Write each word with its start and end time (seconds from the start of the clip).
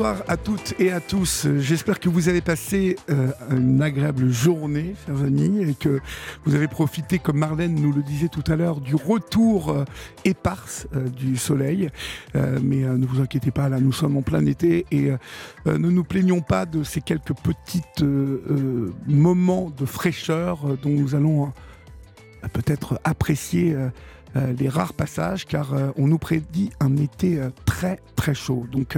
Bonsoir 0.00 0.24
à 0.28 0.38
toutes 0.38 0.80
et 0.80 0.92
à 0.92 0.98
tous. 0.98 1.46
J'espère 1.58 2.00
que 2.00 2.08
vous 2.08 2.30
avez 2.30 2.40
passé 2.40 2.96
euh, 3.10 3.32
une 3.50 3.82
agréable 3.82 4.30
journée, 4.30 4.94
chers 5.04 5.20
amis, 5.20 5.60
et 5.60 5.74
que 5.74 6.00
vous 6.46 6.54
avez 6.54 6.68
profité, 6.68 7.18
comme 7.18 7.36
Marlène 7.36 7.74
nous 7.74 7.92
le 7.92 8.02
disait 8.02 8.28
tout 8.28 8.42
à 8.50 8.56
l'heure, 8.56 8.80
du 8.80 8.94
retour 8.94 9.68
euh, 9.68 9.84
éparse 10.24 10.88
euh, 10.96 11.06
du 11.10 11.36
soleil. 11.36 11.90
mais 12.34 12.76
ne 12.76 13.04
vous 13.04 13.20
inquiétez 13.20 13.50
pas, 13.50 13.68
là, 13.68 13.78
nous 13.78 13.92
sommes 13.92 14.16
en 14.16 14.22
plein 14.22 14.46
été 14.46 14.86
et 14.90 15.10
ne 15.66 15.76
nous 15.76 16.04
plaignons 16.04 16.40
pas 16.40 16.64
de 16.64 16.82
ces 16.82 17.02
quelques 17.02 17.34
petits 17.34 17.82
moments 19.06 19.70
de 19.76 19.84
fraîcheur 19.84 20.78
dont 20.82 20.88
nous 20.88 21.14
allons 21.14 21.52
peut-être 22.54 22.98
apprécier 23.04 23.76
euh, 24.36 24.52
les 24.52 24.68
rares 24.68 24.92
passages, 24.92 25.44
car 25.46 25.74
euh, 25.74 25.90
on 25.96 26.06
nous 26.06 26.18
prédit 26.18 26.70
un 26.78 26.96
été 26.96 27.40
euh, 27.40 27.50
très 27.64 28.00
très 28.16 28.34
chaud. 28.34 28.66
Donc 28.70 28.96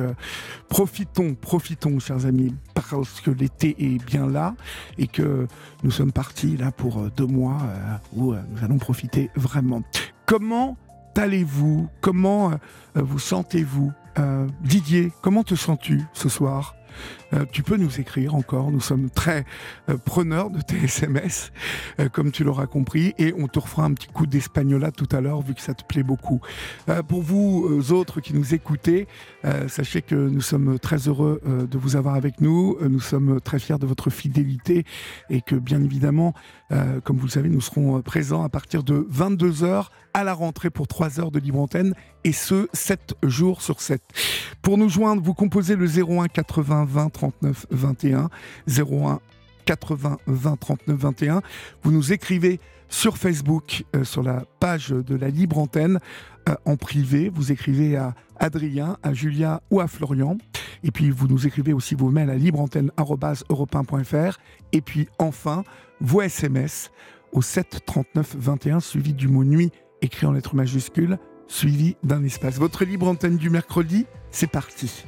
profitons, 0.69 1.35
profitons, 1.35 1.99
chers 2.01 2.27
amis, 2.27 2.55
parce 2.75 3.21
que 3.21 3.31
l'été 3.31 3.77
est 3.79 4.05
bien 4.05 4.27
là 4.27 4.55
et 4.99 5.07
que 5.07 5.47
nous 5.85 5.91
sommes 5.91 6.13
partis 6.13 6.57
là 6.57 6.73
pour 6.73 7.11
deux 7.11 7.27
mois 7.27 7.59
où 8.15 8.35
nous 8.35 8.65
allons 8.65 8.79
profiter 8.79 9.31
vraiment. 9.37 9.83
Comment 10.27 10.77
allez-vous? 11.17 11.89
Comment 12.01 12.53
vous 12.95 13.19
sentez-vous? 13.21 13.93
Didier, 14.63 15.13
comment 15.23 15.45
te 15.45 15.55
sens-tu 15.55 16.03
ce 16.13 16.29
soir? 16.29 16.75
Euh, 17.33 17.45
tu 17.51 17.63
peux 17.63 17.77
nous 17.77 18.01
écrire 18.01 18.35
encore. 18.35 18.71
Nous 18.71 18.81
sommes 18.81 19.11
très 19.11 19.45
euh, 19.89 19.97
preneurs 19.97 20.51
de 20.51 20.61
tes 20.61 20.77
SMS, 20.85 21.53
euh, 22.01 22.09
comme 22.09 22.31
tu 22.31 22.45
l'auras 22.45 22.67
compris, 22.67 23.15
et 23.19 23.35
on 23.39 23.49
te 23.49 23.59
refera 23.59 23.85
un 23.85 23.95
petit 23.95 24.09
coup 24.09 24.27
d'espagnola 24.27 24.91
tout 24.91 25.09
à 25.13 25.21
l'heure, 25.21 25.43
vu 25.43 25.55
que 25.55 25.61
ça 25.61 25.75
te 25.75 25.85
plaît 25.85 26.03
beaucoup. 26.03 26.41
pour 27.09 27.23
vous 27.23 27.93
autres 27.93 28.21
qui 28.21 28.35
nous 28.35 28.55
écoutez, 28.55 29.07
sachez 29.69 30.03
que 30.03 30.15
nous 30.15 30.41
sommes 30.41 30.79
très 30.79 31.09
heureux 31.09 31.41
de 31.45 31.79
vous 31.79 31.97
avoir 31.97 32.15
avec 32.15 32.41
nous. 32.41 32.77
nous 32.81 33.01
sommes 33.01 33.41
très 33.41 33.59
fiers 33.59 33.79
de 33.79 33.87
votre 33.87 34.11
fidélité 34.11 34.85
et 35.31 35.41
que, 35.41 35.55
bien 35.55 35.83
évidemment, 35.83 36.35
comme 37.05 37.17
vous 37.17 37.27
le 37.27 37.31
savez, 37.31 37.49
nous 37.49 37.61
serons 37.61 38.01
présents 38.03 38.43
à 38.43 38.49
partir 38.49 38.83
de 38.83 39.07
22h 39.13 39.87
à 40.15 40.25
la 40.25 40.35
rentrée 40.35 40.71
pour 40.71 40.89
3 40.89 41.21
heures 41.21 41.31
de 41.31 41.39
libre 41.39 41.61
antenne 41.61 41.95
et 42.25 42.33
ce 42.33 42.69
7 42.73 43.15
jours 43.23 43.63
sur 43.63 43.81
7. 43.81 44.03
Pour 44.63 44.79
nous 44.79 44.89
joindre, 44.89 45.23
vous 45.23 45.35
composez 45.35 45.77
le 45.77 45.87
01 45.87 46.27
80 46.29 46.87
20 46.89 47.11
39 47.11 47.67
21 47.71 48.31
01 48.69 49.21
80 49.65 50.19
20 50.27 50.57
39 50.57 50.99
21. 50.99 51.43
Vous 51.83 51.93
nous 51.93 52.13
écrivez 52.13 52.61
sur 52.89 53.17
Facebook, 53.17 53.85
euh, 53.97 54.05
sur 54.05 54.23
la 54.23 54.45
page 54.61 54.91
de 54.91 55.17
la 55.17 55.31
Libre 55.31 55.59
Antenne, 55.59 55.99
euh, 56.49 56.55
en 56.67 56.77
privé. 56.77 57.31
Vous 57.35 57.51
écrivez 57.51 57.97
à 57.97 58.15
Adrien, 58.39 58.99
à 59.03 59.15
Julia 59.15 59.63
ou 59.71 59.81
à 59.81 59.89
Florian. 59.89 60.37
Et 60.85 60.91
puis 60.91 61.11
vous 61.11 61.27
nous 61.27 61.47
écrivez 61.47 61.73
aussi 61.73 61.95
vos 61.95 62.11
mails 62.11 62.31
à 62.31 62.35
libreantenne.europe1.fr. 62.35 64.39
Et 64.73 64.81
puis 64.81 65.09
enfin, 65.19 65.65
vos 66.01 66.21
SMS 66.21 66.91
au 67.33 67.41
7 67.41 67.81
39 67.87 68.37
21 68.37 68.81
suivi 68.81 69.15
du 69.15 69.29
mot 69.29 69.45
nuit 69.45 69.71
écrit 70.03 70.27
en 70.27 70.33
lettres 70.33 70.55
majuscules 70.55 71.17
suivi 71.47 71.97
d'un 72.03 72.23
espace. 72.25 72.59
Votre 72.59 72.85
libre 72.85 73.09
antenne 73.09 73.37
du 73.37 73.49
mercredi, 73.51 74.07
c'est 74.31 74.51
parti. 74.51 75.05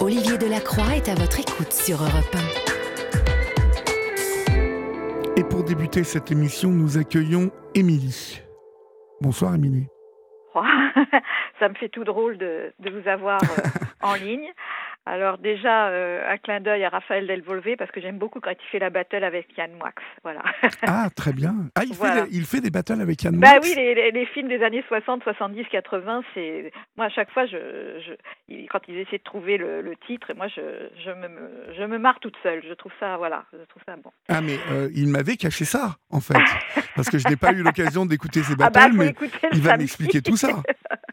Olivier 0.00 0.36
Delacroix 0.38 0.96
est 0.96 1.08
à 1.08 1.14
votre 1.14 1.40
écoute 1.40 1.72
sur 1.72 2.02
Europe 2.02 2.34
1. 2.34 2.64
Et 5.36 5.44
pour 5.44 5.64
débuter 5.64 6.04
cette 6.04 6.30
émission, 6.30 6.70
nous 6.70 6.98
accueillons 6.98 7.50
Émilie. 7.74 8.40
Bonsoir 9.20 9.54
Émilie. 9.54 9.86
Ça 11.58 11.68
me 11.68 11.74
fait 11.74 11.88
tout 11.88 12.04
drôle 12.04 12.38
de, 12.38 12.72
vous 12.80 13.08
avoir 13.08 13.42
euh, 13.42 13.62
en 14.02 14.14
ligne. 14.14 14.52
Alors 15.06 15.36
déjà, 15.36 15.88
euh, 15.88 16.22
un 16.26 16.38
clin 16.38 16.60
d'œil 16.60 16.82
à 16.82 16.88
Raphaël 16.88 17.26
Delvolvé 17.26 17.76
parce 17.76 17.90
que 17.90 18.00
j'aime 18.00 18.16
beaucoup 18.16 18.40
quand 18.40 18.52
il 18.52 18.68
fait 18.70 18.78
la 18.78 18.88
battle 18.88 19.22
avec 19.22 19.54
Yann 19.56 19.72
Moix. 19.72 19.92
Voilà. 20.22 20.42
Ah, 20.86 21.08
très 21.14 21.32
bien. 21.32 21.54
Ah, 21.74 21.82
il, 21.84 21.94
fait, 21.94 22.26
il 22.30 22.44
fait 22.44 22.60
des 22.60 22.70
battles 22.70 23.00
avec 23.00 23.22
Yann 23.22 23.34
Moix 23.34 23.48
Bah 23.48 23.58
oui, 23.62 23.74
les, 23.74 24.26
films 24.26 24.48
des 24.48 24.62
années 24.62 24.84
60, 24.86 25.22
70, 25.22 25.64
80, 25.70 26.22
c'est... 26.34 26.72
Moi, 26.96 27.06
à 27.06 27.08
chaque 27.08 27.30
fois, 27.30 27.46
je, 27.46 27.56
je... 28.00 28.66
quand 28.70 28.80
ils 28.88 28.98
essaient 28.98 29.18
de 29.18 29.22
trouver 29.22 29.56
le, 29.56 29.94
titre, 30.06 30.32
moi, 30.36 30.46
je, 30.48 30.60
je, 31.04 31.10
me, 31.10 31.74
je 31.76 31.84
me 31.84 31.98
marre 31.98 32.20
toute 32.20 32.36
seule. 32.42 32.62
Je 32.66 32.74
trouve 32.74 32.92
ça, 33.00 33.16
voilà, 33.16 33.44
je 33.52 33.64
trouve 33.64 33.82
ça 33.86 33.96
bon. 33.96 34.10
Ah, 34.28 34.40
mais 34.40 34.58
euh, 34.70 34.90
il 34.94 35.08
m'avait 35.08 35.36
caché 35.36 35.64
ça, 35.64 35.96
en 36.10 36.20
fait. 36.20 36.34
parce 36.96 37.08
que 37.08 37.18
je 37.18 37.28
n'ai 37.28 37.36
pas 37.36 37.52
eu 37.52 37.62
l'occasion 37.62 38.06
d'écouter 38.06 38.42
ces 38.42 38.56
battles, 38.56 38.78
ah 38.82 38.88
bah, 38.88 38.94
mais 38.94 39.14
il 39.52 39.62
va 39.62 39.76
m'expliquer 39.76 40.20
tout 40.22 40.36
ça. 40.36 40.62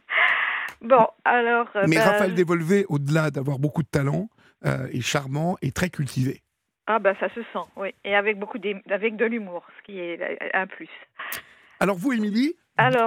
Bon, 0.81 1.07
alors. 1.25 1.67
Euh, 1.75 1.85
Mais 1.87 1.97
bah, 1.97 2.05
Raphaël 2.05 2.33
Dévolvé, 2.33 2.85
au-delà 2.89 3.29
d'avoir 3.31 3.59
beaucoup 3.59 3.83
de 3.83 3.87
talent, 3.87 4.29
euh, 4.65 4.87
est 4.87 5.01
charmant 5.01 5.57
et 5.61 5.71
très 5.71 5.89
cultivé. 5.89 6.41
Ah 6.87 6.99
bah 6.99 7.13
ça 7.19 7.29
se 7.29 7.41
sent, 7.53 7.69
oui, 7.77 7.89
et 8.03 8.15
avec 8.15 8.37
beaucoup 8.39 8.57
avec 8.89 9.15
de 9.15 9.25
l'humour, 9.25 9.65
ce 9.77 9.83
qui 9.85 9.99
est 9.99 10.19
un 10.53 10.67
plus. 10.67 10.89
Alors 11.79 11.95
vous, 11.95 12.11
Émilie, 12.11 12.55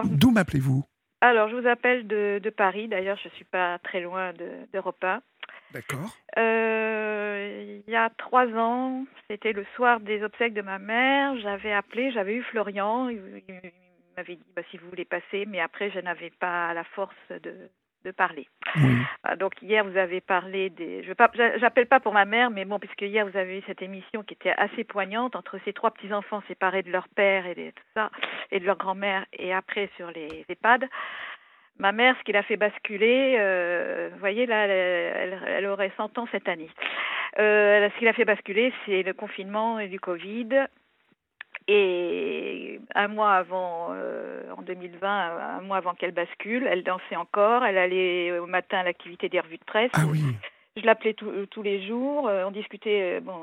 d'où 0.04 0.30
m'appelez-vous? 0.30 0.84
Alors 1.20 1.48
je 1.48 1.56
vous 1.56 1.66
appelle 1.66 2.06
de, 2.06 2.52
Paris. 2.56 2.88
D'ailleurs, 2.88 3.18
je 3.22 3.28
suis 3.30 3.44
pas 3.44 3.78
très 3.80 4.00
loin 4.00 4.32
d'Europe 4.72 4.98
de, 5.02 5.06
1. 5.06 5.22
D'accord. 5.72 6.16
Euh, 6.38 7.80
il 7.86 7.92
y 7.92 7.96
a 7.96 8.10
trois 8.16 8.46
ans, 8.46 9.04
c'était 9.28 9.52
le 9.52 9.66
soir 9.74 10.00
des 10.00 10.22
obsèques 10.22 10.54
de 10.54 10.62
ma 10.62 10.78
mère. 10.78 11.36
J'avais 11.40 11.72
appelé, 11.72 12.12
j'avais 12.12 12.36
eu 12.36 12.42
Florian 12.44 13.08
m'avait 14.16 14.36
dit 14.36 14.52
bah, 14.54 14.62
si 14.70 14.78
vous 14.78 14.88
voulez 14.88 15.04
passer, 15.04 15.46
mais 15.46 15.60
après 15.60 15.90
je 15.90 16.00
n'avais 16.00 16.30
pas 16.30 16.72
la 16.74 16.84
force 16.84 17.14
de, 17.30 17.70
de 18.04 18.10
parler. 18.10 18.46
Ah, 19.22 19.36
donc 19.36 19.54
hier 19.62 19.84
vous 19.84 19.96
avez 19.96 20.20
parlé 20.20 20.68
des, 20.70 21.02
je 21.04 21.12
pas, 21.12 21.30
j'appelle 21.56 21.86
pas 21.86 22.00
pour 22.00 22.12
ma 22.12 22.24
mère, 22.24 22.50
mais 22.50 22.64
bon 22.64 22.78
puisque 22.78 23.02
hier 23.02 23.26
vous 23.26 23.36
avez 23.36 23.58
eu 23.58 23.62
cette 23.66 23.82
émission 23.82 24.22
qui 24.22 24.34
était 24.34 24.52
assez 24.56 24.84
poignante 24.84 25.36
entre 25.36 25.58
ces 25.64 25.72
trois 25.72 25.92
petits 25.92 26.12
enfants 26.12 26.42
séparés 26.48 26.82
de 26.82 26.90
leur 26.90 27.08
père 27.08 27.46
et 27.46 27.54
de 27.54 27.70
tout 27.70 27.84
ça 27.94 28.10
et 28.50 28.60
de 28.60 28.66
leur 28.66 28.76
grand-mère 28.76 29.24
et 29.32 29.54
après 29.54 29.88
sur 29.96 30.10
les 30.10 30.44
EHPAD. 30.48 30.88
Ma 31.78 31.90
mère, 31.90 32.14
ce 32.18 32.24
qui 32.24 32.32
l'a 32.32 32.44
fait 32.44 32.56
basculer, 32.56 33.36
euh, 33.38 34.10
vous 34.12 34.18
voyez 34.20 34.46
là, 34.46 34.66
elle, 34.66 35.40
elle, 35.46 35.66
aurait 35.66 35.90
100 35.96 36.18
ans 36.18 36.28
cette 36.30 36.48
année. 36.48 36.70
Euh, 37.40 37.88
ce 37.90 37.98
qui 37.98 38.04
l'a 38.04 38.12
fait 38.12 38.24
basculer, 38.24 38.72
c'est 38.86 39.02
le 39.02 39.12
confinement 39.12 39.80
et 39.80 39.88
du 39.88 39.98
Covid. 39.98 40.66
Et 41.66 42.80
un 42.94 43.08
mois 43.08 43.32
avant, 43.32 43.88
euh, 43.92 44.42
en 44.56 44.62
2020, 44.62 45.08
un 45.58 45.60
mois 45.62 45.78
avant 45.78 45.94
qu'elle 45.94 46.12
bascule, 46.12 46.66
elle 46.68 46.82
dansait 46.82 47.16
encore. 47.16 47.64
Elle 47.64 47.78
allait 47.78 48.38
au 48.38 48.46
matin 48.46 48.78
à 48.78 48.82
l'activité 48.82 49.28
des 49.28 49.40
revues 49.40 49.58
de 49.58 49.64
presse. 49.64 49.90
Ah 49.94 50.02
oui. 50.10 50.20
Je 50.76 50.84
l'appelais 50.84 51.14
tous 51.14 51.62
les 51.62 51.86
jours. 51.86 52.28
Euh, 52.28 52.44
on 52.46 52.50
discutait. 52.50 53.16
Euh, 53.16 53.20
bon, 53.20 53.38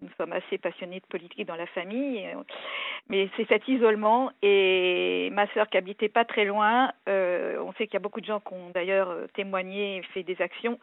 nous 0.00 0.08
sommes 0.18 0.32
assez 0.32 0.58
passionnés 0.58 1.00
de 1.00 1.06
politique 1.06 1.46
dans 1.46 1.54
la 1.54 1.66
famille, 1.66 2.26
mais 3.08 3.28
c'est 3.36 3.46
cet 3.46 3.68
isolement. 3.68 4.32
Et 4.42 5.28
ma 5.32 5.46
sœur, 5.52 5.68
qui 5.68 5.76
habitait 5.76 6.08
pas 6.08 6.24
très 6.24 6.44
loin, 6.44 6.90
on 7.06 7.72
sait 7.78 7.86
qu'il 7.86 7.94
y 7.94 7.96
a 7.96 8.00
beaucoup 8.00 8.22
de 8.22 8.26
gens 8.26 8.40
qui 8.40 8.54
ont 8.54 8.70
d'ailleurs 8.74 9.14
témoigné 9.34 9.98
et 9.98 10.02
fait 10.14 10.22
des 10.22 10.40
actions 10.40 10.78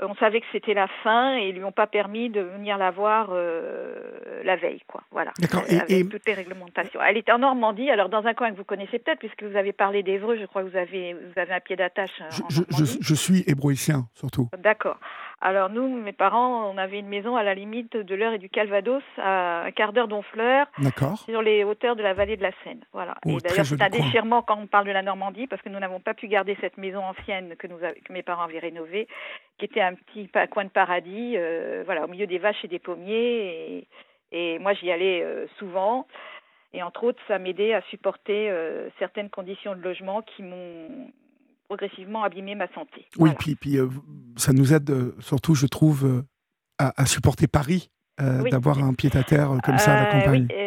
on 0.00 0.14
savait 0.16 0.40
que 0.40 0.46
c'était 0.52 0.74
la 0.74 0.88
fin 1.02 1.36
et 1.36 1.48
ils 1.48 1.54
lui 1.54 1.64
ont 1.64 1.72
pas 1.72 1.86
permis 1.86 2.28
de 2.28 2.40
venir 2.40 2.78
la 2.78 2.90
voir 2.90 3.28
euh, 3.30 4.42
la 4.42 4.56
veille, 4.56 4.82
quoi. 4.88 5.02
Voilà. 5.12 5.32
D'accord. 5.38 5.62
Et, 5.68 6.06
toutes 6.08 6.26
les 6.26 6.34
réglementations. 6.34 7.00
Elle 7.00 7.16
était 7.16 7.32
en 7.32 7.38
Normandie, 7.38 7.90
alors 7.90 8.08
dans 8.08 8.26
un 8.26 8.34
coin 8.34 8.50
que 8.50 8.56
vous 8.56 8.64
connaissez 8.64 8.98
peut-être, 8.98 9.20
puisque 9.20 9.44
vous 9.44 9.56
avez 9.56 9.72
parlé 9.72 10.02
d'Evreux, 10.02 10.36
je 10.40 10.46
crois 10.46 10.62
que 10.64 10.68
vous 10.68 10.76
avez 10.76 11.14
vous 11.14 11.40
avez 11.40 11.52
un 11.52 11.60
pied 11.60 11.76
d'attache. 11.76 12.10
Je, 12.30 12.62
je, 12.70 12.84
je, 13.00 13.14
suis 13.14 13.44
hébroïcien 13.46 14.06
surtout. 14.14 14.48
D'accord. 14.58 14.98
Alors 15.44 15.68
nous, 15.68 15.86
mes 16.00 16.14
parents, 16.14 16.70
on 16.72 16.78
avait 16.78 16.98
une 16.98 17.06
maison 17.06 17.36
à 17.36 17.42
la 17.42 17.54
limite 17.54 17.98
de 17.98 18.14
l'Eure 18.14 18.32
et 18.32 18.38
du 18.38 18.48
Calvados, 18.48 19.02
à 19.18 19.64
un 19.64 19.70
quart 19.72 19.92
d'heure 19.92 20.08
d'Honfleur, 20.08 20.66
sur 21.26 21.42
les 21.42 21.64
hauteurs 21.64 21.96
de 21.96 22.02
la 22.02 22.14
vallée 22.14 22.38
de 22.38 22.42
la 22.42 22.50
Seine. 22.64 22.80
Voilà. 22.94 23.16
Oh, 23.26 23.28
et 23.28 23.36
d'ailleurs, 23.36 23.66
c'est 23.66 23.82
un 23.82 23.90
déchirement 23.90 24.40
quand 24.40 24.58
on 24.58 24.66
parle 24.66 24.86
de 24.86 24.90
la 24.90 25.02
Normandie, 25.02 25.46
parce 25.46 25.60
que 25.60 25.68
nous 25.68 25.78
n'avons 25.78 26.00
pas 26.00 26.14
pu 26.14 26.28
garder 26.28 26.56
cette 26.62 26.78
maison 26.78 27.04
ancienne 27.04 27.56
que, 27.58 27.66
nous 27.66 27.76
que 27.76 28.12
mes 28.14 28.22
parents 28.22 28.44
avaient 28.44 28.58
rénovée, 28.58 29.06
qui 29.58 29.66
était 29.66 29.82
un 29.82 29.92
petit 29.92 30.30
coin 30.50 30.64
de 30.64 30.70
paradis, 30.70 31.34
euh, 31.36 31.82
voilà, 31.84 32.06
au 32.06 32.08
milieu 32.08 32.26
des 32.26 32.38
vaches 32.38 32.64
et 32.64 32.68
des 32.68 32.78
pommiers. 32.78 33.86
Et, 34.32 34.58
moi, 34.60 34.72
j'y 34.72 34.90
allais 34.90 35.22
euh, 35.22 35.46
souvent. 35.58 36.06
Et 36.72 36.82
entre 36.82 37.04
autres, 37.04 37.20
ça 37.28 37.38
m'aidait 37.38 37.74
à 37.74 37.82
supporter 37.82 38.48
euh, 38.48 38.88
certaines 38.98 39.28
conditions 39.28 39.74
de 39.74 39.82
logement 39.82 40.22
qui 40.22 40.42
m'ont 40.42 41.12
progressivement 41.64 42.22
abîmé 42.22 42.54
ma 42.54 42.68
santé. 42.74 43.06
Oui, 43.18 43.30
puis, 43.38 43.54
puis 43.56 43.78
ça 44.36 44.52
nous 44.52 44.72
aide 44.72 45.12
surtout, 45.20 45.54
je 45.54 45.66
trouve, 45.66 46.24
à, 46.78 47.06
supporter 47.06 47.46
Paris, 47.46 47.90
d'avoir 48.18 48.82
un 48.82 48.94
pied-à-terre 48.94 49.50
comme 49.64 49.78
ça 49.78 49.94
à 49.94 50.04
la 50.04 50.12
campagne. 50.12 50.48
Oui 50.50 50.64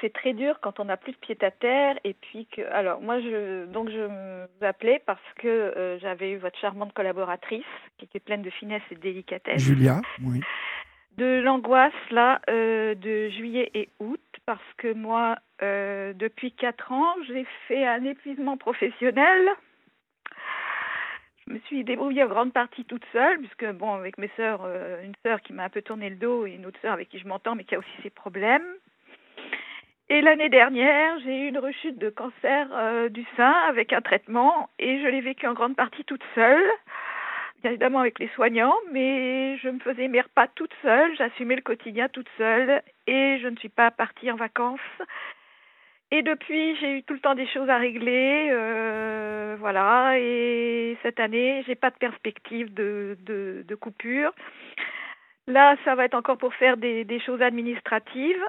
c'est 0.00 0.12
très 0.12 0.32
dur 0.32 0.58
quand 0.60 0.80
on 0.80 0.84
n'a 0.84 0.96
plus 0.96 1.12
de 1.12 1.18
pied 1.18 1.36
à 1.42 1.50
terre 1.50 1.98
et 2.04 2.14
puis 2.14 2.46
que 2.46 2.62
alors 2.72 3.00
moi 3.00 3.20
je 3.20 3.66
donc 3.66 3.90
je 3.90 4.06
vous 4.06 4.64
appelais 4.64 5.02
parce 5.06 5.20
que 5.36 5.48
euh, 5.48 5.98
j'avais 5.98 6.32
eu 6.32 6.36
votre 6.38 6.58
charmante 6.58 6.92
collaboratrice 6.92 7.64
qui 7.98 8.06
était 8.06 8.20
pleine 8.20 8.42
de 8.42 8.50
finesse 8.50 8.82
et 8.90 8.94
de 8.94 9.00
délicatesse. 9.00 9.60
Julia, 9.60 10.00
oui. 10.24 10.40
De 11.16 11.40
l'angoisse 11.40 11.92
là 12.10 12.40
euh, 12.48 12.94
de 12.94 13.28
juillet 13.30 13.70
et 13.74 13.88
août 13.98 14.20
parce 14.46 14.60
que 14.78 14.92
moi 14.92 15.36
euh, 15.62 16.12
depuis 16.14 16.52
quatre 16.52 16.92
ans 16.92 17.14
j'ai 17.26 17.46
fait 17.68 17.86
un 17.86 18.04
épuisement 18.04 18.56
professionnel. 18.56 19.48
Je 21.50 21.54
me 21.56 21.60
suis 21.66 21.82
débrouillée 21.82 22.22
en 22.22 22.28
grande 22.28 22.52
partie 22.52 22.84
toute 22.84 23.04
seule, 23.12 23.38
puisque, 23.40 23.66
bon, 23.72 23.94
avec 23.94 24.18
mes 24.18 24.30
sœurs, 24.36 24.64
une 25.02 25.14
sœur 25.26 25.40
qui 25.42 25.52
m'a 25.52 25.64
un 25.64 25.68
peu 25.68 25.82
tourné 25.82 26.08
le 26.08 26.14
dos 26.14 26.46
et 26.46 26.52
une 26.52 26.64
autre 26.64 26.78
sœur 26.80 26.92
avec 26.92 27.08
qui 27.08 27.18
je 27.18 27.26
m'entends, 27.26 27.56
mais 27.56 27.64
qui 27.64 27.74
a 27.74 27.78
aussi 27.80 27.90
ses 28.04 28.10
problèmes. 28.10 28.62
Et 30.10 30.20
l'année 30.20 30.48
dernière, 30.48 31.18
j'ai 31.24 31.36
eu 31.40 31.48
une 31.48 31.58
rechute 31.58 31.98
de 31.98 32.08
cancer 32.08 32.68
euh, 32.72 33.08
du 33.08 33.24
sein 33.36 33.52
avec 33.68 33.92
un 33.92 34.00
traitement 34.00 34.68
et 34.78 35.00
je 35.02 35.08
l'ai 35.08 35.20
vécu 35.20 35.48
en 35.48 35.54
grande 35.54 35.74
partie 35.74 36.04
toute 36.04 36.22
seule, 36.36 36.62
bien 37.62 37.72
évidemment 37.72 37.98
avec 37.98 38.20
les 38.20 38.28
soignants, 38.36 38.76
mais 38.92 39.56
je 39.58 39.70
me 39.70 39.80
faisais 39.80 40.06
mes 40.06 40.20
repas 40.20 40.46
toute 40.54 40.74
seule, 40.82 41.16
j'assumais 41.16 41.56
le 41.56 41.62
quotidien 41.62 42.08
toute 42.08 42.28
seule 42.38 42.80
et 43.08 43.38
je 43.42 43.48
ne 43.48 43.56
suis 43.56 43.68
pas 43.68 43.90
partie 43.90 44.30
en 44.30 44.36
vacances. 44.36 44.78
Et 46.12 46.22
depuis, 46.22 46.76
j'ai 46.80 46.98
eu 46.98 47.02
tout 47.04 47.14
le 47.14 47.20
temps 47.20 47.36
des 47.36 47.46
choses 47.46 47.68
à 47.68 47.78
régler, 47.78 48.48
euh, 48.50 49.56
voilà. 49.60 50.18
Et 50.18 50.96
cette 51.02 51.20
année, 51.20 51.62
j'ai 51.66 51.76
pas 51.76 51.90
de 51.90 51.96
perspective 51.96 52.74
de, 52.74 53.16
de, 53.24 53.64
de, 53.66 53.74
coupure. 53.76 54.32
Là, 55.46 55.76
ça 55.84 55.94
va 55.94 56.06
être 56.06 56.14
encore 56.14 56.36
pour 56.36 56.52
faire 56.54 56.76
des, 56.76 57.04
des 57.04 57.20
choses 57.20 57.40
administratives. 57.40 58.42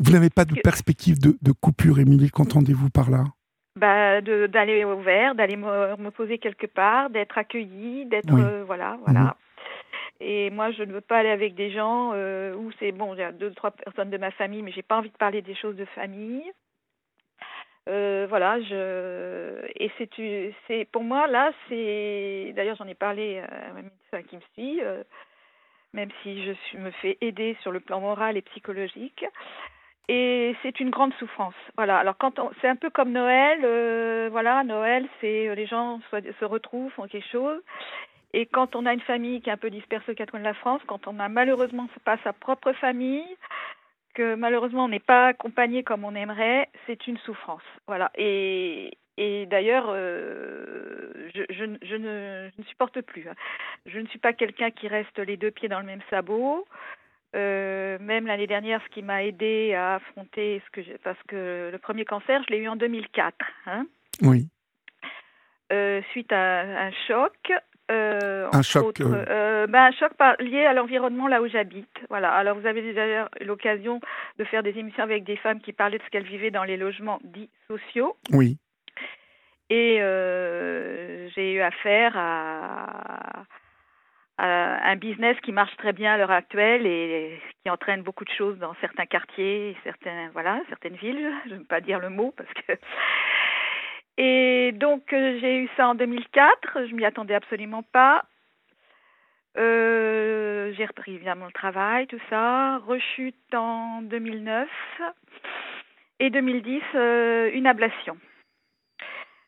Vous 0.00 0.12
n'avez 0.12 0.30
pas 0.30 0.44
de 0.44 0.54
perspective 0.60 1.20
de, 1.20 1.36
de 1.40 1.52
coupure, 1.52 2.00
Émilie, 2.00 2.30
qu'entendez-vous 2.30 2.90
par 2.90 3.10
là? 3.10 3.24
Bah, 3.76 4.20
D'aller 4.20 4.82
au 4.82 4.98
vert, 4.98 5.36
d'aller 5.36 5.56
me, 5.56 6.10
poser 6.10 6.38
quelque 6.38 6.66
part, 6.66 7.10
d'être 7.10 7.38
accueillie, 7.38 8.06
d'être. 8.06 8.34
Euh, 8.34 8.64
voilà, 8.64 8.98
voilà. 9.04 9.20
Mhm. 9.20 9.32
Et 10.20 10.50
moi, 10.50 10.72
je 10.72 10.82
ne 10.82 10.92
veux 10.92 11.00
pas 11.00 11.18
aller 11.18 11.30
avec 11.30 11.54
des 11.54 11.70
gens 11.70 12.10
euh, 12.12 12.54
où 12.56 12.72
c'est 12.80 12.90
bon, 12.90 13.14
il 13.14 13.20
y 13.20 13.22
a 13.22 13.30
deux, 13.30 13.52
trois 13.52 13.70
personnes 13.70 14.10
de 14.10 14.18
ma 14.18 14.32
famille, 14.32 14.62
mais 14.62 14.72
j'ai 14.72 14.82
pas 14.82 14.98
envie 14.98 15.10
de 15.10 15.16
parler 15.16 15.42
des 15.42 15.54
choses 15.54 15.76
de 15.76 15.84
famille. 15.84 16.42
Euh, 17.88 18.26
voilà, 18.28 18.60
je 18.60 19.66
et 19.76 19.90
c'est 19.96 20.54
c'est 20.66 20.84
pour 20.92 21.02
moi 21.02 21.26
là, 21.26 21.52
c'est 21.68 22.52
d'ailleurs 22.54 22.76
j'en 22.76 22.86
ai 22.86 22.94
parlé 22.94 23.38
à 23.38 23.72
ma 23.72 23.82
médecin 23.82 24.22
qui 24.28 24.36
me 24.36 24.42
suit, 24.54 24.80
même 25.94 26.10
si 26.22 26.44
je 26.44 26.78
me 26.78 26.90
fais 26.90 27.16
aider 27.20 27.56
sur 27.62 27.72
le 27.72 27.80
plan 27.80 28.00
moral 28.00 28.36
et 28.36 28.42
psychologique 28.42 29.24
et 30.08 30.56
c'est 30.62 30.80
une 30.80 30.90
grande 30.90 31.12
souffrance. 31.14 31.54
Voilà. 31.76 31.98
Alors 31.98 32.16
quand 32.18 32.40
c'est 32.60 32.68
un 32.68 32.76
peu 32.76 32.90
comme 32.90 33.12
Noël, 33.12 33.60
euh, 33.62 34.28
voilà, 34.32 34.64
Noël, 34.64 35.06
c'est 35.20 35.48
euh, 35.48 35.54
les 35.54 35.66
gens 35.66 36.00
se 36.10 36.44
retrouvent, 36.44 36.90
font 36.92 37.06
quelque 37.06 37.30
chose. 37.30 37.60
Et 38.32 38.46
quand 38.46 38.74
on 38.76 38.86
a 38.86 38.92
une 38.92 39.00
famille 39.00 39.40
qui 39.40 39.50
est 39.50 39.52
un 39.52 39.58
peu 39.58 39.70
dispersée 39.70 40.12
aux 40.12 40.14
quatre 40.14 40.30
coins 40.30 40.40
de 40.40 40.44
la 40.44 40.54
France, 40.54 40.82
quand 40.86 41.06
on 41.06 41.18
a 41.18 41.28
malheureusement 41.28 41.88
pas 42.04 42.18
sa 42.24 42.32
propre 42.32 42.72
famille, 42.72 43.24
que 44.14 44.34
malheureusement 44.34 44.84
on 44.84 44.88
n'est 44.88 44.98
pas 44.98 45.28
accompagné 45.28 45.82
comme 45.82 46.04
on 46.04 46.14
aimerait, 46.14 46.68
c'est 46.86 47.06
une 47.06 47.18
souffrance. 47.18 47.62
Voilà. 47.86 48.10
Et, 48.16 48.96
et 49.16 49.46
d'ailleurs, 49.46 49.86
euh, 49.88 51.12
je, 51.34 51.42
je, 51.50 51.54
je, 51.54 51.64
ne, 51.64 52.48
je, 52.50 52.60
ne, 52.60 52.64
supporte 52.68 53.00
plus. 53.00 53.28
Hein. 53.28 53.34
Je 53.86 53.98
ne 53.98 54.06
suis 54.06 54.18
pas 54.18 54.32
quelqu'un 54.32 54.70
qui 54.70 54.88
reste 54.88 55.18
les 55.18 55.36
deux 55.36 55.50
pieds 55.50 55.68
dans 55.68 55.80
le 55.80 55.86
même 55.86 56.02
sabot. 56.10 56.66
Euh, 57.36 57.98
même 58.00 58.26
l'année 58.26 58.46
dernière, 58.46 58.80
ce 58.84 58.88
qui 58.94 59.02
m'a 59.02 59.24
aidé 59.24 59.74
à 59.74 59.96
affronter 59.96 60.62
ce 60.64 60.70
que 60.70 60.96
parce 60.98 61.22
que 61.28 61.68
le 61.70 61.78
premier 61.78 62.04
cancer, 62.04 62.42
je 62.48 62.52
l'ai 62.52 62.58
eu 62.58 62.68
en 62.68 62.76
2004. 62.76 63.36
Hein 63.66 63.86
oui. 64.22 64.48
Euh, 65.70 66.00
suite 66.12 66.32
à 66.32 66.86
un 66.86 66.92
choc. 67.06 67.52
Euh, 67.90 68.48
un 68.52 68.62
choc. 68.62 69.00
Euh, 69.00 69.66
ben, 69.66 69.84
un 69.84 69.92
choc 69.92 70.12
par, 70.14 70.36
lié 70.40 70.64
à 70.64 70.74
l'environnement 70.74 71.26
là 71.26 71.40
où 71.40 71.48
j'habite. 71.48 71.88
Voilà. 72.08 72.30
Alors 72.32 72.58
vous 72.58 72.66
avez 72.66 72.82
déjà 72.82 73.06
eu 73.06 73.44
l'occasion 73.44 74.00
de 74.38 74.44
faire 74.44 74.62
des 74.62 74.78
émissions 74.78 75.02
avec 75.02 75.24
des 75.24 75.36
femmes 75.36 75.60
qui 75.60 75.72
parlaient 75.72 75.98
de 75.98 76.02
ce 76.02 76.10
qu'elles 76.10 76.26
vivaient 76.26 76.50
dans 76.50 76.64
les 76.64 76.76
logements 76.76 77.18
dits 77.24 77.50
sociaux. 77.68 78.16
Oui. 78.32 78.58
Et 79.70 80.00
j'ai 81.34 81.52
eu 81.54 81.60
affaire 81.60 82.14
à 82.16 83.44
un 84.38 84.96
business 84.96 85.36
qui 85.42 85.52
marche 85.52 85.76
très 85.76 85.92
bien 85.92 86.14
à 86.14 86.16
l'heure 86.16 86.30
actuelle 86.30 86.86
et 86.86 87.40
qui 87.62 87.70
entraîne 87.70 88.02
beaucoup 88.02 88.24
de 88.24 88.30
choses 88.30 88.56
dans 88.58 88.74
certains 88.80 89.06
quartiers, 89.06 89.76
certains 89.84 90.30
voilà, 90.32 90.60
certaines 90.68 90.96
villes. 90.96 91.32
Je 91.46 91.54
ne 91.54 91.58
veux 91.58 91.64
pas 91.64 91.80
dire 91.80 92.00
le 92.00 92.10
mot 92.10 92.32
parce 92.36 92.52
que. 92.54 92.72
Et 94.18 94.72
donc 94.72 95.12
euh, 95.12 95.38
j'ai 95.40 95.60
eu 95.60 95.68
ça 95.76 95.88
en 95.88 95.94
2004. 95.94 96.86
Je 96.86 96.94
m'y 96.94 97.04
attendais 97.04 97.34
absolument 97.34 97.84
pas. 97.84 98.24
Euh, 99.56 100.72
j'ai 100.76 100.84
repris 100.84 101.14
évidemment 101.14 101.46
le 101.46 101.52
travail, 101.52 102.08
tout 102.08 102.20
ça. 102.28 102.78
Rechute 102.78 103.54
en 103.54 104.02
2009 104.02 104.68
et 106.18 106.30
2010 106.30 106.82
euh, 106.96 107.50
une 107.54 107.68
ablation. 107.68 108.18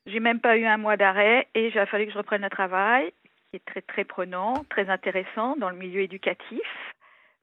J'ai 0.06 0.20
même 0.20 0.40
pas 0.40 0.56
eu 0.56 0.64
un 0.64 0.78
mois 0.78 0.96
d'arrêt 0.96 1.48
et 1.54 1.66
il 1.66 1.78
a 1.78 1.86
fallu 1.86 2.06
que 2.06 2.12
je 2.12 2.18
reprenne 2.18 2.42
le 2.42 2.50
travail 2.50 3.12
qui 3.50 3.56
est 3.56 3.64
très 3.66 3.82
très 3.82 4.04
prenant, 4.04 4.64
très 4.70 4.88
intéressant 4.88 5.56
dans 5.56 5.70
le 5.70 5.76
milieu 5.76 6.02
éducatif, 6.02 6.94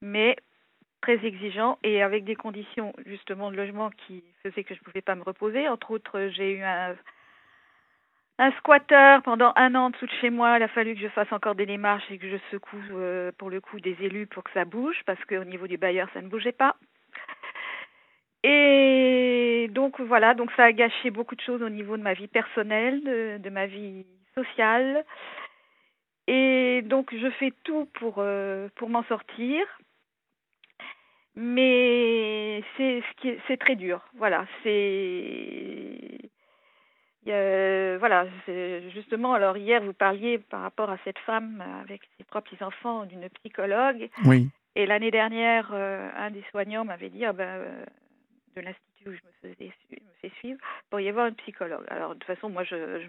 mais 0.01 0.38
très 1.01 1.25
exigeant 1.25 1.77
et 1.83 2.01
avec 2.01 2.23
des 2.23 2.35
conditions 2.35 2.94
justement 3.06 3.51
de 3.51 3.57
logement 3.57 3.89
qui 3.89 4.23
faisaient 4.44 4.63
que 4.63 4.73
je 4.73 4.80
ne 4.80 4.85
pouvais 4.85 5.01
pas 5.01 5.15
me 5.15 5.23
reposer. 5.23 5.68
Entre 5.68 5.91
autres, 5.91 6.30
j'ai 6.33 6.53
eu 6.53 6.63
un, 6.63 6.95
un 8.39 8.51
squatteur 8.54 9.24
pendant 9.24 9.51
un 9.56 9.74
an 9.75 9.86
en 9.86 9.89
dessous 9.89 10.06
de 10.06 10.12
chez 10.22 10.30
moi. 10.30 10.57
Il 10.57 10.63
a 10.63 10.68
fallu 10.68 10.95
que 10.95 11.01
je 11.01 11.07
fasse 11.10 11.31
encore 11.31 11.56
des 11.56 11.66
démarches 11.66 12.10
et 12.12 12.18
que 12.18 12.30
je 12.30 12.38
secoue 12.51 12.78
euh, 12.94 13.31
pour 13.38 13.50
le 13.50 13.62
coup 13.62 13.80
des 13.80 13.95
élus 14.01 14.28
pour 14.28 14.44
que 14.44 14.51
ça 14.51 14.66
bouge 14.66 15.01
parce 15.06 15.24
qu'au 15.25 15.44
niveau 15.44 15.68
du 15.68 15.78
bailleur, 15.78 16.10
ça 16.13 16.22
ne 16.22 16.28
bougeait 16.28 16.51
pas. 16.51 16.75
Et 18.44 19.68
donc 19.71 20.00
voilà, 20.00 20.33
donc 20.35 20.52
ça 20.56 20.66
a 20.66 20.71
gâché 20.71 21.09
beaucoup 21.09 21.35
de 21.35 21.42
choses 21.42 21.61
au 21.61 21.69
niveau 21.69 21.97
de 21.97 22.04
ma 22.04 22.14
vie 22.14 22.28
personnelle, 22.28 23.04
de, 23.04 23.38
de 23.40 23.50
ma 23.50 23.66
vie 23.66 24.06
sociale. 24.35 25.04
Et 26.28 26.83
donc 26.83 27.14
je 27.16 27.30
fais 27.31 27.54
tout 27.64 27.88
pour, 27.95 28.16
euh, 28.19 28.69
pour 28.76 28.90
m'en 28.90 29.04
sortir. 29.04 29.66
Mais 31.35 32.64
c'est 32.76 33.04
c'est 33.47 33.57
très 33.57 33.76
dur. 33.76 34.02
Voilà, 34.16 34.45
c'est 34.64 36.31
voilà, 38.00 38.26
justement, 38.94 39.34
alors 39.34 39.57
hier, 39.57 39.81
vous 39.84 39.94
parliez 39.94 40.38
par 40.38 40.62
rapport 40.62 40.90
à 40.90 40.98
cette 41.04 41.19
femme 41.19 41.64
avec 41.81 42.02
ses 42.18 42.24
trois 42.26 42.42
petits-enfants 42.42 43.06
d'une 43.06 43.30
psychologue. 43.30 44.10
Oui. 44.26 44.50
Et 44.78 44.86
l'année 44.86 45.10
dernière, 45.10 45.72
euh, 45.74 46.07
un 46.16 46.30
des 46.30 46.44
soignants 46.52 46.86
m'avait 46.86 47.10
dit 47.10 47.26
ah 47.26 47.34
ben, 47.34 47.48
euh, 47.48 47.86
de 48.56 48.62
l'institut 48.62 49.10
où 49.10 49.12
je 49.12 49.48
me, 49.48 49.54
faisais, 49.56 49.72
me 49.92 50.12
fais 50.22 50.31
suivre, 50.38 50.60
pour 50.92 51.00
y 51.00 51.10
avoir 51.10 51.26
une 51.26 51.34
psychologue. 51.34 51.84
Alors 51.88 52.14
de 52.14 52.19
toute 52.19 52.26
façon, 52.26 52.48
moi, 52.48 52.64
je, 52.64 53.02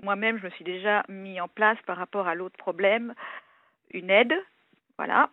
moi-même, 0.00 0.38
je 0.38 0.44
me 0.44 0.50
suis 0.50 0.64
déjà 0.64 1.04
mis 1.08 1.40
en 1.40 1.48
place 1.48 1.78
par 1.86 1.96
rapport 1.96 2.28
à 2.28 2.36
l'autre 2.36 2.56
problème, 2.56 3.14
une 3.90 4.10
aide, 4.10 4.32
voilà. 4.96 5.30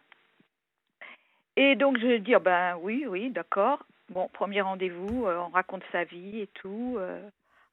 Et 1.56 1.76
donc 1.76 2.00
je 2.00 2.18
dis, 2.18 2.36
oh 2.36 2.40
ben 2.40 2.80
oui, 2.82 3.06
oui, 3.08 3.30
d'accord. 3.30 3.86
Bon, 4.10 4.28
premier 4.34 4.62
rendez-vous, 4.62 5.28
euh, 5.28 5.38
on 5.38 5.50
raconte 5.50 5.84
sa 5.92 6.04
vie 6.04 6.40
et 6.40 6.48
tout. 6.48 6.98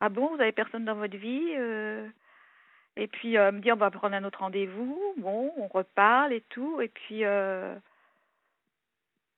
Euh. 0.02 0.06
ah 0.06 0.08
bon, 0.08 0.34
vous 0.34 0.40
avez 0.40 0.52
personne 0.52 0.84
dans 0.84 0.94
votre 0.94 1.16
vie 1.16 1.54
euh? 1.56 2.06
Et 2.96 3.06
puis 3.06 3.38
me 3.38 3.60
dit, 3.60 3.72
on 3.72 3.76
va 3.76 3.90
prendre 3.90 4.14
un 4.14 4.24
autre 4.24 4.40
rendez-vous. 4.40 5.14
Bon, 5.16 5.50
on 5.56 5.66
reparle 5.68 6.34
et 6.34 6.42
tout. 6.50 6.80
Et 6.82 6.88
puis 6.88 7.24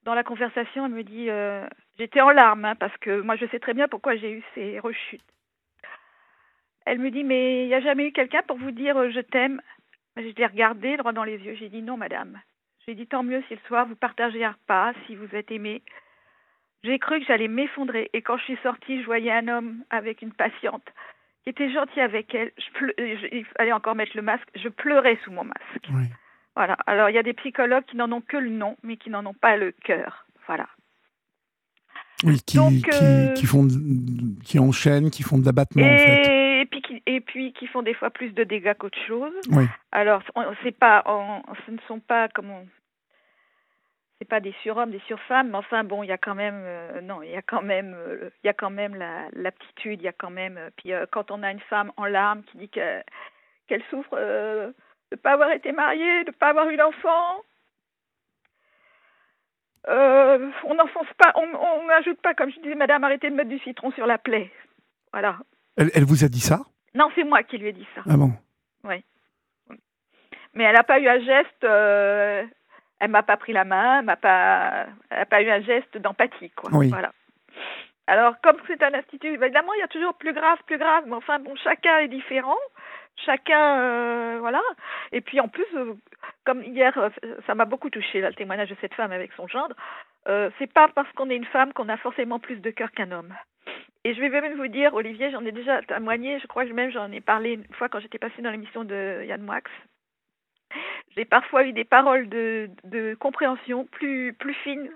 dans 0.05 0.15
la 0.15 0.23
conversation, 0.23 0.87
elle 0.87 0.93
me 0.93 1.03
dit, 1.03 1.31
euh, 1.31 1.67
j'étais 1.99 2.21
en 2.21 2.31
larmes 2.31 2.65
hein, 2.65 2.75
parce 2.77 2.97
que 2.99 3.21
moi 3.23 3.37
je 3.37 3.47
sais 3.47 3.59
très 3.59 3.75
bien 3.75 3.89
pourquoi 3.89 4.17
j'ai 4.17 4.33
eu 4.33 4.43
ces 4.55 4.79
rechutes. 4.79 5.25
Elle 6.87 6.99
me 6.99 7.11
dit, 7.11 7.25
mais 7.25 7.65
il 7.65 7.69
n'y 7.69 7.75
a 7.75 7.81
jamais 7.81 8.07
eu 8.07 8.13
quelqu'un 8.13 8.43
pour 8.47 8.59
vous 8.59 8.71
dire 8.71 8.97
euh, 8.97 9.11
je 9.11 9.21
t'aime? 9.21 9.61
Je 10.17 10.23
l'ai 10.23 10.47
regardé 10.47 10.97
droit 10.97 11.13
dans 11.13 11.25
les 11.25 11.39
yeux. 11.39 11.55
J'ai 11.55 11.71
dit 11.71 11.83
non, 11.83 11.97
madame. 11.97 12.41
J'ai 12.87 12.95
dit 12.95 13.07
tant 13.07 13.23
mieux 13.23 13.43
si 13.49 13.55
le 13.55 13.61
soir 13.67 13.87
vous 13.87 13.97
partagez 13.97 14.45
un 14.45 14.53
repas, 14.53 14.93
si 15.07 15.17
vous 15.17 15.35
êtes 15.35 15.51
aimé. 15.51 15.83
J'ai 16.85 16.99
cru 17.01 17.19
que 17.19 17.27
j'allais 17.27 17.49
m'effondrer. 17.49 18.11
Et 18.13 18.23
quand 18.23 18.37
je 18.39 18.45
suis 18.45 18.59
sortie, 18.63 19.01
je 19.01 19.07
voyais 19.07 19.33
un 19.33 19.49
homme 19.49 19.83
avec 19.91 20.23
une 20.23 20.33
patiente 20.33 20.85
qui 21.43 21.51
était 21.51 21.73
gentil 21.73 22.01
avec 22.01 22.33
elle. 22.35 22.53
Je 22.59 23.27
il 23.33 23.45
fallait 23.59 23.73
encore 23.73 23.95
mettre 23.97 24.13
le 24.15 24.23
masque. 24.23 24.47
Je 24.55 24.69
pleurais 24.69 25.19
sous 25.25 25.33
mon 25.33 25.45
masque. 25.45 25.89
Oui. 25.93 26.05
Voilà. 26.55 26.75
Alors, 26.87 27.11
il 27.11 27.15
y 27.17 27.19
a 27.19 27.23
des 27.25 27.33
psychologues 27.33 27.85
qui 27.87 27.97
n'en 27.97 28.13
ont 28.13 28.21
que 28.21 28.37
le 28.37 28.51
nom, 28.51 28.77
mais 28.85 28.97
qui 28.97 29.11
n'en 29.11 29.27
ont 29.27 29.35
pas 29.35 29.57
le 29.57 29.73
cœur. 29.73 30.27
Voilà. 30.47 30.69
Oui, 32.23 32.41
qui, 32.47 32.57
Donc, 32.59 32.73
qui, 32.73 32.89
euh, 32.93 33.33
qui 33.33 33.47
font, 33.47 33.67
qui 34.45 34.59
enchaînent, 34.59 35.11
qui 35.11 35.23
font 35.23 35.37
de 35.39 35.45
l'abattement 35.45 35.85
en 35.85 35.97
fait. 35.99 36.61
Et, 36.63 36.67
puis 36.67 36.81
qui, 36.81 37.03
et 37.07 37.21
puis 37.21 37.53
qui 37.53 37.67
font 37.67 37.83
des 37.83 37.93
fois 37.93 38.11
plus 38.11 38.31
de 38.31 38.45
dégâts 38.45 38.73
qu'autre 38.79 38.99
chose. 39.07 39.33
Oui. 39.51 39.65
Alors, 39.93 40.23
on- 40.35 40.45
pas, 40.79 41.03
on- 41.07 41.43
ce 41.67 41.71
ne 41.73 41.79
sont 41.89 42.01
pas 42.01 42.29
comment, 42.29 42.65
c'est 44.19 44.29
pas 44.29 44.41
des 44.41 44.55
surhommes, 44.63 44.91
des 44.91 45.01
surfemmes, 45.07 45.51
mais 45.51 45.57
enfin 45.59 45.85
bon, 45.85 46.03
il 46.03 46.09
y 46.09 46.13
a 46.13 46.19
quand 46.19 46.35
même, 46.35 46.63
euh, 46.65 47.01
non, 47.01 47.23
il 47.23 47.31
y 47.31 47.37
a 47.37 47.43
quand 47.43 47.63
même, 47.63 47.95
euh, 47.95 48.31
il 48.43 48.47
y 48.47 48.51
a 48.51 48.55
quand 48.55 48.71
même 48.71 48.95
la- 48.95 49.29
l'aptitude, 49.33 50.01
il 50.01 50.05
y 50.05 50.09
a 50.09 50.13
quand 50.13 50.31
même, 50.31 50.57
euh, 50.57 50.71
puis 50.77 50.93
quand 51.11 51.31
on 51.31 51.43
a 51.43 51.51
une 51.51 51.61
femme 51.61 51.93
en 51.97 52.05
larmes 52.07 52.43
qui 52.45 52.59
dit 52.59 52.69
que- 52.69 53.03
qu'elle 53.67 53.83
souffre 53.91 54.17
de 54.17 54.75
ne 55.13 55.17
pas 55.17 55.33
avoir 55.33 55.51
été 55.51 55.73
mariée, 55.73 56.25
de 56.25 56.31
ne 56.31 56.35
pas 56.37 56.49
avoir 56.51 56.69
eu 56.71 56.77
d'enfant. 56.77 57.43
On 59.87 60.75
n'enfonce 60.75 61.13
pas, 61.19 61.33
on 61.37 61.87
n'ajoute 61.87 62.21
pas, 62.23 62.35
comme 62.35 62.51
je 62.51 62.59
disais, 62.61 62.75
Madame, 62.75 63.05
arrêtez 63.05 63.29
de 63.29 63.35
mettre 63.35 63.51
du 63.51 63.59
citron 63.59 63.91
sur 63.93 64.07
la 64.07 64.17
plaie. 64.19 64.51
Voilà. 65.13 65.39
Elle, 65.77 65.91
elle 65.95 66.05
vous 66.05 66.25
a 66.25 66.29
dit 66.29 66.41
ça? 66.41 66.61
Non, 66.95 67.11
c'est 67.15 67.25
moi 67.25 67.43
qui 67.43 67.59
lui 67.59 67.69
ai 67.69 67.73
dit 67.73 67.87
ça. 67.95 68.03
Ah 68.09 68.17
bon? 68.17 68.31
Mais 70.57 70.63
elle 70.63 70.75
n'a 70.75 70.85
pas 70.85 71.01
eu 71.01 71.09
un 71.09 71.19
geste. 71.19 71.65
Elle 73.01 73.11
m'a 73.11 73.23
pas 73.23 73.37
pris 73.37 73.53
la 73.53 73.65
main. 73.65 74.01
Elle 74.01 74.05
m'a 74.05 74.17
pas. 74.17 74.87
Elle 75.11 75.19
n'a 75.19 75.27
pas 75.27 75.43
eu 75.43 75.51
un 75.51 75.61
geste 75.63 75.99
d'empathie, 75.99 76.51
quoi. 76.51 76.71
Oui. 76.73 76.89
Voilà. 76.89 77.13
Alors, 78.07 78.35
comme 78.43 78.57
c'est 78.67 78.83
un 78.83 78.93
institut, 78.93 79.29
évidemment, 79.29 79.73
il 79.75 79.81
y 79.81 79.85
a 79.85 79.89
toujours 79.89 80.15
plus 80.15 80.35
grave, 80.35 80.59
plus 80.67 80.79
grave. 80.79 81.05
Mais 81.07 81.15
enfin, 81.15 81.39
bon, 81.39 81.55
chacun 81.57 81.99
est 81.99 82.09
différent. 82.09 82.59
Chacun, 83.17 83.79
euh, 83.79 84.39
voilà. 84.41 84.61
Et 85.13 85.21
puis 85.21 85.41
en 85.41 85.49
plus, 85.49 85.67
euh, 85.75 85.95
comme 86.45 86.63
hier, 86.63 86.97
euh, 86.99 87.09
ça 87.47 87.55
m'a 87.55 87.65
beaucoup 87.65 87.89
touché 87.89 88.21
le 88.21 88.35
témoignage 88.35 88.69
de 88.69 88.77
cette 88.81 88.95
femme 88.95 89.13
avec 89.13 89.33
son 89.33 89.47
gendre. 89.47 89.75
C'est 90.59 90.73
pas 90.73 90.89
parce 90.89 91.11
qu'on 91.13 91.29
est 91.29 91.37
une 91.37 91.45
femme 91.45 91.73
qu'on 91.75 91.89
a 91.91 91.99
forcément 91.99 92.39
plus 92.39 92.57
de 92.57 92.71
cœur 92.71 92.91
qu'un 92.93 93.13
homme. 93.13 93.35
Et 94.05 94.15
je 94.15 94.21
vais 94.21 94.29
même 94.29 94.57
vous 94.57 94.69
dire, 94.69 94.95
Olivier, 94.95 95.31
j'en 95.31 95.45
ai 95.45 95.53
déjà 95.53 95.83
témoigné. 95.83 96.39
Je 96.41 96.47
crois 96.47 96.65
que 96.65 96.73
même 96.73 96.91
j'en 96.91 97.13
ai 97.13 97.21
parlé 97.21 97.53
une 97.53 97.75
fois 97.75 97.89
quand 97.89 98.01
j'étais 98.01 98.19
passée 98.19 98.41
dans 98.41 98.51
l'émission 98.51 98.85
de 98.85 99.23
Yann 99.25 99.43
Moix. 99.43 99.61
J'ai 101.17 101.25
parfois 101.25 101.65
eu 101.65 101.73
des 101.73 101.85
paroles 101.85 102.29
de, 102.29 102.69
de 102.85 103.15
compréhension 103.15 103.85
plus, 103.87 104.33
plus 104.33 104.55
fines 104.55 104.91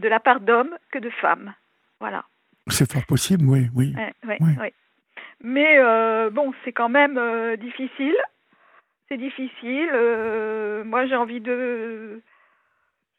de 0.00 0.08
la 0.08 0.20
part 0.20 0.40
d'hommes 0.40 0.76
que 0.92 0.98
de 0.98 1.10
femmes. 1.10 1.54
Voilà. 2.00 2.24
C'est 2.68 2.90
fort 2.90 3.06
possible, 3.06 3.44
oui, 3.46 3.68
oui. 3.74 3.94
Ouais, 3.96 4.12
ouais, 4.26 4.38
Ouais. 4.40 4.58
ouais. 4.60 4.74
Mais 5.40 5.78
euh, 5.78 6.30
bon, 6.30 6.52
c'est 6.64 6.72
quand 6.72 6.88
même 6.88 7.16
euh, 7.18 7.56
difficile. 7.56 8.16
C'est 9.08 9.16
difficile. 9.16 9.88
euh, 9.92 10.84
moi, 10.84 11.06
j'ai 11.06 11.16
envie 11.16 11.40
de. 11.40 12.20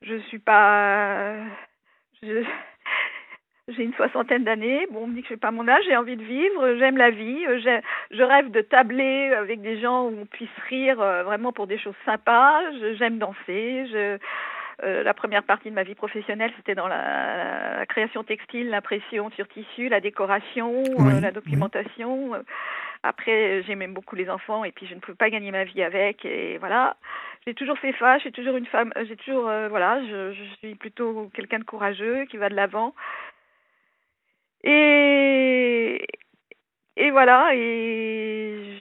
Je 0.02 0.18
suis 0.28 0.40
pas. 0.40 1.36
je- 2.22 2.46
J'ai 3.76 3.84
une 3.84 3.94
soixantaine 3.94 4.44
d'années. 4.44 4.88
Bon, 4.92 5.04
on 5.04 5.08
me 5.08 5.14
dit 5.14 5.22
que 5.22 5.28
je 5.30 5.34
fais 5.34 5.40
pas 5.40 5.52
mon 5.52 5.68
âge. 5.68 5.84
J'ai 5.86 5.96
envie 5.98 6.16
de 6.18 6.24
vivre. 6.24 6.76
J'aime 6.78 6.98
la 6.98 7.10
vie. 7.12 7.46
euh, 7.48 7.60
j'ai- 7.60 7.82
Je 8.12 8.24
rêve 8.24 8.50
de 8.52 8.62
tabler 8.62 9.34
avec 9.34 9.62
des 9.62 9.80
gens 9.80 10.06
où 10.06 10.18
on 10.22 10.26
puisse 10.26 10.50
rire 10.70 11.00
euh, 11.02 11.24
vraiment 11.24 11.52
pour 11.52 11.68
des 11.68 11.78
choses 11.78 11.96
sympas. 12.06 12.60
Je- 12.80 12.96
J'aime 12.96 13.18
danser. 13.20 13.86
Je, 13.92 14.18
euh, 14.84 15.04
la 15.04 15.14
première 15.14 15.44
partie 15.44 15.70
de 15.70 15.76
ma 15.76 15.84
vie 15.84 15.94
professionnelle, 15.96 16.52
c'était 16.58 16.74
dans 16.76 16.88
la, 16.88 17.78
la 17.80 17.86
création 17.86 18.24
textile, 18.24 18.70
l'impression 18.70 19.30
sur 19.32 19.48
tissu, 19.50 19.90
la 19.90 20.00
décoration, 20.00 20.84
euh, 21.00 21.20
la 21.22 21.32
documentation. 21.32 22.32
Après, 23.04 23.62
j'aimais 23.64 23.88
beaucoup 23.88 24.16
les 24.16 24.30
enfants 24.30 24.64
et 24.66 24.72
puis 24.72 24.86
je 24.88 24.94
ne 24.96 25.00
pouvais 25.00 25.16
pas 25.16 25.30
gagner 25.30 25.52
ma 25.52 25.64
vie 25.64 25.84
avec. 25.84 26.26
Et 26.26 26.58
voilà, 26.58 26.98
j'ai 27.46 27.54
toujours 27.54 27.78
fait. 27.78 27.94
Je 28.00 28.20
suis 28.20 28.32
toujours 28.32 28.58
une 28.58 28.66
femme. 28.66 28.92
J'ai 29.08 29.16
toujours, 29.16 29.48
euh, 29.48 29.68
voilà, 29.70 30.02
je, 30.10 30.34
je 30.34 30.44
suis 30.58 30.76
plutôt 30.76 31.30
quelqu'un 31.34 31.60
de 31.60 31.64
courageux 31.66 32.26
qui 32.26 32.38
va 32.38 32.50
de 32.50 32.56
l'avant. 32.56 32.94
Et 34.64 36.06
et 36.98 37.12
voilà. 37.12 37.52
Et 37.56 38.76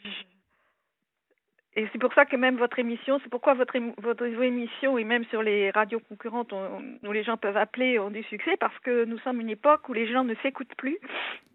et 1.76 1.86
c'est 1.92 1.98
pour 2.00 2.12
ça 2.12 2.24
que 2.24 2.34
même 2.34 2.56
votre 2.56 2.80
émission, 2.80 3.20
c'est 3.22 3.28
pourquoi 3.30 3.54
votre, 3.54 3.76
votre 3.98 4.24
émission 4.42 4.98
et 4.98 5.04
même 5.04 5.24
sur 5.26 5.44
les 5.44 5.70
radios 5.70 6.00
concurrentes 6.00 6.52
on- 6.52 6.82
où 7.06 7.12
les 7.12 7.22
gens 7.22 7.36
peuvent 7.36 7.56
appeler 7.56 8.00
ont 8.00 8.10
du 8.10 8.24
succès 8.24 8.56
parce 8.58 8.76
que 8.80 9.04
nous 9.04 9.18
sommes 9.18 9.40
une 9.40 9.48
époque 9.50 9.88
où 9.88 9.92
les 9.92 10.10
gens 10.10 10.24
ne 10.24 10.34
s'écoutent 10.42 10.74
plus, 10.76 10.98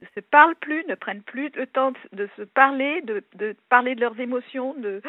ne 0.02 0.08
se 0.16 0.22
parlent 0.22 0.56
plus, 0.56 0.86
ne 0.88 0.96
prennent 0.96 1.24
plus 1.24 1.52
le 1.56 1.68
temps 1.68 1.92
de, 1.92 2.24
de 2.24 2.30
se 2.38 2.44
parler, 2.44 3.02
de, 3.02 3.22
de 3.36 3.54
parler 3.70 3.96
de 3.96 4.00
leurs 4.02 4.18
émotions. 4.18 4.74
De... 4.76 5.02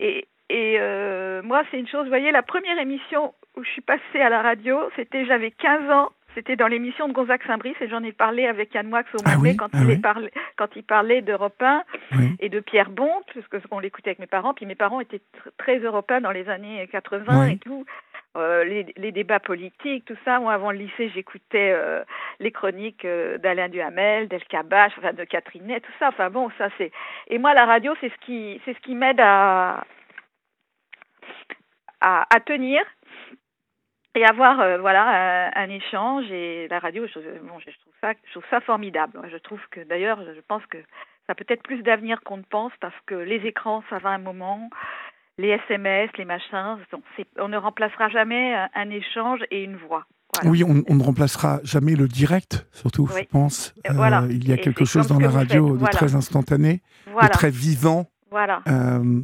Et, 0.00 0.28
et 0.50 0.76
euh, 0.80 1.40
moi, 1.42 1.62
c'est 1.70 1.78
une 1.78 1.88
chose, 1.88 2.02
vous 2.02 2.10
voyez, 2.10 2.30
la 2.30 2.42
première 2.42 2.78
émission 2.78 3.32
où 3.56 3.64
je 3.64 3.70
suis 3.70 3.80
passée 3.80 4.20
à 4.20 4.28
la 4.28 4.42
radio, 4.42 4.78
c'était, 4.96 5.24
j'avais 5.24 5.50
15 5.50 5.90
ans, 5.90 6.12
c'était 6.36 6.54
dans 6.54 6.68
l'émission 6.68 7.08
de 7.08 7.12
Gonzague 7.12 7.42
Saint-Brice 7.46 7.74
et 7.80 7.88
j'en 7.88 8.04
ai 8.04 8.12
parlé 8.12 8.46
avec 8.46 8.72
Yann 8.74 8.86
Moix 8.86 9.00
au 9.14 9.18
Ah 9.24 9.34
oui, 9.40 9.56
quand, 9.56 9.70
ah 9.72 9.78
il 9.80 9.86
oui. 9.86 10.00
quand 10.56 10.76
il 10.76 10.84
parlait 10.84 11.22
d'Europe 11.22 11.60
1 11.60 11.82
oui. 12.12 12.36
et 12.38 12.48
de 12.48 12.60
Pierre 12.60 12.90
Bonte, 12.90 13.26
parce 13.34 13.48
que 13.48 13.56
on 13.72 13.80
l'écoutait 13.80 14.10
avec 14.10 14.18
mes 14.20 14.26
parents, 14.28 14.54
puis 14.54 14.66
mes 14.66 14.74
parents 14.76 15.00
étaient 15.00 15.16
tr- 15.16 15.50
très 15.58 15.78
européens 15.78 16.20
dans 16.20 16.30
les 16.30 16.48
années 16.48 16.86
80 16.92 17.24
Oui. 17.46 17.52
et 17.54 17.58
tout. 17.58 17.84
Euh, 18.36 18.64
les, 18.64 18.86
les 18.98 19.12
débats 19.12 19.40
politiques, 19.40 20.04
tout 20.04 20.16
ça. 20.26 20.38
Moi, 20.40 20.52
avant 20.52 20.70
le 20.70 20.76
lycée, 20.76 21.08
j'écoutais 21.14 21.72
euh, 21.74 22.04
les 22.38 22.52
chroniques 22.52 23.06
euh, 23.06 23.38
d'Alain 23.38 23.70
Duhamel, 23.70 24.28
d'El 24.28 24.44
Kabash, 24.44 24.92
enfin 24.98 25.14
de 25.14 25.24
Catherine 25.24 25.66
Ney, 25.66 25.80
tout 25.80 25.92
ça. 25.98 26.08
Enfin 26.08 26.28
bon, 26.28 26.50
ça 26.58 26.68
c'est. 26.76 26.92
Et 27.28 27.38
moi, 27.38 27.54
la 27.54 27.64
radio, 27.64 27.94
c'est 28.02 28.10
ce 28.10 28.18
qui, 28.26 28.60
c'est 28.66 28.74
ce 28.74 28.80
qui 28.80 28.94
m'aide 28.94 29.20
à, 29.20 29.84
à 32.02 32.26
à 32.34 32.40
tenir 32.40 32.82
et 34.16 34.24
avoir 34.24 34.60
euh, 34.60 34.78
voilà 34.78 35.50
un, 35.54 35.62
un 35.64 35.68
échange. 35.70 36.24
Et 36.30 36.66
la 36.68 36.78
radio, 36.78 37.06
je, 37.06 37.18
bon, 37.20 37.58
je 37.60 37.70
trouve 37.70 37.92
ça, 38.00 38.12
je 38.26 38.30
trouve 38.32 38.44
ça 38.50 38.60
formidable. 38.60 39.20
Je 39.30 39.36
trouve 39.38 39.60
que 39.70 39.80
d'ailleurs, 39.84 40.18
je 40.34 40.40
pense 40.48 40.64
que 40.66 40.78
ça 41.26 41.32
a 41.32 41.34
peut-être 41.34 41.62
plus 41.62 41.82
d'avenir 41.82 42.20
qu'on 42.22 42.38
ne 42.38 42.42
pense 42.48 42.72
parce 42.80 42.94
que 43.06 43.14
les 43.14 43.36
écrans, 43.46 43.82
ça 43.90 43.98
va 43.98 44.10
un 44.10 44.18
moment. 44.18 44.70
Les 45.38 45.48
SMS, 45.48 46.08
les 46.16 46.24
machins, 46.24 46.78
on, 47.38 47.48
ne 47.48 47.56
remplacera 47.58 48.08
jamais 48.08 48.54
un, 48.54 48.68
un 48.74 48.88
échange 48.90 49.40
et 49.50 49.64
une 49.64 49.76
voix. 49.76 50.06
Voilà. 50.34 50.50
Oui, 50.50 50.64
on, 50.64 50.82
on 50.88 50.94
ne 50.94 51.02
remplacera 51.02 51.60
jamais 51.62 51.94
le 51.94 52.08
direct, 52.08 52.66
surtout, 52.72 53.06
Oui. 53.14 53.20
je 53.22 53.28
pense. 53.28 53.74
Euh, 53.86 53.92
voilà. 53.92 54.22
il 54.30 54.48
y 54.48 54.52
a 54.52 54.56
Et 54.56 54.60
quelque 54.60 54.86
chose 54.86 55.06
dans 55.08 55.18
la 55.18 55.28
radio 55.30 55.72
de 55.74 55.78
voilà. 55.78 55.92
très 55.92 56.14
instantané, 56.14 56.80
de 57.06 57.28
très 57.28 57.50
vivant. 57.50 58.06
voilà. 58.30 58.62
Euh, 58.68 59.20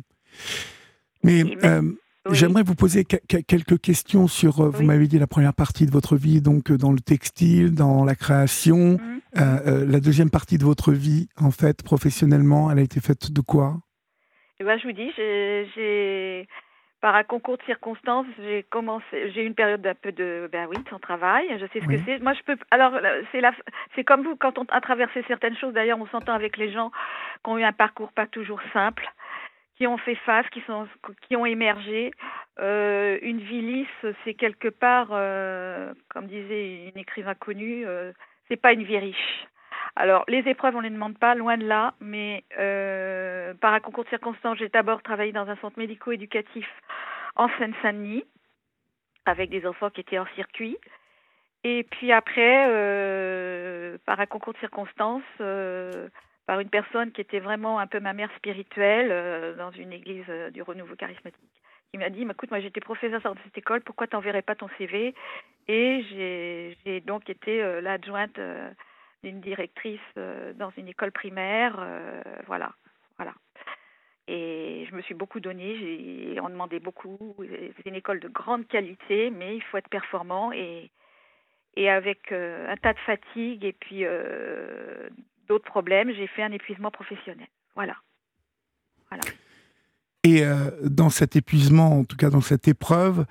mais 1.25 1.45
euh, 1.65 1.83
Oui. 2.27 2.37
j'aimerais 2.37 2.63
vous 2.63 2.75
poser 2.77 3.05
que- 3.05 3.17
que- 3.29 3.43
quelques 3.43 3.81
questions 3.81 4.29
sur, 4.29 4.61
euh, 4.61 4.69
vous 4.71 4.81
Oui. 4.81 4.87
m'avez 4.87 5.09
dit 5.09 5.19
la 5.19 5.27
première 5.27 5.55
partie 5.55 5.87
de 5.87 5.91
votre 5.91 6.17
vie, 6.17 6.41
donc 6.41 6.71
euh, 6.71 6.77
dans 6.79 6.93
le 6.93 7.01
textile, 7.01 7.75
dans 7.75 8.05
la 8.05 8.15
création. 8.15 8.99
Mhm. 8.99 9.21
Euh, 9.39 9.87
la 9.87 9.99
deuxième 9.99 10.31
partie 10.31 10.59
de 10.59 10.65
votre 10.65 10.93
vie, 10.93 11.29
en 11.41 11.51
fait, 11.51 11.83
professionnellement, 11.83 12.71
elle 12.71 12.79
a 12.79 12.83
été 12.83 13.01
faite 13.01 13.33
de 13.33 13.41
quoi? 13.41 13.77
Eh 14.61 14.65
ben, 14.65 14.79
je 14.79 14.87
vous 14.87 14.93
dis, 14.93 15.11
j'ai, 15.17 16.47
par 17.01 17.17
un 17.17 17.25
concours 17.25 17.57
de 17.59 17.63
circonstances, 17.65 18.27
j'ai 18.39 18.65
commencé, 18.71 19.33
j'ai 19.35 19.43
eu 19.43 19.47
une 19.47 19.55
période 19.57 19.83
d'un 19.83 19.95
peu 19.95 20.13
de, 20.13 20.49
ben 20.53 20.69
oui, 20.71 20.77
sans 20.91 21.01
travail. 21.01 21.45
Je 21.59 21.67
sais 21.73 21.81
ce 21.81 21.87
Oui. 21.87 21.97
que 21.97 22.03
c'est. 22.05 22.19
Moi, 22.23 22.35
je 22.35 22.43
peux. 22.45 22.57
Alors, 22.71 22.93
là, 22.93 23.15
c'est 23.33 23.41
la, 23.41 23.53
c'est 23.97 24.05
comme 24.05 24.23
vous 24.23 24.37
quand 24.37 24.59
on 24.59 24.65
a 24.69 24.81
traversé 24.81 25.25
certaines 25.27 25.57
choses. 25.57 25.73
D'ailleurs, 25.75 25.99
on 25.99 26.07
s'entend 26.07 26.35
avec 26.35 26.57
les 26.57 26.71
gens 26.71 26.93
qui 27.43 27.51
ont 27.51 27.59
eu 27.59 27.65
un 27.65 27.73
parcours 27.73 28.13
pas 28.13 28.27
toujours 28.27 28.61
simple, 28.73 29.05
qui 29.77 29.87
ont 29.87 29.99
fait 29.99 30.15
face, 30.17 30.49
qui 30.51 30.61
sont, 30.63 30.87
qui 31.23 31.37
ont 31.37 31.47
émergé. 31.47 32.13
Euh, 32.61 33.19
une 33.23 33.41
vie 33.41 33.63
lisse, 33.63 34.15
c'est 34.25 34.35
quelque 34.35 34.69
part, 34.69 35.09
euh, 35.13 35.93
comme 36.09 36.27
disait 36.27 36.89
une 36.89 37.01
écrivain 37.01 37.35
connue, 37.35 37.87
euh, 37.87 38.13
c'est 38.49 38.61
pas 38.61 38.73
une 38.73 38.85
vie 38.85 38.99
riche. 38.99 39.47
Alors, 39.97 40.25
les 40.29 40.39
épreuves, 40.49 40.75
on 40.75 40.79
ne 40.79 40.85
les 40.85 40.91
demande 40.91 41.19
pas, 41.19 41.35
loin 41.35 41.59
de 41.59 41.67
là, 41.67 41.95
mais 42.01 42.45
euh, 42.59 43.53
par 43.55 43.75
un 43.75 43.81
concours 43.81 44.05
de 44.05 44.09
circonstances, 44.09 44.59
j'ai 44.59 44.69
d'abord 44.69 45.03
travaillé 45.03 45.33
dans 45.33 45.49
un 45.49 45.57
centre 45.57 45.79
médico-éducatif 45.79 46.67
en 47.37 47.49
Seine-Saint-Denis, 47.59 48.25
avec 49.27 49.51
des 49.51 49.67
enfants 49.67 49.91
qui 49.91 50.01
étaient 50.01 50.19
hors 50.19 50.29
circuit. 50.35 50.79
Et 51.65 51.85
puis 51.85 52.11
après, 52.11 52.67
euh, 52.69 53.99
par 54.07 54.19
un 54.19 54.27
concours 54.27 54.55
de 54.55 54.59
circonstances, 54.59 55.23
euh, 55.41 56.09
par 56.53 56.61
une 56.61 56.69
personne 56.69 57.13
qui 57.13 57.23
était 57.23 57.39
vraiment 57.39 57.79
un 57.79 57.87
peu 57.87 57.99
ma 57.99 58.13
mère 58.13 58.29
spirituelle 58.37 59.09
euh, 59.11 59.55
dans 59.55 59.71
une 59.71 59.91
église 59.91 60.27
euh, 60.29 60.51
du 60.51 60.61
renouveau 60.61 60.95
charismatique, 60.97 61.63
qui 61.91 61.97
m'a 61.97 62.11
dit, 62.11 62.27
écoute, 62.31 62.51
moi 62.51 62.61
j'étais 62.61 62.83
professeur 62.83 63.23
dans 63.23 63.35
cette 63.43 63.57
école, 63.57 63.81
pourquoi 63.81 64.07
t'enverrais 64.07 64.43
pas 64.43 64.55
ton 64.55 64.69
CV 64.77 65.15
Et 65.69 66.77
j'ai 66.85 67.01
donc 67.01 67.31
été 67.31 67.63
euh, 67.63 67.81
l'adjointe 67.81 68.39
d'une 69.25 69.41
directrice 69.41 69.99
dans 70.57 70.71
une 70.77 70.89
école 70.89 71.11
primaire, 71.11 71.83
voilà, 72.47 72.75
voilà. 73.17 73.33
Et 74.29 74.85
je 74.91 74.95
me 74.95 75.01
suis 75.01 75.15
beaucoup 75.15 75.41
donnée, 75.41 76.39
on 76.43 76.51
demandait 76.51 76.81
beaucoup. 76.81 77.35
C'est 77.39 77.89
une 77.89 77.95
école 77.95 78.21
de 78.21 78.29
grande 78.29 78.69
qualité, 78.69 79.31
mais 79.31 79.57
il 79.57 79.63
faut 79.63 79.79
être 79.79 79.89
performant 79.89 80.53
et, 80.53 80.91
avec 81.89 82.31
un 82.31 82.77
tas 82.77 82.93
de 82.93 82.99
fatigue 82.99 83.65
et 83.65 83.73
puis 83.73 84.05
d'autres 85.53 85.71
problèmes, 85.71 86.11
j'ai 86.13 86.27
fait 86.27 86.43
un 86.43 86.53
épuisement 86.53 86.91
professionnel. 86.91 87.47
Voilà. 87.75 87.97
Et 90.25 90.45
euh, 90.45 90.71
dans 90.83 91.11
cet 91.11 91.37
épuisement, 91.37 91.99
en 91.99 92.05
tout 92.05 92.17
cas 92.17 92.31
dans 92.31 92.41
cette 92.41 92.67
épreuve, 92.69 93.27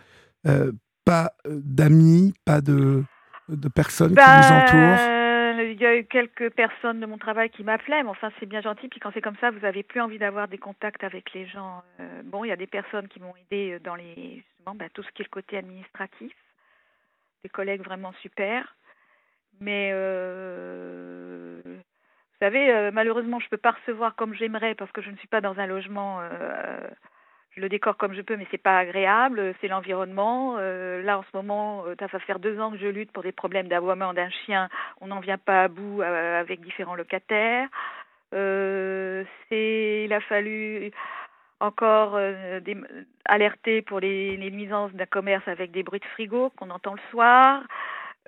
euh, 0.46 0.72
pas 1.04 1.34
d'amis, 1.46 2.34
pas 2.46 2.62
de... 2.62 3.04
de 3.50 3.70
personnes 3.70 4.14
qui 4.16 4.22
vous 4.22 4.54
entourent 4.54 5.02
ben, 5.08 5.72
Il 5.72 5.82
y 5.82 5.86
a 5.86 5.98
eu 5.98 6.06
quelques 6.06 6.52
personnes 6.52 7.00
de 7.00 7.08
mon 7.08 7.18
travail 7.18 7.50
qui 7.50 7.64
m'appelaient, 7.64 8.04
mais 8.04 8.10
enfin 8.10 8.30
c'est 8.40 8.46
bien 8.46 8.62
gentil. 8.62 8.88
Puis 8.88 9.00
quand 9.00 9.12
c'est 9.14 9.22
comme 9.22 9.38
ça, 9.42 9.50
vous 9.50 9.62
n'avez 9.62 9.84
plus 9.84 10.02
envie 10.02 10.20
d'avoir 10.20 10.48
des 10.48 10.60
contacts 10.60 11.04
avec 11.04 11.34
les 11.34 11.48
gens. 11.48 11.82
Euh, 12.00 12.22
bon, 12.24 12.44
il 12.44 12.50
y 12.50 12.52
a 12.52 12.58
des 12.58 12.68
personnes 12.68 13.08
qui 13.08 13.20
m'ont 13.20 13.34
aidé 13.36 13.80
dans 13.80 13.96
les, 13.96 14.44
ben, 14.66 14.90
tout 14.94 15.02
ce 15.02 15.12
qui 15.12 15.24
est 15.24 15.26
le 15.26 15.30
côté 15.42 15.58
administratif, 15.58 16.34
des 17.44 17.50
collègues 17.50 17.84
vraiment 17.84 18.14
super. 18.22 18.76
Mais 19.60 19.92
euh, 19.94 21.62
vous 22.42 22.48
savez, 22.48 22.72
euh, 22.72 22.90
malheureusement, 22.92 23.40
je 23.40 23.46
ne 23.46 23.50
peux 23.50 23.58
pas 23.58 23.72
recevoir 23.72 24.16
comme 24.16 24.34
j'aimerais 24.34 24.74
parce 24.74 24.92
que 24.92 25.02
je 25.02 25.12
ne 25.12 25.16
suis 25.18 25.28
pas 25.28 25.42
dans 25.42 25.60
un 25.60 25.68
logement 25.68 26.22
je 27.56 27.62
le 27.62 27.70
décore 27.70 27.98
comme 27.98 28.14
je 28.14 28.22
peux, 28.22 28.38
mais 28.38 28.48
c'est 28.50 28.58
pas 28.58 28.78
agréable. 28.80 29.54
C'est 29.60 29.68
l'environnement. 29.68 30.56
Euh, 30.58 31.02
là, 31.02 31.20
en 31.20 31.24
ce 31.24 31.36
moment, 31.36 31.84
euh, 31.86 31.96
ça 32.00 32.08
va 32.08 32.20
faire 32.20 32.40
deux 32.40 32.60
ans 32.60 32.72
que 32.72 32.78
je 32.78 32.88
lutte 32.88 33.12
pour 33.12 33.24
des 33.24 33.34
problèmes 33.34 33.68
d'aboiement 33.68 34.14
d'un 34.14 34.30
chien. 34.46 34.70
On 35.02 35.08
n'en 35.08 35.20
vient 35.20 35.38
pas 35.38 35.64
à 35.64 35.68
bout 35.68 36.02
euh, 36.02 36.40
avec 36.40 36.62
différents 36.62 36.96
locataires. 36.96 37.68
Euh, 38.34 39.26
il 39.52 40.14
a 40.14 40.22
fallu 40.22 40.92
encore 41.60 42.18
alerter 43.26 43.82
pour 43.82 44.00
les 44.00 44.38
nuisances 44.38 44.94
d'un 44.94 45.06
commerce 45.06 45.48
avec 45.48 45.72
des 45.72 45.84
bruits 45.84 46.00
de 46.00 46.06
frigo 46.06 46.52
qu'on 46.56 46.70
entend 46.70 46.94
le 46.94 47.02
soir. 47.12 47.62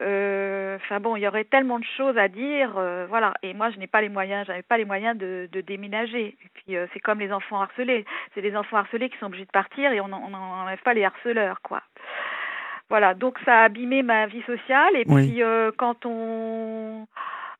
Euh, 0.02 0.78
enfin 0.78 1.00
bon, 1.00 1.16
il 1.16 1.22
y 1.22 1.28
aurait 1.28 1.44
tellement 1.44 1.80
de 1.80 1.86
choses 1.98 2.18
à 2.18 2.28
dire, 2.28 2.74
euh, 2.78 3.06
voilà. 3.08 3.34
Et 3.44 3.54
moi, 3.54 3.70
je 3.70 3.78
n'ai 3.78 3.88
pas 3.88 4.02
les 4.02 4.10
moyens, 4.10 4.48
j'avais 4.48 4.64
pas 4.64 4.78
les 4.78 4.86
moyens 4.86 5.18
de, 5.18 5.48
de 5.52 5.62
déménager. 5.62 6.36
Et 6.44 6.50
puis 6.54 6.76
euh, 6.76 6.88
c'est 6.94 7.00
comme 7.00 7.20
les 7.20 7.32
enfants 7.32 7.62
harcelés, 7.62 8.06
c'est 8.34 8.42
les 8.42 8.56
enfants 8.56 8.78
harcelés 8.78 9.10
qui 9.10 9.18
sont 9.18 9.28
obligés 9.28 9.46
de 9.46 9.52
partir 9.52 9.92
et 9.92 10.02
on 10.02 10.08
n'enlève 10.08 10.82
pas 10.82 10.94
les 10.94 11.04
harceleurs, 11.04 11.62
quoi. 11.62 11.82
Voilà, 12.90 13.14
donc 13.14 13.40
ça 13.46 13.62
a 13.62 13.64
abîmé 13.64 14.04
ma 14.04 14.28
vie 14.28 14.44
sociale. 14.44 14.96
Et 14.96 15.06
puis 15.06 15.42
quand 15.78 16.06
on 16.06 17.08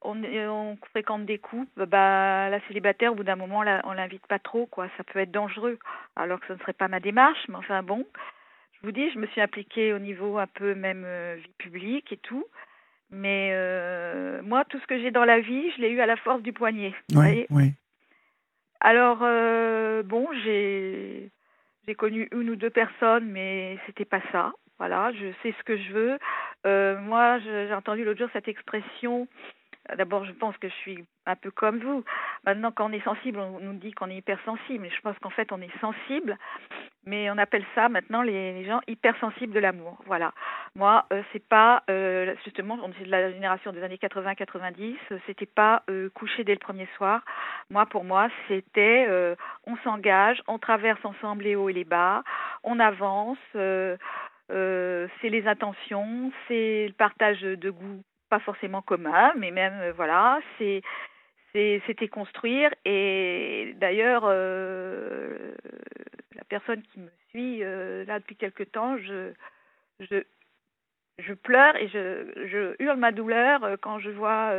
on, 0.06 0.22
on, 0.22 0.78
fréquente 0.90 1.26
des 1.26 1.38
couples, 1.38 1.86
bah 1.86 2.50
la 2.50 2.60
célibataire, 2.68 3.14
au 3.14 3.16
bout 3.16 3.24
d'un 3.24 3.38
moment, 3.38 3.64
on 3.86 3.94
l'invite 3.94 4.28
pas 4.28 4.38
trop, 4.38 4.66
quoi. 4.66 4.88
Ça 4.98 5.04
peut 5.06 5.20
être 5.20 5.32
dangereux, 5.32 5.80
alors 6.18 6.40
que 6.42 6.48
ce 6.48 6.54
ne 6.54 6.58
serait 6.60 6.74
pas 6.74 6.90
ma 6.90 7.00
démarche, 7.00 7.40
mais 7.48 7.56
enfin 7.56 7.84
bon 7.84 8.06
vous 8.84 8.92
dis, 8.92 9.10
je 9.12 9.20
me 9.20 9.28
suis 9.28 9.42
impliquée 9.42 9.94
au 9.94 10.00
niveau 10.00 10.38
un 10.38 10.48
peu 10.48 10.76
même 10.76 11.04
euh, 11.06 11.36
vie 11.36 11.54
publique 11.58 12.12
et 12.12 12.18
tout. 12.18 12.46
Mais 13.10 13.52
euh, 13.54 14.42
moi, 14.44 14.66
tout 14.66 14.80
ce 14.80 14.88
que 14.88 15.00
j'ai 15.00 15.12
dans 15.12 15.26
la 15.26 15.40
vie, 15.40 15.72
je 15.72 15.82
l'ai 15.82 15.90
eu 15.90 16.02
à 16.02 16.06
la 16.06 16.18
force 16.18 16.42
du 16.42 16.52
poignet. 16.52 16.94
Oui, 17.16 17.46
oui. 17.50 17.74
Alors, 18.80 19.20
euh, 19.22 20.04
bon, 20.04 20.28
j'ai 20.44 21.30
j'ai 21.88 21.96
connu 21.96 22.28
une 22.32 22.50
ou 22.50 22.56
deux 22.56 22.70
personnes, 22.70 23.30
mais 23.30 23.78
c'était 23.86 24.06
pas 24.06 24.22
ça. 24.32 24.54
Voilà, 24.80 25.12
je 25.14 25.32
sais 25.44 25.54
ce 25.58 25.64
que 25.64 25.78
je 25.78 25.94
veux. 25.94 27.00
moi, 27.02 27.40
j'ai 27.40 27.74
entendu 27.74 28.04
l'autre 28.04 28.20
jour 28.20 28.30
cette 28.34 28.48
expression 28.48 29.28
D'abord, 29.98 30.24
je 30.26 30.32
pense 30.32 30.58
que 30.58 30.70
je 30.70 30.74
suis 30.76 31.06
un 31.26 31.36
peu 31.36 31.52
comme 31.52 31.80
vous. 31.80 32.06
Maintenant, 32.46 32.72
quand 32.72 32.90
on 32.90 32.94
est 32.94 33.04
sensible, 33.04 33.40
on 33.40 33.60
nous 33.60 33.74
dit 33.74 33.92
qu'on 33.92 34.10
est 34.10 34.16
hypersensible. 34.16 34.88
Je 34.90 35.02
pense 35.02 35.18
qu'en 35.20 35.30
fait, 35.30 35.52
on 35.52 35.62
est 35.62 35.80
sensible, 35.82 36.38
mais 37.06 37.30
on 37.30 37.38
appelle 37.38 37.66
ça 37.76 37.90
maintenant 37.90 38.22
les, 38.22 38.64
gens 38.66 38.80
hypersensibles 38.88 39.54
de 39.54 39.60
l'amour. 39.60 39.98
Voilà. 40.06 40.32
Moi, 40.76 41.06
euh, 41.12 41.22
c'est 41.34 41.46
pas 41.46 41.84
euh, 41.90 42.34
justement, 42.46 42.80
on 42.82 42.92
est 42.92 43.06
de 43.06 43.12
la 43.12 43.32
génération 43.32 43.74
des 43.74 43.84
années 43.84 44.00
80-90. 44.02 44.96
C'était 45.26 45.46
pas 45.46 45.84
euh, 45.90 46.10
coucher 46.12 46.46
dès 46.46 46.54
le 46.54 46.60
premier 46.60 46.88
soir. 46.96 47.22
Moi, 47.70 47.86
pour 47.86 48.06
moi, 48.06 48.30
c'était 48.48 49.06
euh, 49.10 49.36
on 49.68 49.76
s'engage, 49.84 50.42
on 50.48 50.60
traverse 50.60 51.04
ensemble 51.04 51.44
les 51.44 51.56
hauts 51.56 51.70
et 51.70 51.74
les 51.74 51.84
bas, 51.84 52.24
on 52.64 52.80
avance. 52.80 53.38
Euh, 54.52 55.08
c'est 55.22 55.30
les 55.30 55.48
intentions, 55.48 56.32
c'est 56.48 56.88
le 56.88 56.94
partage 56.94 57.42
de 57.42 57.70
goût 57.70 58.04
pas 58.34 58.40
forcément 58.40 58.82
commun, 58.82 59.32
mais 59.38 59.52
même 59.52 59.80
euh, 59.82 59.94
voilà, 59.94 60.40
c'est 60.58 60.82
c'était 61.54 62.08
construire. 62.08 62.72
Et 62.84 63.76
d'ailleurs 63.78 64.24
euh, 64.26 65.54
la 66.34 66.44
personne 66.46 66.82
qui 66.82 67.00
me 67.00 67.12
suit 67.30 67.60
euh, 67.62 68.04
là 68.06 68.18
depuis 68.18 68.36
quelque 68.36 68.64
temps 68.64 68.98
je 68.98 69.34
je 70.00 70.24
je 71.20 71.34
pleure 71.36 71.76
et 71.76 71.88
je, 71.90 72.48
je 72.52 72.76
hurle 72.84 72.98
ma 72.98 73.12
douleur 73.12 73.78
quand 73.82 74.00
je 74.00 74.10
vois 74.10 74.52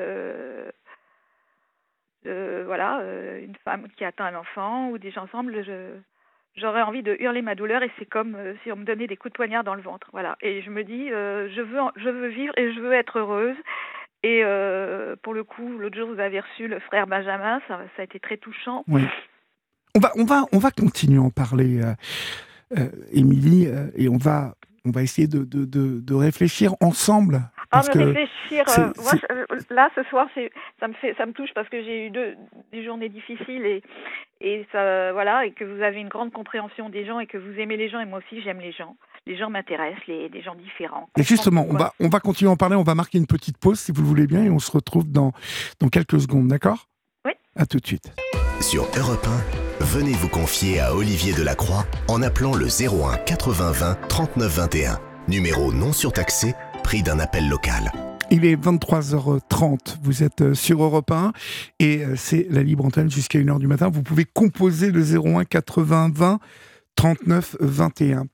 voilà 2.71 2.91
une 3.41 3.57
femme 3.65 3.89
qui 3.97 4.05
attend 4.05 4.25
un 4.27 4.37
enfant 4.37 4.91
ou 4.91 4.99
des 4.99 5.11
gens 5.11 5.25
ensemble 5.25 5.65
je 5.65 5.99
j'aurais 6.57 6.83
envie 6.83 7.03
de 7.03 7.17
hurler 7.21 7.43
ma 7.43 7.55
douleur 7.55 7.83
et 7.83 7.91
c'est 7.99 8.09
comme 8.09 8.37
si 8.63 8.73
on 8.73 8.77
me 8.77 8.85
donnait 8.85 9.07
des 9.07 9.17
coups 9.17 9.33
de 9.33 9.37
poignard 9.37 9.65
dans 9.65 9.75
le 9.75 9.83
ventre. 9.83 10.09
Voilà. 10.13 10.37
Et 10.41 10.63
je 10.63 10.71
me 10.71 10.85
dis, 10.85 11.09
je 11.09 11.61
veux, 11.61 11.81
je 11.97 12.09
veux 12.09 12.29
vivre 12.29 12.53
et 12.57 12.73
je 12.73 12.81
veux 12.81 12.93
être 12.93 13.19
heureuse. 13.19 13.57
Et 14.25 14.41
euh, 14.43 15.17
pour 15.23 15.35
le 15.35 15.45
coup, 15.45 15.69
l'autre 15.77 15.99
jour, 15.99 16.09
vous 16.09 16.19
avez 16.19 16.41
reçu 16.41 16.67
le 16.67 16.81
frère 16.81 17.07
Benjamin, 17.07 17.61
ça, 17.69 17.79
a 17.99 18.03
été 18.03 18.19
très 18.19 18.39
touchant. 18.39 18.83
Oui. 18.89 19.03
On 19.95 20.01
va, 20.01 20.13
on 20.17 20.25
va, 20.25 20.45
on 20.51 20.59
va 20.59 20.71
continuer 20.71 21.19
à 21.19 21.23
en 21.23 21.31
parler, 21.31 21.83
euh, 21.83 21.93
euh, 22.79 22.89
Émilie, 23.13 23.67
euh, 23.67 23.91
et 23.95 24.09
on 24.09 24.17
va, 24.17 24.55
on 24.87 24.91
va 24.93 25.03
essayer 25.03 25.29
de, 25.29 25.45
de, 25.45 25.67
de 25.67 26.15
réfléchir 26.15 26.75
ensemble. 26.81 27.43
Ah, 27.71 27.83
mais 27.95 28.05
réfléchir. 28.05 28.65
Euh, 28.79 28.93
moi, 29.03 29.13
je, 29.15 29.75
là, 29.75 29.91
ce 29.95 30.03
soir, 30.05 30.29
ça 30.81 30.89
me 30.89 30.95
fait, 30.95 31.15
ça 31.17 31.27
me 31.27 31.33
touche 31.33 31.51
parce 31.55 31.69
que 31.69 31.83
j'ai 31.83 32.07
eu 32.07 32.11
deux, 32.11 32.37
des 32.73 32.85
journées 32.85 33.09
difficiles 33.09 33.65
et 33.67 33.83
et 34.41 34.67
ça, 34.73 35.13
voilà, 35.13 35.47
et 35.47 35.53
que 35.53 35.65
vous 35.65 35.81
avez 35.83 36.01
une 36.01 36.09
grande 36.09 36.31
compréhension 36.31 36.91
des 36.91 37.07
gens 37.07 37.19
et 37.19 37.27
que 37.27 37.39
vous 37.39 37.59
aimez 37.59 37.79
les 37.79 37.89
gens 37.89 38.01
et 38.01 38.05
moi 38.05 38.19
aussi 38.19 38.43
j'aime 38.43 38.61
les 38.61 38.73
gens 38.73 38.95
les 39.27 39.37
gens 39.37 39.51
m'intéressent, 39.51 40.07
les, 40.07 40.29
des 40.29 40.43
gens 40.43 40.55
différents. 40.55 41.09
Et 41.17 41.23
justement, 41.23 41.67
on 41.69 41.75
va, 41.75 41.93
on 42.01 42.09
va 42.09 42.21
continuer 42.21 42.51
à 42.51 42.53
en 42.53 42.57
parler, 42.57 42.77
on 42.77 42.83
va 42.83 42.95
marquer 42.95 43.19
une 43.19 43.27
petite 43.27 43.59
pause 43.59 43.81
si 43.81 43.93
vous 43.93 44.03
le 44.03 44.09
voulez 44.09 44.27
bien 44.27 44.45
et 44.45 44.51
on 44.51 44.59
se 44.59 44.71
retrouve 44.71 45.11
dans, 45.11 45.33
dans 45.81 45.89
quelques 45.89 46.21
secondes, 46.21 46.49
d'accord? 46.49 46.89
Oui. 47.25 47.33
À 47.57 47.67
tout 47.67 47.79
de 47.79 47.87
suite. 47.87 48.13
Sur 48.61 48.85
Europe 48.97 49.27
1, 49.81 49.85
venez 49.85 50.13
vous 50.13 50.29
confier 50.29 50.81
à 50.81 50.95
Olivier 50.95 51.33
Delacroix 51.33 51.85
en 52.09 52.23
appelant 52.23 52.55
le 52.55 52.67
01 52.67 53.17
80 53.25 53.73
20 53.73 54.09
39 54.09 54.57
21. 54.57 55.01
Numéro 55.27 55.73
non 55.73 55.93
surtaxé, 55.93 56.55
prix 56.85 57.03
d'un 57.03 57.19
appel 57.19 57.49
local. 57.49 57.91
Il 58.31 58.45
est 58.45 58.57
23h30, 58.57 59.97
vous 60.03 60.23
êtes 60.23 60.43
euh, 60.43 60.55
sur 60.55 60.83
Europe 60.83 61.11
1 61.11 61.33
et 61.79 62.05
euh, 62.05 62.15
c'est 62.15 62.47
la 62.51 62.63
libre 62.63 62.85
antenne 62.85 63.11
jusqu'à 63.11 63.39
1h 63.39 63.59
du 63.59 63.67
matin. 63.67 63.89
Vous 63.89 64.03
pouvez 64.03 64.27
composer 64.27 64.93
le 64.93 65.03
01 65.03 65.45
80 65.47 66.11
20 66.15 66.39
39 66.95 67.57
21. 67.59 68.27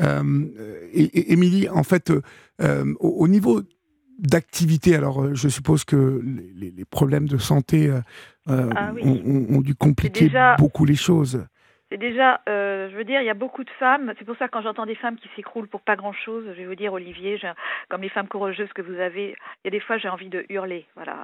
Euh, 0.00 0.44
et, 0.92 1.32
Émilie, 1.32 1.70
en 1.70 1.82
fait, 1.82 2.12
euh, 2.60 2.94
au, 3.00 3.26
niveau 3.28 3.62
d'activité, 4.18 4.94
alors 4.94 5.34
je 5.34 5.48
suppose 5.48 5.84
que 5.84 6.22
les, 6.54 6.70
les 6.70 6.84
problèmes 6.84 7.28
de 7.28 7.38
santé 7.38 7.90
ah 8.46 8.92
oui. 8.94 9.02
ont, 9.04 9.56
ont, 9.56 9.60
dû 9.62 9.74
compliquer 9.74 10.26
déjà... 10.26 10.56
beaucoup 10.56 10.84
les 10.84 10.96
choses. 10.96 11.46
C'est 11.88 11.98
déjà, 11.98 12.40
euh, 12.48 12.90
je 12.90 12.96
veux 12.96 13.04
dire, 13.04 13.20
il 13.20 13.26
y 13.26 13.30
a 13.30 13.34
beaucoup 13.34 13.62
de 13.62 13.70
femmes. 13.70 14.12
C'est 14.18 14.24
pour 14.24 14.36
ça 14.36 14.46
que 14.46 14.52
quand 14.52 14.62
j'entends 14.62 14.86
des 14.86 14.96
femmes 14.96 15.16
qui 15.16 15.28
s'écroulent 15.36 15.68
pour 15.68 15.82
pas 15.82 15.96
grand-chose, 15.96 16.44
je 16.48 16.52
vais 16.52 16.64
vous 16.64 16.74
dire, 16.74 16.92
Olivier, 16.92 17.40
comme 17.88 18.02
les 18.02 18.08
femmes 18.08 18.28
courageuses 18.28 18.72
que 18.72 18.82
vous 18.82 18.98
avez, 18.98 19.36
il 19.64 19.66
y 19.66 19.68
a 19.68 19.70
des 19.70 19.80
fois 19.80 19.96
j'ai 19.98 20.08
envie 20.08 20.28
de 20.28 20.44
hurler. 20.48 20.86
Voilà. 20.96 21.16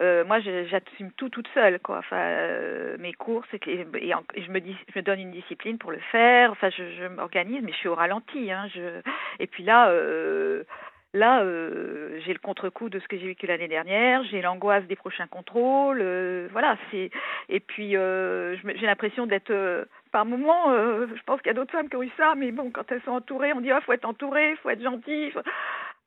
Euh, 0.00 0.24
moi, 0.24 0.40
j'assume 0.40 1.12
tout 1.16 1.28
toute 1.28 1.48
seule, 1.54 1.78
quoi. 1.78 1.98
Enfin, 1.98 2.16
euh, 2.16 2.96
mes 2.98 3.12
courses, 3.12 3.48
et, 3.54 3.58
je 3.66 4.50
me 4.50 4.60
dis, 4.60 4.76
je 4.88 4.98
me 4.98 5.02
donne 5.02 5.20
une 5.20 5.30
discipline 5.30 5.78
pour 5.78 5.92
le 5.92 6.00
faire. 6.10 6.50
Enfin, 6.50 6.70
je, 6.70 6.82
je 6.98 7.06
m'organise, 7.06 7.62
mais 7.62 7.72
je 7.72 7.76
suis 7.76 7.88
au 7.88 7.94
ralenti. 7.94 8.50
Hein, 8.50 8.68
je... 8.74 9.00
Et 9.38 9.46
puis 9.46 9.62
là, 9.62 9.90
euh, 9.90 10.64
là, 11.14 11.42
euh, 11.42 12.20
j'ai 12.24 12.32
le 12.32 12.38
contre-coup 12.38 12.88
de 12.88 12.98
ce 12.98 13.08
que 13.08 13.18
j'ai 13.18 13.26
vécu 13.26 13.46
l'année 13.46 13.68
dernière. 13.68 14.24
J'ai 14.24 14.42
l'angoisse 14.42 14.84
des 14.84 14.96
prochains 14.96 15.26
contrôles. 15.26 16.00
Euh, 16.00 16.48
voilà, 16.52 16.76
c'est. 16.90 17.10
Et 17.48 17.60
puis, 17.60 17.92
j'ai 17.92 18.86
l'impression 18.86 19.26
d'être 19.26 19.86
par 20.12 20.26
moment, 20.26 20.70
euh, 20.70 21.06
je 21.16 21.22
pense 21.24 21.40
qu'il 21.40 21.48
y 21.48 21.50
a 21.50 21.54
d'autres 21.54 21.72
femmes 21.72 21.88
qui 21.88 21.96
ont 21.96 22.02
eu 22.02 22.10
ça, 22.18 22.34
mais 22.36 22.52
bon, 22.52 22.70
quand 22.70 22.92
elles 22.92 23.00
sont 23.02 23.12
entourées, 23.12 23.54
on 23.54 23.62
dit 23.62 23.70
ah 23.70 23.80
faut 23.80 23.94
être 23.94 24.04
entourée, 24.04 24.54
faut 24.62 24.68
être 24.68 24.82
gentil. 24.82 25.30
Faut 25.30 25.40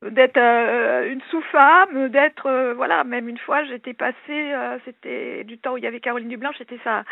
d'être 0.02 0.36
euh, 0.36 1.10
une 1.10 1.22
sous-femme, 1.30 2.08
d'être 2.10 2.46
euh, 2.46 2.74
voilà, 2.74 3.02
même 3.02 3.28
une 3.28 3.38
fois 3.38 3.64
j'étais 3.64 3.94
passée, 3.94 4.16
euh, 4.28 4.78
c'était 4.84 5.42
du 5.44 5.58
temps 5.58 5.72
où 5.72 5.78
il 5.78 5.84
y 5.84 5.86
avait 5.86 6.00
Caroline 6.00 6.28
Dublanche, 6.28 6.56
c'était 6.58 6.78
ça, 6.84 7.04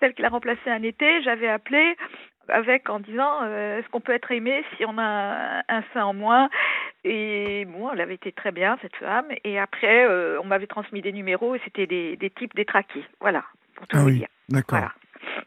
celle 0.00 0.14
qui 0.14 0.22
l'a 0.22 0.30
remplacée 0.30 0.70
un 0.70 0.82
été, 0.82 1.22
j'avais 1.22 1.48
appelé 1.48 1.96
avec 2.48 2.88
en 2.90 3.00
disant 3.00 3.44
est-ce 3.44 3.88
qu'on 3.90 4.00
peut 4.00 4.12
être 4.12 4.30
aimé 4.30 4.64
si 4.76 4.84
on 4.84 4.98
a 4.98 5.02
un, 5.02 5.62
un 5.68 5.82
sein 5.92 6.04
en 6.04 6.14
moins? 6.14 6.48
Et 7.04 7.66
bon 7.66 7.90
elle 7.92 8.00
avait 8.00 8.14
été 8.14 8.32
très 8.32 8.52
bien 8.52 8.78
cette 8.82 8.96
femme 8.96 9.26
et 9.44 9.58
après 9.58 10.06
on 10.38 10.44
m'avait 10.44 10.66
transmis 10.66 11.02
des 11.02 11.12
numéros 11.12 11.54
et 11.54 11.60
c'était 11.64 11.86
des, 11.86 12.16
des 12.16 12.30
types 12.30 12.54
détraqués 12.54 13.04
voilà 13.20 13.44
pour 13.74 13.86
tout 13.86 13.96
ah 13.96 14.00
vous 14.00 14.06
oui, 14.06 14.18
dire 14.18 14.28
d'accord 14.48 14.78
voilà 14.78 14.92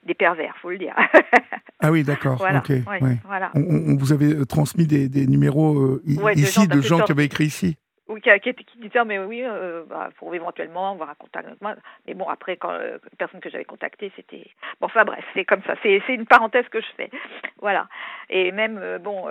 des 0.03 0.13
pervers, 0.13 0.55
faut 0.61 0.69
le 0.69 0.77
dire. 0.77 0.95
ah 1.79 1.91
oui, 1.91 2.03
d'accord. 2.03 2.37
Voilà, 2.37 2.59
okay, 2.59 2.83
oui, 2.87 2.97
ouais. 3.01 3.17
voilà. 3.25 3.51
On, 3.53 3.61
on, 3.61 3.97
vous 3.97 4.13
avez 4.13 4.45
transmis 4.45 4.87
des, 4.87 5.09
des 5.09 5.27
numéros 5.27 5.77
euh, 5.77 6.01
ouais, 6.21 6.35
de 6.35 6.39
ici 6.39 6.61
gens, 6.61 6.65
de 6.65 6.81
gens 6.81 6.99
qui 7.01 7.11
avaient 7.11 7.25
écrit 7.25 7.45
ici 7.45 7.77
Oui, 8.09 8.21
qui, 8.21 8.29
qui, 8.39 8.53
qui 8.53 8.77
disaient, 8.79 9.03
mais 9.03 9.19
oui, 9.19 9.43
euh, 9.43 9.83
bah, 9.85 10.09
pour 10.17 10.33
éventuellement 10.33 10.91
avoir 10.91 11.09
un 11.09 11.15
contact 11.15 11.45
avec 11.47 11.61
moi. 11.61 11.75
Mais 12.05 12.13
bon, 12.13 12.27
après, 12.29 12.55
quand 12.55 12.71
euh, 12.71 12.97
personne 13.17 13.41
que 13.41 13.49
j'avais 13.49 13.65
contactée, 13.65 14.11
c'était... 14.15 14.47
Bon, 14.79 14.85
enfin 14.85 15.03
bref, 15.03 15.25
c'est 15.33 15.43
comme 15.43 15.61
ça. 15.63 15.75
C'est 15.83 16.01
une 16.07 16.25
parenthèse 16.25 16.67
que 16.69 16.79
je 16.79 16.87
fais. 16.95 17.09
Voilà. 17.59 17.87
Et 18.29 18.51
même, 18.51 18.77
euh, 18.77 18.97
bon... 18.97 19.27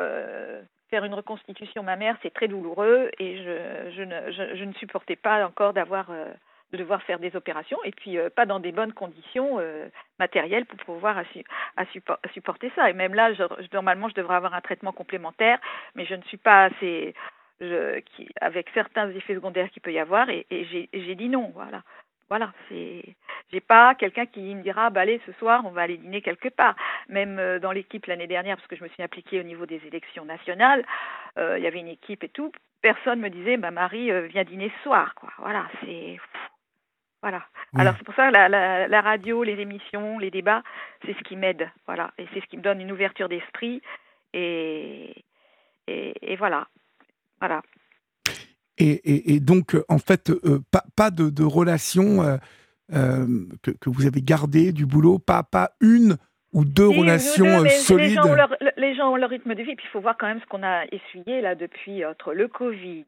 faire 0.90 1.04
une 1.04 1.14
reconstitution 1.14 1.82
mammaire, 1.82 2.16
c'est 2.22 2.32
très 2.32 2.48
douloureux 2.48 3.10
et 3.18 3.38
je, 3.38 3.90
je, 3.96 4.02
ne, 4.02 4.30
je, 4.30 4.64
ne 4.64 4.72
supportais 4.74 5.16
pas 5.16 5.44
encore 5.44 5.72
d'avoir 5.72 6.06
de 6.72 6.76
devoir 6.78 7.02
faire 7.02 7.18
des 7.18 7.34
opérations 7.34 7.78
et 7.84 7.90
puis 7.90 8.18
pas 8.36 8.46
dans 8.46 8.60
des 8.60 8.70
bonnes 8.72 8.92
conditions 8.92 9.58
matérielles 10.20 10.64
pour 10.66 10.78
pouvoir 10.78 11.22
supporter 12.32 12.70
ça. 12.76 12.88
Et 12.88 12.92
même 12.92 13.14
là, 13.14 13.32
je, 13.34 13.42
normalement, 13.72 14.08
je 14.08 14.14
devrais 14.14 14.36
avoir 14.36 14.54
un 14.54 14.60
traitement 14.60 14.92
complémentaire, 14.92 15.58
mais 15.96 16.06
je 16.06 16.14
ne 16.14 16.22
suis 16.22 16.36
pas 16.36 16.66
assez 16.66 17.14
je, 17.60 18.00
qui, 18.00 18.28
avec 18.40 18.68
certains 18.74 19.10
effets 19.10 19.34
secondaires 19.34 19.70
qu'il 19.70 19.82
peut 19.82 19.92
y 19.92 19.98
avoir, 19.98 20.28
et, 20.30 20.46
et 20.50 20.64
j'ai 20.92 21.14
dit 21.14 21.28
non, 21.28 21.50
voilà. 21.54 21.82
Voilà, 22.28 22.52
c'est, 22.68 23.04
j'ai 23.52 23.60
pas 23.60 23.94
quelqu'un 23.94 24.26
qui 24.26 24.40
me 24.40 24.60
dira, 24.60 24.90
bah 24.90 25.02
allez, 25.02 25.20
ce 25.26 25.32
soir, 25.34 25.62
on 25.64 25.70
va 25.70 25.82
aller 25.82 25.96
dîner 25.96 26.22
quelque 26.22 26.48
part. 26.48 26.74
Même 27.08 27.38
euh, 27.38 27.60
dans 27.60 27.70
l'équipe 27.70 28.04
l'année 28.06 28.26
dernière, 28.26 28.56
parce 28.56 28.66
que 28.66 28.74
je 28.74 28.82
me 28.82 28.88
suis 28.88 29.02
impliquée 29.02 29.38
au 29.38 29.44
niveau 29.44 29.64
des 29.64 29.80
élections 29.86 30.24
nationales, 30.24 30.84
euh, 31.38 31.56
il 31.56 31.62
y 31.62 31.68
avait 31.68 31.78
une 31.78 31.86
équipe 31.86 32.24
et 32.24 32.28
tout. 32.28 32.50
Personne 32.82 33.20
me 33.20 33.30
disait, 33.30 33.58
bah 33.58 33.70
Marie, 33.70 34.10
euh, 34.10 34.26
vient 34.26 34.42
dîner 34.42 34.72
ce 34.76 34.82
soir, 34.82 35.14
quoi. 35.14 35.30
Voilà, 35.38 35.68
c'est, 35.80 36.18
voilà. 37.22 37.44
Alors 37.78 37.94
c'est 37.96 38.04
pour 38.04 38.14
ça 38.14 38.28
que 38.28 38.32
la, 38.32 38.48
la, 38.48 38.88
la, 38.88 39.00
radio, 39.00 39.44
les 39.44 39.60
émissions, 39.60 40.18
les 40.18 40.32
débats, 40.32 40.64
c'est 41.04 41.16
ce 41.16 41.22
qui 41.22 41.36
m'aide, 41.36 41.70
voilà, 41.86 42.10
et 42.18 42.26
c'est 42.32 42.40
ce 42.40 42.46
qui 42.46 42.56
me 42.56 42.62
donne 42.62 42.80
une 42.80 42.90
ouverture 42.90 43.28
d'esprit, 43.28 43.82
et, 44.32 45.14
et, 45.86 46.32
et 46.32 46.36
voilà. 46.36 46.66
Voilà. 47.40 47.62
Et, 48.78 49.34
et, 49.34 49.40
donc, 49.40 49.74
en 49.88 49.98
fait, 49.98 50.30
euh, 50.30 50.60
pas, 50.70 50.84
pas, 50.96 51.10
de, 51.10 51.30
de 51.30 51.44
relation 51.44 52.22
euh, 52.22 52.36
euh, 52.92 53.26
que, 53.62 53.70
que, 53.70 53.88
vous 53.88 54.06
avez 54.06 54.20
gardée 54.20 54.72
du 54.72 54.84
boulot, 54.84 55.18
pas, 55.18 55.42
pas 55.42 55.70
une 55.80 56.16
ou 56.52 56.64
deux 56.64 56.86
relations 56.86 57.66
solides. 57.68 58.08
Les 58.08 58.14
gens, 58.14 58.34
leur, 58.34 58.54
les 58.76 58.94
gens, 58.94 59.12
ont 59.12 59.16
leur, 59.16 59.30
rythme 59.30 59.54
de 59.54 59.62
vie, 59.62 59.76
puis 59.76 59.86
il 59.86 59.92
faut 59.92 60.00
voir 60.00 60.16
quand 60.18 60.26
même 60.26 60.40
ce 60.40 60.46
qu'on 60.46 60.62
a 60.62 60.84
essuyé 60.92 61.40
là 61.40 61.54
depuis 61.54 62.04
entre 62.04 62.34
le 62.34 62.48
Covid, 62.48 63.06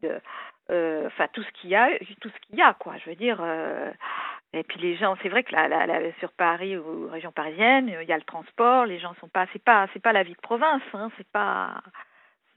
enfin 0.70 1.26
tout 1.32 1.42
ce 1.42 1.60
qu'il 1.60 1.70
y 1.70 1.76
a, 1.76 1.90
tout 2.20 2.30
ce 2.30 2.46
qu'il 2.46 2.56
y 2.56 2.62
a, 2.62 2.74
quoi. 2.74 2.94
Je 3.04 3.10
veux 3.10 3.16
dire. 3.16 3.42
et 4.54 4.62
puis 4.64 4.80
les 4.80 4.96
gens, 4.96 5.16
c'est 5.22 5.28
vrai 5.28 5.44
que 5.44 5.52
là, 5.52 5.86
sur 6.18 6.32
Paris 6.32 6.76
ou 6.76 7.08
région 7.08 7.32
parisienne, 7.32 7.90
il 8.02 8.08
y 8.08 8.12
a 8.12 8.16
le 8.16 8.22
transport, 8.22 8.86
les 8.86 8.98
gens 8.98 9.14
sont 9.20 9.28
pas, 9.28 9.46
c'est 9.52 9.62
pas, 9.62 9.86
c'est 9.92 10.02
pas 10.02 10.12
la 10.12 10.24
vie 10.24 10.34
de 10.34 10.40
province, 10.40 10.82
hein, 10.94 11.10
c'est 11.16 11.28
pas, 11.28 11.82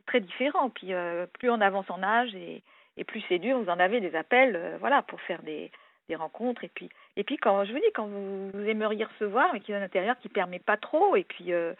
très 0.05 0.19
différent. 0.19 0.69
Puis 0.69 0.93
euh, 0.93 1.25
plus 1.39 1.49
on 1.49 1.61
avance 1.61 1.89
en 1.89 2.03
âge 2.03 2.33
et, 2.35 2.63
et 2.97 3.03
plus 3.03 3.23
c'est 3.29 3.39
dur, 3.39 3.59
vous 3.59 3.69
en 3.69 3.79
avez 3.79 3.99
des 3.99 4.15
appels, 4.15 4.55
euh, 4.55 4.77
voilà, 4.79 5.01
pour 5.01 5.19
faire 5.21 5.41
des, 5.43 5.71
des, 6.09 6.15
rencontres. 6.15 6.63
Et 6.63 6.71
puis, 6.73 6.89
et 7.15 7.23
puis 7.23 7.37
quand 7.37 7.63
je 7.65 7.71
vous 7.71 7.79
dis, 7.79 7.91
quand 7.93 8.07
vous, 8.07 8.51
aimeriez 8.67 9.05
recevoir, 9.05 9.51
mais 9.53 9.59
qu'il 9.59 9.73
y 9.73 9.77
a 9.77 9.81
un 9.81 9.85
intérieur 9.85 10.17
qui 10.19 10.29
permet 10.29 10.59
pas 10.59 10.77
trop, 10.77 11.15
et 11.15 11.23
puis 11.23 11.53
euh, 11.53 11.73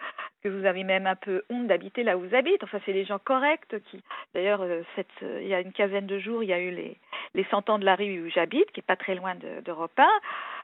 que 0.44 0.50
vous 0.50 0.66
avez 0.66 0.84
même 0.84 1.08
un 1.08 1.16
peu 1.16 1.44
honte 1.50 1.68
d'habiter 1.68 2.04
là 2.04 2.18
où 2.18 2.22
vous 2.22 2.36
habitez. 2.36 2.64
Enfin, 2.64 2.80
c'est 2.86 2.94
les 2.94 3.06
gens 3.06 3.20
corrects 3.20 3.76
qui, 3.90 4.02
d'ailleurs, 4.34 4.66
cette, 4.96 5.08
il 5.22 5.48
y 5.48 5.54
a 5.54 5.62
une 5.62 5.74
quinzaine 5.74 6.08
de 6.08 6.20
jours, 6.20 6.44
il 6.44 6.50
y 6.50 6.54
a 6.54 6.60
eu 6.60 6.72
les 6.72 6.98
les 7.34 7.46
cent 7.46 7.70
ans 7.70 7.80
de 7.80 7.86
la 7.86 7.96
rue 7.96 8.22
où 8.22 8.30
j'habite, 8.30 8.72
qui 8.72 8.80
est 8.80 8.86
pas 8.86 8.96
très 8.96 9.16
loin 9.16 9.36
de, 9.36 9.72
1 9.72 10.08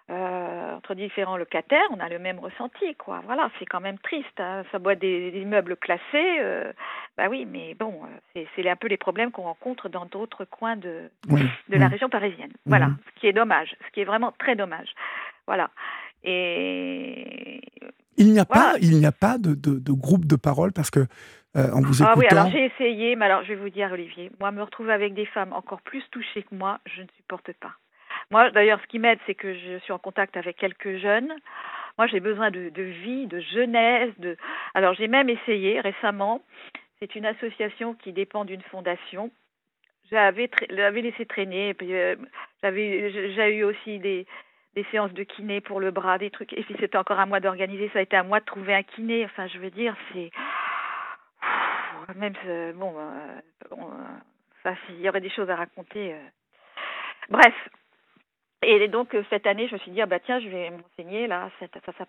euh, 0.09 0.75
entre 0.77 0.95
différents 0.95 1.35
locataires, 1.35 1.83
on 1.91 1.99
a 1.99 2.07
le 2.07 2.17
même 2.17 2.39
ressenti, 2.39 2.95
quoi. 2.97 3.21
Voilà, 3.25 3.51
c'est 3.59 3.65
quand 3.65 3.81
même 3.81 3.99
triste. 3.99 4.39
Hein. 4.39 4.63
Ça 4.71 4.79
boit 4.79 4.95
des, 4.95 5.33
immeubles 5.35 5.75
classés, 5.75 6.39
euh, 6.39 6.71
bah 7.17 7.25
oui, 7.29 7.45
mais 7.45 7.73
bon, 7.73 7.93
euh, 8.37 8.43
c'est 8.55 8.69
un 8.69 8.77
peu 8.77 8.87
les 8.87 8.95
problèmes 8.95 9.31
qu'on 9.31 9.41
rencontre 9.41 9.89
dans 9.89 10.05
d'autres 10.05 10.45
coins 10.45 10.77
de 10.77 11.11
de 11.27 11.77
la 11.77 11.89
région 11.89 12.07
parisienne. 12.07 12.53
Voilà, 12.65 12.87
mhm. 12.87 12.97
ce 13.05 13.19
qui 13.19 13.27
est 13.27 13.33
dommage, 13.33 13.75
ce 13.85 13.91
qui 13.91 13.99
est 13.99 14.05
vraiment 14.05 14.33
très 14.39 14.55
dommage. 14.55 14.87
Voilà. 15.45 15.71
Et 16.23 17.59
il 18.15 18.31
n'y 18.31 18.39
a 18.39 18.45
pas, 18.45 18.75
il 18.79 18.97
n'y 18.97 19.05
a 19.05 19.11
pas 19.11 19.37
de, 19.37 19.55
de, 19.55 19.77
de, 19.77 19.91
groupe 19.91 20.25
de 20.25 20.37
parole 20.37 20.71
parce 20.71 20.89
que 20.89 21.05
en 21.53 21.81
vous 21.81 22.01
écoutant. 22.01 22.11
Ah 22.13 22.17
oui, 22.17 22.25
alors 22.29 22.49
j'ai 22.49 22.63
essayé, 22.63 23.17
mais 23.17 23.25
alors 23.25 23.43
je 23.43 23.49
vais 23.49 23.55
vous 23.55 23.69
dire, 23.69 23.91
Olivier, 23.91 24.31
moi 24.39 24.51
me 24.51 24.63
retrouver 24.63 24.93
avec 24.93 25.13
des 25.15 25.25
femmes 25.25 25.51
encore 25.51 25.81
plus 25.81 26.03
touchées 26.11 26.43
que 26.43 26.55
moi, 26.55 26.79
je 26.85 27.01
ne 27.01 27.07
supporte 27.17 27.51
pas. 27.59 27.73
Moi, 28.31 28.51
d'ailleurs, 28.51 28.79
ce 28.81 28.87
qui 28.87 28.99
m'aide, 28.99 29.19
c'est 29.25 29.35
que 29.35 29.53
je 29.53 29.77
suis 29.79 29.93
en 29.93 29.99
contact 29.99 30.35
avec 30.37 30.57
quelques 30.57 30.97
jeunes. 30.97 31.33
Moi, 31.97 32.07
j'ai 32.07 32.19
besoin 32.19 32.51
de, 32.51 32.81
vie, 32.81 33.25
de 33.27 33.39
jeunesse. 33.39 34.13
De... 34.19 34.37
Alors, 34.73 34.93
j'ai 34.93 35.07
même 35.07 35.29
essayé 35.29 35.79
récemment. 35.79 36.41
C'est 36.99 37.15
une 37.15 37.25
association 37.25 37.93
qui 37.93 38.11
dépend 38.11 38.45
d'une 38.45 38.61
fondation. 38.63 39.31
J'avais, 40.11 40.49
l'avais 40.69 41.01
laissé 41.01 41.25
traîner. 41.25 41.73
puis, 41.73 41.93
euh, 41.93 42.15
j'avais, 42.61 43.33
j'ai 43.33 43.55
eu 43.55 43.63
aussi 43.63 43.99
des, 43.99 44.25
séances 44.91 45.13
de 45.13 45.23
kiné 45.23 45.59
pour 45.59 45.79
le 45.79 45.89
bras, 45.89 46.19
des 46.19 46.29
trucs. 46.29 46.53
Et 46.53 46.63
puis, 46.63 46.75
c'était 46.79 46.97
encore 46.97 47.19
à 47.19 47.25
moi 47.25 47.39
d'organiser. 47.39 47.89
Ça 47.93 47.99
a 47.99 48.03
été 48.03 48.15
à 48.15 48.23
moi 48.23 48.39
de 48.39 48.45
trouver 48.45 48.75
un 48.75 48.83
kiné. 48.83 49.25
Enfin, 49.25 49.47
je 49.47 49.57
veux 49.57 49.71
dire, 49.71 49.95
c'est 50.13 50.29
même 52.15 52.33
bon, 52.75 52.93
euh, 52.97 53.39
bon 53.69 53.91
ça, 54.63 54.73
s'il 54.85 55.01
y 55.01 55.09
aurait 55.09 55.21
des 55.21 55.29
choses 55.29 55.49
à 55.49 55.55
raconter. 55.55 56.13
Euh. 56.13 56.27
Bref, 57.29 57.53
et 58.61 58.87
donc 58.87 59.13
euh, 59.13 59.23
cette 59.29 59.45
année, 59.47 59.67
je 59.67 59.73
me 59.73 59.79
suis 59.79 59.91
dit 59.91 60.01
ah 60.01 60.05
bah 60.05 60.19
tiens, 60.19 60.39
je 60.39 60.49
vais 60.49 60.71
m'enseigner 60.71 61.27
là. 61.27 61.49
Ça, 61.59 61.67
ça, 61.85 62.05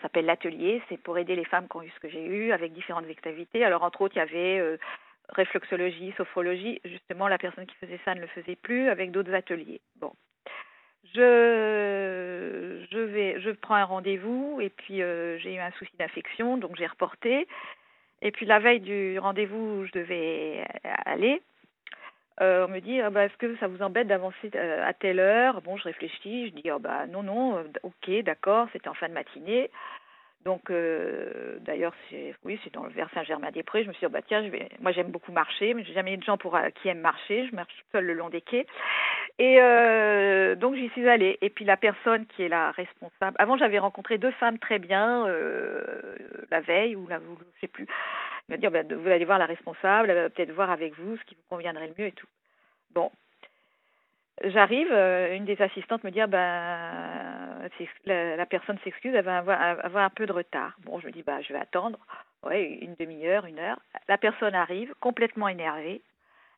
s'appelle 0.00 0.26
l'atelier. 0.26 0.82
C'est 0.88 0.96
pour 0.96 1.18
aider 1.18 1.36
les 1.36 1.44
femmes 1.44 1.68
qui 1.68 1.76
ont 1.76 1.82
eu 1.82 1.90
ce 1.90 2.00
que 2.00 2.08
j'ai 2.08 2.24
eu 2.24 2.52
avec 2.52 2.72
différentes 2.72 3.08
activités. 3.08 3.64
Alors 3.64 3.82
entre 3.82 4.02
autres, 4.02 4.16
il 4.16 4.20
y 4.20 4.22
avait 4.22 4.58
euh, 4.58 4.76
réflexologie, 5.30 6.12
sophrologie. 6.16 6.80
Justement, 6.84 7.28
la 7.28 7.38
personne 7.38 7.66
qui 7.66 7.76
faisait 7.76 8.00
ça 8.04 8.14
ne 8.14 8.20
le 8.20 8.26
faisait 8.28 8.56
plus 8.56 8.88
avec 8.90 9.10
d'autres 9.10 9.34
ateliers. 9.34 9.80
Bon, 9.96 10.12
je 11.14 12.84
je 12.90 12.98
vais, 12.98 13.40
je 13.40 13.50
prends 13.50 13.74
un 13.74 13.84
rendez-vous 13.84 14.58
et 14.60 14.70
puis 14.70 15.02
euh, 15.02 15.38
j'ai 15.38 15.54
eu 15.54 15.58
un 15.58 15.72
souci 15.72 15.96
d'infection, 15.98 16.58
donc 16.58 16.76
j'ai 16.76 16.86
reporté. 16.86 17.48
Et 18.22 18.30
puis 18.30 18.46
la 18.46 18.58
veille 18.58 18.80
du 18.80 19.18
rendez-vous 19.18 19.80
où 19.80 19.86
je 19.86 19.92
devais 19.92 20.64
aller, 21.04 21.42
on 22.40 22.68
me 22.68 22.80
dit, 22.80 23.00
ah 23.00 23.10
bah, 23.10 23.24
est-ce 23.24 23.36
que 23.36 23.56
ça 23.58 23.66
vous 23.66 23.82
embête 23.82 24.08
d'avancer 24.08 24.50
euh, 24.54 24.86
à 24.86 24.92
telle 24.92 25.20
heure? 25.20 25.62
Bon, 25.62 25.76
je 25.76 25.84
réfléchis, 25.84 26.48
je 26.48 26.60
dis, 26.60 26.70
oh 26.70 26.78
bah 26.78 27.06
non, 27.06 27.22
non, 27.22 27.58
euh, 27.58 27.62
ok, 27.82 28.22
d'accord, 28.22 28.68
c'était 28.72 28.88
en 28.88 28.94
fin 28.94 29.08
de 29.08 29.14
matinée. 29.14 29.70
Donc, 30.44 30.68
euh, 30.68 31.56
d'ailleurs, 31.60 31.94
oui, 32.44 32.60
c'est 32.62 32.72
dans 32.74 32.84
le 32.84 32.90
vers 32.90 33.08
Saint-Germain-des-Prés. 33.14 33.84
Je 33.84 33.88
me 33.88 33.94
suis 33.94 34.00
dit, 34.00 34.06
oh 34.06 34.10
bah 34.10 34.20
tiens, 34.26 34.42
moi 34.80 34.92
j'aime 34.92 35.10
beaucoup 35.10 35.32
marcher, 35.32 35.72
mais 35.72 35.84
j'ai 35.84 35.94
jamais 35.94 36.12
eu 36.12 36.18
de 36.18 36.22
gens 36.22 36.36
pour, 36.36 36.58
qui 36.74 36.88
aiment 36.88 37.00
marcher. 37.00 37.46
Je 37.48 37.56
marche 37.56 37.72
seule 37.92 38.04
le 38.04 38.12
long 38.12 38.28
des 38.28 38.42
quais. 38.42 38.66
Et 39.38 39.56
euh, 39.58 40.54
donc, 40.54 40.74
j'y 40.74 40.88
suis 40.90 41.08
allée. 41.08 41.38
Et 41.40 41.50
puis, 41.50 41.64
la 41.64 41.76
personne 41.76 42.26
qui 42.26 42.42
est 42.42 42.48
la 42.48 42.72
responsable, 42.72 43.36
avant, 43.38 43.56
j'avais 43.56 43.78
rencontré 43.78 44.18
deux 44.18 44.30
femmes 44.32 44.58
très 44.58 44.78
bien 44.78 45.26
euh, 45.26 45.82
la 46.50 46.60
veille, 46.60 46.94
ou 46.94 47.06
la, 47.08 47.18
je 47.18 47.60
sais 47.60 47.68
plus. 47.68 47.86
Dit, 48.48 48.66
oh, 48.66 48.70
bah, 48.70 48.82
vous 48.82 49.08
allez 49.08 49.24
voir 49.24 49.38
la 49.38 49.46
responsable, 49.46 50.10
elle 50.10 50.22
va 50.22 50.30
peut-être 50.30 50.52
voir 50.52 50.70
avec 50.70 50.98
vous 50.98 51.16
ce 51.16 51.24
qui 51.24 51.34
vous 51.34 51.42
conviendrait 51.48 51.88
le 51.88 51.94
mieux 51.98 52.08
et 52.08 52.12
tout. 52.12 52.26
Bon. 52.90 53.10
J'arrive, 54.42 54.88
euh, 54.90 55.34
une 55.34 55.44
des 55.44 55.60
assistantes 55.62 56.04
me 56.04 56.10
dit, 56.10 56.20
ah, 56.20 56.26
ben, 56.26 57.68
la, 58.04 58.46
personne 58.46 58.78
s'excuse, 58.84 59.14
elle 59.14 59.24
va 59.24 59.38
avoir, 59.38 60.04
un 60.04 60.10
peu 60.10 60.26
de 60.26 60.32
retard. 60.32 60.76
Bon, 60.80 61.00
je 61.00 61.06
me 61.06 61.12
dis, 61.12 61.22
bah, 61.22 61.40
je 61.40 61.52
vais 61.52 61.58
attendre, 61.58 61.98
ouais, 62.42 62.78
une 62.82 62.94
demi-heure, 62.94 63.46
une 63.46 63.58
heure. 63.58 63.78
La 64.08 64.18
personne 64.18 64.54
arrive, 64.54 64.92
complètement 65.00 65.48
énervée. 65.48 66.02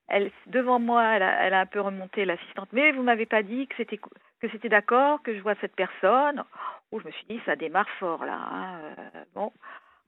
Elle, 0.08 0.30
devant 0.46 0.78
moi, 0.78 1.04
elle 1.14 1.54
a, 1.54 1.60
un 1.60 1.66
peu 1.66 1.80
remonté 1.80 2.24
l'assistante. 2.24 2.68
Mais 2.72 2.92
vous 2.92 3.02
m'avez 3.02 3.26
pas 3.26 3.42
dit 3.42 3.66
que 3.66 3.74
c'était 3.76 3.98
que 4.40 4.48
c'était 4.50 4.68
d'accord 4.68 5.22
que 5.22 5.34
je 5.34 5.40
vois 5.40 5.54
cette 5.60 5.74
personne? 5.74 6.44
Oh, 6.92 7.00
je 7.00 7.06
me 7.06 7.12
suis 7.12 7.26
dit, 7.28 7.40
ça 7.46 7.56
démarre 7.56 7.88
fort 7.98 8.24
là. 8.24 8.38
Hein. 8.38 8.78
Euh, 8.98 9.24
bon, 9.34 9.52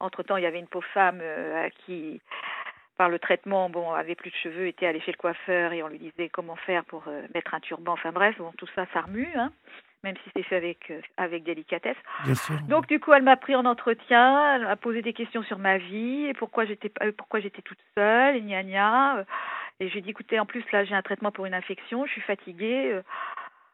entre-temps, 0.01 0.37
il 0.37 0.43
y 0.43 0.47
avait 0.47 0.59
une 0.59 0.67
pauvre 0.67 0.87
femme 0.93 1.21
euh, 1.23 1.69
qui, 1.85 2.21
par 2.97 3.09
le 3.09 3.19
traitement, 3.19 3.71
bon, 3.71 3.93
avait 3.93 4.15
plus 4.15 4.31
de 4.31 4.37
cheveux, 4.37 4.67
était 4.67 4.87
allée 4.87 5.01
chez 5.01 5.13
le 5.13 5.17
coiffeur 5.17 5.73
et 5.73 5.83
on 5.83 5.89
lui 5.89 5.99
disait 5.99 6.29
comment 6.29 6.57
faire 6.57 6.85
pour 6.85 7.05
euh, 7.09 7.23
mettre 7.35 7.55
un 7.55 7.61
turban. 7.61 7.93
Enfin 7.93 8.13
bref, 8.13 8.37
bon, 8.39 8.53
tout 8.59 8.69
ça, 8.75 8.87
ça 8.93 9.03
remue, 9.03 9.29
hein, 9.37 9.53
même 10.05 10.17
si 10.25 10.31
c'est 10.35 10.43
fait 10.43 10.57
avec, 10.57 10.91
euh, 10.91 11.01
avec 11.17 11.45
délicatesse. 11.45 11.97
Donc 12.69 12.87
du 12.89 13.01
coup, 13.01 13.13
elle 13.13 13.23
m'a 13.23 13.37
pris 13.37 13.55
en 13.55 13.65
entretien, 13.65 14.57
elle 14.57 14.63
m'a 14.63 14.77
posé 14.77 15.03
des 15.03 15.13
questions 15.13 15.43
sur 15.45 15.59
ma 15.59 15.79
vie, 15.79 16.27
et 16.27 16.35
pourquoi 16.35 16.65
j'étais 16.65 16.91
pourquoi 17.17 17.41
j'étais 17.41 17.63
toute 17.63 17.79
seule, 17.97 18.37
et 18.37 18.41
gna 18.41 18.63
gna. 18.63 19.25
Et 19.81 19.89
j'ai 19.91 20.01
dit, 20.01 20.11
écoutez, 20.11 20.41
en 20.41 20.47
plus 20.47 20.65
là, 20.73 20.85
j'ai 20.85 20.97
un 20.97 21.03
traitement 21.03 21.31
pour 21.31 21.47
une 21.47 21.55
infection, 21.55 22.05
je 22.05 22.11
suis 22.11 22.21
fatiguée. 22.21 23.01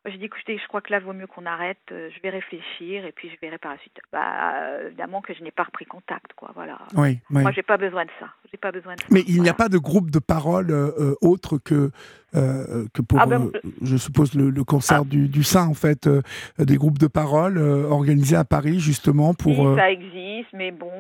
J'ai 0.07 0.19
dit, 0.19 0.27
écoutez, 0.27 0.59
je 0.59 0.69
crois 0.69 0.83
que 0.83 0.93
là, 0.93 1.01
vaut 1.01 1.15
mieux 1.15 1.27
qu'on 1.27 1.47
arrête. 1.47 1.79
Euh, 1.91 2.11
je 2.15 2.21
vais 2.21 2.29
réfléchir 2.29 3.07
et 3.07 3.13
puis 3.13 3.31
je 3.31 3.37
verrai 3.41 3.57
par 3.57 3.73
la 3.73 3.79
suite. 3.79 3.99
Bah, 4.13 4.53
évidemment 4.87 5.23
que 5.23 5.33
je 5.33 5.43
n'ai 5.43 5.51
pas 5.51 5.63
repris 5.63 5.87
contact, 5.87 6.35
quoi. 6.37 6.51
Voilà. 6.55 6.79
Oui, 6.95 7.21
oui. 7.31 7.43
Moi, 7.43 7.53
j'ai 7.53 7.63
pas 7.63 7.79
besoin 7.79 8.05
de 8.05 8.11
ça. 8.21 8.27
J'ai 8.51 8.59
pas 8.59 8.71
besoin 8.71 8.97
de 8.97 9.01
ça. 9.01 9.07
Mais 9.11 9.23
il 9.27 9.41
n'y 9.41 9.49
a 9.49 9.55
pas 9.55 9.71
de 9.71 9.79
groupe 9.79 10.11
de 10.11 10.19
parole 10.19 10.71
euh, 10.71 10.91
euh, 10.99 11.15
autre 11.23 11.59
que 11.59 11.91
que 12.33 13.01
pour, 13.01 13.21
ah 13.21 13.27
ben, 13.27 13.49
je 13.81 13.97
suppose, 13.97 14.35
le, 14.35 14.51
le 14.51 14.65
cancer 14.65 15.03
ah. 15.03 15.05
du, 15.09 15.29
du, 15.29 15.45
sein, 15.45 15.69
en 15.69 15.75
fait, 15.75 16.09
des 16.59 16.77
groupes 16.77 16.99
de 16.99 17.07
parole 17.07 17.59
organisés 17.59 18.35
à 18.35 18.45
Paris, 18.45 18.81
justement, 18.81 19.35
pour... 19.35 19.57
Oui, 19.57 19.77
ça 19.77 19.89
existe, 19.89 20.49
mais 20.53 20.73
bon, 20.73 20.91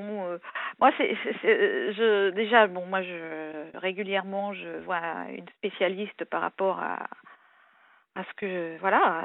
moi, 0.78 0.92
c'est, 0.96 1.16
je, 1.42 2.30
déjà, 2.30 2.68
bon, 2.68 2.86
moi, 2.86 3.02
je, 3.02 3.76
régulièrement, 3.80 4.54
je 4.54 4.84
vois 4.84 5.00
une 5.36 5.48
spécialiste 5.58 6.24
par 6.26 6.40
rapport 6.40 6.78
à, 6.78 7.08
parce 8.14 8.32
que 8.34 8.76
voilà, 8.78 9.24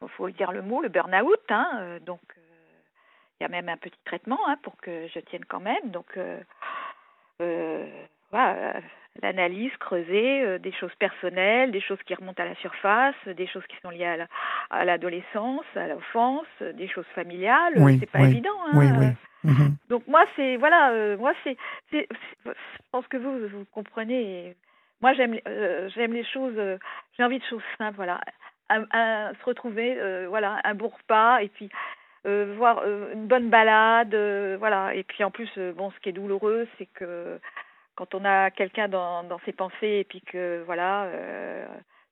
il 0.00 0.04
euh, 0.04 0.08
faut 0.16 0.30
dire 0.30 0.52
le 0.52 0.62
mot, 0.62 0.82
le 0.82 0.88
burn-out. 0.88 1.40
Hein, 1.48 1.68
euh, 1.74 1.98
donc, 2.00 2.20
euh, 2.36 2.40
il 3.40 3.44
y 3.44 3.46
a 3.46 3.48
même 3.48 3.68
un 3.68 3.76
petit 3.76 3.98
traitement 4.04 4.38
hein, 4.46 4.56
pour 4.62 4.76
que 4.76 5.08
je 5.08 5.18
tienne 5.20 5.44
quand 5.46 5.60
même. 5.60 5.90
Donc, 5.90 6.18
l'analyse, 9.22 9.72
creuser 9.78 10.58
des 10.58 10.72
choses 10.72 10.94
personnelles, 10.96 11.70
des 11.72 11.80
choses 11.80 12.02
qui 12.04 12.14
remontent 12.14 12.42
à 12.42 12.46
la 12.46 12.54
surface, 12.56 13.14
des 13.26 13.46
choses 13.46 13.66
qui 13.66 13.76
sont 13.82 13.90
liées 13.90 14.26
à 14.70 14.84
l'adolescence, 14.84 15.64
à 15.74 15.86
l'enfance, 15.88 16.46
des 16.60 16.88
choses 16.88 17.06
familiales. 17.14 17.74
Oui, 17.76 17.98
c'est 17.98 18.10
pas 18.10 18.20
évident. 18.20 18.58
Hein. 18.66 18.72
Oui. 18.74 19.50
Mhm. 19.50 19.76
Donc 19.90 20.06
moi 20.06 20.24
c'est 20.36 20.56
voilà, 20.56 21.16
moi 21.16 21.34
c'est, 21.44 21.58
je 21.92 22.06
pense 22.92 23.06
que 23.08 23.18
vous 23.18 23.46
vous 23.48 23.64
comprenez. 23.72 24.56
Moi 25.04 25.12
j'aime 25.12 25.38
j'aime 25.94 26.14
les 26.14 26.24
choses, 26.24 26.56
j'ai 27.16 27.24
envie 27.24 27.38
de 27.38 27.44
choses 27.44 27.62
simples, 27.76 27.96
voilà, 27.96 28.18
se 28.70 29.44
retrouver, 29.44 30.26
voilà, 30.28 30.60
un 30.64 30.74
bon 30.74 30.88
repas 30.88 31.42
et 31.42 31.48
puis 31.48 31.68
euh, 32.26 32.54
voir 32.56 32.78
euh, 32.78 33.12
une 33.12 33.26
bonne 33.26 33.50
balade, 33.50 34.14
euh, 34.14 34.56
voilà. 34.58 34.94
Et 34.94 35.02
puis 35.02 35.22
en 35.24 35.30
plus, 35.30 35.50
bon, 35.76 35.90
ce 35.90 36.00
qui 36.00 36.08
est 36.08 36.12
douloureux, 36.12 36.66
c'est 36.78 36.86
que 36.86 37.38
quand 37.96 38.14
on 38.14 38.24
a 38.24 38.50
quelqu'un 38.50 38.88
dans, 38.88 39.38
ses 39.44 39.52
pensées 39.52 39.98
et 40.00 40.04
puis 40.04 40.22
que 40.22 40.62
voilà, 40.64 41.06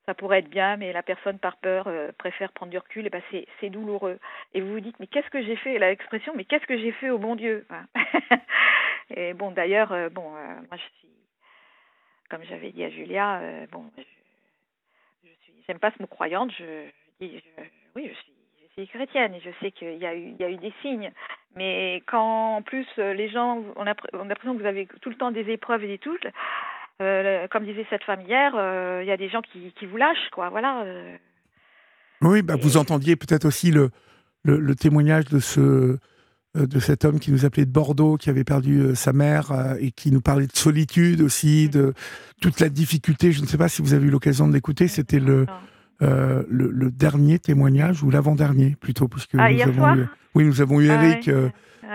ça 0.05 0.13
pourrait 0.13 0.39
être 0.39 0.49
bien, 0.49 0.77
mais 0.77 0.93
la 0.93 1.03
personne 1.03 1.39
par 1.39 1.57
peur 1.57 1.89
préfère 2.17 2.53
prendre 2.53 2.71
du 2.71 2.77
recul, 2.77 3.05
et 3.05 3.09
ben 3.09 3.21
c'est, 3.31 3.69
douloureux. 3.69 4.17
Et 4.53 4.61
vous 4.61 4.71
vous 4.71 4.79
dites, 4.79 4.97
mais 4.99 5.07
qu'est-ce 5.07 5.29
que 5.29 5.43
j'ai 5.43 5.57
fait? 5.57 5.77
L'expression, 5.79 6.33
mais 6.37 6.45
qu'est-ce 6.45 6.65
que 6.67 6.77
j'ai 6.77 6.93
fait 6.93 7.09
au 7.09 7.17
bon 7.17 7.35
Dieu? 7.35 7.65
Et 9.15 9.33
bon, 9.33 9.51
d'ailleurs, 9.51 9.89
bon, 10.11 10.29
moi 10.29 10.77
je 10.77 10.83
suis, 10.99 11.09
comme 12.33 12.47
j'avais 12.49 12.71
dit 12.71 12.83
à 12.83 12.89
Julia, 12.89 13.41
bon, 13.71 13.83
je, 13.95 14.01
je, 15.23 15.33
suis, 15.43 15.53
j'aime 15.67 15.77
pas 15.77 15.91
ce 15.91 16.01
mot 16.01 16.07
croyante, 16.07 16.51
je, 16.57 16.65
je 17.21 17.27
dis, 17.27 17.43
oui, 17.95 18.09
je 18.09 18.13
suis 18.13 18.33
suis 18.73 18.87
chrétienne 18.87 19.33
et 19.35 19.39
je 19.39 19.49
sais 19.61 19.71
qu'il 19.71 19.97
y, 19.97 20.05
a 20.05 20.15
eu, 20.15 20.33
il 20.33 20.37
y 20.37 20.43
a 20.43 20.49
eu 20.49 20.57
des 20.57 20.73
signes. 20.81 21.11
Mais 21.55 22.01
quand 22.07 22.57
en 22.57 22.61
plus 22.61 22.87
euh, 22.97 23.13
les 23.13 23.29
gens, 23.29 23.63
on 23.75 23.85
a, 23.85 23.93
on 24.13 24.21
a 24.21 24.27
l'impression 24.27 24.55
que 24.55 24.61
vous 24.61 24.67
avez 24.67 24.87
tout 25.01 25.09
le 25.09 25.15
temps 25.15 25.31
des 25.31 25.49
épreuves 25.51 25.83
et 25.83 25.87
des 25.87 25.99
touches, 25.99 26.25
euh, 27.01 27.47
comme 27.49 27.65
disait 27.65 27.85
cette 27.89 28.03
femme 28.03 28.21
hier, 28.21 28.53
euh, 28.55 29.01
il 29.03 29.07
y 29.07 29.11
a 29.11 29.17
des 29.17 29.29
gens 29.29 29.41
qui, 29.41 29.71
qui 29.73 29.85
vous 29.85 29.97
lâchent, 29.97 30.29
quoi. 30.31 30.49
Voilà. 30.49 30.85
Oui, 32.21 32.41
bah, 32.41 32.55
vous 32.59 32.77
entendiez 32.77 33.15
peut-être 33.15 33.45
aussi 33.45 33.71
le, 33.71 33.89
le, 34.43 34.75
témoignage 34.75 35.25
de 35.25 35.39
ce 35.39 35.97
de 36.55 36.79
cet 36.79 37.03
homme 37.03 37.19
qui 37.19 37.31
nous 37.31 37.45
appelait 37.45 37.65
de 37.65 37.71
Bordeaux, 37.71 38.17
qui 38.17 38.29
avait 38.29 38.43
perdu 38.43 38.95
sa 38.95 39.11
mère 39.11 39.75
et 39.79 39.91
qui 39.91 40.11
nous 40.11 40.21
parlait 40.21 40.47
de 40.47 40.55
solitude 40.55 41.21
aussi, 41.21 41.67
de 41.67 41.93
toute 42.41 42.59
la 42.59 42.69
difficulté. 42.69 43.31
Je 43.31 43.41
ne 43.41 43.47
sais 43.47 43.57
pas 43.57 43.69
si 43.69 43.81
vous 43.81 43.93
avez 43.93 44.05
eu 44.05 44.11
l'occasion 44.11 44.47
de 44.47 44.53
l'écouter. 44.53 44.87
C'était 44.87 45.19
le, 45.19 45.47
euh, 46.03 46.43
le, 46.49 46.91
dernier 46.91 47.39
témoignage 47.39 48.03
ou 48.03 48.09
l'avant-dernier 48.09 48.75
plutôt, 48.79 49.07
puisque 49.07 49.35
ah, 49.37 49.51
nous 49.51 49.61
avons 49.61 49.95
eu, 49.95 50.05
oui, 50.35 50.43
nous 50.43 50.59
avons 50.59 50.81
eu 50.81 50.89
ah 50.89 51.03
Eric, 51.03 51.27
euh, 51.27 51.49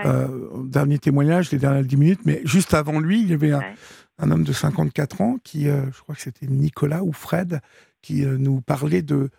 euh, 0.05 0.29
dernier 0.65 0.99
témoignage, 0.99 1.51
les 1.51 1.59
dernières 1.59 1.85
10 1.85 1.97
minutes, 1.97 2.21
mais 2.25 2.41
juste 2.45 2.75
avant 2.75 3.01
lui, 3.01 3.21
il 3.21 3.29
y 3.29 3.35
avait 3.35 3.53
un, 3.53 4.31
homme 4.31 4.45
de 4.45 4.53
54 4.53 5.21
ans 5.21 5.39
qui, 5.43 5.65
je 5.65 6.01
crois 6.01 6.15
que 6.15 6.23
c'était 6.23 6.47
Nicolas 6.47 7.03
ou 7.03 7.13
Fred, 7.13 7.61
qui 8.01 8.25
nous 8.25 8.61
parlait 8.61 9.03
de, 9.03 9.31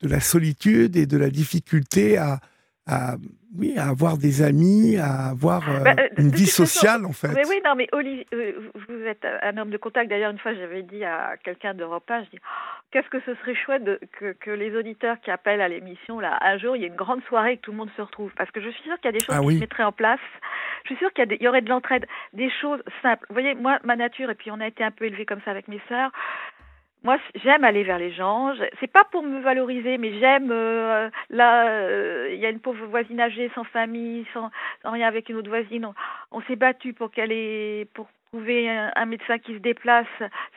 de 0.00 0.08
la 0.08 0.20
solitude 0.20 0.96
et 0.96 1.06
de 1.06 1.18
la 1.18 1.30
difficulté 1.30 2.18
à, 2.18 2.40
à, 2.86 3.16
oui, 3.58 3.76
à 3.78 3.88
avoir 3.88 4.16
des 4.16 4.42
amis, 4.42 4.96
à 4.96 5.30
avoir 5.30 5.68
euh, 5.68 5.80
bah, 5.80 5.94
euh, 5.98 6.08
une 6.18 6.30
vie 6.30 6.46
sociale 6.46 7.04
en 7.04 7.12
fait. 7.12 7.32
Mais 7.34 7.46
oui, 7.48 7.60
non, 7.64 7.74
mais 7.74 7.88
Olivier, 7.92 8.26
euh, 8.32 8.70
vous 8.88 9.02
êtes 9.06 9.26
un 9.42 9.56
homme 9.56 9.70
de 9.70 9.76
contact. 9.76 10.08
D'ailleurs, 10.08 10.30
une 10.30 10.38
fois, 10.38 10.54
j'avais 10.54 10.82
dit 10.82 11.04
à 11.04 11.36
quelqu'un 11.42 11.74
d'Europe 11.74 12.08
1, 12.08 12.24
je 12.24 12.30
dis, 12.30 12.38
oh, 12.40 12.80
qu'est-ce 12.90 13.08
que 13.08 13.20
ce 13.20 13.34
serait 13.36 13.54
chouette 13.54 13.82
de, 13.82 13.98
que, 14.18 14.32
que, 14.32 14.50
les 14.50 14.76
auditeurs 14.76 15.20
qui 15.20 15.30
appellent 15.30 15.60
à 15.60 15.68
l'émission, 15.68 16.20
là, 16.20 16.38
un 16.42 16.58
jour, 16.58 16.76
il 16.76 16.82
y 16.82 16.84
ait 16.84 16.88
une 16.88 16.94
grande 16.94 17.22
soirée 17.24 17.52
et 17.52 17.56
que 17.56 17.62
tout 17.62 17.72
le 17.72 17.78
monde 17.78 17.90
se 17.96 18.02
retrouve. 18.02 18.30
Parce 18.36 18.50
que 18.50 18.60
je 18.60 18.68
suis 18.68 18.82
sûre 18.82 18.96
qu'il 19.00 19.06
y 19.06 19.14
a 19.14 19.18
des 19.18 19.24
choses 19.24 19.36
ah 19.36 19.42
qui 19.42 19.56
se 19.56 19.60
mettraient 19.60 19.82
en 19.82 19.92
place. 19.92 20.20
Je 20.84 20.90
suis 20.90 20.96
sûre 20.98 21.12
qu'il 21.12 21.32
y, 21.32 21.42
y, 21.42 21.48
aurait 21.48 21.62
de 21.62 21.68
l'entraide, 21.68 22.06
des 22.34 22.50
choses 22.60 22.82
simples. 23.02 23.26
Vous 23.28 23.34
voyez, 23.34 23.54
moi, 23.54 23.78
ma 23.84 23.96
nature, 23.96 24.30
et 24.30 24.34
puis 24.34 24.50
on 24.50 24.60
a 24.60 24.66
été 24.66 24.84
un 24.84 24.92
peu 24.92 25.06
élevés 25.06 25.26
comme 25.26 25.40
ça 25.44 25.50
avec 25.50 25.66
mes 25.66 25.80
sœurs, 25.88 26.12
moi, 27.06 27.18
j'aime 27.36 27.62
aller 27.62 27.84
vers 27.84 28.00
les 28.00 28.10
gens. 28.10 28.52
C'est 28.80 28.90
pas 28.90 29.04
pour 29.04 29.22
me 29.22 29.40
valoriser, 29.40 29.96
mais 29.96 30.18
j'aime. 30.18 30.50
Euh, 30.50 31.08
là, 31.30 31.68
euh, 31.68 32.30
il 32.32 32.40
y 32.40 32.44
a 32.44 32.50
une 32.50 32.58
pauvre 32.58 32.84
voisine 32.86 33.20
âgée, 33.20 33.48
sans 33.54 33.62
famille, 33.62 34.26
sans, 34.34 34.50
rien 34.82 35.06
avec 35.06 35.28
une 35.28 35.36
autre 35.36 35.48
voisine. 35.48 35.86
On, 36.32 36.42
s'est 36.42 36.56
battu 36.56 36.94
pour 36.94 37.12
qu'elle 37.12 37.30
ait, 37.30 37.86
pour 37.94 38.08
trouver 38.30 38.68
un, 38.68 39.06
médecin 39.06 39.38
qui 39.38 39.54
se 39.54 39.58
déplace. 39.58 40.06